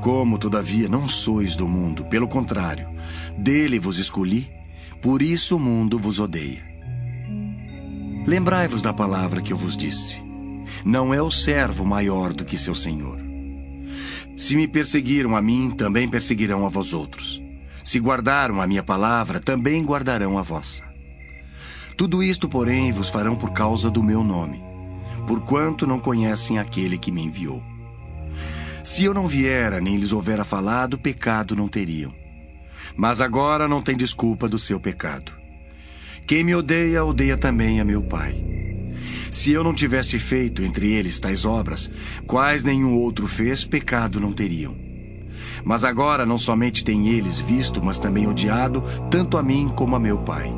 Como, 0.00 0.38
todavia, 0.38 0.88
não 0.88 1.08
sois 1.08 1.54
do 1.54 1.68
mundo, 1.68 2.04
pelo 2.04 2.26
contrário, 2.26 2.88
dele 3.36 3.78
vos 3.78 3.98
escolhi, 3.98 4.48
por 5.00 5.22
isso 5.22 5.56
o 5.56 5.60
mundo 5.60 5.98
vos 5.98 6.18
odeia. 6.18 6.62
Lembrai-vos 8.26 8.82
da 8.82 8.92
palavra 8.92 9.40
que 9.40 9.52
eu 9.52 9.56
vos 9.56 9.76
disse. 9.76 10.22
Não 10.84 11.14
é 11.14 11.22
o 11.22 11.30
servo 11.30 11.84
maior 11.84 12.32
do 12.32 12.44
que 12.44 12.58
seu 12.58 12.74
senhor. 12.74 13.18
Se 14.36 14.54
me 14.54 14.68
perseguiram 14.68 15.34
a 15.34 15.42
mim, 15.42 15.70
também 15.70 16.08
perseguirão 16.08 16.66
a 16.66 16.68
vós 16.68 16.92
outros. 16.92 17.42
Se 17.82 17.98
guardaram 17.98 18.60
a 18.60 18.66
minha 18.66 18.82
palavra, 18.82 19.40
também 19.40 19.82
guardarão 19.82 20.36
a 20.36 20.42
vossa. 20.42 20.84
Tudo 21.96 22.22
isto, 22.22 22.48
porém, 22.48 22.92
vos 22.92 23.08
farão 23.08 23.34
por 23.34 23.52
causa 23.52 23.90
do 23.90 24.02
meu 24.02 24.22
nome, 24.22 24.62
porquanto 25.26 25.86
não 25.86 25.98
conhecem 25.98 26.58
aquele 26.58 26.98
que 26.98 27.10
me 27.10 27.24
enviou. 27.24 27.62
Se 28.84 29.04
eu 29.04 29.12
não 29.12 29.26
viera, 29.26 29.80
nem 29.80 29.96
lhes 29.96 30.12
houvera 30.12 30.44
falado, 30.44 30.98
pecado 30.98 31.56
não 31.56 31.66
teriam. 31.66 32.14
Mas 32.98 33.20
agora 33.20 33.68
não 33.68 33.80
tem 33.80 33.96
desculpa 33.96 34.48
do 34.48 34.58
seu 34.58 34.80
pecado. 34.80 35.30
Quem 36.26 36.42
me 36.42 36.52
odeia, 36.52 37.04
odeia 37.04 37.36
também 37.36 37.80
a 37.80 37.84
meu 37.84 38.02
Pai. 38.02 38.44
Se 39.30 39.52
eu 39.52 39.62
não 39.62 39.72
tivesse 39.72 40.18
feito 40.18 40.64
entre 40.64 40.90
eles 40.90 41.20
tais 41.20 41.44
obras, 41.44 41.88
quais 42.26 42.64
nenhum 42.64 42.96
outro 42.96 43.28
fez, 43.28 43.64
pecado 43.64 44.18
não 44.18 44.32
teriam. 44.32 44.74
Mas 45.64 45.84
agora 45.84 46.26
não 46.26 46.36
somente 46.36 46.82
têm 46.82 47.08
eles 47.10 47.38
visto, 47.38 47.80
mas 47.80 48.00
também 48.00 48.26
odiado, 48.26 48.82
tanto 49.08 49.38
a 49.38 49.44
mim 49.44 49.70
como 49.76 49.94
a 49.94 50.00
meu 50.00 50.18
Pai. 50.18 50.52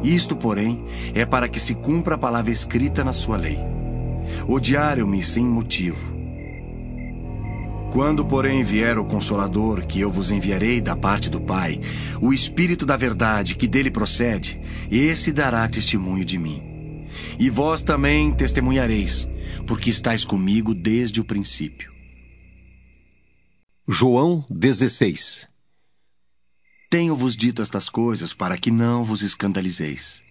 Isto, 0.00 0.36
porém, 0.36 0.84
é 1.12 1.26
para 1.26 1.48
que 1.48 1.58
se 1.58 1.74
cumpra 1.74 2.14
a 2.14 2.18
palavra 2.18 2.52
escrita 2.52 3.02
na 3.02 3.12
sua 3.12 3.36
lei. 3.36 3.58
Odiaram-me 4.46 5.24
sem 5.24 5.44
motivo. 5.44 6.21
Quando, 7.92 8.24
porém, 8.24 8.64
vier 8.64 8.96
o 8.96 9.04
Consolador, 9.04 9.86
que 9.86 10.00
eu 10.00 10.10
vos 10.10 10.30
enviarei 10.30 10.80
da 10.80 10.96
parte 10.96 11.28
do 11.28 11.38
Pai, 11.38 11.78
o 12.22 12.32
Espírito 12.32 12.86
da 12.86 12.96
Verdade, 12.96 13.54
que 13.54 13.68
dele 13.68 13.90
procede, 13.90 14.58
esse 14.90 15.30
dará 15.30 15.68
testemunho 15.68 16.24
de 16.24 16.38
mim. 16.38 17.06
E 17.38 17.50
vós 17.50 17.82
também 17.82 18.32
testemunhareis, 18.32 19.28
porque 19.66 19.90
estáis 19.90 20.24
comigo 20.24 20.74
desde 20.74 21.20
o 21.20 21.24
princípio. 21.24 21.92
João 23.86 24.42
16 24.48 25.46
Tenho-vos 26.88 27.36
dito 27.36 27.60
estas 27.60 27.90
coisas 27.90 28.32
para 28.32 28.56
que 28.56 28.70
não 28.70 29.04
vos 29.04 29.20
escandalizeis. 29.20 30.22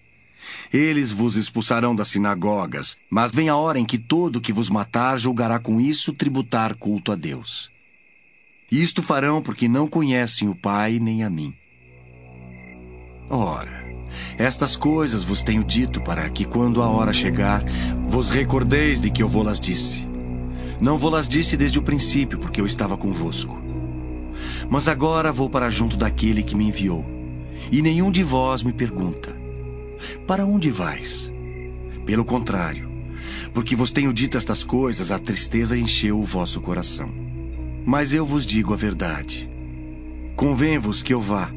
Eles 0.72 1.12
vos 1.12 1.36
expulsarão 1.36 1.96
das 1.96 2.10
sinagogas, 2.10 2.98
mas 3.10 3.32
vem 3.32 3.50
a 3.50 3.56
hora 3.56 3.80
em 3.80 3.86
que 3.86 3.98
todo 3.98 4.42
que 4.42 4.54
vos 4.54 4.70
matar 4.70 5.18
julgará 5.18 5.60
com 5.60 5.80
isso 5.80 6.14
tributar 6.14 6.76
culto 6.76 7.12
a 7.12 7.16
Deus. 7.16 7.70
Isto 8.72 9.04
farão 9.04 9.42
porque 9.42 9.68
não 9.68 9.88
conhecem 9.88 10.48
o 10.48 10.56
Pai 10.56 10.98
nem 11.00 11.24
a 11.24 11.30
mim. 11.30 11.54
Ora, 13.30 13.86
estas 14.38 14.76
coisas 14.76 15.24
vos 15.24 15.42
tenho 15.42 15.64
dito 15.64 16.02
para 16.02 16.30
que, 16.30 16.46
quando 16.46 16.82
a 16.82 16.88
hora 16.88 17.14
chegar, 17.14 17.64
vos 18.08 18.30
recordeis 18.30 19.02
de 19.02 19.10
que 19.10 19.22
eu 19.22 19.28
vou-las 19.28 19.60
disse. 19.60 20.08
Não 20.80 20.98
vou-las 20.98 21.28
disse 21.28 21.56
desde 21.56 21.80
o 21.80 21.84
princípio, 21.84 22.40
porque 22.40 22.60
eu 22.60 22.66
estava 22.66 22.98
convosco. 22.98 23.62
Mas 24.70 24.88
agora 24.88 25.32
vou 25.32 25.50
para 25.50 25.70
junto 25.70 25.96
daquele 25.96 26.44
que 26.44 26.56
me 26.56 26.68
enviou. 26.68 27.06
E 27.72 27.82
nenhum 27.82 28.10
de 28.10 28.24
vós 28.24 28.64
me 28.64 28.74
pergunta: 28.74 29.36
Para 30.28 30.46
onde 30.46 30.70
vais? 30.70 31.32
Pelo 32.06 32.26
contrário, 32.26 32.90
porque 33.54 33.76
vos 33.76 33.92
tenho 33.92 34.14
dito 34.14 34.38
estas 34.38 34.64
coisas, 34.64 35.12
a 35.12 35.20
tristeza 35.20 35.78
encheu 35.78 36.20
o 36.20 36.24
vosso 36.24 36.62
coração. 36.62 37.10
Mas 37.86 38.14
eu 38.14 38.26
vos 38.26 38.46
digo 38.46 38.74
a 38.74 38.78
verdade. 38.78 39.50
Convém-vos 40.36 41.02
que 41.02 41.14
eu 41.14 41.22
vá, 41.22 41.52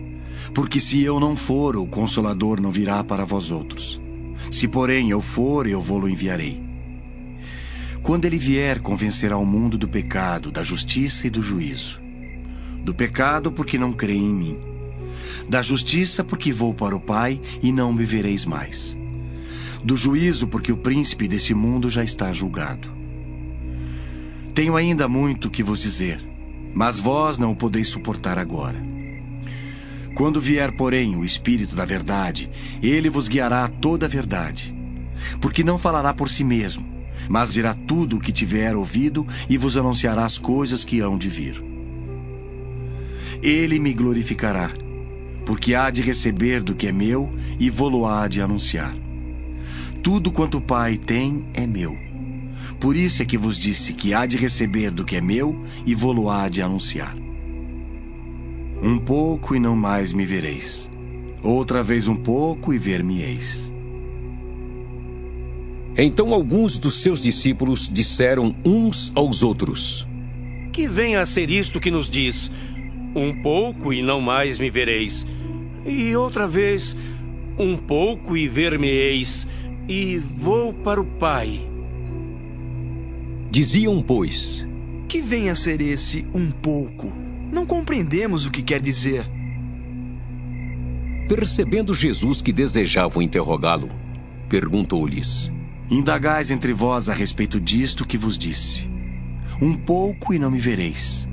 porque 0.53 0.81
se 0.81 1.03
eu 1.03 1.19
não 1.21 1.37
for, 1.37 1.77
o 1.77 1.87
Consolador 1.87 2.61
não 2.61 2.71
virá 2.71 3.03
para 3.03 3.25
vós 3.25 3.51
outros. 3.51 4.01
Se, 4.51 4.69
porém, 4.69 5.11
eu 5.11 5.21
for, 5.21 5.67
eu 5.67 5.81
vou-lo 5.81 6.09
enviarei. 6.09 6.63
Quando 8.03 8.27
ele 8.27 8.37
vier, 8.37 8.81
convencerá 8.81 9.37
o 9.39 9.47
mundo 9.47 9.79
do 9.79 9.89
pecado, 9.89 10.51
da 10.51 10.63
justiça 10.63 11.27
e 11.27 11.31
do 11.31 11.43
juízo. 11.43 12.01
Do 12.83 12.95
pecado, 12.95 13.51
porque 13.51 13.79
não 13.79 13.93
crê 13.93 14.15
em 14.15 14.35
mim. 14.35 14.74
Da 15.49 15.63
justiça, 15.63 16.25
porque 16.25 16.53
vou 16.53 16.73
para 16.73 16.97
o 16.97 17.01
Pai 17.01 17.41
e 17.63 17.71
não 17.71 17.93
me 17.93 18.05
vereis 18.05 18.45
mais. 18.45 18.99
Do 19.83 19.97
juízo, 19.97 20.47
porque 20.49 20.73
o 20.73 20.77
príncipe 20.77 21.29
desse 21.29 21.55
mundo 21.55 21.91
já 21.91 22.03
está 22.03 22.33
julgado. 22.33 22.91
Tenho 24.55 24.77
ainda 24.77 25.09
muito 25.09 25.51
que 25.51 25.63
vos 25.63 25.81
dizer, 25.81 26.25
mas 26.73 26.99
vós 26.99 27.39
não 27.39 27.53
o 27.53 27.57
podeis 27.57 27.89
suportar 27.89 28.39
agora. 28.39 28.83
Quando 30.15 30.41
vier, 30.41 30.73
porém, 30.73 31.17
o 31.17 31.25
Espírito 31.25 31.75
da 31.75 31.85
Verdade, 31.85 32.49
ele 32.83 33.11
vos 33.11 33.29
guiará 33.29 33.65
a 33.65 33.69
toda 33.69 34.07
a 34.07 34.09
verdade. 34.09 34.75
Porque 35.41 35.65
não 35.65 35.77
falará 35.77 36.15
por 36.15 36.29
si 36.29 36.45
mesmo 36.45 36.95
mas 37.29 37.53
dirá 37.53 37.75
tudo 37.75 38.17
o 38.17 38.21
que 38.21 38.33
tiver 38.33 38.77
ouvido 38.77 39.27
e 39.49 39.57
vos 39.57 39.77
anunciará 39.77 40.25
as 40.25 40.39
coisas 40.39 40.85
que 40.85 41.01
hão 41.01 41.17
de 41.17 41.29
vir. 41.29 41.63
Ele 43.43 43.79
me 43.79 43.93
glorificará, 43.93 44.71
porque 45.45 45.75
há 45.75 45.91
de 45.91 46.03
receber 46.03 46.63
do 46.63 46.75
que 46.75 46.87
é 46.87 46.93
meu 46.93 47.33
e 47.59 47.71
vou-lo 47.71 48.07
há 48.07 48.27
de 48.29 48.41
anunciar. 48.41 48.97
Tudo 50.03 50.31
quanto 50.31 50.59
o 50.59 50.61
Pai 50.61 50.97
tem 50.97 51.47
é 51.55 51.67
meu. 51.67 51.97
Por 52.81 52.97
isso 52.97 53.23
é 53.23 53.25
que 53.25 53.39
vos 53.39 53.57
disse 53.57 53.93
que 53.93 54.13
há 54.13 54.27
de 54.27 54.37
receber 54.37 54.91
do 54.91 55.05
que 55.05 55.17
é 55.17 55.21
meu 55.21 55.63
e 55.87 55.95
vou-lo 55.95 56.29
há 56.29 56.49
de 56.49 56.63
anunciar. 56.63 57.17
Um 58.83 58.99
pouco 58.99 59.55
e 59.55 59.61
não 59.61 59.75
mais 59.75 60.13
me 60.13 60.27
vereis. 60.27 60.91
Outra 61.43 61.83
vez 61.83 62.09
um 62.09 62.17
pouco 62.17 62.73
e 62.73 62.79
ver-me-eis. 62.79 63.73
Então 65.97 66.35
alguns 66.35 66.77
dos 66.77 67.01
seus 67.01 67.23
discípulos 67.23 67.89
disseram 67.91 68.55
uns 68.65 69.13
aos 69.15 69.43
outros: 69.43 70.09
Que 70.73 70.89
venha 70.89 71.21
a 71.21 71.27
ser 71.27 71.51
isto 71.51 71.79
que 71.79 71.91
nos 71.91 72.11
diz: 72.11 72.51
Um 73.15 73.43
pouco 73.43 73.93
e 73.93 74.03
não 74.03 74.21
mais 74.21 74.59
me 74.59 74.69
vereis. 74.71 75.27
E 75.87 76.17
outra 76.17 76.49
vez, 76.49 76.97
um 77.59 77.77
pouco 77.77 78.37
e 78.37 78.49
ver-me-eis, 78.49 79.47
e 79.89 80.19
vou 80.19 80.73
para 80.73 81.01
o 81.01 81.05
Pai. 81.05 81.61
Diziam, 83.51 84.03
pois: 84.03 84.67
Que 85.09 85.21
venha 85.21 85.53
a 85.53 85.55
ser 85.55 85.81
esse 85.81 86.27
um 86.35 86.51
pouco? 86.51 87.13
Não 87.53 87.65
compreendemos 87.65 88.47
o 88.47 88.51
que 88.51 88.63
quer 88.63 88.81
dizer. 88.81 89.25
Percebendo 91.29 91.95
Jesus 91.95 92.43
que 92.43 92.53
desejavam 92.53 93.23
interrogá-lo, 93.23 93.89
perguntou-lhes: 94.49 95.53
Indagais 95.89 96.51
entre 96.51 96.73
vós 96.73 97.09
a 97.09 97.15
respeito 97.15 97.61
disto 97.61 98.07
que 98.07 98.19
vos 98.19 98.37
disse. 98.37 98.91
Um 99.63 99.75
pouco 99.75 100.35
e 100.35 100.39
não 100.39 100.51
me 100.51 100.59
vereis, 100.59 101.29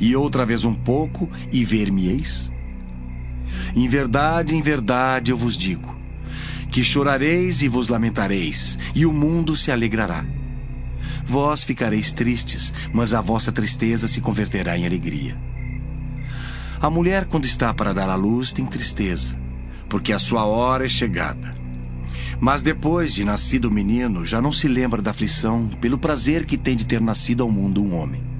e 0.00 0.14
outra 0.14 0.44
vez 0.44 0.64
um 0.64 0.74
pouco 0.74 1.30
e 1.52 1.64
ver-me-eis? 1.64 2.52
Em 3.74 3.88
verdade, 3.88 4.56
em 4.56 4.62
verdade 4.62 5.30
eu 5.30 5.36
vos 5.36 5.56
digo: 5.56 5.96
que 6.70 6.84
chorareis 6.84 7.62
e 7.62 7.68
vos 7.68 7.88
lamentareis, 7.88 8.78
e 8.94 9.06
o 9.06 9.12
mundo 9.12 9.56
se 9.56 9.72
alegrará. 9.72 10.24
Vós 11.24 11.64
ficareis 11.64 12.12
tristes, 12.12 12.72
mas 12.92 13.14
a 13.14 13.20
vossa 13.20 13.50
tristeza 13.50 14.06
se 14.06 14.20
converterá 14.20 14.76
em 14.76 14.86
alegria. 14.86 15.36
A 16.80 16.90
mulher, 16.90 17.24
quando 17.24 17.46
está 17.46 17.72
para 17.72 17.94
dar 17.94 18.08
à 18.08 18.14
luz, 18.14 18.52
tem 18.52 18.66
tristeza, 18.66 19.36
porque 19.88 20.12
a 20.12 20.18
sua 20.18 20.44
hora 20.44 20.84
é 20.84 20.88
chegada. 20.88 21.54
Mas 22.38 22.62
depois 22.62 23.14
de 23.14 23.24
nascido 23.24 23.66
o 23.66 23.70
menino, 23.70 24.24
já 24.24 24.42
não 24.42 24.52
se 24.52 24.68
lembra 24.68 25.00
da 25.00 25.10
aflição 25.10 25.68
pelo 25.80 25.98
prazer 25.98 26.44
que 26.44 26.58
tem 26.58 26.76
de 26.76 26.86
ter 26.86 27.00
nascido 27.00 27.42
ao 27.42 27.50
mundo 27.50 27.82
um 27.82 27.94
homem. 27.94 28.35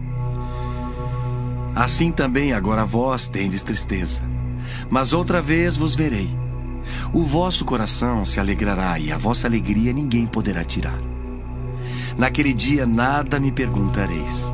Assim 1.76 2.10
também 2.10 2.54
agora 2.54 2.86
vós 2.86 3.28
tendes 3.28 3.62
tristeza, 3.62 4.22
mas 4.88 5.12
outra 5.12 5.42
vez 5.42 5.76
vos 5.76 5.94
verei. 5.94 6.30
O 7.12 7.22
vosso 7.22 7.66
coração 7.66 8.24
se 8.24 8.40
alegrará 8.40 8.98
e 8.98 9.12
a 9.12 9.18
vossa 9.18 9.46
alegria 9.46 9.92
ninguém 9.92 10.26
poderá 10.26 10.64
tirar. 10.64 10.98
Naquele 12.16 12.54
dia 12.54 12.86
nada 12.86 13.38
me 13.38 13.52
perguntareis. 13.52 14.50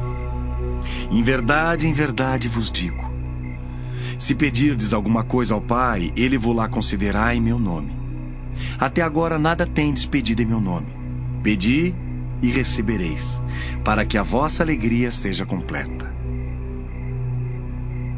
Em 1.12 1.22
verdade, 1.22 1.86
em 1.86 1.92
verdade 1.92 2.48
vos 2.48 2.72
digo: 2.72 3.08
se 4.18 4.34
pedirdes 4.34 4.92
alguma 4.92 5.22
coisa 5.22 5.54
ao 5.54 5.60
Pai, 5.60 6.10
ele 6.16 6.36
vos 6.36 6.56
lá 6.56 6.66
concederá 6.66 7.32
em 7.32 7.40
meu 7.40 7.58
nome. 7.58 7.92
Até 8.80 9.00
agora 9.00 9.38
nada 9.38 9.64
tendes 9.64 10.04
pedido 10.04 10.42
em 10.42 10.46
meu 10.46 10.60
nome. 10.60 10.88
Pedi 11.40 11.94
e 12.42 12.50
recebereis, 12.50 13.40
para 13.84 14.04
que 14.04 14.18
a 14.18 14.24
vossa 14.24 14.64
alegria 14.64 15.12
seja 15.12 15.46
completa. 15.46 16.11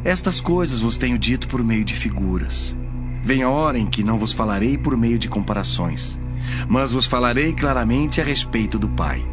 Estas 0.05 0.39
coisas 0.39 0.81
vos 0.81 0.99
tenho 0.99 1.19
dito 1.19 1.49
por 1.49 1.65
meio 1.65 1.83
de 1.83 1.95
figuras. 1.95 2.77
Vem 3.25 3.43
a 3.43 3.49
hora 3.49 3.79
em 3.79 3.87
que 3.87 4.05
não 4.05 4.19
vos 4.19 4.35
falarei 4.35 4.77
por 4.77 4.99
meio 4.99 5.19
de 5.19 5.31
comparações, 5.31 6.21
mas 6.69 6.93
vos 6.93 7.07
falarei 7.07 7.55
claramente 7.55 8.21
a 8.21 8.25
respeito 8.25 8.79
do 8.79 8.87
Pai. 8.87 9.25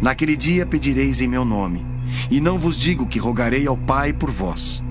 Naquele 0.00 0.36
dia 0.36 0.64
pedireis 0.64 1.20
em 1.20 1.26
meu 1.26 1.44
nome, 1.44 1.84
e 2.30 2.40
não 2.40 2.58
vos 2.58 2.78
digo 2.78 3.06
que 3.06 3.18
rogarei 3.18 3.66
ao 3.66 3.76
Pai 3.76 4.12
por 4.12 4.30
vós. 4.30 4.84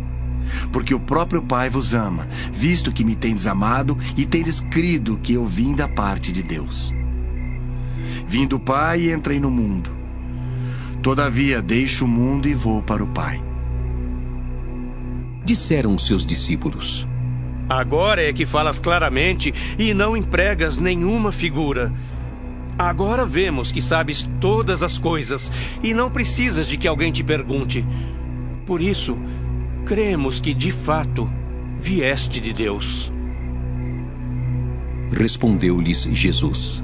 Porque 0.73 0.93
o 0.93 0.99
próprio 0.99 1.41
Pai 1.41 1.69
vos 1.69 1.93
ama, 1.93 2.27
visto 2.51 2.91
que 2.91 3.05
me 3.05 3.15
tendes 3.15 3.47
amado 3.47 3.97
e 4.17 4.25
tendes 4.25 4.59
crido 4.59 5.17
que 5.23 5.31
eu 5.31 5.45
vim 5.45 5.73
da 5.73 5.87
parte 5.87 6.33
de 6.33 6.43
Deus. 6.43 6.93
Vim 8.27 8.45
do 8.45 8.59
Pai 8.59 9.09
entrei 9.09 9.39
no 9.39 9.49
mundo. 9.49 9.89
Todavia 11.01 11.61
deixo 11.61 12.03
o 12.03 12.09
mundo 12.09 12.49
e 12.49 12.53
vou 12.53 12.81
para 12.81 13.01
o 13.01 13.07
Pai. 13.07 13.54
Disseram 15.45 15.95
seus 15.95 16.25
discípulos: 16.25 17.07
Agora 17.69 18.27
é 18.27 18.33
que 18.33 18.45
falas 18.45 18.79
claramente 18.79 19.53
e 19.77 19.93
não 19.93 20.17
empregas 20.17 20.77
nenhuma 20.79 21.31
figura. 21.31 21.93
Agora 22.77 23.25
vemos 23.25 23.71
que 23.71 23.79
sabes 23.79 24.27
todas 24.41 24.83
as 24.83 24.97
coisas 24.97 25.51
e 25.81 25.93
não 25.93 26.09
precisas 26.09 26.67
de 26.67 26.77
que 26.77 26.87
alguém 26.87 27.11
te 27.11 27.23
pergunte. 27.23 27.85
Por 28.65 28.81
isso, 28.81 29.17
cremos 29.85 30.39
que 30.39 30.53
de 30.53 30.71
fato 30.71 31.31
vieste 31.79 32.41
de 32.41 32.51
Deus. 32.51 33.11
Respondeu-lhes 35.11 36.03
Jesus: 36.11 36.83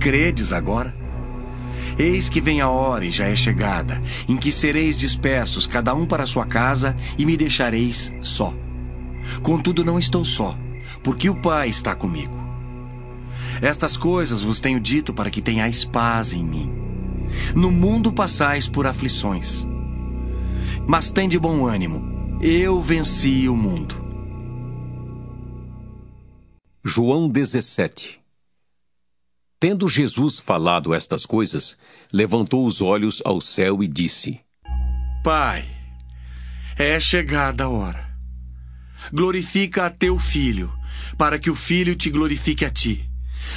Credes 0.00 0.52
agora? 0.52 0.99
Eis 2.00 2.30
que 2.30 2.40
vem 2.40 2.62
a 2.62 2.68
hora 2.70 3.04
e 3.04 3.10
já 3.10 3.26
é 3.26 3.36
chegada, 3.36 4.00
em 4.26 4.34
que 4.34 4.50
sereis 4.50 4.98
dispersos, 4.98 5.66
cada 5.66 5.94
um 5.94 6.06
para 6.06 6.24
sua 6.24 6.46
casa, 6.46 6.96
e 7.18 7.26
me 7.26 7.36
deixareis 7.36 8.10
só. 8.22 8.54
Contudo, 9.42 9.84
não 9.84 9.98
estou 9.98 10.24
só, 10.24 10.56
porque 11.02 11.28
o 11.28 11.34
Pai 11.34 11.68
está 11.68 11.94
comigo. 11.94 12.32
Estas 13.60 13.98
coisas 13.98 14.40
vos 14.40 14.60
tenho 14.60 14.80
dito 14.80 15.12
para 15.12 15.28
que 15.28 15.42
tenhais 15.42 15.84
paz 15.84 16.32
em 16.32 16.42
mim. 16.42 16.72
No 17.54 17.70
mundo 17.70 18.10
passais 18.10 18.66
por 18.66 18.86
aflições. 18.86 19.68
Mas 20.86 21.10
tende 21.10 21.38
bom 21.38 21.66
ânimo, 21.66 22.38
eu 22.40 22.80
venci 22.80 23.46
o 23.46 23.54
mundo. 23.54 23.94
João 26.82 27.28
17 27.28 28.19
Tendo 29.60 29.86
Jesus 29.86 30.40
falado 30.40 30.94
estas 30.94 31.26
coisas, 31.26 31.76
levantou 32.10 32.64
os 32.64 32.80
olhos 32.80 33.20
ao 33.26 33.42
céu 33.42 33.82
e 33.82 33.86
disse: 33.86 34.40
Pai, 35.22 35.68
é 36.78 36.98
chegada 36.98 37.64
a 37.64 37.68
hora. 37.68 38.08
Glorifica 39.12 39.84
a 39.84 39.90
teu 39.90 40.18
filho, 40.18 40.72
para 41.18 41.38
que 41.38 41.50
o 41.50 41.54
filho 41.54 41.94
te 41.94 42.08
glorifique 42.08 42.64
a 42.64 42.70
ti, 42.70 43.04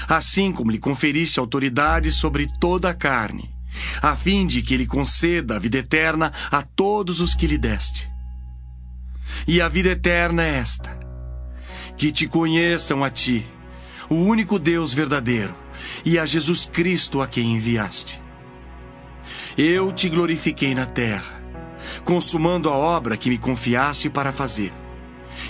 assim 0.06 0.52
como 0.52 0.72
lhe 0.72 0.78
conferiste 0.78 1.40
autoridade 1.40 2.12
sobre 2.12 2.52
toda 2.60 2.90
a 2.90 2.94
carne, 2.94 3.50
a 4.02 4.14
fim 4.14 4.46
de 4.46 4.62
que 4.62 4.74
ele 4.74 4.86
conceda 4.86 5.56
a 5.56 5.60
vida 5.60 5.78
eterna 5.78 6.34
a 6.52 6.62
todos 6.62 7.22
os 7.22 7.34
que 7.34 7.48
lhe 7.48 7.58
deste. 7.58 8.12
E 9.48 9.62
a 9.62 9.70
vida 9.70 9.92
eterna 9.92 10.44
é 10.44 10.56
esta: 10.56 11.00
que 11.96 12.12
te 12.12 12.28
conheçam 12.28 13.06
a 13.06 13.10
ti, 13.10 13.46
o 14.14 14.26
único 14.26 14.60
Deus 14.60 14.94
verdadeiro, 14.94 15.56
e 16.06 16.20
a 16.20 16.26
Jesus 16.26 16.66
Cristo 16.66 17.22
a 17.22 17.28
quem 17.28 17.54
enviaste. 17.54 18.22
Eu 19.58 19.92
te 19.92 20.08
glorifiquei 20.08 20.76
na 20.76 20.86
terra, 20.86 21.42
consumando 22.04 22.70
a 22.70 22.74
obra 22.74 23.18
que 23.18 23.30
me 23.30 23.38
confiaste 23.38 24.10
para 24.10 24.32
fazer. 24.32 24.72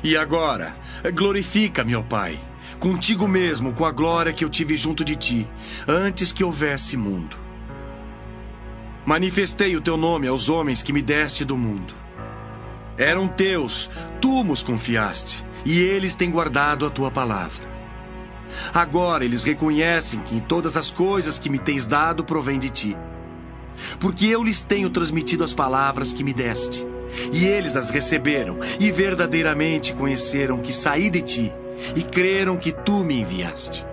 E 0.04 0.16
agora, 0.16 0.78
glorifica-me, 1.14 1.96
ó 1.96 2.02
Pai, 2.02 2.40
contigo 2.80 3.28
mesmo, 3.28 3.74
com 3.74 3.86
a 3.86 3.92
glória 3.92 4.32
que 4.32 4.46
eu 4.46 4.50
tive 4.50 4.78
junto 4.78 5.04
de 5.04 5.16
ti, 5.16 5.48
antes 5.88 6.32
que 6.32 6.44
houvesse 6.44 6.96
mundo. 6.96 7.36
Manifestei 9.06 9.76
o 9.76 9.82
teu 9.82 9.98
nome 9.98 10.28
aos 10.28 10.48
homens 10.48 10.82
que 10.82 10.94
me 10.94 11.02
deste 11.02 11.44
do 11.44 11.58
mundo. 11.58 11.94
Eram 12.98 13.28
teus, 13.28 13.90
tu 14.22 14.44
nos 14.44 14.64
confiaste, 14.64 15.46
e 15.66 15.82
eles 15.82 16.16
têm 16.16 16.32
guardado 16.32 16.86
a 16.86 16.90
tua 16.90 17.12
palavra. 17.12 17.73
Agora 18.74 19.26
eles 19.26 19.44
reconhecem 19.44 20.20
que 20.22 20.42
todas 20.42 20.78
as 20.78 20.92
coisas 20.92 21.40
que 21.40 21.50
me 21.50 21.60
tens 21.60 21.86
dado 21.86 22.24
provêm 22.24 22.60
de 22.60 22.70
ti. 22.70 22.98
Porque 24.00 24.26
eu 24.28 24.44
lhes 24.44 24.62
tenho 24.62 24.90
transmitido 24.90 25.44
as 25.44 25.54
palavras 25.54 26.14
que 26.14 26.24
me 26.24 26.34
deste. 26.34 26.86
E 27.32 27.46
eles 27.46 27.76
as 27.76 27.90
receberam 27.90 28.58
e 28.80 28.92
verdadeiramente 28.92 29.94
conheceram 29.94 30.60
que 30.60 30.74
saí 30.74 31.10
de 31.10 31.22
ti 31.22 31.54
e 31.96 32.02
creram 32.02 32.58
que 32.58 32.72
tu 32.72 33.04
me 33.04 33.20
enviaste. 33.20 33.86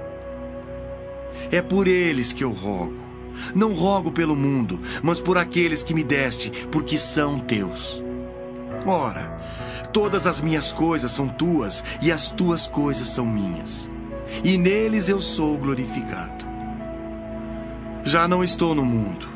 É 1.50 1.60
por 1.60 1.86
eles 1.86 2.32
que 2.32 2.44
eu 2.44 2.50
rogo. 2.50 3.10
Não 3.54 3.72
rogo 3.72 4.12
pelo 4.12 4.36
mundo, 4.36 4.78
mas 5.02 5.20
por 5.20 5.38
aqueles 5.38 5.82
que 5.82 5.94
me 5.94 6.04
deste, 6.04 6.50
porque 6.70 6.98
são 6.98 7.38
teus. 7.38 8.02
Ora, 8.86 9.38
todas 9.92 10.26
as 10.26 10.40
minhas 10.40 10.72
coisas 10.72 11.10
são 11.12 11.28
tuas 11.28 11.82
e 12.02 12.12
as 12.12 12.30
tuas 12.30 12.66
coisas 12.66 13.08
são 13.08 13.26
minhas 13.26 13.88
e 14.42 14.56
neles 14.56 15.08
eu 15.08 15.20
sou 15.20 15.56
glorificado. 15.56 16.46
Já 18.02 18.26
não 18.26 18.42
estou 18.42 18.74
no 18.74 18.84
mundo, 18.84 19.28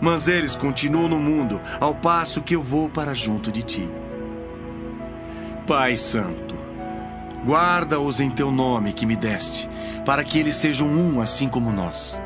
mas 0.00 0.28
eles 0.28 0.54
continuam 0.54 1.08
no 1.08 1.18
mundo, 1.18 1.60
ao 1.80 1.94
passo 1.94 2.42
que 2.42 2.54
eu 2.54 2.62
vou 2.62 2.88
para 2.88 3.14
junto 3.14 3.50
de 3.50 3.62
ti. 3.62 3.88
Pai 5.66 5.96
Santo, 5.96 6.54
guarda-os 7.44 8.20
em 8.20 8.30
teu 8.30 8.50
nome 8.50 8.92
que 8.92 9.06
me 9.06 9.16
deste, 9.16 9.68
para 10.04 10.22
que 10.22 10.38
eles 10.38 10.56
sejam 10.56 10.88
um 10.88 11.20
assim 11.20 11.48
como 11.48 11.72
nós. 11.72 12.20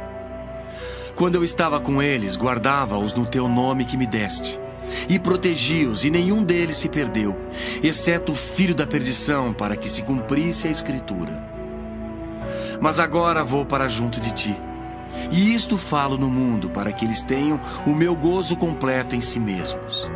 Quando 1.15 1.35
eu 1.35 1.45
estava 1.45 1.81
com 1.81 2.03
eles, 2.03 2.37
guardava-os 2.37 3.15
no 3.15 3.27
teu 3.27 3.49
nome 3.49 3.85
que 3.85 3.97
me 3.97 4.07
deste. 4.07 4.61
E 5.09 5.19
protegi-os, 5.19 6.05
e 6.05 6.11
nenhum 6.11 6.43
deles 6.43 6.77
se 6.77 6.89
perdeu, 6.89 7.37
exceto 7.83 8.33
o 8.33 8.37
filho 8.37 8.75
da 8.75 8.87
perdição, 8.87 9.53
para 9.53 9.77
que 9.77 9.89
se 9.89 10.03
cumprisse 10.03 10.69
a 10.69 10.71
Escritura. 10.71 11.48
Mas 12.81 12.99
agora 12.99 13.45
vou 13.45 13.65
para 13.65 13.89
junto 13.89 14.21
de 14.21 14.33
ti. 14.33 14.57
E 15.31 15.55
isto 15.55 15.77
falo 15.77 16.17
no 16.17 16.29
mundo, 16.29 16.71
para 16.71 16.93
que 16.93 17.05
eles 17.05 17.23
tenham 17.23 17.59
o 17.87 17.91
meu 17.91 18.15
gozo 18.15 18.57
completo 18.57 19.17
em 19.17 19.21
si 19.21 19.41
mesmos. 19.41 20.11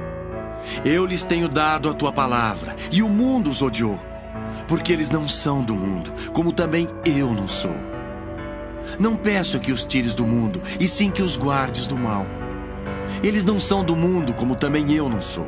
Eu 0.84 1.04
lhes 1.04 1.24
tenho 1.24 1.48
dado 1.48 1.88
a 1.88 1.94
tua 1.94 2.12
palavra, 2.12 2.76
e 2.90 3.02
o 3.02 3.08
mundo 3.08 3.50
os 3.50 3.62
odiou, 3.62 3.98
porque 4.68 4.92
eles 4.92 5.10
não 5.10 5.28
são 5.28 5.62
do 5.62 5.74
mundo, 5.74 6.12
como 6.32 6.52
também 6.52 6.88
eu 7.04 7.32
não 7.32 7.48
sou. 7.48 7.74
Não 8.98 9.16
peço 9.16 9.60
que 9.60 9.72
os 9.72 9.84
tires 9.84 10.14
do 10.14 10.26
mundo, 10.26 10.60
e 10.78 10.86
sim 10.86 11.10
que 11.10 11.22
os 11.22 11.36
guardes 11.36 11.86
do 11.86 11.96
mal. 11.96 12.26
Eles 13.22 13.44
não 13.44 13.58
são 13.58 13.84
do 13.84 13.96
mundo, 13.96 14.32
como 14.32 14.54
também 14.54 14.92
eu 14.92 15.08
não 15.08 15.20
sou. 15.20 15.46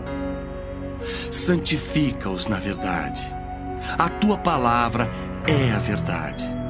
Santifica-os 1.31 2.47
na 2.47 2.59
verdade. 2.59 3.35
A 3.99 4.09
tua 4.09 4.39
palavra 4.39 5.11
é 5.47 5.73
a 5.73 5.79
verdade. 5.79 6.64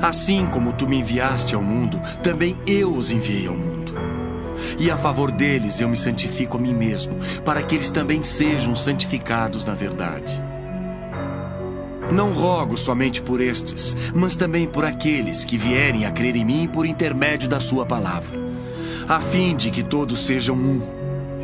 Assim 0.00 0.46
como 0.46 0.72
tu 0.72 0.88
me 0.88 0.98
enviaste 0.98 1.54
ao 1.54 1.62
mundo, 1.62 2.00
também 2.22 2.56
eu 2.66 2.92
os 2.92 3.10
enviei 3.10 3.46
ao 3.46 3.56
mundo. 3.56 3.92
E 4.78 4.90
a 4.90 4.96
favor 4.96 5.30
deles 5.30 5.80
eu 5.80 5.88
me 5.88 5.96
santifico 5.96 6.56
a 6.56 6.60
mim 6.60 6.74
mesmo, 6.74 7.16
para 7.44 7.62
que 7.62 7.74
eles 7.74 7.90
também 7.90 8.22
sejam 8.22 8.74
santificados 8.74 9.64
na 9.64 9.74
verdade. 9.74 10.42
Não 12.12 12.32
rogo 12.32 12.76
somente 12.76 13.20
por 13.20 13.40
estes, 13.40 13.94
mas 14.14 14.34
também 14.34 14.66
por 14.66 14.84
aqueles 14.84 15.44
que 15.44 15.58
vierem 15.58 16.06
a 16.06 16.10
crer 16.10 16.36
em 16.36 16.44
mim 16.44 16.68
por 16.72 16.86
intermédio 16.86 17.48
da 17.48 17.60
Sua 17.60 17.84
palavra, 17.84 18.38
a 19.06 19.20
fim 19.20 19.54
de 19.54 19.70
que 19.70 19.82
todos 19.82 20.24
sejam 20.24 20.56
um. 20.56 20.80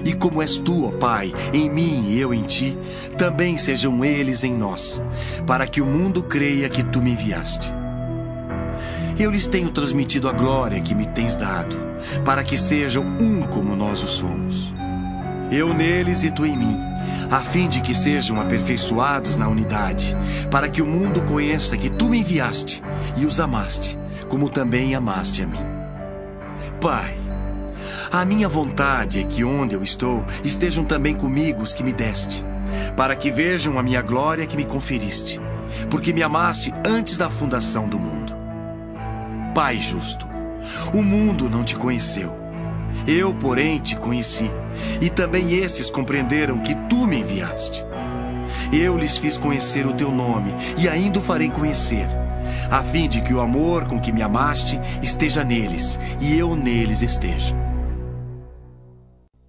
E 0.05 0.13
como 0.13 0.43
és 0.43 0.59
tu, 0.59 0.87
ó 0.87 0.91
Pai, 0.91 1.33
em 1.53 1.71
mim 1.71 2.05
e 2.09 2.21
eu 2.21 2.33
em 2.33 2.43
ti, 2.43 2.77
também 3.17 3.57
sejam 3.57 4.05
eles 4.05 4.43
em 4.45 4.55
nós, 4.55 5.03
para 5.47 5.67
que 5.67 5.81
o 5.81 5.87
mundo 5.87 6.23
creia 6.23 6.69
que 6.69 6.83
tu 6.83 7.01
me 7.01 7.13
enviaste. 7.13 7.84
Eu 9.17 9.31
lhes 9.31 9.47
tenho 9.47 9.71
transmitido 9.71 10.29
a 10.29 10.33
glória 10.33 10.81
que 10.81 10.93
me 10.93 11.07
tens 11.07 11.37
dado, 11.37 11.77
para 12.25 12.43
que 12.43 12.59
sejam 12.59 13.05
um 13.05 13.43
como 13.43 13.77
nós 13.77 14.03
o 14.03 14.09
somos. 14.09 14.75
Eu 15.53 15.73
neles 15.73 16.25
e 16.25 16.33
tu 16.33 16.45
em 16.45 16.57
mim, 16.57 16.77
a 17.31 17.39
fim 17.39 17.69
de 17.69 17.81
que 17.81 17.95
sejam 17.95 18.41
aperfeiçoados 18.41 19.37
na 19.37 19.47
unidade, 19.47 20.17
para 20.51 20.69
que 20.69 20.83
o 20.83 20.87
mundo 20.87 21.23
conheça 21.23 21.77
que 21.77 21.89
tu 21.89 22.09
me 22.09 22.19
enviaste 22.19 22.83
e 23.17 23.25
os 23.25 23.39
amaste, 23.39 23.97
como 24.29 24.49
também 24.49 24.97
amaste 24.97 25.45
a 25.45 25.47
mim. 25.47 25.65
Pai, 26.81 27.15
a 28.11 28.25
minha 28.25 28.49
vontade 28.49 29.21
é 29.21 29.25
que 29.25 29.45
onde 29.45 29.75
eu 29.75 29.83
estou 29.83 30.25
estejam 30.43 30.85
também 30.85 31.15
comigo 31.15 31.63
os 31.63 31.73
que 31.73 31.85
me 31.85 31.93
deste, 31.93 32.45
para 32.97 33.15
que 33.15 33.31
vejam 33.31 33.79
a 33.79 33.83
minha 33.83 34.03
glória 34.03 34.47
que 34.47 34.57
me 34.57 34.65
conferiste, 34.65 35.41
porque 35.89 36.13
me 36.13 36.23
amaste 36.23 36.75
antes 36.85 37.17
da 37.17 37.31
fundação 37.31 37.89
do 37.89 37.99
mundo. 37.99 38.24
Pai 39.55 39.79
justo. 39.79 40.27
O 40.93 41.01
mundo 41.01 41.49
não 41.49 41.63
te 41.63 41.77
conheceu. 41.77 42.33
Eu, 43.07 43.33
porém, 43.33 43.79
te 43.79 43.95
conheci, 43.95 44.51
e 45.01 45.09
também 45.09 45.53
estes 45.55 45.89
compreenderam 45.91 46.59
que 46.59 46.75
tu 46.89 47.07
me 47.07 47.21
enviaste. 47.21 47.85
Eu 48.73 48.99
lhes 48.99 49.17
fiz 49.17 49.39
conhecer 49.39 49.87
o 49.87 49.93
teu 49.93 50.11
nome 50.11 50.53
e 50.77 50.89
ainda 50.89 51.21
o 51.21 51.23
farei 51.23 51.51
conhecer, 51.51 52.09
a 52.69 52.83
fim 52.83 53.09
de 53.09 53.21
que 53.21 53.33
o 53.33 53.41
amor 53.41 53.87
com 53.87 54.01
que 54.01 54.11
me 54.11 54.23
amaste 54.23 54.81
esteja 55.01 55.45
neles 55.45 56.01
e 56.21 56.37
eu 56.37 56.57
neles 56.57 57.03
esteja. 57.03 57.55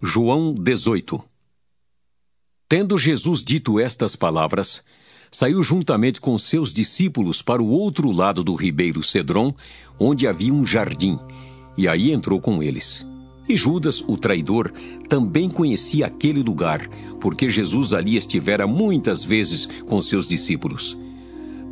João 0.02 0.54
18 0.54 1.24
Tendo 2.68 2.98
Jesus 2.98 3.44
dito 3.44 3.80
estas 3.80 4.16
palavras, 4.16 4.84
saiu 5.36 5.62
juntamente 5.62 6.22
com 6.22 6.38
seus 6.38 6.72
discípulos 6.72 7.42
para 7.42 7.62
o 7.62 7.68
outro 7.68 8.10
lado 8.10 8.42
do 8.42 8.56
ribeiro 8.56 9.04
Cedron, 9.04 9.54
onde 10.00 10.26
havia 10.26 10.54
um 10.54 10.66
jardim, 10.66 11.20
e 11.78 11.90
aí 11.90 12.14
entrou 12.14 12.40
com 12.40 12.64
eles. 12.64 13.06
E 13.46 13.58
Judas, 13.58 14.02
o 14.08 14.16
traidor, 14.16 14.72
também 15.10 15.50
conhecia 15.50 16.06
aquele 16.06 16.42
lugar, 16.42 16.88
porque 17.20 17.50
Jesus 17.50 17.94
ali 17.94 18.16
estivera 18.16 18.66
muitas 18.66 19.26
vezes 19.26 19.68
com 19.86 20.02
seus 20.02 20.30
discípulos. 20.30 20.98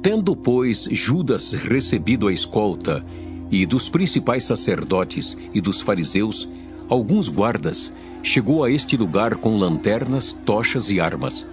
Tendo, 0.02 0.36
pois, 0.36 0.84
Judas 0.92 1.54
recebido 1.54 2.28
a 2.28 2.34
escolta, 2.34 3.02
e 3.50 3.66
dos 3.66 3.88
principais 3.88 4.44
sacerdotes 4.44 5.38
e 5.54 5.62
dos 5.62 5.80
fariseus, 5.80 6.50
alguns 6.90 7.30
guardas, 7.30 7.94
chegou 8.22 8.62
a 8.66 8.70
este 8.70 8.98
lugar 8.98 9.38
com 9.38 9.56
lanternas, 9.58 10.38
tochas 10.46 10.92
e 10.92 11.00
armas. 11.00 11.48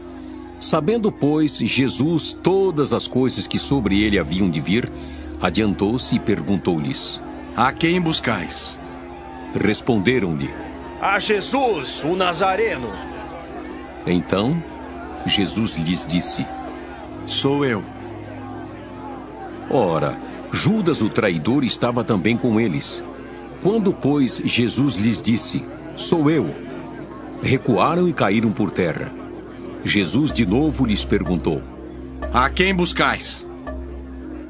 Sabendo, 0.61 1.11
pois, 1.11 1.57
Jesus 1.57 2.35
todas 2.35 2.93
as 2.93 3.09
coisas 3.09 3.47
que 3.47 3.59
sobre 3.59 4.03
ele 4.03 4.19
haviam 4.19 4.51
de 4.51 4.61
vir, 4.61 4.93
adiantou-se 5.41 6.15
e 6.15 6.19
perguntou-lhes: 6.19 7.21
A 7.57 7.73
quem 7.73 7.99
buscais? 7.99 8.79
Responderam-lhe: 9.55 10.51
A 11.01 11.19
Jesus, 11.19 12.05
o 12.05 12.15
Nazareno. 12.15 12.93
Então, 14.07 14.63
Jesus 15.25 15.79
lhes 15.79 16.07
disse: 16.07 16.47
Sou 17.25 17.65
eu. 17.65 17.83
Ora, 19.71 20.19
Judas 20.53 21.01
o 21.01 21.09
traidor 21.09 21.65
estava 21.65 22.05
também 22.05 22.37
com 22.37 22.61
eles. 22.61 23.03
Quando, 23.63 23.95
pois, 23.95 24.43
Jesus 24.45 24.97
lhes 24.97 25.23
disse: 25.23 25.65
Sou 25.97 26.31
eu, 26.31 26.55
recuaram 27.43 28.07
e 28.07 28.13
caíram 28.13 28.53
por 28.53 28.71
terra. 28.71 29.20
Jesus 29.85 30.33
de 30.33 30.45
novo 30.45 30.85
lhes 30.85 31.05
perguntou: 31.05 31.63
A 32.33 32.51
quem 32.51 32.75
buscais? 32.75 33.47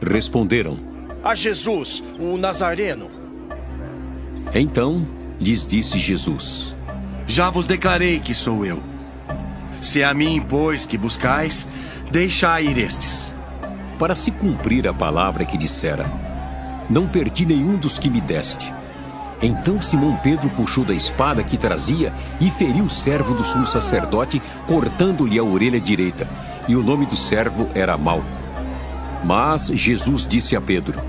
Responderam: 0.02 0.78
A 1.22 1.34
Jesus, 1.34 2.02
o 2.18 2.36
Nazareno. 2.36 3.10
Então 4.54 5.06
lhes 5.40 5.66
disse 5.66 5.98
Jesus: 5.98 6.74
Já 7.26 7.48
vos 7.48 7.66
declarei 7.66 8.18
que 8.18 8.34
sou 8.34 8.66
eu. 8.66 8.82
Se 9.80 10.02
a 10.02 10.12
mim, 10.12 10.44
pois, 10.46 10.84
que 10.84 10.98
buscais, 10.98 11.66
deixai 12.10 12.66
ir 12.66 12.76
estes. 12.76 13.32
Para 13.98 14.14
se 14.14 14.30
cumprir 14.30 14.88
a 14.88 14.92
palavra 14.92 15.44
que 15.44 15.56
dissera: 15.56 16.06
Não 16.88 17.06
perdi 17.06 17.46
nenhum 17.46 17.76
dos 17.76 17.98
que 17.98 18.10
me 18.10 18.20
deste. 18.20 18.79
Então 19.42 19.80
Simão 19.80 20.18
Pedro 20.22 20.50
puxou 20.50 20.84
da 20.84 20.92
espada 20.92 21.42
que 21.42 21.56
trazia 21.56 22.12
e 22.40 22.50
feriu 22.50 22.84
o 22.84 22.90
servo 22.90 23.34
do 23.34 23.44
sumo 23.44 23.66
sacerdote, 23.66 24.40
cortando-lhe 24.66 25.38
a 25.38 25.42
orelha 25.42 25.80
direita. 25.80 26.28
E 26.68 26.76
o 26.76 26.82
nome 26.82 27.06
do 27.06 27.16
servo 27.16 27.68
era 27.74 27.96
Malco. 27.96 28.26
Mas 29.24 29.68
Jesus 29.68 30.26
disse 30.26 30.54
a 30.54 30.60
Pedro: 30.60 31.00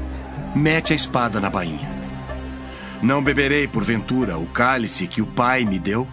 Mete 0.56 0.94
a 0.94 0.96
espada 0.96 1.40
na 1.40 1.50
bainha. 1.50 1.90
Não 3.02 3.24
beberei, 3.24 3.68
porventura, 3.68 4.38
o 4.38 4.46
cálice 4.46 5.08
que 5.08 5.22
o 5.22 5.26
Pai 5.26 5.66
me 5.66 5.80
deu? 5.80 6.08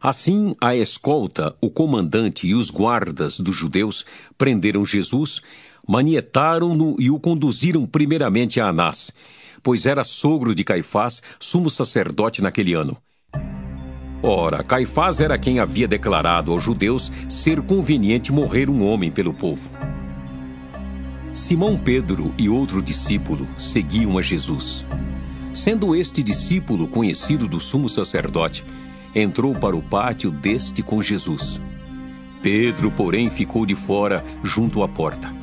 Assim, 0.00 0.56
a 0.58 0.74
escolta, 0.74 1.54
o 1.60 1.70
comandante 1.70 2.46
e 2.46 2.54
os 2.54 2.70
guardas 2.70 3.38
dos 3.38 3.54
judeus 3.54 4.06
prenderam 4.38 4.82
Jesus, 4.82 5.42
manietaram-no 5.86 6.96
e 6.98 7.10
o 7.10 7.20
conduziram 7.20 7.84
primeiramente 7.84 8.58
a 8.58 8.68
Anás, 8.68 9.12
pois 9.62 9.86
era 9.86 10.04
sogro 10.04 10.54
de 10.54 10.64
Caifás, 10.64 11.22
sumo 11.38 11.70
sacerdote 11.70 12.42
naquele 12.42 12.74
ano. 12.74 12.96
Ora, 14.22 14.62
Caifás 14.62 15.20
era 15.20 15.38
quem 15.38 15.58
havia 15.58 15.88
declarado 15.88 16.52
aos 16.52 16.62
judeus 16.62 17.10
ser 17.28 17.62
conveniente 17.62 18.30
morrer 18.30 18.68
um 18.68 18.86
homem 18.86 19.10
pelo 19.10 19.32
povo. 19.32 19.70
Simão 21.32 21.78
Pedro 21.78 22.34
e 22.36 22.48
outro 22.48 22.82
discípulo 22.82 23.46
seguiam 23.58 24.18
a 24.18 24.22
Jesus. 24.22 24.84
Sendo 25.54 25.96
este 25.96 26.22
discípulo 26.22 26.86
conhecido 26.86 27.48
do 27.48 27.60
sumo 27.60 27.88
sacerdote, 27.88 28.64
entrou 29.14 29.54
para 29.54 29.76
o 29.76 29.82
pátio 29.82 30.30
deste 30.30 30.82
com 30.82 31.02
Jesus. 31.02 31.60
Pedro, 32.42 32.90
porém, 32.90 33.30
ficou 33.30 33.64
de 33.64 33.74
fora, 33.74 34.24
junto 34.42 34.82
à 34.82 34.88
porta. 34.88 35.39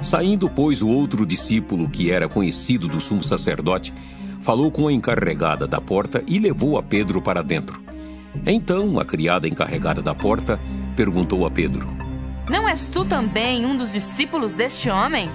Saindo, 0.00 0.48
pois, 0.48 0.82
o 0.82 0.88
outro 0.88 1.24
discípulo, 1.24 1.88
que 1.88 2.10
era 2.10 2.28
conhecido 2.28 2.88
do 2.88 3.00
sumo 3.00 3.22
sacerdote, 3.22 3.92
falou 4.40 4.70
com 4.70 4.88
a 4.88 4.92
encarregada 4.92 5.66
da 5.66 5.80
porta 5.80 6.22
e 6.26 6.38
levou 6.38 6.78
a 6.78 6.82
Pedro 6.82 7.20
para 7.20 7.42
dentro. 7.42 7.80
Então, 8.44 8.98
a 9.00 9.04
criada 9.04 9.48
encarregada 9.48 10.02
da 10.02 10.14
porta 10.14 10.60
perguntou 10.94 11.46
a 11.46 11.50
Pedro: 11.50 11.96
não 12.48 12.68
és 12.68 12.88
tu 12.88 13.04
também 13.04 13.66
um 13.66 13.76
dos 13.76 13.92
discípulos 13.92 14.54
deste 14.54 14.88
homem? 14.88 15.28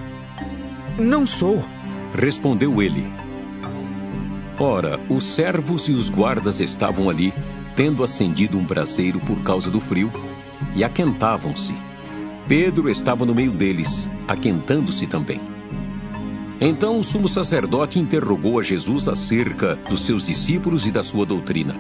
Não 0.98 1.26
sou. 1.26 1.62
Respondeu 2.14 2.82
ele. 2.82 3.06
Ora, 4.58 4.98
os 5.10 5.26
servos 5.26 5.90
e 5.90 5.92
os 5.92 6.10
guardas 6.10 6.62
estavam 6.62 7.10
ali, 7.10 7.34
tendo 7.76 8.04
acendido 8.04 8.58
um 8.58 8.64
braseiro 8.64 9.20
por 9.20 9.42
causa 9.44 9.70
do 9.70 9.82
frio, 9.82 10.12
e 10.74 10.86
aquentavam-se. 10.86 11.74
Pedro 12.52 12.90
estava 12.90 13.26
no 13.26 13.34
meio 13.34 13.54
deles, 13.54 14.10
aquentando-se 14.28 15.08
também. 15.08 15.40
Então 16.60 17.00
o 17.00 17.04
sumo 17.04 17.26
sacerdote 17.26 17.98
interrogou 17.98 18.60
a 18.60 18.62
Jesus 18.62 19.08
acerca 19.08 19.78
dos 19.88 20.02
seus 20.02 20.26
discípulos 20.26 20.86
e 20.86 20.92
da 20.92 21.02
sua 21.02 21.26
doutrina. 21.26 21.80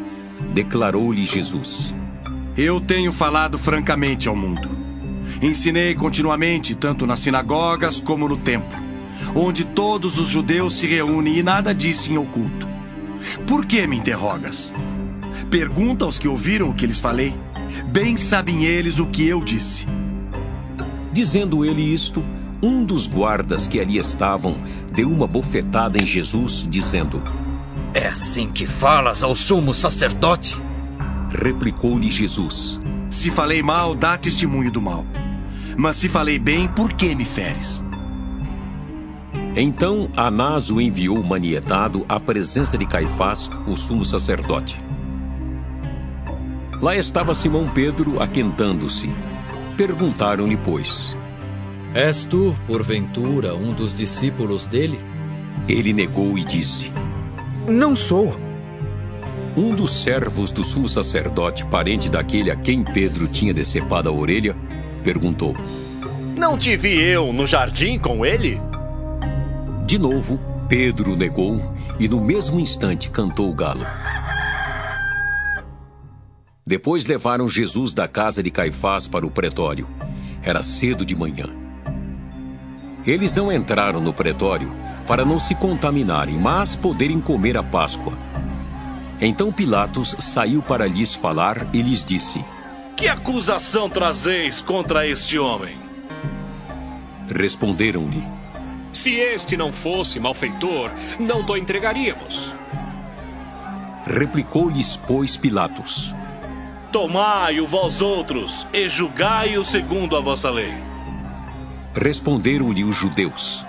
Declarou-lhe 0.53 1.25
Jesus: 1.25 1.93
Eu 2.55 2.79
tenho 2.79 3.11
falado 3.11 3.57
francamente 3.57 4.29
ao 4.29 4.35
mundo. 4.35 4.69
Ensinei 5.41 5.93
continuamente, 5.93 6.73
tanto 6.73 7.05
nas 7.05 7.19
sinagogas 7.19 7.99
como 7.99 8.29
no 8.29 8.37
templo, 8.37 8.79
onde 9.35 9.65
todos 9.65 10.17
os 10.17 10.29
judeus 10.29 10.75
se 10.75 10.87
reúnem 10.87 11.35
e 11.35 11.43
nada 11.43 11.75
disse 11.75 12.13
em 12.13 12.17
oculto. 12.17 12.65
Por 13.45 13.65
que 13.65 13.85
me 13.85 13.97
interrogas? 13.97 14.73
Pergunta 15.49 16.05
aos 16.05 16.17
que 16.17 16.29
ouviram 16.29 16.69
o 16.69 16.73
que 16.73 16.87
lhes 16.87 17.01
falei. 17.01 17.35
Bem 17.87 18.15
sabem 18.15 18.63
eles 18.63 18.99
o 18.99 19.07
que 19.07 19.27
eu 19.27 19.41
disse. 19.41 19.85
Dizendo 21.13 21.65
ele 21.65 21.81
isto, 21.81 22.23
um 22.61 22.85
dos 22.85 23.07
guardas 23.07 23.67
que 23.67 23.79
ali 23.79 23.97
estavam 23.97 24.57
deu 24.93 25.09
uma 25.09 25.27
bofetada 25.27 26.01
em 26.01 26.05
Jesus, 26.05 26.65
dizendo: 26.69 27.21
É 27.93 28.07
assim 28.07 28.49
que 28.49 28.65
falas 28.65 29.23
ao 29.23 29.35
sumo 29.35 29.73
sacerdote? 29.73 30.55
Replicou-lhe 31.29 32.11
Jesus: 32.11 32.79
Se 33.09 33.31
falei 33.31 33.63
mal, 33.63 33.95
dá 33.95 34.17
testemunho 34.17 34.71
do 34.71 34.81
mal. 34.81 35.05
Mas 35.77 35.95
se 35.95 36.07
falei 36.07 36.37
bem, 36.37 36.67
por 36.67 36.93
que 36.93 37.15
me 37.15 37.25
feres? 37.25 37.83
Então 39.55 40.09
Anás 40.15 40.71
o 40.71 40.79
enviou 40.79 41.21
manietado 41.23 42.05
à 42.07 42.19
presença 42.19 42.77
de 42.77 42.85
Caifás, 42.85 43.49
o 43.67 43.75
sumo 43.75 44.05
sacerdote. 44.05 44.79
Lá 46.81 46.95
estava 46.95 47.33
Simão 47.33 47.69
Pedro 47.69 48.21
aquentando-se. 48.21 49.09
Perguntaram-lhe, 49.81 50.55
pois: 50.57 51.17
És 51.95 52.23
tu, 52.23 52.55
porventura, 52.67 53.55
um 53.55 53.73
dos 53.73 53.95
discípulos 53.95 54.67
dele? 54.67 55.01
Ele 55.67 55.91
negou 55.91 56.37
e 56.37 56.45
disse: 56.45 56.93
Não 57.67 57.95
sou. 57.95 58.39
Um 59.57 59.73
dos 59.73 59.91
servos 59.91 60.51
do 60.51 60.63
sumo 60.63 60.87
sacerdote, 60.87 61.65
parente 61.65 62.11
daquele 62.11 62.51
a 62.51 62.55
quem 62.55 62.83
Pedro 62.83 63.27
tinha 63.27 63.55
decepado 63.55 64.07
a 64.07 64.11
orelha, 64.11 64.55
perguntou: 65.03 65.55
Não 66.37 66.59
te 66.59 66.77
vi 66.77 67.01
eu 67.01 67.33
no 67.33 67.47
jardim 67.47 67.97
com 67.97 68.23
ele? 68.23 68.61
De 69.87 69.97
novo, 69.97 70.39
Pedro 70.69 71.15
negou 71.15 71.59
e 71.99 72.07
no 72.07 72.21
mesmo 72.21 72.59
instante 72.59 73.09
cantou 73.09 73.49
o 73.49 73.55
galo. 73.55 73.83
Depois 76.65 77.05
levaram 77.05 77.49
Jesus 77.49 77.93
da 77.93 78.07
casa 78.07 78.43
de 78.43 78.51
Caifás 78.51 79.07
para 79.07 79.25
o 79.25 79.31
pretório. 79.31 79.87
Era 80.43 80.61
cedo 80.61 81.05
de 81.05 81.15
manhã. 81.15 81.45
Eles 83.05 83.33
não 83.33 83.51
entraram 83.51 83.99
no 83.99 84.13
pretório 84.13 84.69
para 85.07 85.25
não 85.25 85.39
se 85.39 85.55
contaminarem, 85.55 86.37
mas 86.37 86.75
poderem 86.75 87.19
comer 87.19 87.57
a 87.57 87.63
Páscoa. 87.63 88.17
Então 89.19 89.51
Pilatos 89.51 90.15
saiu 90.19 90.61
para 90.61 90.87
lhes 90.87 91.15
falar 91.15 91.67
e 91.73 91.81
lhes 91.81 92.05
disse: 92.05 92.45
Que 92.95 93.07
acusação 93.07 93.89
trazeis 93.89 94.61
contra 94.61 95.07
este 95.07 95.39
homem? 95.39 95.75
Responderam-lhe: 97.27 98.23
Se 98.93 99.15
este 99.15 99.57
não 99.57 99.71
fosse 99.71 100.19
malfeitor, 100.19 100.91
não 101.19 101.43
te 101.43 101.53
entregaríamos. 101.53 102.53
Replicou-lhes, 104.05 104.95
pois, 104.95 105.37
Pilatos: 105.37 106.15
Tomai-o 106.91 107.65
vós 107.65 108.01
outros, 108.01 108.67
e 108.73 108.89
julgai-o 108.89 109.63
segundo 109.63 110.17
a 110.17 110.19
vossa 110.19 110.49
lei. 110.49 110.73
Responderam-lhe 111.95 112.83
os 112.83 112.95
judeus: 112.95 113.65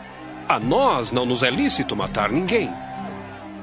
A 0.48 0.58
nós 0.58 1.12
não 1.12 1.24
nos 1.24 1.44
é 1.44 1.50
lícito 1.50 1.94
matar 1.94 2.32
ninguém. 2.32 2.68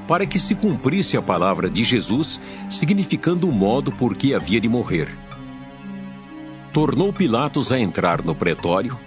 Para 0.08 0.24
que 0.26 0.38
se 0.38 0.54
cumprisse 0.54 1.16
a 1.16 1.22
palavra 1.22 1.68
de 1.68 1.84
Jesus, 1.84 2.40
significando 2.70 3.48
o 3.48 3.52
modo 3.52 3.92
por 3.92 4.16
que 4.16 4.34
havia 4.34 4.60
de 4.60 4.68
morrer. 4.68 5.14
Tornou 6.72 7.12
Pilatos 7.12 7.70
a 7.70 7.78
entrar 7.78 8.22
no 8.22 8.34
pretório, 8.34 8.98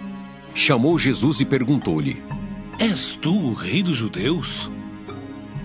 chamou 0.54 1.00
Jesus 1.00 1.40
e 1.40 1.46
perguntou-lhe: 1.46 2.22
És 2.78 3.18
tu 3.20 3.34
o 3.34 3.54
rei 3.54 3.82
dos 3.82 3.98
judeus? 3.98 4.72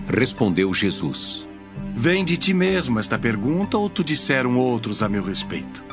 Respondeu 0.07 0.73
Jesus: 0.73 1.48
Vem 1.95 2.23
de 2.23 2.37
ti 2.37 2.53
mesmo 2.53 2.99
esta 2.99 3.17
pergunta 3.19 3.77
ou 3.77 3.89
tu 3.89 4.03
disseram 4.03 4.57
outros 4.57 5.03
a 5.03 5.09
meu 5.09 5.21
respeito? 5.21 5.83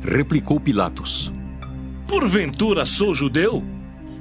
Replicou 0.00 0.60
Pilatos: 0.60 1.32
Porventura 2.06 2.86
sou 2.86 3.14
judeu? 3.14 3.64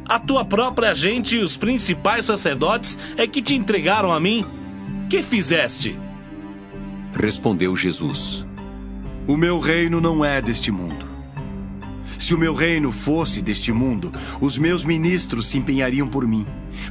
A 0.07 0.19
tua 0.19 0.43
própria 0.43 0.93
gente 0.93 1.35
e 1.35 1.39
os 1.39 1.55
principais 1.55 2.25
sacerdotes 2.25 2.97
é 3.15 3.27
que 3.27 3.41
te 3.41 3.55
entregaram 3.55 4.11
a 4.11 4.19
mim. 4.19 4.45
Que 5.09 5.21
fizeste? 5.21 5.97
Respondeu 7.11 7.75
Jesus: 7.75 8.45
O 9.27 9.37
meu 9.37 9.59
reino 9.59 10.01
não 10.01 10.25
é 10.25 10.41
deste 10.41 10.71
mundo. 10.71 11.05
Se 12.17 12.33
o 12.33 12.37
meu 12.37 12.53
reino 12.53 12.91
fosse 12.91 13.41
deste 13.41 13.71
mundo, 13.71 14.11
os 14.41 14.57
meus 14.57 14.83
ministros 14.83 15.47
se 15.47 15.57
empenhariam 15.57 16.07
por 16.07 16.27
mim, 16.27 16.45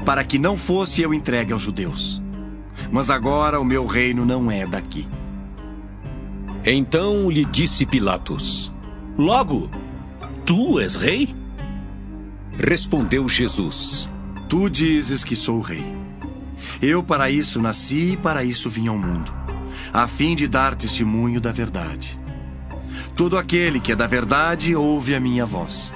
para 0.05 0.23
que 0.25 0.39
não 0.39 0.57
fosse 0.57 1.03
eu 1.03 1.13
entregue 1.13 1.53
aos 1.53 1.63
judeus. 1.63 2.23
Mas 2.93 3.09
agora 3.09 3.59
o 3.59 3.65
meu 3.65 3.87
reino 3.87 4.27
não 4.27 4.51
é 4.51 4.67
daqui. 4.67 5.09
Então 6.63 7.31
lhe 7.31 7.45
disse 7.47 7.87
Pilatos: 7.87 8.71
Logo, 9.17 9.71
tu 10.45 10.79
és 10.79 10.95
rei? 10.95 11.35
Respondeu 12.59 13.27
Jesus: 13.29 14.11
Tu 14.47 14.69
dizes 14.69 15.25
que 15.25 15.35
sou 15.35 15.61
rei. 15.61 15.85
Eu 16.83 17.03
para 17.03 17.31
isso 17.31 17.61
nasci 17.61 18.13
e 18.13 18.17
para 18.17 18.45
isso 18.45 18.69
vim 18.69 18.89
ao 18.89 18.99
mundo, 18.99 19.33
a 19.93 20.07
fim 20.07 20.37
de 20.37 20.47
dar 20.47 20.77
testemunho 20.77 21.41
da 21.41 21.51
verdade. 21.51 22.21
Todo 23.17 23.39
aquele 23.39 23.81
que 23.81 23.93
é 23.93 23.97
da 23.97 24.07
verdade 24.07 24.77
ouve 24.77 25.15
a 25.15 25.21
minha 25.21 25.47
voz. 25.47 25.95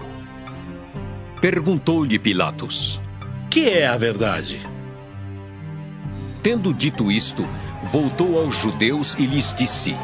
Perguntou-lhe 1.42 2.18
Pilatos: 2.18 3.00
Que 3.50 3.68
é 3.68 3.86
a 3.86 3.98
verdade? 3.98 4.75
Tendo 6.46 6.72
dito 6.72 7.10
isto, 7.10 7.44
voltou 7.82 8.38
aos 8.38 8.54
judeus 8.54 9.16
e 9.18 9.26
lhes 9.26 9.52
disse: 9.52 9.96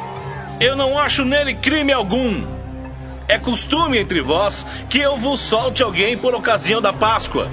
Eu 0.58 0.74
não 0.74 0.98
acho 0.98 1.24
nele 1.24 1.54
crime 1.54 1.92
algum. 1.92 2.44
É 3.28 3.38
costume 3.38 3.96
entre 3.96 4.20
vós 4.20 4.66
que 4.90 4.98
eu 4.98 5.16
vos 5.16 5.38
solte 5.38 5.84
alguém 5.84 6.18
por 6.18 6.34
ocasião 6.34 6.82
da 6.82 6.92
Páscoa. 6.92 7.48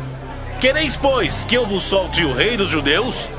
Quereis, 0.60 0.96
pois, 0.96 1.44
que 1.46 1.54
eu 1.54 1.68
vos 1.68 1.84
solte 1.84 2.26
o 2.26 2.34
rei 2.34 2.58
dos 2.58 2.68
judeus? 2.68 3.30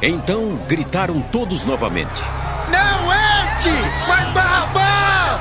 Então 0.00 0.60
gritaram 0.68 1.20
todos 1.20 1.66
novamente: 1.66 2.22
Não 2.70 3.12
este, 3.12 3.70
mas 4.06 4.28
Barrabás! 4.28 5.40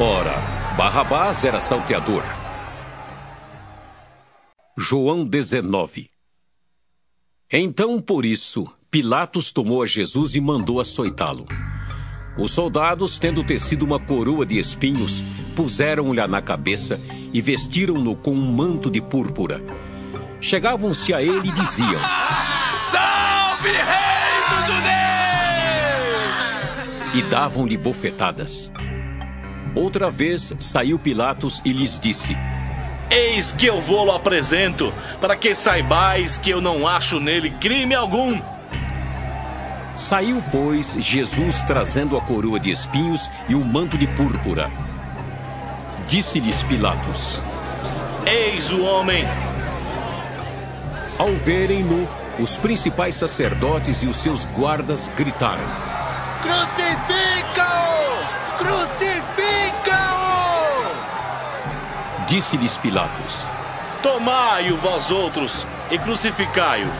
Ora, 0.00 0.34
Barrabás 0.76 1.44
era 1.44 1.60
salteador. 1.60 2.24
João 4.76 5.24
19 5.24 6.12
Então, 7.52 8.00
por 8.00 8.24
isso, 8.24 8.66
Pilatos 8.90 9.52
tomou 9.52 9.82
a 9.82 9.86
Jesus 9.86 10.34
e 10.34 10.40
mandou 10.40 10.80
açoitá-lo. 10.80 11.46
Os 12.36 12.52
soldados, 12.52 13.18
tendo 13.18 13.44
tecido 13.44 13.84
uma 13.84 14.00
coroa 14.00 14.44
de 14.44 14.58
espinhos, 14.58 15.24
puseram-lhe 15.54 16.26
na 16.26 16.42
cabeça 16.42 17.00
e 17.32 17.40
vestiram-no 17.40 18.16
com 18.16 18.32
um 18.32 18.52
manto 18.52 18.90
de 18.90 19.00
púrpura. 19.00 19.62
Chegavam-se 20.40 21.14
a 21.14 21.22
ele 21.22 21.48
e 21.48 21.52
diziam: 21.52 22.00
Salve, 22.90 23.68
Rei 23.68 24.48
dos 24.50 24.66
Judeus! 24.74 24.94
E 27.14 27.22
davam-lhe 27.30 27.76
bofetadas. 27.76 28.72
Outra 29.76 30.10
vez 30.10 30.54
saiu 30.58 30.98
Pilatos 30.98 31.62
e 31.64 31.72
lhes 31.72 32.00
disse: 32.00 32.36
Eis 33.10 33.52
que 33.52 33.66
eu 33.66 33.80
vou-lo 33.80 34.12
apresento, 34.12 34.92
para 35.20 35.36
que 35.36 35.54
saibais 35.54 36.38
que 36.38 36.50
eu 36.50 36.60
não 36.60 36.86
acho 36.86 37.20
nele 37.20 37.50
crime 37.50 37.94
algum. 37.94 38.40
Saiu, 39.96 40.42
pois, 40.50 40.96
Jesus 40.98 41.62
trazendo 41.62 42.16
a 42.16 42.20
coroa 42.20 42.58
de 42.58 42.70
espinhos 42.70 43.30
e 43.48 43.54
o 43.54 43.64
manto 43.64 43.96
de 43.96 44.06
púrpura. 44.08 44.68
Disse-lhes 46.08 46.62
Pilatos: 46.64 47.40
Eis 48.26 48.72
o 48.72 48.82
homem. 48.82 49.24
Ao 51.16 51.32
verem-no, 51.36 52.08
os 52.40 52.56
principais 52.56 53.14
sacerdotes 53.14 54.02
e 54.02 54.08
os 54.08 54.16
seus 54.16 54.44
guardas 54.46 55.08
gritaram: 55.16 55.64
Crucifica-o! 56.42 57.94
Crucifica-o! 58.58 60.33
Disse-lhes 62.34 62.76
Pilatos: 62.76 63.44
Tomai-o 64.02 64.76
vós 64.78 65.12
outros 65.12 65.64
e 65.88 65.96
crucificai-o 65.96 66.90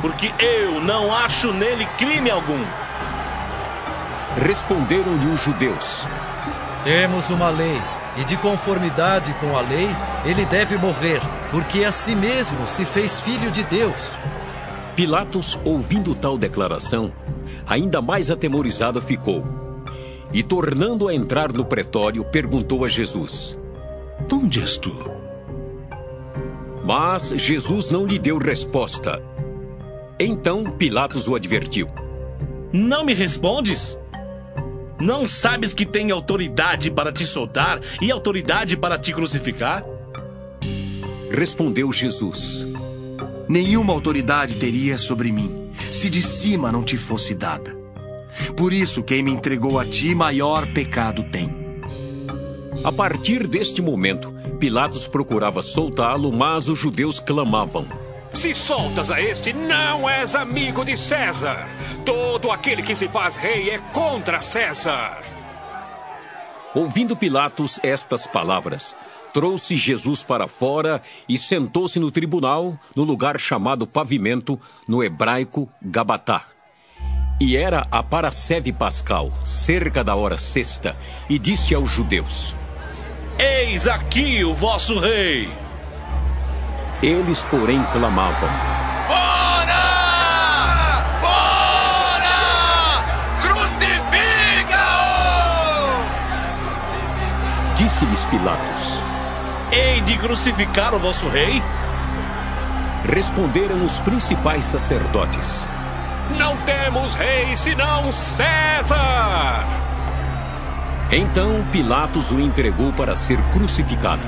porque 0.00 0.32
eu 0.38 0.80
não 0.80 1.12
acho 1.12 1.52
nele 1.52 1.84
crime 1.98 2.30
algum. 2.30 2.62
Responderam-lhe 4.36 5.26
os 5.34 5.42
judeus: 5.42 6.06
Temos 6.84 7.28
uma 7.30 7.50
lei, 7.50 7.76
e 8.16 8.22
de 8.22 8.36
conformidade 8.36 9.34
com 9.40 9.56
a 9.56 9.62
lei, 9.62 9.88
ele 10.24 10.46
deve 10.46 10.76
morrer, 10.76 11.20
porque 11.50 11.82
a 11.82 11.90
si 11.90 12.14
mesmo 12.14 12.64
se 12.68 12.84
fez 12.84 13.20
filho 13.20 13.50
de 13.50 13.64
Deus. 13.64 14.12
Pilatos, 14.94 15.58
ouvindo 15.64 16.14
tal 16.14 16.38
declaração, 16.38 17.12
ainda 17.66 18.00
mais 18.00 18.30
atemorizado 18.30 19.02
ficou. 19.02 19.44
E 20.32 20.40
tornando 20.40 21.08
a 21.08 21.14
entrar 21.14 21.52
no 21.52 21.64
pretório, 21.64 22.24
perguntou 22.24 22.84
a 22.84 22.88
Jesus: 22.88 23.60
onde 24.30 24.60
és 24.60 24.76
tu? 24.76 24.92
Mas 26.84 27.30
Jesus 27.36 27.90
não 27.90 28.06
lhe 28.06 28.18
deu 28.18 28.38
resposta. 28.38 29.22
Então 30.18 30.64
Pilatos 30.64 31.28
o 31.28 31.34
advertiu: 31.34 31.88
Não 32.72 33.04
me 33.04 33.14
respondes? 33.14 33.96
Não 35.00 35.26
sabes 35.28 35.72
que 35.72 35.86
tenho 35.86 36.14
autoridade 36.14 36.90
para 36.90 37.12
te 37.12 37.26
soltar 37.26 37.80
e 38.00 38.10
autoridade 38.10 38.76
para 38.76 38.98
te 38.98 39.12
crucificar? 39.12 39.84
Respondeu 41.30 41.92
Jesus: 41.92 42.66
Nenhuma 43.48 43.92
autoridade 43.92 44.56
teria 44.56 44.98
sobre 44.98 45.32
mim, 45.32 45.70
se 45.90 46.10
de 46.10 46.22
cima 46.22 46.70
não 46.70 46.82
te 46.82 46.96
fosse 46.96 47.34
dada. 47.34 47.74
Por 48.56 48.72
isso, 48.72 49.02
quem 49.02 49.22
me 49.22 49.30
entregou 49.30 49.78
a 49.78 49.84
ti, 49.84 50.14
maior 50.14 50.66
pecado 50.72 51.22
tem. 51.24 51.61
A 52.84 52.90
partir 52.90 53.46
deste 53.46 53.80
momento, 53.80 54.34
Pilatos 54.58 55.06
procurava 55.06 55.62
soltá-lo, 55.62 56.32
mas 56.32 56.68
os 56.68 56.76
judeus 56.76 57.20
clamavam: 57.20 57.86
se 58.32 58.52
soltas 58.52 59.08
a 59.08 59.20
este, 59.22 59.52
não 59.52 60.10
és 60.10 60.34
amigo 60.34 60.84
de 60.84 60.96
César. 60.96 61.68
Todo 62.04 62.50
aquele 62.50 62.82
que 62.82 62.96
se 62.96 63.06
faz 63.06 63.36
rei 63.36 63.70
é 63.70 63.78
contra 63.78 64.42
César. 64.42 65.22
Ouvindo 66.74 67.14
Pilatos 67.14 67.78
estas 67.84 68.26
palavras, 68.26 68.96
trouxe 69.32 69.76
Jesus 69.76 70.24
para 70.24 70.48
fora 70.48 71.00
e 71.28 71.38
sentou-se 71.38 72.00
no 72.00 72.10
tribunal, 72.10 72.76
no 72.96 73.04
lugar 73.04 73.38
chamado 73.38 73.86
Pavimento, 73.86 74.58
no 74.88 75.04
hebraico 75.04 75.68
Gabatá. 75.80 76.46
E 77.40 77.56
era 77.56 77.86
a 77.92 78.02
Paraceve 78.02 78.72
Pascal, 78.72 79.30
cerca 79.44 80.02
da 80.02 80.16
hora 80.16 80.38
sexta, 80.38 80.96
e 81.28 81.38
disse 81.38 81.74
aos 81.74 81.90
judeus: 81.90 82.56
Eis 83.42 83.88
aqui 83.88 84.44
o 84.44 84.54
vosso 84.54 85.00
rei. 85.00 85.52
Eles, 87.02 87.42
porém, 87.42 87.82
clamavam: 87.90 88.48
Fora! 89.08 91.04
Fora! 91.20 93.02
Crucifica-o! 93.42 94.84
Disse-lhes 97.74 98.24
Pilatos: 98.26 99.02
Hei 99.72 100.00
de 100.02 100.16
crucificar 100.18 100.94
o 100.94 101.00
vosso 101.00 101.28
rei? 101.28 101.60
Responderam 103.12 103.84
os 103.84 103.98
principais 103.98 104.66
sacerdotes: 104.66 105.68
Não 106.38 106.56
temos 106.58 107.14
rei 107.14 107.56
senão 107.56 108.12
César! 108.12 109.82
Então 111.14 111.62
Pilatos 111.70 112.30
o 112.30 112.40
entregou 112.40 112.90
para 112.94 113.14
ser 113.14 113.36
crucificado. 113.50 114.22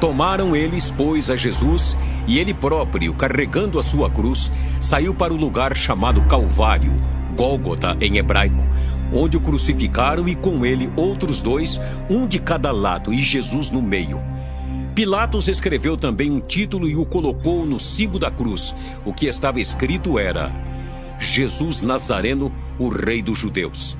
Tomaram 0.00 0.54
eles, 0.54 0.88
pois, 0.88 1.28
a 1.28 1.34
Jesus, 1.34 1.96
e 2.28 2.38
ele 2.38 2.54
próprio, 2.54 3.12
carregando 3.12 3.80
a 3.80 3.82
sua 3.82 4.08
cruz, 4.08 4.52
saiu 4.80 5.12
para 5.12 5.34
o 5.34 5.36
lugar 5.36 5.76
chamado 5.76 6.22
Calvário, 6.28 6.94
Gólgota 7.36 7.96
em 8.00 8.18
hebraico, 8.18 8.64
onde 9.12 9.36
o 9.36 9.40
crucificaram 9.40 10.28
e 10.28 10.36
com 10.36 10.64
ele 10.64 10.92
outros 10.94 11.42
dois, 11.42 11.80
um 12.08 12.24
de 12.24 12.38
cada 12.38 12.70
lado 12.70 13.12
e 13.12 13.20
Jesus 13.20 13.72
no 13.72 13.82
meio. 13.82 14.22
Pilatos 14.94 15.48
escreveu 15.48 15.96
também 15.96 16.30
um 16.30 16.40
título 16.40 16.86
e 16.86 16.94
o 16.94 17.04
colocou 17.04 17.66
no 17.66 17.80
cimo 17.80 18.16
da 18.16 18.30
cruz. 18.30 18.76
O 19.04 19.12
que 19.12 19.26
estava 19.26 19.60
escrito 19.60 20.20
era: 20.20 20.52
Jesus 21.18 21.82
Nazareno, 21.82 22.52
o 22.78 22.88
Rei 22.88 23.20
dos 23.20 23.38
Judeus. 23.38 23.97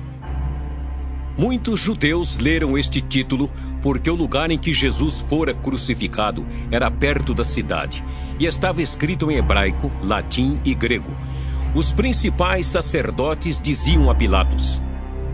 Muitos 1.39 1.79
judeus 1.79 2.37
leram 2.37 2.77
este 2.77 2.99
título 2.99 3.49
porque 3.81 4.09
o 4.09 4.15
lugar 4.15 4.51
em 4.51 4.57
que 4.57 4.73
Jesus 4.73 5.21
fora 5.21 5.53
crucificado 5.53 6.45
era 6.69 6.91
perto 6.91 7.33
da 7.33 7.45
cidade 7.45 8.03
e 8.37 8.45
estava 8.45 8.81
escrito 8.81 9.31
em 9.31 9.37
hebraico, 9.37 9.89
latim 10.03 10.59
e 10.65 10.75
grego. 10.75 11.15
Os 11.73 11.93
principais 11.93 12.67
sacerdotes 12.67 13.57
diziam 13.57 14.09
a 14.09 14.15
Pilatos: 14.15 14.81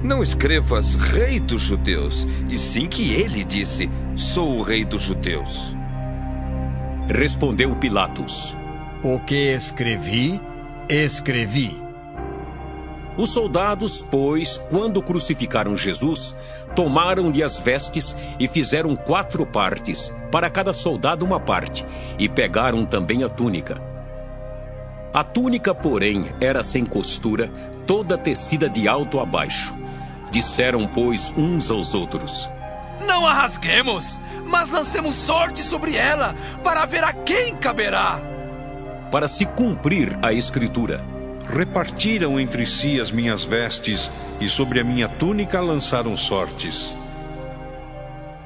Não 0.04 0.22
escrevas 0.22 0.94
Rei 0.94 1.40
dos 1.40 1.64
Judeus, 1.64 2.28
e 2.52 2.56
sim 2.56 2.86
que 2.86 3.12
ele 3.12 3.44
disse: 3.44 3.90
Sou 4.16 4.60
o 4.60 4.62
Rei 4.62 4.86
dos 4.86 5.02
Judeus. 5.02 5.76
Respondeu 7.10 7.76
Pilatos: 7.78 8.56
O 9.02 9.20
que 9.20 9.56
escrevi, 9.56 10.40
escrevi. 10.88 11.85
Os 13.18 13.32
soldados, 13.32 14.06
pois, 14.10 14.58
quando 14.58 15.02
crucificaram 15.02 15.76
Jesus, 15.76 16.36
tomaram-lhe 16.76 17.42
as 17.42 17.60
vestes 17.60 18.16
e 18.38 18.48
fizeram 18.48 18.94
quatro 18.96 19.46
partes, 19.46 20.14
para 20.32 20.50
cada 20.50 20.74
soldado 20.74 21.24
uma 21.24 21.40
parte, 21.40 21.86
e 22.20 22.28
pegaram 22.28 22.86
também 22.86 23.24
a 23.24 23.30
túnica. 23.30 23.82
A 25.14 25.24
túnica, 25.24 25.74
porém, 25.74 26.26
era 26.42 26.62
sem 26.62 26.86
costura, 26.86 27.50
toda 27.88 28.18
tecida 28.18 28.68
de 28.68 28.86
alto 28.86 29.22
a 29.22 29.26
baixo. 29.26 29.74
Disseram, 30.30 30.86
pois, 30.86 31.34
uns 31.38 31.72
aos 31.72 31.94
outros: 31.94 32.50
Não 33.08 33.26
a 33.26 33.34
rasguemos, 33.34 34.20
mas 34.46 34.70
lancemos 34.70 35.16
sorte 35.16 35.60
sobre 35.60 35.96
ela, 35.96 36.36
para 36.66 36.86
ver 36.86 37.06
a 37.06 37.14
quem 37.14 37.56
caberá. 37.56 38.20
Para 39.10 39.30
se 39.30 39.46
cumprir 39.46 40.20
a 40.22 40.34
escritura 40.34 41.15
repartiram 41.46 42.40
entre 42.40 42.66
si 42.66 43.00
as 43.00 43.12
minhas 43.12 43.44
vestes 43.44 44.12
e 44.40 44.50
sobre 44.50 44.80
a 44.80 44.84
minha 44.84 45.08
túnica 45.08 45.60
lançaram 45.60 46.18
sortes. 46.18 46.96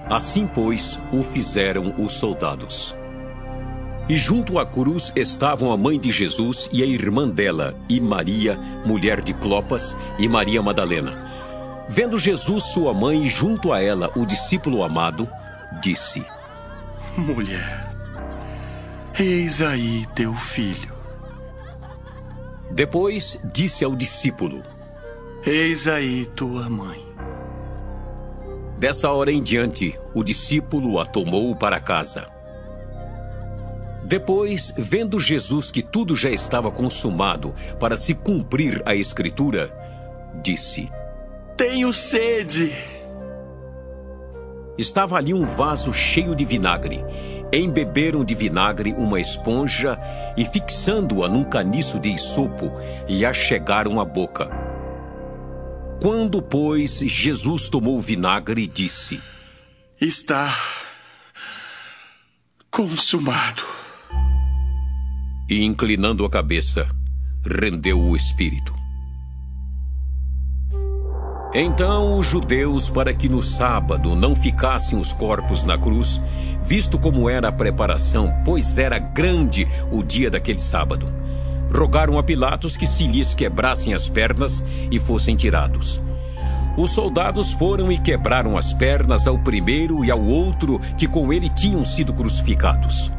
Assim, 0.09 0.47
pois, 0.47 0.99
o 1.11 1.23
fizeram 1.23 1.93
os 1.97 2.13
soldados. 2.13 2.95
E 4.09 4.17
junto 4.17 4.57
à 4.57 4.65
cruz 4.65 5.13
estavam 5.15 5.71
a 5.71 5.77
mãe 5.77 5.99
de 5.99 6.09
Jesus 6.09 6.67
e 6.73 6.81
a 6.81 6.85
irmã 6.85 7.29
dela, 7.29 7.75
e 7.87 8.01
Maria, 8.01 8.57
mulher 8.83 9.21
de 9.21 9.33
Clopas, 9.35 9.95
e 10.17 10.27
Maria 10.27 10.63
Madalena. 10.63 11.13
Vendo 11.87 12.17
Jesus, 12.17 12.63
sua 12.65 12.91
mãe, 12.91 13.25
e 13.25 13.29
junto 13.29 13.71
a 13.71 13.81
ela 13.81 14.11
o 14.15 14.25
discípulo 14.25 14.83
amado, 14.83 15.27
disse: 15.79 16.25
Mulher, 17.15 17.87
eis 19.19 19.61
aí 19.61 20.07
teu 20.15 20.33
filho. 20.33 20.98
Depois 22.71 23.39
disse 23.43 23.83
ao 23.83 23.95
discípulo: 23.95 24.61
Eis 25.45 25.87
aí 25.87 26.25
tua 26.27 26.69
mãe. 26.69 27.03
Dessa 28.77 29.11
hora 29.11 29.31
em 29.31 29.41
diante, 29.41 29.99
o 30.13 30.23
discípulo 30.23 30.99
a 30.99 31.05
tomou 31.05 31.55
para 31.55 31.79
casa. 31.79 32.27
Depois, 34.03 34.73
vendo 34.77 35.19
Jesus 35.19 35.69
que 35.69 35.81
tudo 35.81 36.15
já 36.15 36.29
estava 36.29 36.71
consumado 36.71 37.53
para 37.79 37.97
se 37.97 38.13
cumprir 38.13 38.81
a 38.85 38.95
Escritura, 38.95 39.69
disse: 40.41 40.89
Tenho 41.57 41.91
sede. 41.91 42.71
Estava 44.77 45.17
ali 45.17 45.33
um 45.33 45.45
vaso 45.45 45.91
cheio 45.91 46.35
de 46.35 46.45
vinagre 46.45 47.03
embeberam 47.51 48.23
de 48.23 48.35
vinagre 48.35 48.93
uma 48.93 49.19
esponja 49.19 49.99
e, 50.37 50.45
fixando-a 50.45 51.27
num 51.27 51.43
caniço 51.43 51.99
de 51.99 52.09
isopo, 52.09 52.71
lhe 53.07 53.25
a 53.25 53.33
chegaram 53.33 53.99
à 53.99 54.05
boca. 54.05 54.49
Quando, 56.01 56.41
pois, 56.41 56.99
Jesus 56.99 57.69
tomou 57.69 57.97
o 57.97 58.01
vinagre, 58.01 58.65
disse: 58.65 59.19
Está 59.99 60.57
consumado. 62.71 63.63
E, 65.49 65.63
inclinando 65.63 66.23
a 66.23 66.29
cabeça, 66.29 66.87
rendeu 67.45 67.99
o 67.99 68.15
espírito. 68.15 68.78
Então 71.53 72.19
os 72.19 72.27
judeus, 72.27 72.91
para 72.91 73.11
que 73.11 73.27
no 73.27 73.41
sábado 73.41 74.15
não 74.15 74.35
ficassem 74.35 74.99
os 74.99 75.11
corpos 75.11 75.63
na 75.63 75.79
cruz, 75.79 76.21
visto 76.63 76.99
como 76.99 77.27
era 77.27 77.47
a 77.47 77.51
preparação, 77.51 78.31
pois 78.45 78.77
era 78.77 78.99
grande 78.99 79.67
o 79.91 80.03
dia 80.03 80.29
daquele 80.29 80.59
sábado, 80.59 81.07
rogaram 81.75 82.19
a 82.19 82.23
Pilatos 82.23 82.77
que 82.77 82.85
se 82.85 83.07
lhes 83.07 83.33
quebrassem 83.33 83.95
as 83.95 84.07
pernas 84.07 84.63
e 84.91 84.99
fossem 84.99 85.35
tirados. 85.35 85.99
Os 86.77 86.91
soldados 86.91 87.51
foram 87.51 87.91
e 87.91 87.97
quebraram 87.97 88.55
as 88.55 88.71
pernas 88.71 89.25
ao 89.25 89.39
primeiro 89.39 90.05
e 90.05 90.11
ao 90.11 90.21
outro 90.21 90.79
que 90.97 91.07
com 91.07 91.33
ele 91.33 91.49
tinham 91.49 91.83
sido 91.83 92.13
crucificados. 92.13 93.11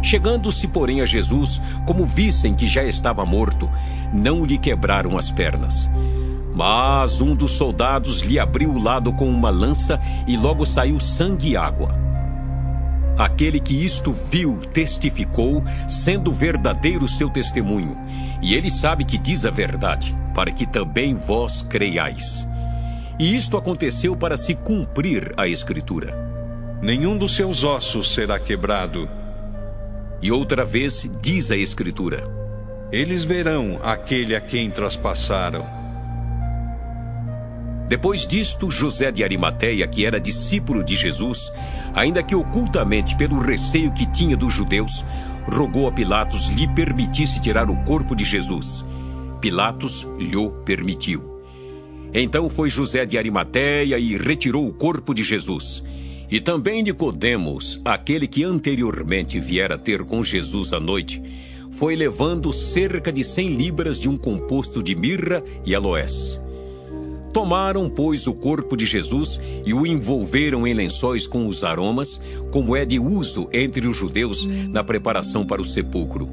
Chegando-se, 0.00 0.68
porém, 0.68 1.00
a 1.00 1.04
Jesus, 1.04 1.60
como 1.84 2.06
vissem 2.06 2.54
que 2.54 2.68
já 2.68 2.84
estava 2.84 3.26
morto, 3.26 3.68
não 4.12 4.44
lhe 4.44 4.56
quebraram 4.56 5.18
as 5.18 5.28
pernas. 5.32 5.90
Mas 6.58 7.20
um 7.20 7.36
dos 7.36 7.52
soldados 7.52 8.20
lhe 8.22 8.36
abriu 8.36 8.72
o 8.72 8.82
lado 8.82 9.12
com 9.12 9.30
uma 9.30 9.48
lança 9.48 10.00
e 10.26 10.36
logo 10.36 10.66
saiu 10.66 10.98
sangue 10.98 11.50
e 11.50 11.56
água. 11.56 11.94
Aquele 13.16 13.60
que 13.60 13.84
isto 13.84 14.12
viu 14.12 14.58
testificou, 14.72 15.62
sendo 15.86 16.32
verdadeiro 16.32 17.04
o 17.04 17.08
seu 17.08 17.30
testemunho, 17.30 17.96
e 18.42 18.56
ele 18.56 18.70
sabe 18.70 19.04
que 19.04 19.16
diz 19.16 19.46
a 19.46 19.50
verdade, 19.50 20.18
para 20.34 20.50
que 20.50 20.66
também 20.66 21.14
vós 21.14 21.62
creiais. 21.62 22.44
E 23.20 23.36
isto 23.36 23.56
aconteceu 23.56 24.16
para 24.16 24.36
se 24.36 24.56
cumprir 24.56 25.32
a 25.36 25.46
Escritura. 25.46 26.12
Nenhum 26.82 27.16
dos 27.16 27.36
seus 27.36 27.62
ossos 27.62 28.12
será 28.12 28.36
quebrado. 28.36 29.08
E 30.20 30.32
outra 30.32 30.64
vez 30.64 31.08
diz 31.22 31.52
a 31.52 31.56
Escritura: 31.56 32.28
Eles 32.90 33.22
verão 33.22 33.78
aquele 33.80 34.34
a 34.34 34.40
quem 34.40 34.68
traspassaram. 34.72 35.77
Depois 37.88 38.26
disto, 38.26 38.70
José 38.70 39.10
de 39.10 39.24
Arimateia, 39.24 39.86
que 39.88 40.04
era 40.04 40.20
discípulo 40.20 40.84
de 40.84 40.94
Jesus, 40.94 41.50
ainda 41.94 42.22
que 42.22 42.34
ocultamente 42.34 43.16
pelo 43.16 43.40
receio 43.40 43.90
que 43.92 44.04
tinha 44.12 44.36
dos 44.36 44.52
judeus, 44.52 45.02
rogou 45.50 45.88
a 45.88 45.92
Pilatos 45.92 46.50
lhe 46.50 46.68
permitisse 46.68 47.40
tirar 47.40 47.70
o 47.70 47.76
corpo 47.84 48.14
de 48.14 48.24
Jesus. 48.24 48.84
Pilatos 49.40 50.06
lhe 50.18 50.36
permitiu. 50.66 51.40
Então 52.12 52.50
foi 52.50 52.68
José 52.68 53.06
de 53.06 53.16
Arimateia 53.16 53.98
e 53.98 54.18
retirou 54.18 54.66
o 54.66 54.72
corpo 54.72 55.14
de 55.14 55.22
Jesus. 55.22 55.82
E 56.30 56.40
também 56.40 56.82
Nicodemos, 56.82 57.80
aquele 57.82 58.26
que 58.26 58.44
anteriormente 58.44 59.40
viera 59.40 59.78
ter 59.78 60.04
com 60.04 60.22
Jesus 60.22 60.74
à 60.74 60.80
noite, 60.80 61.22
foi 61.70 61.96
levando 61.96 62.52
cerca 62.52 63.10
de 63.10 63.24
cem 63.24 63.48
libras 63.48 63.98
de 63.98 64.10
um 64.10 64.16
composto 64.16 64.82
de 64.82 64.94
mirra 64.94 65.42
e 65.64 65.74
aloés. 65.74 66.38
Tomaram, 67.32 67.90
pois, 67.90 68.26
o 68.26 68.32
corpo 68.32 68.76
de 68.76 68.86
Jesus 68.86 69.40
e 69.64 69.74
o 69.74 69.86
envolveram 69.86 70.66
em 70.66 70.74
lençóis 70.74 71.26
com 71.26 71.46
os 71.46 71.62
aromas, 71.62 72.20
como 72.50 72.74
é 72.74 72.84
de 72.84 72.98
uso 72.98 73.48
entre 73.52 73.86
os 73.86 73.96
judeus 73.96 74.46
na 74.46 74.82
preparação 74.82 75.46
para 75.46 75.60
o 75.60 75.64
sepulcro. 75.64 76.28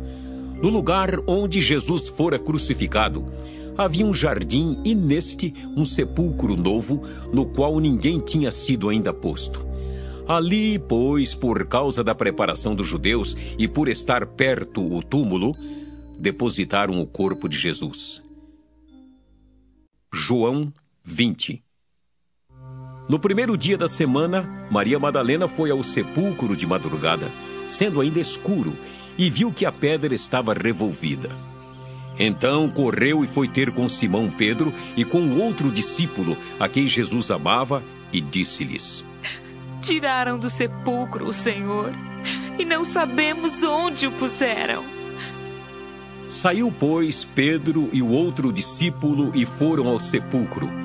No 0.61 0.69
lugar 0.69 1.19
onde 1.27 1.59
Jesus 1.59 2.07
fora 2.07 2.39
crucificado, 2.39 3.25
havia 3.77 4.05
um 4.05 4.13
jardim 4.13 4.79
e 4.85 4.95
neste 4.95 5.53
um 5.75 5.83
sepulcro 5.83 6.55
novo, 6.55 7.03
no 7.31 7.45
qual 7.45 7.79
ninguém 7.79 8.19
tinha 8.19 8.49
sido 8.49 8.89
ainda 8.89 9.13
posto. 9.13 9.65
Ali, 10.27 10.79
pois, 10.79 11.35
por 11.35 11.67
causa 11.67 12.03
da 12.03 12.15
preparação 12.15 12.73
dos 12.73 12.87
judeus 12.87 13.35
e 13.59 13.67
por 13.67 13.87
estar 13.87 14.25
perto 14.25 14.81
o 14.81 15.03
túmulo, 15.03 15.55
depositaram 16.17 16.99
o 16.99 17.05
corpo 17.05 17.47
de 17.47 17.57
Jesus. 17.57 18.23
João 20.11 20.73
20. 21.05 21.63
No 23.07 23.19
primeiro 23.19 23.55
dia 23.55 23.77
da 23.77 23.87
semana, 23.87 24.67
Maria 24.71 24.97
Madalena 24.97 25.47
foi 25.47 25.69
ao 25.69 25.83
sepulcro 25.83 26.55
de 26.55 26.65
madrugada, 26.65 27.31
sendo 27.67 28.01
ainda 28.01 28.19
escuro, 28.19 28.75
e 29.15 29.29
viu 29.29 29.53
que 29.53 29.67
a 29.67 29.71
pedra 29.71 30.15
estava 30.15 30.51
revolvida. 30.51 31.29
Então 32.17 32.67
correu 32.71 33.23
e 33.23 33.27
foi 33.27 33.47
ter 33.47 33.71
com 33.71 33.87
Simão 33.87 34.31
Pedro 34.31 34.73
e 34.97 35.05
com 35.05 35.39
outro 35.39 35.71
discípulo, 35.71 36.35
a 36.59 36.67
quem 36.67 36.87
Jesus 36.87 37.29
amava, 37.29 37.83
e 38.11 38.19
disse-lhes: 38.19 39.05
Tiraram 39.83 40.39
do 40.39 40.49
sepulcro 40.49 41.27
o 41.27 41.33
Senhor, 41.33 41.91
e 42.57 42.65
não 42.65 42.83
sabemos 42.83 43.61
onde 43.61 44.07
o 44.07 44.11
puseram. 44.11 44.83
Saiu, 46.27 46.71
pois, 46.71 47.23
Pedro 47.23 47.89
e 47.93 48.01
o 48.01 48.09
outro 48.09 48.51
discípulo 48.51 49.31
e 49.35 49.45
foram 49.45 49.87
ao 49.87 49.99
sepulcro. 49.99 50.84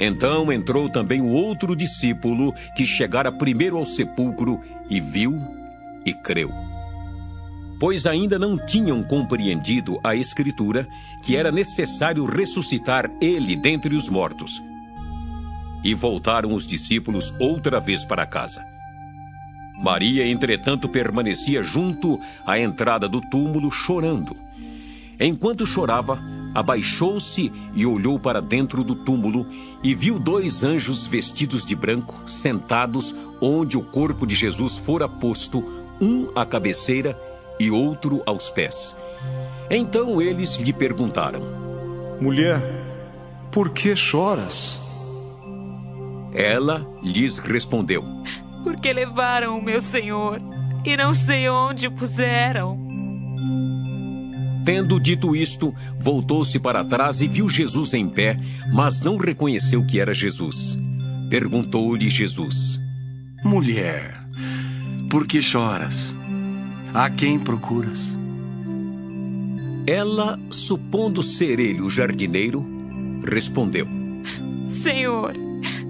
Então 0.00 0.52
entrou 0.52 0.88
também 0.88 1.20
o 1.20 1.28
outro 1.28 1.74
discípulo 1.74 2.54
que 2.76 2.86
chegara 2.86 3.32
primeiro 3.32 3.76
ao 3.76 3.84
sepulcro 3.84 4.60
e 4.88 5.00
viu 5.00 5.40
e 6.06 6.14
creu. 6.14 6.50
Pois 7.80 8.06
ainda 8.06 8.38
não 8.38 8.56
tinham 8.56 9.02
compreendido 9.02 9.98
a 10.02 10.14
Escritura 10.14 10.86
que 11.22 11.36
era 11.36 11.52
necessário 11.52 12.24
ressuscitar 12.24 13.10
ele 13.20 13.56
dentre 13.56 13.94
os 13.94 14.08
mortos. 14.08 14.62
E 15.84 15.94
voltaram 15.94 16.54
os 16.54 16.66
discípulos 16.66 17.32
outra 17.38 17.78
vez 17.78 18.04
para 18.04 18.26
casa. 18.26 18.64
Maria, 19.80 20.26
entretanto, 20.26 20.88
permanecia 20.88 21.62
junto 21.62 22.18
à 22.44 22.58
entrada 22.58 23.08
do 23.08 23.20
túmulo, 23.20 23.70
chorando. 23.70 24.36
Enquanto 25.20 25.64
chorava, 25.64 26.20
abaixou-se 26.54 27.52
e 27.74 27.86
olhou 27.86 28.18
para 28.18 28.40
dentro 28.40 28.82
do 28.82 28.94
túmulo 28.94 29.46
e 29.82 29.94
viu 29.94 30.18
dois 30.18 30.64
anjos 30.64 31.06
vestidos 31.06 31.64
de 31.64 31.74
branco 31.74 32.22
sentados 32.26 33.14
onde 33.40 33.76
o 33.76 33.82
corpo 33.82 34.26
de 34.26 34.34
Jesus 34.34 34.76
fora 34.76 35.08
posto, 35.08 35.64
um 36.00 36.28
à 36.34 36.44
cabeceira 36.44 37.18
e 37.58 37.70
outro 37.70 38.22
aos 38.26 38.50
pés. 38.50 38.94
Então 39.70 40.20
eles 40.20 40.58
lhe 40.58 40.72
perguntaram: 40.72 41.40
Mulher, 42.20 42.60
por 43.50 43.70
que 43.70 43.94
choras? 43.94 44.80
Ela 46.32 46.86
lhes 47.02 47.38
respondeu: 47.38 48.04
Porque 48.64 48.92
levaram 48.92 49.58
o 49.58 49.62
meu 49.62 49.80
senhor 49.80 50.40
e 50.84 50.96
não 50.96 51.12
sei 51.12 51.48
onde 51.48 51.86
o 51.86 51.92
puseram. 51.92 52.87
Tendo 54.68 55.00
dito 55.00 55.34
isto, 55.34 55.74
voltou-se 55.98 56.58
para 56.58 56.84
trás 56.84 57.22
e 57.22 57.26
viu 57.26 57.48
Jesus 57.48 57.94
em 57.94 58.06
pé, 58.06 58.38
mas 58.70 59.00
não 59.00 59.16
reconheceu 59.16 59.82
que 59.82 59.98
era 59.98 60.12
Jesus. 60.12 60.76
Perguntou-lhe 61.30 62.10
Jesus: 62.10 62.78
Mulher, 63.42 64.22
por 65.08 65.26
que 65.26 65.40
choras? 65.40 66.14
A 66.92 67.08
quem 67.08 67.38
procuras? 67.38 68.14
Ela, 69.86 70.38
supondo 70.50 71.22
ser 71.22 71.58
ele 71.58 71.80
o 71.80 71.88
jardineiro, 71.88 72.62
respondeu: 73.26 73.88
Senhor, 74.68 75.32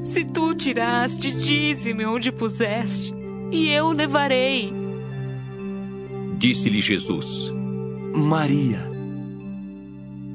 se 0.05 0.25
tu 0.25 0.55
tiraste, 0.55 1.33
dize-me 1.33 2.07
onde 2.07 2.31
puseste, 2.31 3.13
e 3.51 3.71
eu 3.71 3.91
levarei. 3.91 4.73
Disse-lhe 6.39 6.81
Jesus: 6.81 7.58
Maria. 8.15 8.89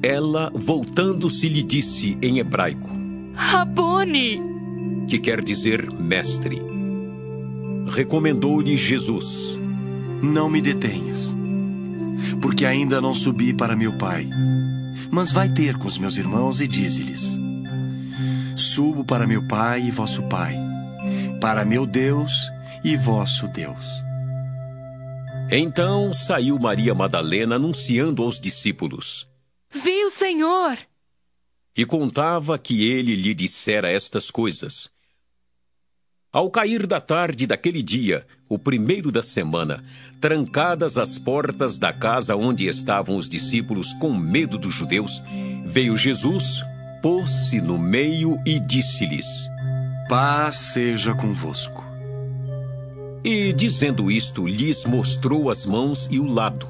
Ela, 0.02 0.50
voltando-se, 0.54 1.48
lhe 1.48 1.62
disse 1.62 2.18
em 2.20 2.38
hebraico: 2.38 2.90
Rabone, 3.34 4.40
que 5.08 5.18
quer 5.18 5.42
dizer 5.42 5.90
mestre. 5.90 6.60
Recomendou-lhe 7.86 8.76
Jesus: 8.76 9.58
Não 10.22 10.48
me 10.48 10.60
detenhas, 10.60 11.34
porque 12.40 12.66
ainda 12.66 13.00
não 13.00 13.14
subi 13.14 13.54
para 13.54 13.76
meu 13.76 13.96
Pai. 13.96 14.28
Mas 15.10 15.32
vai 15.32 15.48
ter 15.48 15.76
com 15.76 15.88
os 15.88 15.98
meus 15.98 16.16
irmãos 16.16 16.60
e 16.60 16.68
dize-lhes: 16.68 17.36
Subo 18.56 19.04
para 19.04 19.26
meu 19.26 19.46
Pai 19.48 19.86
e 19.86 19.90
vosso 19.90 20.22
Pai, 20.24 20.56
para 21.40 21.64
meu 21.64 21.86
Deus 21.86 22.50
e 22.84 22.96
vosso 22.96 23.48
Deus. 23.48 24.03
Então 25.56 26.12
saiu 26.12 26.58
Maria 26.58 26.96
Madalena 26.96 27.54
anunciando 27.54 28.24
aos 28.24 28.40
discípulos: 28.40 29.28
Vi 29.72 30.04
o 30.04 30.10
Senhor! 30.10 30.76
E 31.76 31.86
contava 31.86 32.58
que 32.58 32.84
ele 32.84 33.14
lhe 33.14 33.32
dissera 33.32 33.88
estas 33.88 34.32
coisas. 34.32 34.90
Ao 36.32 36.50
cair 36.50 36.88
da 36.88 37.00
tarde 37.00 37.46
daquele 37.46 37.84
dia, 37.84 38.26
o 38.48 38.58
primeiro 38.58 39.12
da 39.12 39.22
semana, 39.22 39.84
trancadas 40.20 40.98
as 40.98 41.18
portas 41.18 41.78
da 41.78 41.92
casa 41.92 42.34
onde 42.34 42.66
estavam 42.66 43.14
os 43.14 43.28
discípulos 43.28 43.92
com 43.92 44.12
medo 44.12 44.58
dos 44.58 44.74
judeus, 44.74 45.22
veio 45.64 45.96
Jesus, 45.96 46.64
pôs-se 47.00 47.60
no 47.60 47.78
meio 47.78 48.36
e 48.44 48.58
disse-lhes: 48.58 49.46
Paz 50.08 50.56
seja 50.56 51.14
convosco. 51.14 51.93
E, 53.24 53.54
dizendo 53.54 54.10
isto, 54.10 54.46
lhes 54.46 54.84
mostrou 54.84 55.48
as 55.48 55.64
mãos 55.64 56.06
e 56.10 56.20
o 56.20 56.26
lado. 56.26 56.68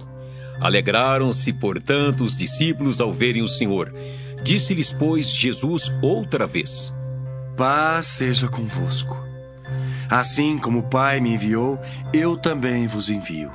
Alegraram-se, 0.60 1.52
portanto, 1.52 2.22
os 2.22 2.36
discípulos 2.36 3.00
ao 3.00 3.12
verem 3.12 3.42
o 3.42 3.48
Senhor. 3.48 3.92
Disse-lhes, 4.44 4.92
pois, 4.92 5.28
Jesus 5.28 5.92
outra 6.00 6.46
vez: 6.46 6.94
Paz 7.56 8.06
seja 8.06 8.46
convosco. 8.46 9.18
Assim 10.08 10.56
como 10.56 10.78
o 10.78 10.88
Pai 10.88 11.20
me 11.20 11.34
enviou, 11.34 11.76
eu 12.12 12.36
também 12.36 12.86
vos 12.86 13.08
envio. 13.08 13.50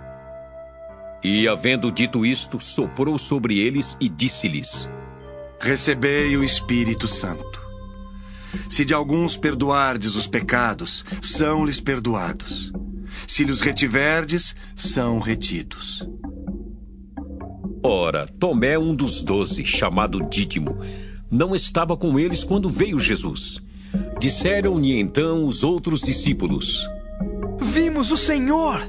E, 1.24 1.48
havendo 1.48 1.92
dito 1.92 2.26
isto, 2.26 2.60
soprou 2.60 3.18
sobre 3.18 3.60
eles 3.60 3.96
e 4.02 4.10
disse-lhes: 4.10 4.90
Recebei 5.60 6.36
o 6.36 6.44
Espírito 6.44 7.08
Santo. 7.08 7.62
Se 8.68 8.84
de 8.84 8.94
alguns 8.94 9.38
perdoardes 9.38 10.16
os 10.16 10.28
pecados, 10.28 11.06
são-lhes 11.22 11.80
perdoados. 11.80 12.74
Se 13.30 13.44
lhes 13.44 13.62
retiverdes, 13.62 14.56
são 14.76 15.20
retidos. 15.20 16.04
Ora, 17.84 18.26
Tomé, 18.26 18.76
um 18.76 18.96
dos 18.96 19.22
doze, 19.22 19.64
chamado 19.64 20.28
Dídimo, 20.28 20.80
não 21.30 21.54
estava 21.54 21.96
com 21.96 22.18
eles 22.18 22.44
quando 22.44 22.68
veio 22.68 22.98
Jesus. 22.98 23.62
Disseram-lhe 24.20 25.00
então 25.00 25.46
os 25.46 25.64
outros 25.64 26.02
discípulos: 26.02 26.90
Vimos 27.62 28.10
o 28.10 28.18
Senhor! 28.18 28.82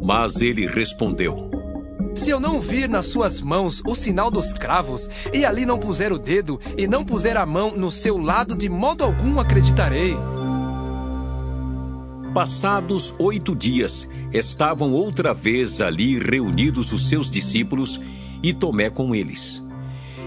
Mas 0.00 0.40
ele 0.40 0.64
respondeu: 0.68 1.50
Se 2.14 2.30
eu 2.30 2.38
não 2.38 2.60
vir 2.60 2.88
nas 2.88 3.06
suas 3.06 3.40
mãos 3.40 3.82
o 3.84 3.96
sinal 3.96 4.30
dos 4.30 4.52
cravos, 4.52 5.10
e 5.34 5.44
ali 5.44 5.66
não 5.66 5.80
puser 5.80 6.12
o 6.12 6.18
dedo, 6.18 6.60
e 6.78 6.86
não 6.86 7.04
puser 7.04 7.36
a 7.36 7.44
mão 7.44 7.76
no 7.76 7.90
seu 7.90 8.16
lado, 8.18 8.56
de 8.56 8.68
modo 8.68 9.02
algum 9.02 9.40
acreditarei. 9.40 10.16
Passados 12.34 13.14
oito 13.18 13.54
dias, 13.54 14.08
estavam 14.32 14.92
outra 14.92 15.34
vez 15.34 15.82
ali 15.82 16.18
reunidos 16.18 16.90
os 16.90 17.06
seus 17.06 17.30
discípulos 17.30 18.00
e 18.42 18.54
Tomé 18.54 18.88
com 18.88 19.14
eles. 19.14 19.62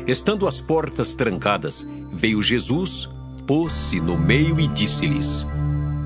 Estando 0.06 0.48
as 0.48 0.62
portas 0.62 1.16
trancadas, 1.16 1.86
veio 2.12 2.44
Jesus, 2.44 3.10
pôs-se 3.48 4.00
no 4.00 4.16
meio 4.20 4.60
e 4.60 4.68
disse-lhes: 4.68 5.48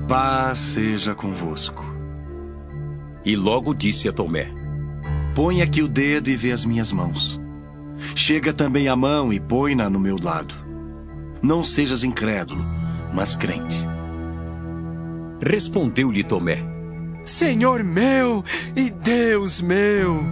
Paz 0.08 0.58
seja 0.58 1.14
convosco. 1.14 1.84
E 3.22 3.36
logo 3.36 3.74
disse 3.74 4.08
a 4.08 4.12
Tomé: 4.12 4.50
Põe 5.34 5.60
aqui 5.60 5.82
o 5.82 5.88
dedo 5.88 6.30
e 6.30 6.36
vê 6.36 6.50
as 6.50 6.64
minhas 6.64 6.90
mãos. 6.90 7.38
Chega 8.14 8.54
também 8.54 8.88
a 8.88 8.96
mão 8.96 9.30
e 9.30 9.38
põe-na 9.38 9.90
no 9.90 10.00
meu 10.00 10.16
lado. 10.18 10.54
Não 11.42 11.62
sejas 11.62 12.02
incrédulo, 12.02 12.64
mas 13.12 13.36
crente. 13.36 13.86
Respondeu-lhe 15.42 16.22
Tomé: 16.22 16.58
Senhor 17.24 17.82
meu 17.82 18.44
e 18.76 18.90
Deus 18.90 19.60
meu. 19.60 20.22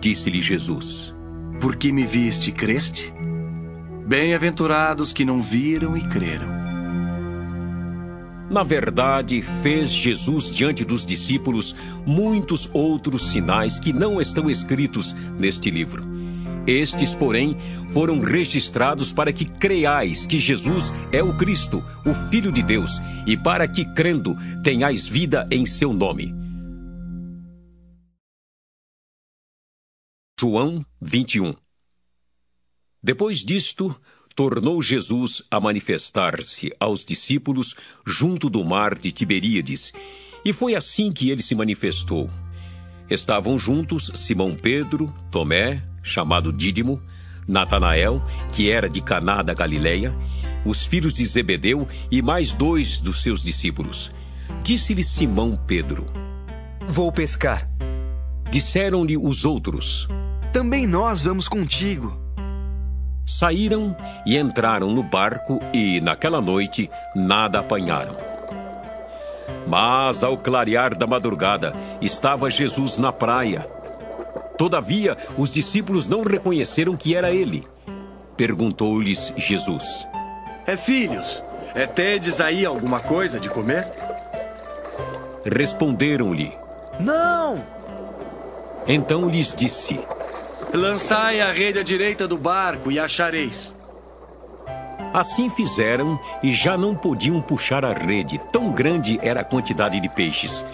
Disse-lhe 0.00 0.42
Jesus: 0.42 1.14
Porque 1.60 1.92
me 1.92 2.04
viste, 2.04 2.52
creste? 2.52 3.12
Bem-aventurados 4.06 5.12
que 5.12 5.24
não 5.24 5.40
viram 5.40 5.96
e 5.96 6.02
creram. 6.08 6.62
Na 8.50 8.62
verdade, 8.62 9.40
fez 9.62 9.90
Jesus 9.90 10.50
diante 10.50 10.84
dos 10.84 11.06
discípulos 11.06 11.74
muitos 12.04 12.68
outros 12.74 13.30
sinais 13.30 13.78
que 13.78 13.94
não 13.94 14.20
estão 14.20 14.50
escritos 14.50 15.14
neste 15.38 15.70
livro. 15.70 16.11
Estes, 16.66 17.14
porém, 17.14 17.56
foram 17.92 18.20
registrados 18.20 19.12
para 19.12 19.32
que 19.32 19.44
creiais 19.44 20.26
que 20.26 20.38
Jesus 20.38 20.92
é 21.10 21.22
o 21.22 21.36
Cristo, 21.36 21.84
o 22.06 22.14
Filho 22.30 22.52
de 22.52 22.62
Deus, 22.62 23.00
e 23.26 23.36
para 23.36 23.66
que, 23.66 23.84
crendo, 23.94 24.36
tenhais 24.62 25.08
vida 25.08 25.46
em 25.50 25.66
seu 25.66 25.92
nome. 25.92 26.32
João 30.38 30.84
21 31.00 31.54
Depois 33.02 33.44
disto, 33.44 33.94
tornou 34.34 34.80
Jesus 34.80 35.42
a 35.50 35.60
manifestar-se 35.60 36.72
aos 36.80 37.04
discípulos 37.04 37.74
junto 38.06 38.48
do 38.48 38.64
mar 38.64 38.96
de 38.96 39.10
Tiberíades, 39.10 39.92
e 40.44 40.52
foi 40.52 40.74
assim 40.74 41.12
que 41.12 41.30
ele 41.30 41.42
se 41.42 41.54
manifestou. 41.54 42.30
Estavam 43.10 43.58
juntos 43.58 44.10
Simão 44.14 44.56
Pedro, 44.56 45.12
Tomé, 45.30 45.91
chamado 46.02 46.52
Dídimo, 46.52 47.00
Natanael, 47.46 48.22
que 48.52 48.70
era 48.70 48.88
de 48.88 49.00
Caná 49.00 49.42
da 49.42 49.54
Galileia, 49.54 50.14
os 50.64 50.84
filhos 50.84 51.12
de 51.12 51.24
Zebedeu 51.24 51.86
e 52.10 52.22
mais 52.22 52.52
dois 52.52 53.00
dos 53.00 53.22
seus 53.22 53.42
discípulos. 53.42 54.12
Disse-lhe 54.62 55.02
Simão 55.02 55.54
Pedro: 55.66 56.06
Vou 56.88 57.10
pescar. 57.10 57.68
Disseram-lhe 58.50 59.16
os 59.16 59.44
outros: 59.44 60.08
Também 60.52 60.86
nós 60.86 61.22
vamos 61.22 61.48
contigo. 61.48 62.20
Saíram 63.24 63.96
e 64.26 64.36
entraram 64.36 64.92
no 64.92 65.02
barco 65.02 65.60
e, 65.72 66.00
naquela 66.00 66.40
noite, 66.40 66.90
nada 67.14 67.60
apanharam. 67.60 68.16
Mas, 69.66 70.24
ao 70.24 70.36
clarear 70.36 70.96
da 70.96 71.06
madrugada, 71.06 71.72
estava 72.00 72.50
Jesus 72.50 72.98
na 72.98 73.12
praia. 73.12 73.64
Todavia, 74.56 75.16
os 75.36 75.50
discípulos 75.50 76.06
não 76.06 76.22
reconheceram 76.22 76.96
que 76.96 77.14
era 77.14 77.30
ele. 77.30 77.66
Perguntou-lhes 78.36 79.32
Jesus: 79.36 80.06
É 80.66 80.76
filhos, 80.76 81.42
é 81.74 81.86
tedes 81.86 82.40
aí 82.40 82.64
alguma 82.64 83.00
coisa 83.00 83.40
de 83.40 83.48
comer? 83.48 83.90
Responderam-lhe: 85.44 86.52
Não! 87.00 87.64
Então 88.86 89.28
lhes 89.28 89.54
disse: 89.54 90.00
Lançai 90.72 91.40
a 91.40 91.52
rede 91.52 91.78
à 91.78 91.82
direita 91.82 92.26
do 92.26 92.38
barco 92.38 92.90
e 92.90 92.98
achareis. 92.98 93.76
Assim 95.12 95.50
fizeram 95.50 96.18
e 96.42 96.52
já 96.52 96.76
não 96.78 96.94
podiam 96.94 97.40
puxar 97.42 97.84
a 97.84 97.92
rede, 97.92 98.40
tão 98.50 98.72
grande 98.72 99.18
era 99.22 99.40
a 99.40 99.44
quantidade 99.44 100.00
de 100.00 100.08
peixes. 100.08 100.64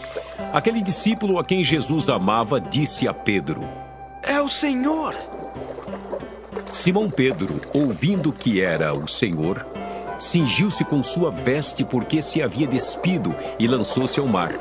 Aquele 0.53 0.81
discípulo 0.81 1.39
a 1.39 1.45
quem 1.45 1.63
Jesus 1.63 2.09
amava 2.09 2.61
disse 2.61 3.07
a 3.09 3.13
Pedro: 3.13 3.69
É 4.23 4.41
o 4.41 4.49
Senhor! 4.49 5.15
Simão 6.73 7.11
Pedro, 7.11 7.61
ouvindo 7.75 8.33
que 8.33 8.61
era 8.61 8.95
o 8.95 9.09
Senhor, 9.09 9.67
cingiu-se 10.19 10.85
com 10.85 11.03
sua 11.03 11.31
veste 11.31 11.85
porque 11.85 12.23
se 12.23 12.43
havia 12.43 12.67
despido 12.67 13.35
e 13.59 13.67
lançou-se 13.67 14.21
ao 14.21 14.27
mar. 14.27 14.53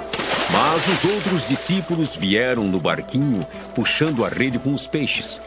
Mas 0.52 0.88
os 0.88 1.06
outros 1.06 1.48
discípulos 1.48 2.16
vieram 2.16 2.64
no 2.64 2.80
barquinho, 2.80 3.46
puxando 3.76 4.26
a 4.26 4.30
rede 4.30 4.58
com 4.58 4.74
os 4.74 4.88
peixes, 4.88 5.42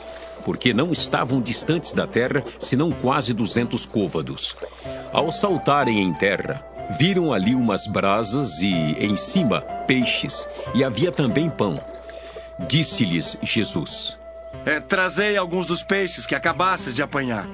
porque 0.45 0.73
não 0.73 0.93
estavam 0.93 1.41
distantes 1.41 1.93
da 1.93 2.07
terra, 2.07 2.45
senão 2.59 2.93
quase 2.93 3.33
duzentos 3.33 3.85
côvados. 3.85 4.57
Ao 5.13 5.31
saltarem 5.33 6.01
em 6.03 6.13
terra, 6.13 6.65
viram 6.99 7.33
ali 7.33 7.55
umas 7.55 7.87
brasas 7.87 8.61
e, 8.63 8.73
em 8.99 9.17
cima, 9.17 9.61
peixes, 9.87 10.49
e 10.75 10.83
havia 10.83 11.13
também 11.13 11.49
pão. 11.49 11.81
Disse-lhes 12.69 13.39
Jesus: 13.43 14.19
é, 14.67 14.81
Trazei 14.81 15.37
alguns 15.37 15.67
dos 15.67 15.83
peixes 15.83 16.27
que 16.27 16.35
acabasses 16.35 16.95
de 16.95 17.03
apanhar. 17.03 17.47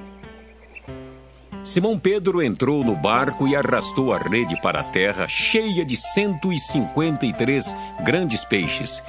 Simão 1.63 1.99
Pedro 1.99 2.41
entrou 2.41 2.83
no 2.83 2.95
barco 2.95 3.45
e 3.45 3.53
arrastou 3.53 4.13
a 4.13 4.17
rede 4.17 4.59
para 4.61 4.79
a 4.79 4.83
terra, 4.85 5.27
cheia 5.27 5.85
de 5.85 5.97
153 5.97 7.75
grandes 8.05 8.45
peixes. 8.45 9.03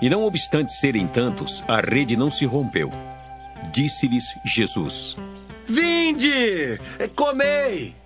E 0.00 0.08
não 0.08 0.24
obstante 0.24 0.72
serem 0.72 1.06
tantos, 1.06 1.62
a 1.68 1.80
rede 1.80 2.16
não 2.16 2.30
se 2.30 2.46
rompeu. 2.46 2.90
Disse-lhes 3.72 4.34
Jesus: 4.44 5.16
Vinde, 5.66 6.80
comei. 7.14 7.97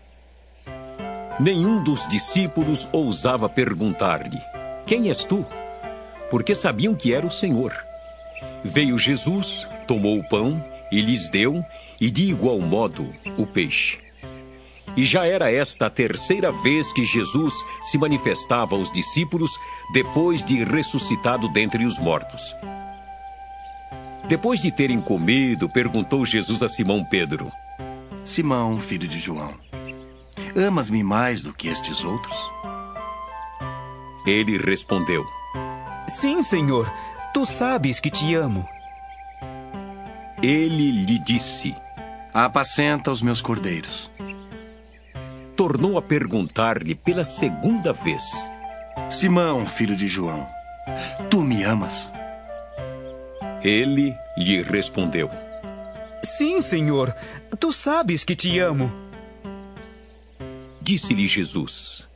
Nenhum 1.42 1.82
dos 1.82 2.06
discípulos 2.06 2.88
ousava 2.92 3.48
perguntar-lhe: 3.48 4.40
Quem 4.86 5.08
és 5.08 5.24
tu? 5.24 5.44
Porque 6.30 6.54
sabiam 6.54 6.94
que 6.94 7.12
era 7.12 7.26
o 7.26 7.32
Senhor. 7.32 7.74
Veio 8.62 8.96
Jesus, 8.96 9.66
tomou 9.88 10.20
o 10.20 10.28
pão 10.28 10.64
e 10.92 11.00
lhes 11.00 11.28
deu, 11.28 11.64
e 12.00 12.12
de 12.12 12.30
igual 12.30 12.60
modo 12.60 13.12
o 13.36 13.44
peixe. 13.44 13.98
E 14.96 15.04
já 15.04 15.26
era 15.26 15.50
esta 15.50 15.86
a 15.86 15.90
terceira 15.90 16.52
vez 16.52 16.92
que 16.92 17.04
Jesus 17.04 17.54
se 17.80 17.98
manifestava 17.98 18.76
aos 18.76 18.92
discípulos 18.92 19.50
depois 19.92 20.44
de 20.44 20.62
ressuscitado 20.62 21.48
dentre 21.48 21.84
os 21.84 21.98
mortos. 21.98 22.54
Depois 24.28 24.60
de 24.60 24.70
terem 24.70 25.00
comido, 25.00 25.68
perguntou 25.68 26.24
Jesus 26.24 26.62
a 26.62 26.68
Simão 26.68 27.02
Pedro: 27.02 27.50
Simão, 28.24 28.78
filho 28.78 29.08
de 29.08 29.18
João, 29.18 29.58
amas-me 30.56 31.02
mais 31.02 31.40
do 31.40 31.52
que 31.52 31.68
estes 31.68 32.04
outros? 32.04 32.36
Ele 34.26 34.56
respondeu: 34.56 35.24
Sim, 36.08 36.42
Senhor, 36.42 36.92
tu 37.34 37.44
sabes 37.44 37.98
que 37.98 38.10
te 38.10 38.34
amo. 38.34 38.66
Ele 40.42 40.90
lhe 40.90 41.18
disse: 41.18 41.74
Apacenta 42.32 43.10
os 43.10 43.20
meus 43.22 43.40
cordeiros. 43.42 44.10
Tornou 45.56 45.98
a 45.98 46.02
perguntar-lhe 46.02 46.94
pela 46.94 47.24
segunda 47.24 47.92
vez: 47.92 48.22
Simão, 49.08 49.66
filho 49.66 49.96
de 49.96 50.06
João, 50.06 50.46
tu 51.30 51.42
me 51.42 51.62
amas? 51.62 52.12
Ele 53.62 54.16
lhe 54.36 54.62
respondeu: 54.62 55.28
Sim, 56.22 56.60
Senhor, 56.60 57.14
tu 57.58 57.72
sabes 57.72 58.24
que 58.24 58.36
te 58.36 58.58
amo. 58.58 59.01
Disse-lhe 60.84 61.28
Jesus: 61.28 62.08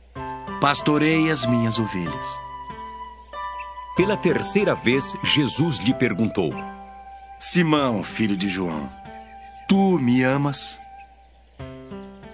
Pastorei 0.59 1.31
as 1.31 1.45
minhas 1.45 1.79
ovelhas. 1.79 2.27
Pela 3.95 4.17
terceira 4.17 4.75
vez, 4.75 5.15
Jesus 5.23 5.77
lhe 5.79 5.93
perguntou: 5.93 6.53
Simão, 7.39 8.03
filho 8.03 8.35
de 8.35 8.49
João, 8.49 8.89
tu 9.69 9.97
me 9.97 10.21
amas? 10.21 10.81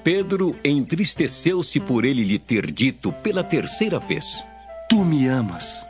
Pedro 0.03 0.57
entristeceu-se 0.63 1.79
por 1.79 2.03
ele 2.03 2.23
lhe 2.23 2.39
ter 2.39 2.71
dito 2.71 3.11
pela 3.11 3.43
terceira 3.43 3.99
vez: 3.99 4.43
Tu 4.89 5.05
me 5.05 5.27
amas? 5.27 5.85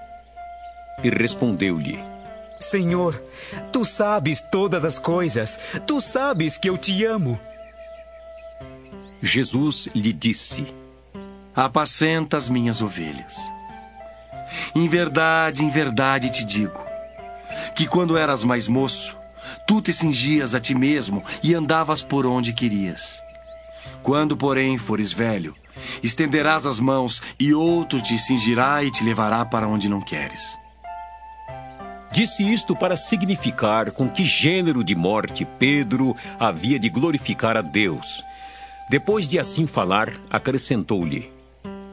E 1.02 1.10
respondeu-lhe: 1.10 1.98
Senhor, 2.60 3.24
tu 3.72 3.86
sabes 3.86 4.42
todas 4.42 4.84
as 4.84 5.00
coisas, 5.00 5.58
tu 5.88 6.02
sabes 6.02 6.58
que 6.58 6.70
eu 6.70 6.78
te 6.78 7.06
amo. 7.06 7.40
Jesus 9.26 9.88
lhe 9.96 10.12
disse: 10.12 10.68
Apacenta 11.56 12.36
as 12.36 12.50
minhas 12.50 12.82
ovelhas. 12.82 13.38
Em 14.76 14.86
verdade, 14.90 15.64
em 15.64 15.70
verdade 15.70 16.30
te 16.30 16.44
digo 16.44 16.78
que 17.74 17.88
quando 17.88 18.18
eras 18.18 18.44
mais 18.44 18.68
moço, 18.68 19.16
tu 19.66 19.82
te 19.82 19.94
cingias 19.94 20.54
a 20.54 20.60
ti 20.60 20.76
mesmo 20.76 21.24
e 21.42 21.56
andavas 21.56 22.04
por 22.04 22.26
onde 22.26 22.52
querias. 22.52 23.18
Quando, 24.02 24.36
porém, 24.36 24.78
fores 24.78 25.14
velho, 25.14 25.56
estenderás 26.04 26.66
as 26.66 26.78
mãos 26.78 27.22
e 27.40 27.54
outro 27.54 28.02
te 28.02 28.20
cingirá 28.20 28.84
e 28.84 28.92
te 28.92 29.06
levará 29.06 29.46
para 29.46 29.70
onde 29.70 29.88
não 29.88 30.02
queres. 30.02 30.60
Disse 32.12 32.44
isto 32.44 32.76
para 32.76 32.98
significar 32.98 33.92
com 33.92 34.10
que 34.10 34.26
gênero 34.26 34.84
de 34.84 34.96
morte 34.96 35.48
Pedro 35.58 36.14
havia 36.38 36.78
de 36.78 36.90
glorificar 36.90 37.56
a 37.56 37.62
Deus. 37.62 38.22
Depois 38.90 39.28
de 39.28 39.40
assim 39.40 39.66
falar, 39.66 40.14
acrescentou-lhe: 40.30 41.32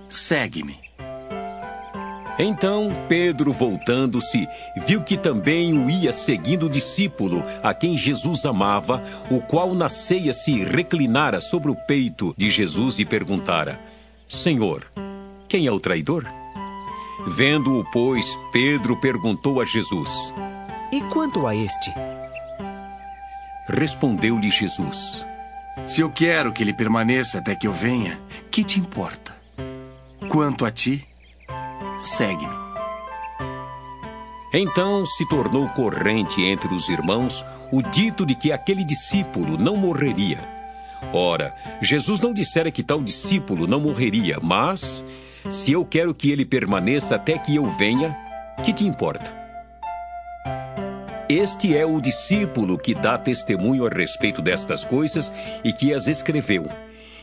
Segue-me. 0.09 0.91
Então 2.43 2.91
Pedro, 3.07 3.53
voltando-se, 3.53 4.49
viu 4.87 5.03
que 5.03 5.19
também 5.19 5.77
o 5.77 5.91
ia 5.91 6.11
seguindo 6.11 6.67
o 6.67 6.71
discípulo 6.71 7.45
a 7.62 7.75
quem 7.75 7.99
Jesus 7.99 8.47
amava, 8.47 9.03
o 9.31 9.43
qual 9.43 9.75
na 9.75 9.91
ceia 9.91 10.33
se 10.33 10.65
reclinara 10.65 11.39
sobre 11.39 11.71
o 11.71 11.75
peito 11.75 12.35
de 12.39 12.49
Jesus 12.49 12.99
e 12.99 13.05
perguntara: 13.05 13.79
Senhor, 14.27 14.87
quem 15.49 15.67
é 15.67 15.73
o 15.73 15.79
traidor? 15.79 16.25
Vendo-o, 17.27 17.85
pois, 17.93 18.39
Pedro 18.51 18.99
perguntou 18.99 19.61
a 19.61 19.67
Jesus: 19.67 20.33
E 20.91 21.03
quanto 21.03 21.47
a 21.47 21.55
este? 21.55 21.93
Respondeu-lhe 23.69 24.51
Jesus: 24.51 25.27
Se 25.91 26.03
eu 26.03 26.09
quero 26.09 26.53
que 26.53 26.62
ele 26.62 26.73
permaneça 26.73 27.39
até 27.39 27.53
que 27.57 27.67
eu 27.67 27.73
venha, 27.73 28.17
que 28.49 28.62
te 28.62 28.79
importa? 28.79 29.37
Quanto 30.29 30.65
a 30.65 30.71
ti, 30.71 31.05
segue-me. 31.99 32.55
Então 34.55 35.05
se 35.05 35.29
tornou 35.29 35.69
corrente 35.71 36.45
entre 36.45 36.73
os 36.73 36.89
irmãos 36.89 37.45
o 37.73 37.83
dito 37.83 38.25
de 38.25 38.37
que 38.37 38.53
aquele 38.53 38.85
discípulo 38.85 39.59
não 39.59 39.77
morreria. 39.77 40.39
Ora, 41.12 41.53
Jesus 41.83 42.21
não 42.21 42.33
dissera 42.33 42.71
que 42.71 42.85
tal 42.85 43.03
discípulo 43.03 43.67
não 43.67 43.81
morreria, 43.81 44.39
mas 44.41 45.05
se 45.51 45.73
eu 45.73 45.85
quero 45.85 46.15
que 46.15 46.31
ele 46.31 46.45
permaneça 46.45 47.17
até 47.17 47.37
que 47.37 47.57
eu 47.57 47.67
venha, 47.67 48.17
que 48.65 48.73
te 48.73 48.87
importa? 48.87 49.40
Este 51.31 51.77
é 51.77 51.86
o 51.86 52.01
discípulo 52.01 52.77
que 52.77 52.93
dá 52.93 53.16
testemunho 53.16 53.86
a 53.86 53.89
respeito 53.89 54.43
destas 54.43 54.85
coisas 54.85 55.32
e 55.62 55.73
que 55.73 55.94
as 55.94 56.09
escreveu. 56.09 56.69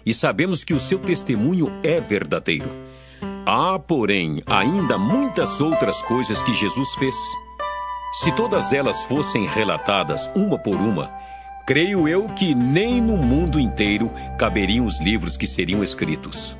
E 0.06 0.14
sabemos 0.14 0.64
que 0.64 0.74
o 0.74 0.80
seu 0.80 0.98
testemunho 0.98 1.78
é 1.84 2.00
verdadeiro. 2.00 2.70
Há, 3.46 3.78
porém, 3.78 4.42
ainda 4.46 4.98
muitas 4.98 5.60
outras 5.60 6.02
coisas 6.04 6.42
que 6.42 6.54
Jesus 6.54 6.96
fez. 6.96 7.16
Se 8.14 8.32
todas 8.32 8.72
elas 8.72 9.04
fossem 9.04 9.46
relatadas 9.46 10.32
uma 10.34 10.58
por 10.58 10.78
uma, 10.78 11.12
creio 11.66 12.08
eu 12.08 12.30
que 12.30 12.56
nem 12.56 13.02
no 13.02 13.18
mundo 13.18 13.60
inteiro 13.60 14.10
caberiam 14.40 14.86
os 14.86 15.02
livros 15.02 15.36
que 15.36 15.46
seriam 15.46 15.84
escritos. 15.84 16.58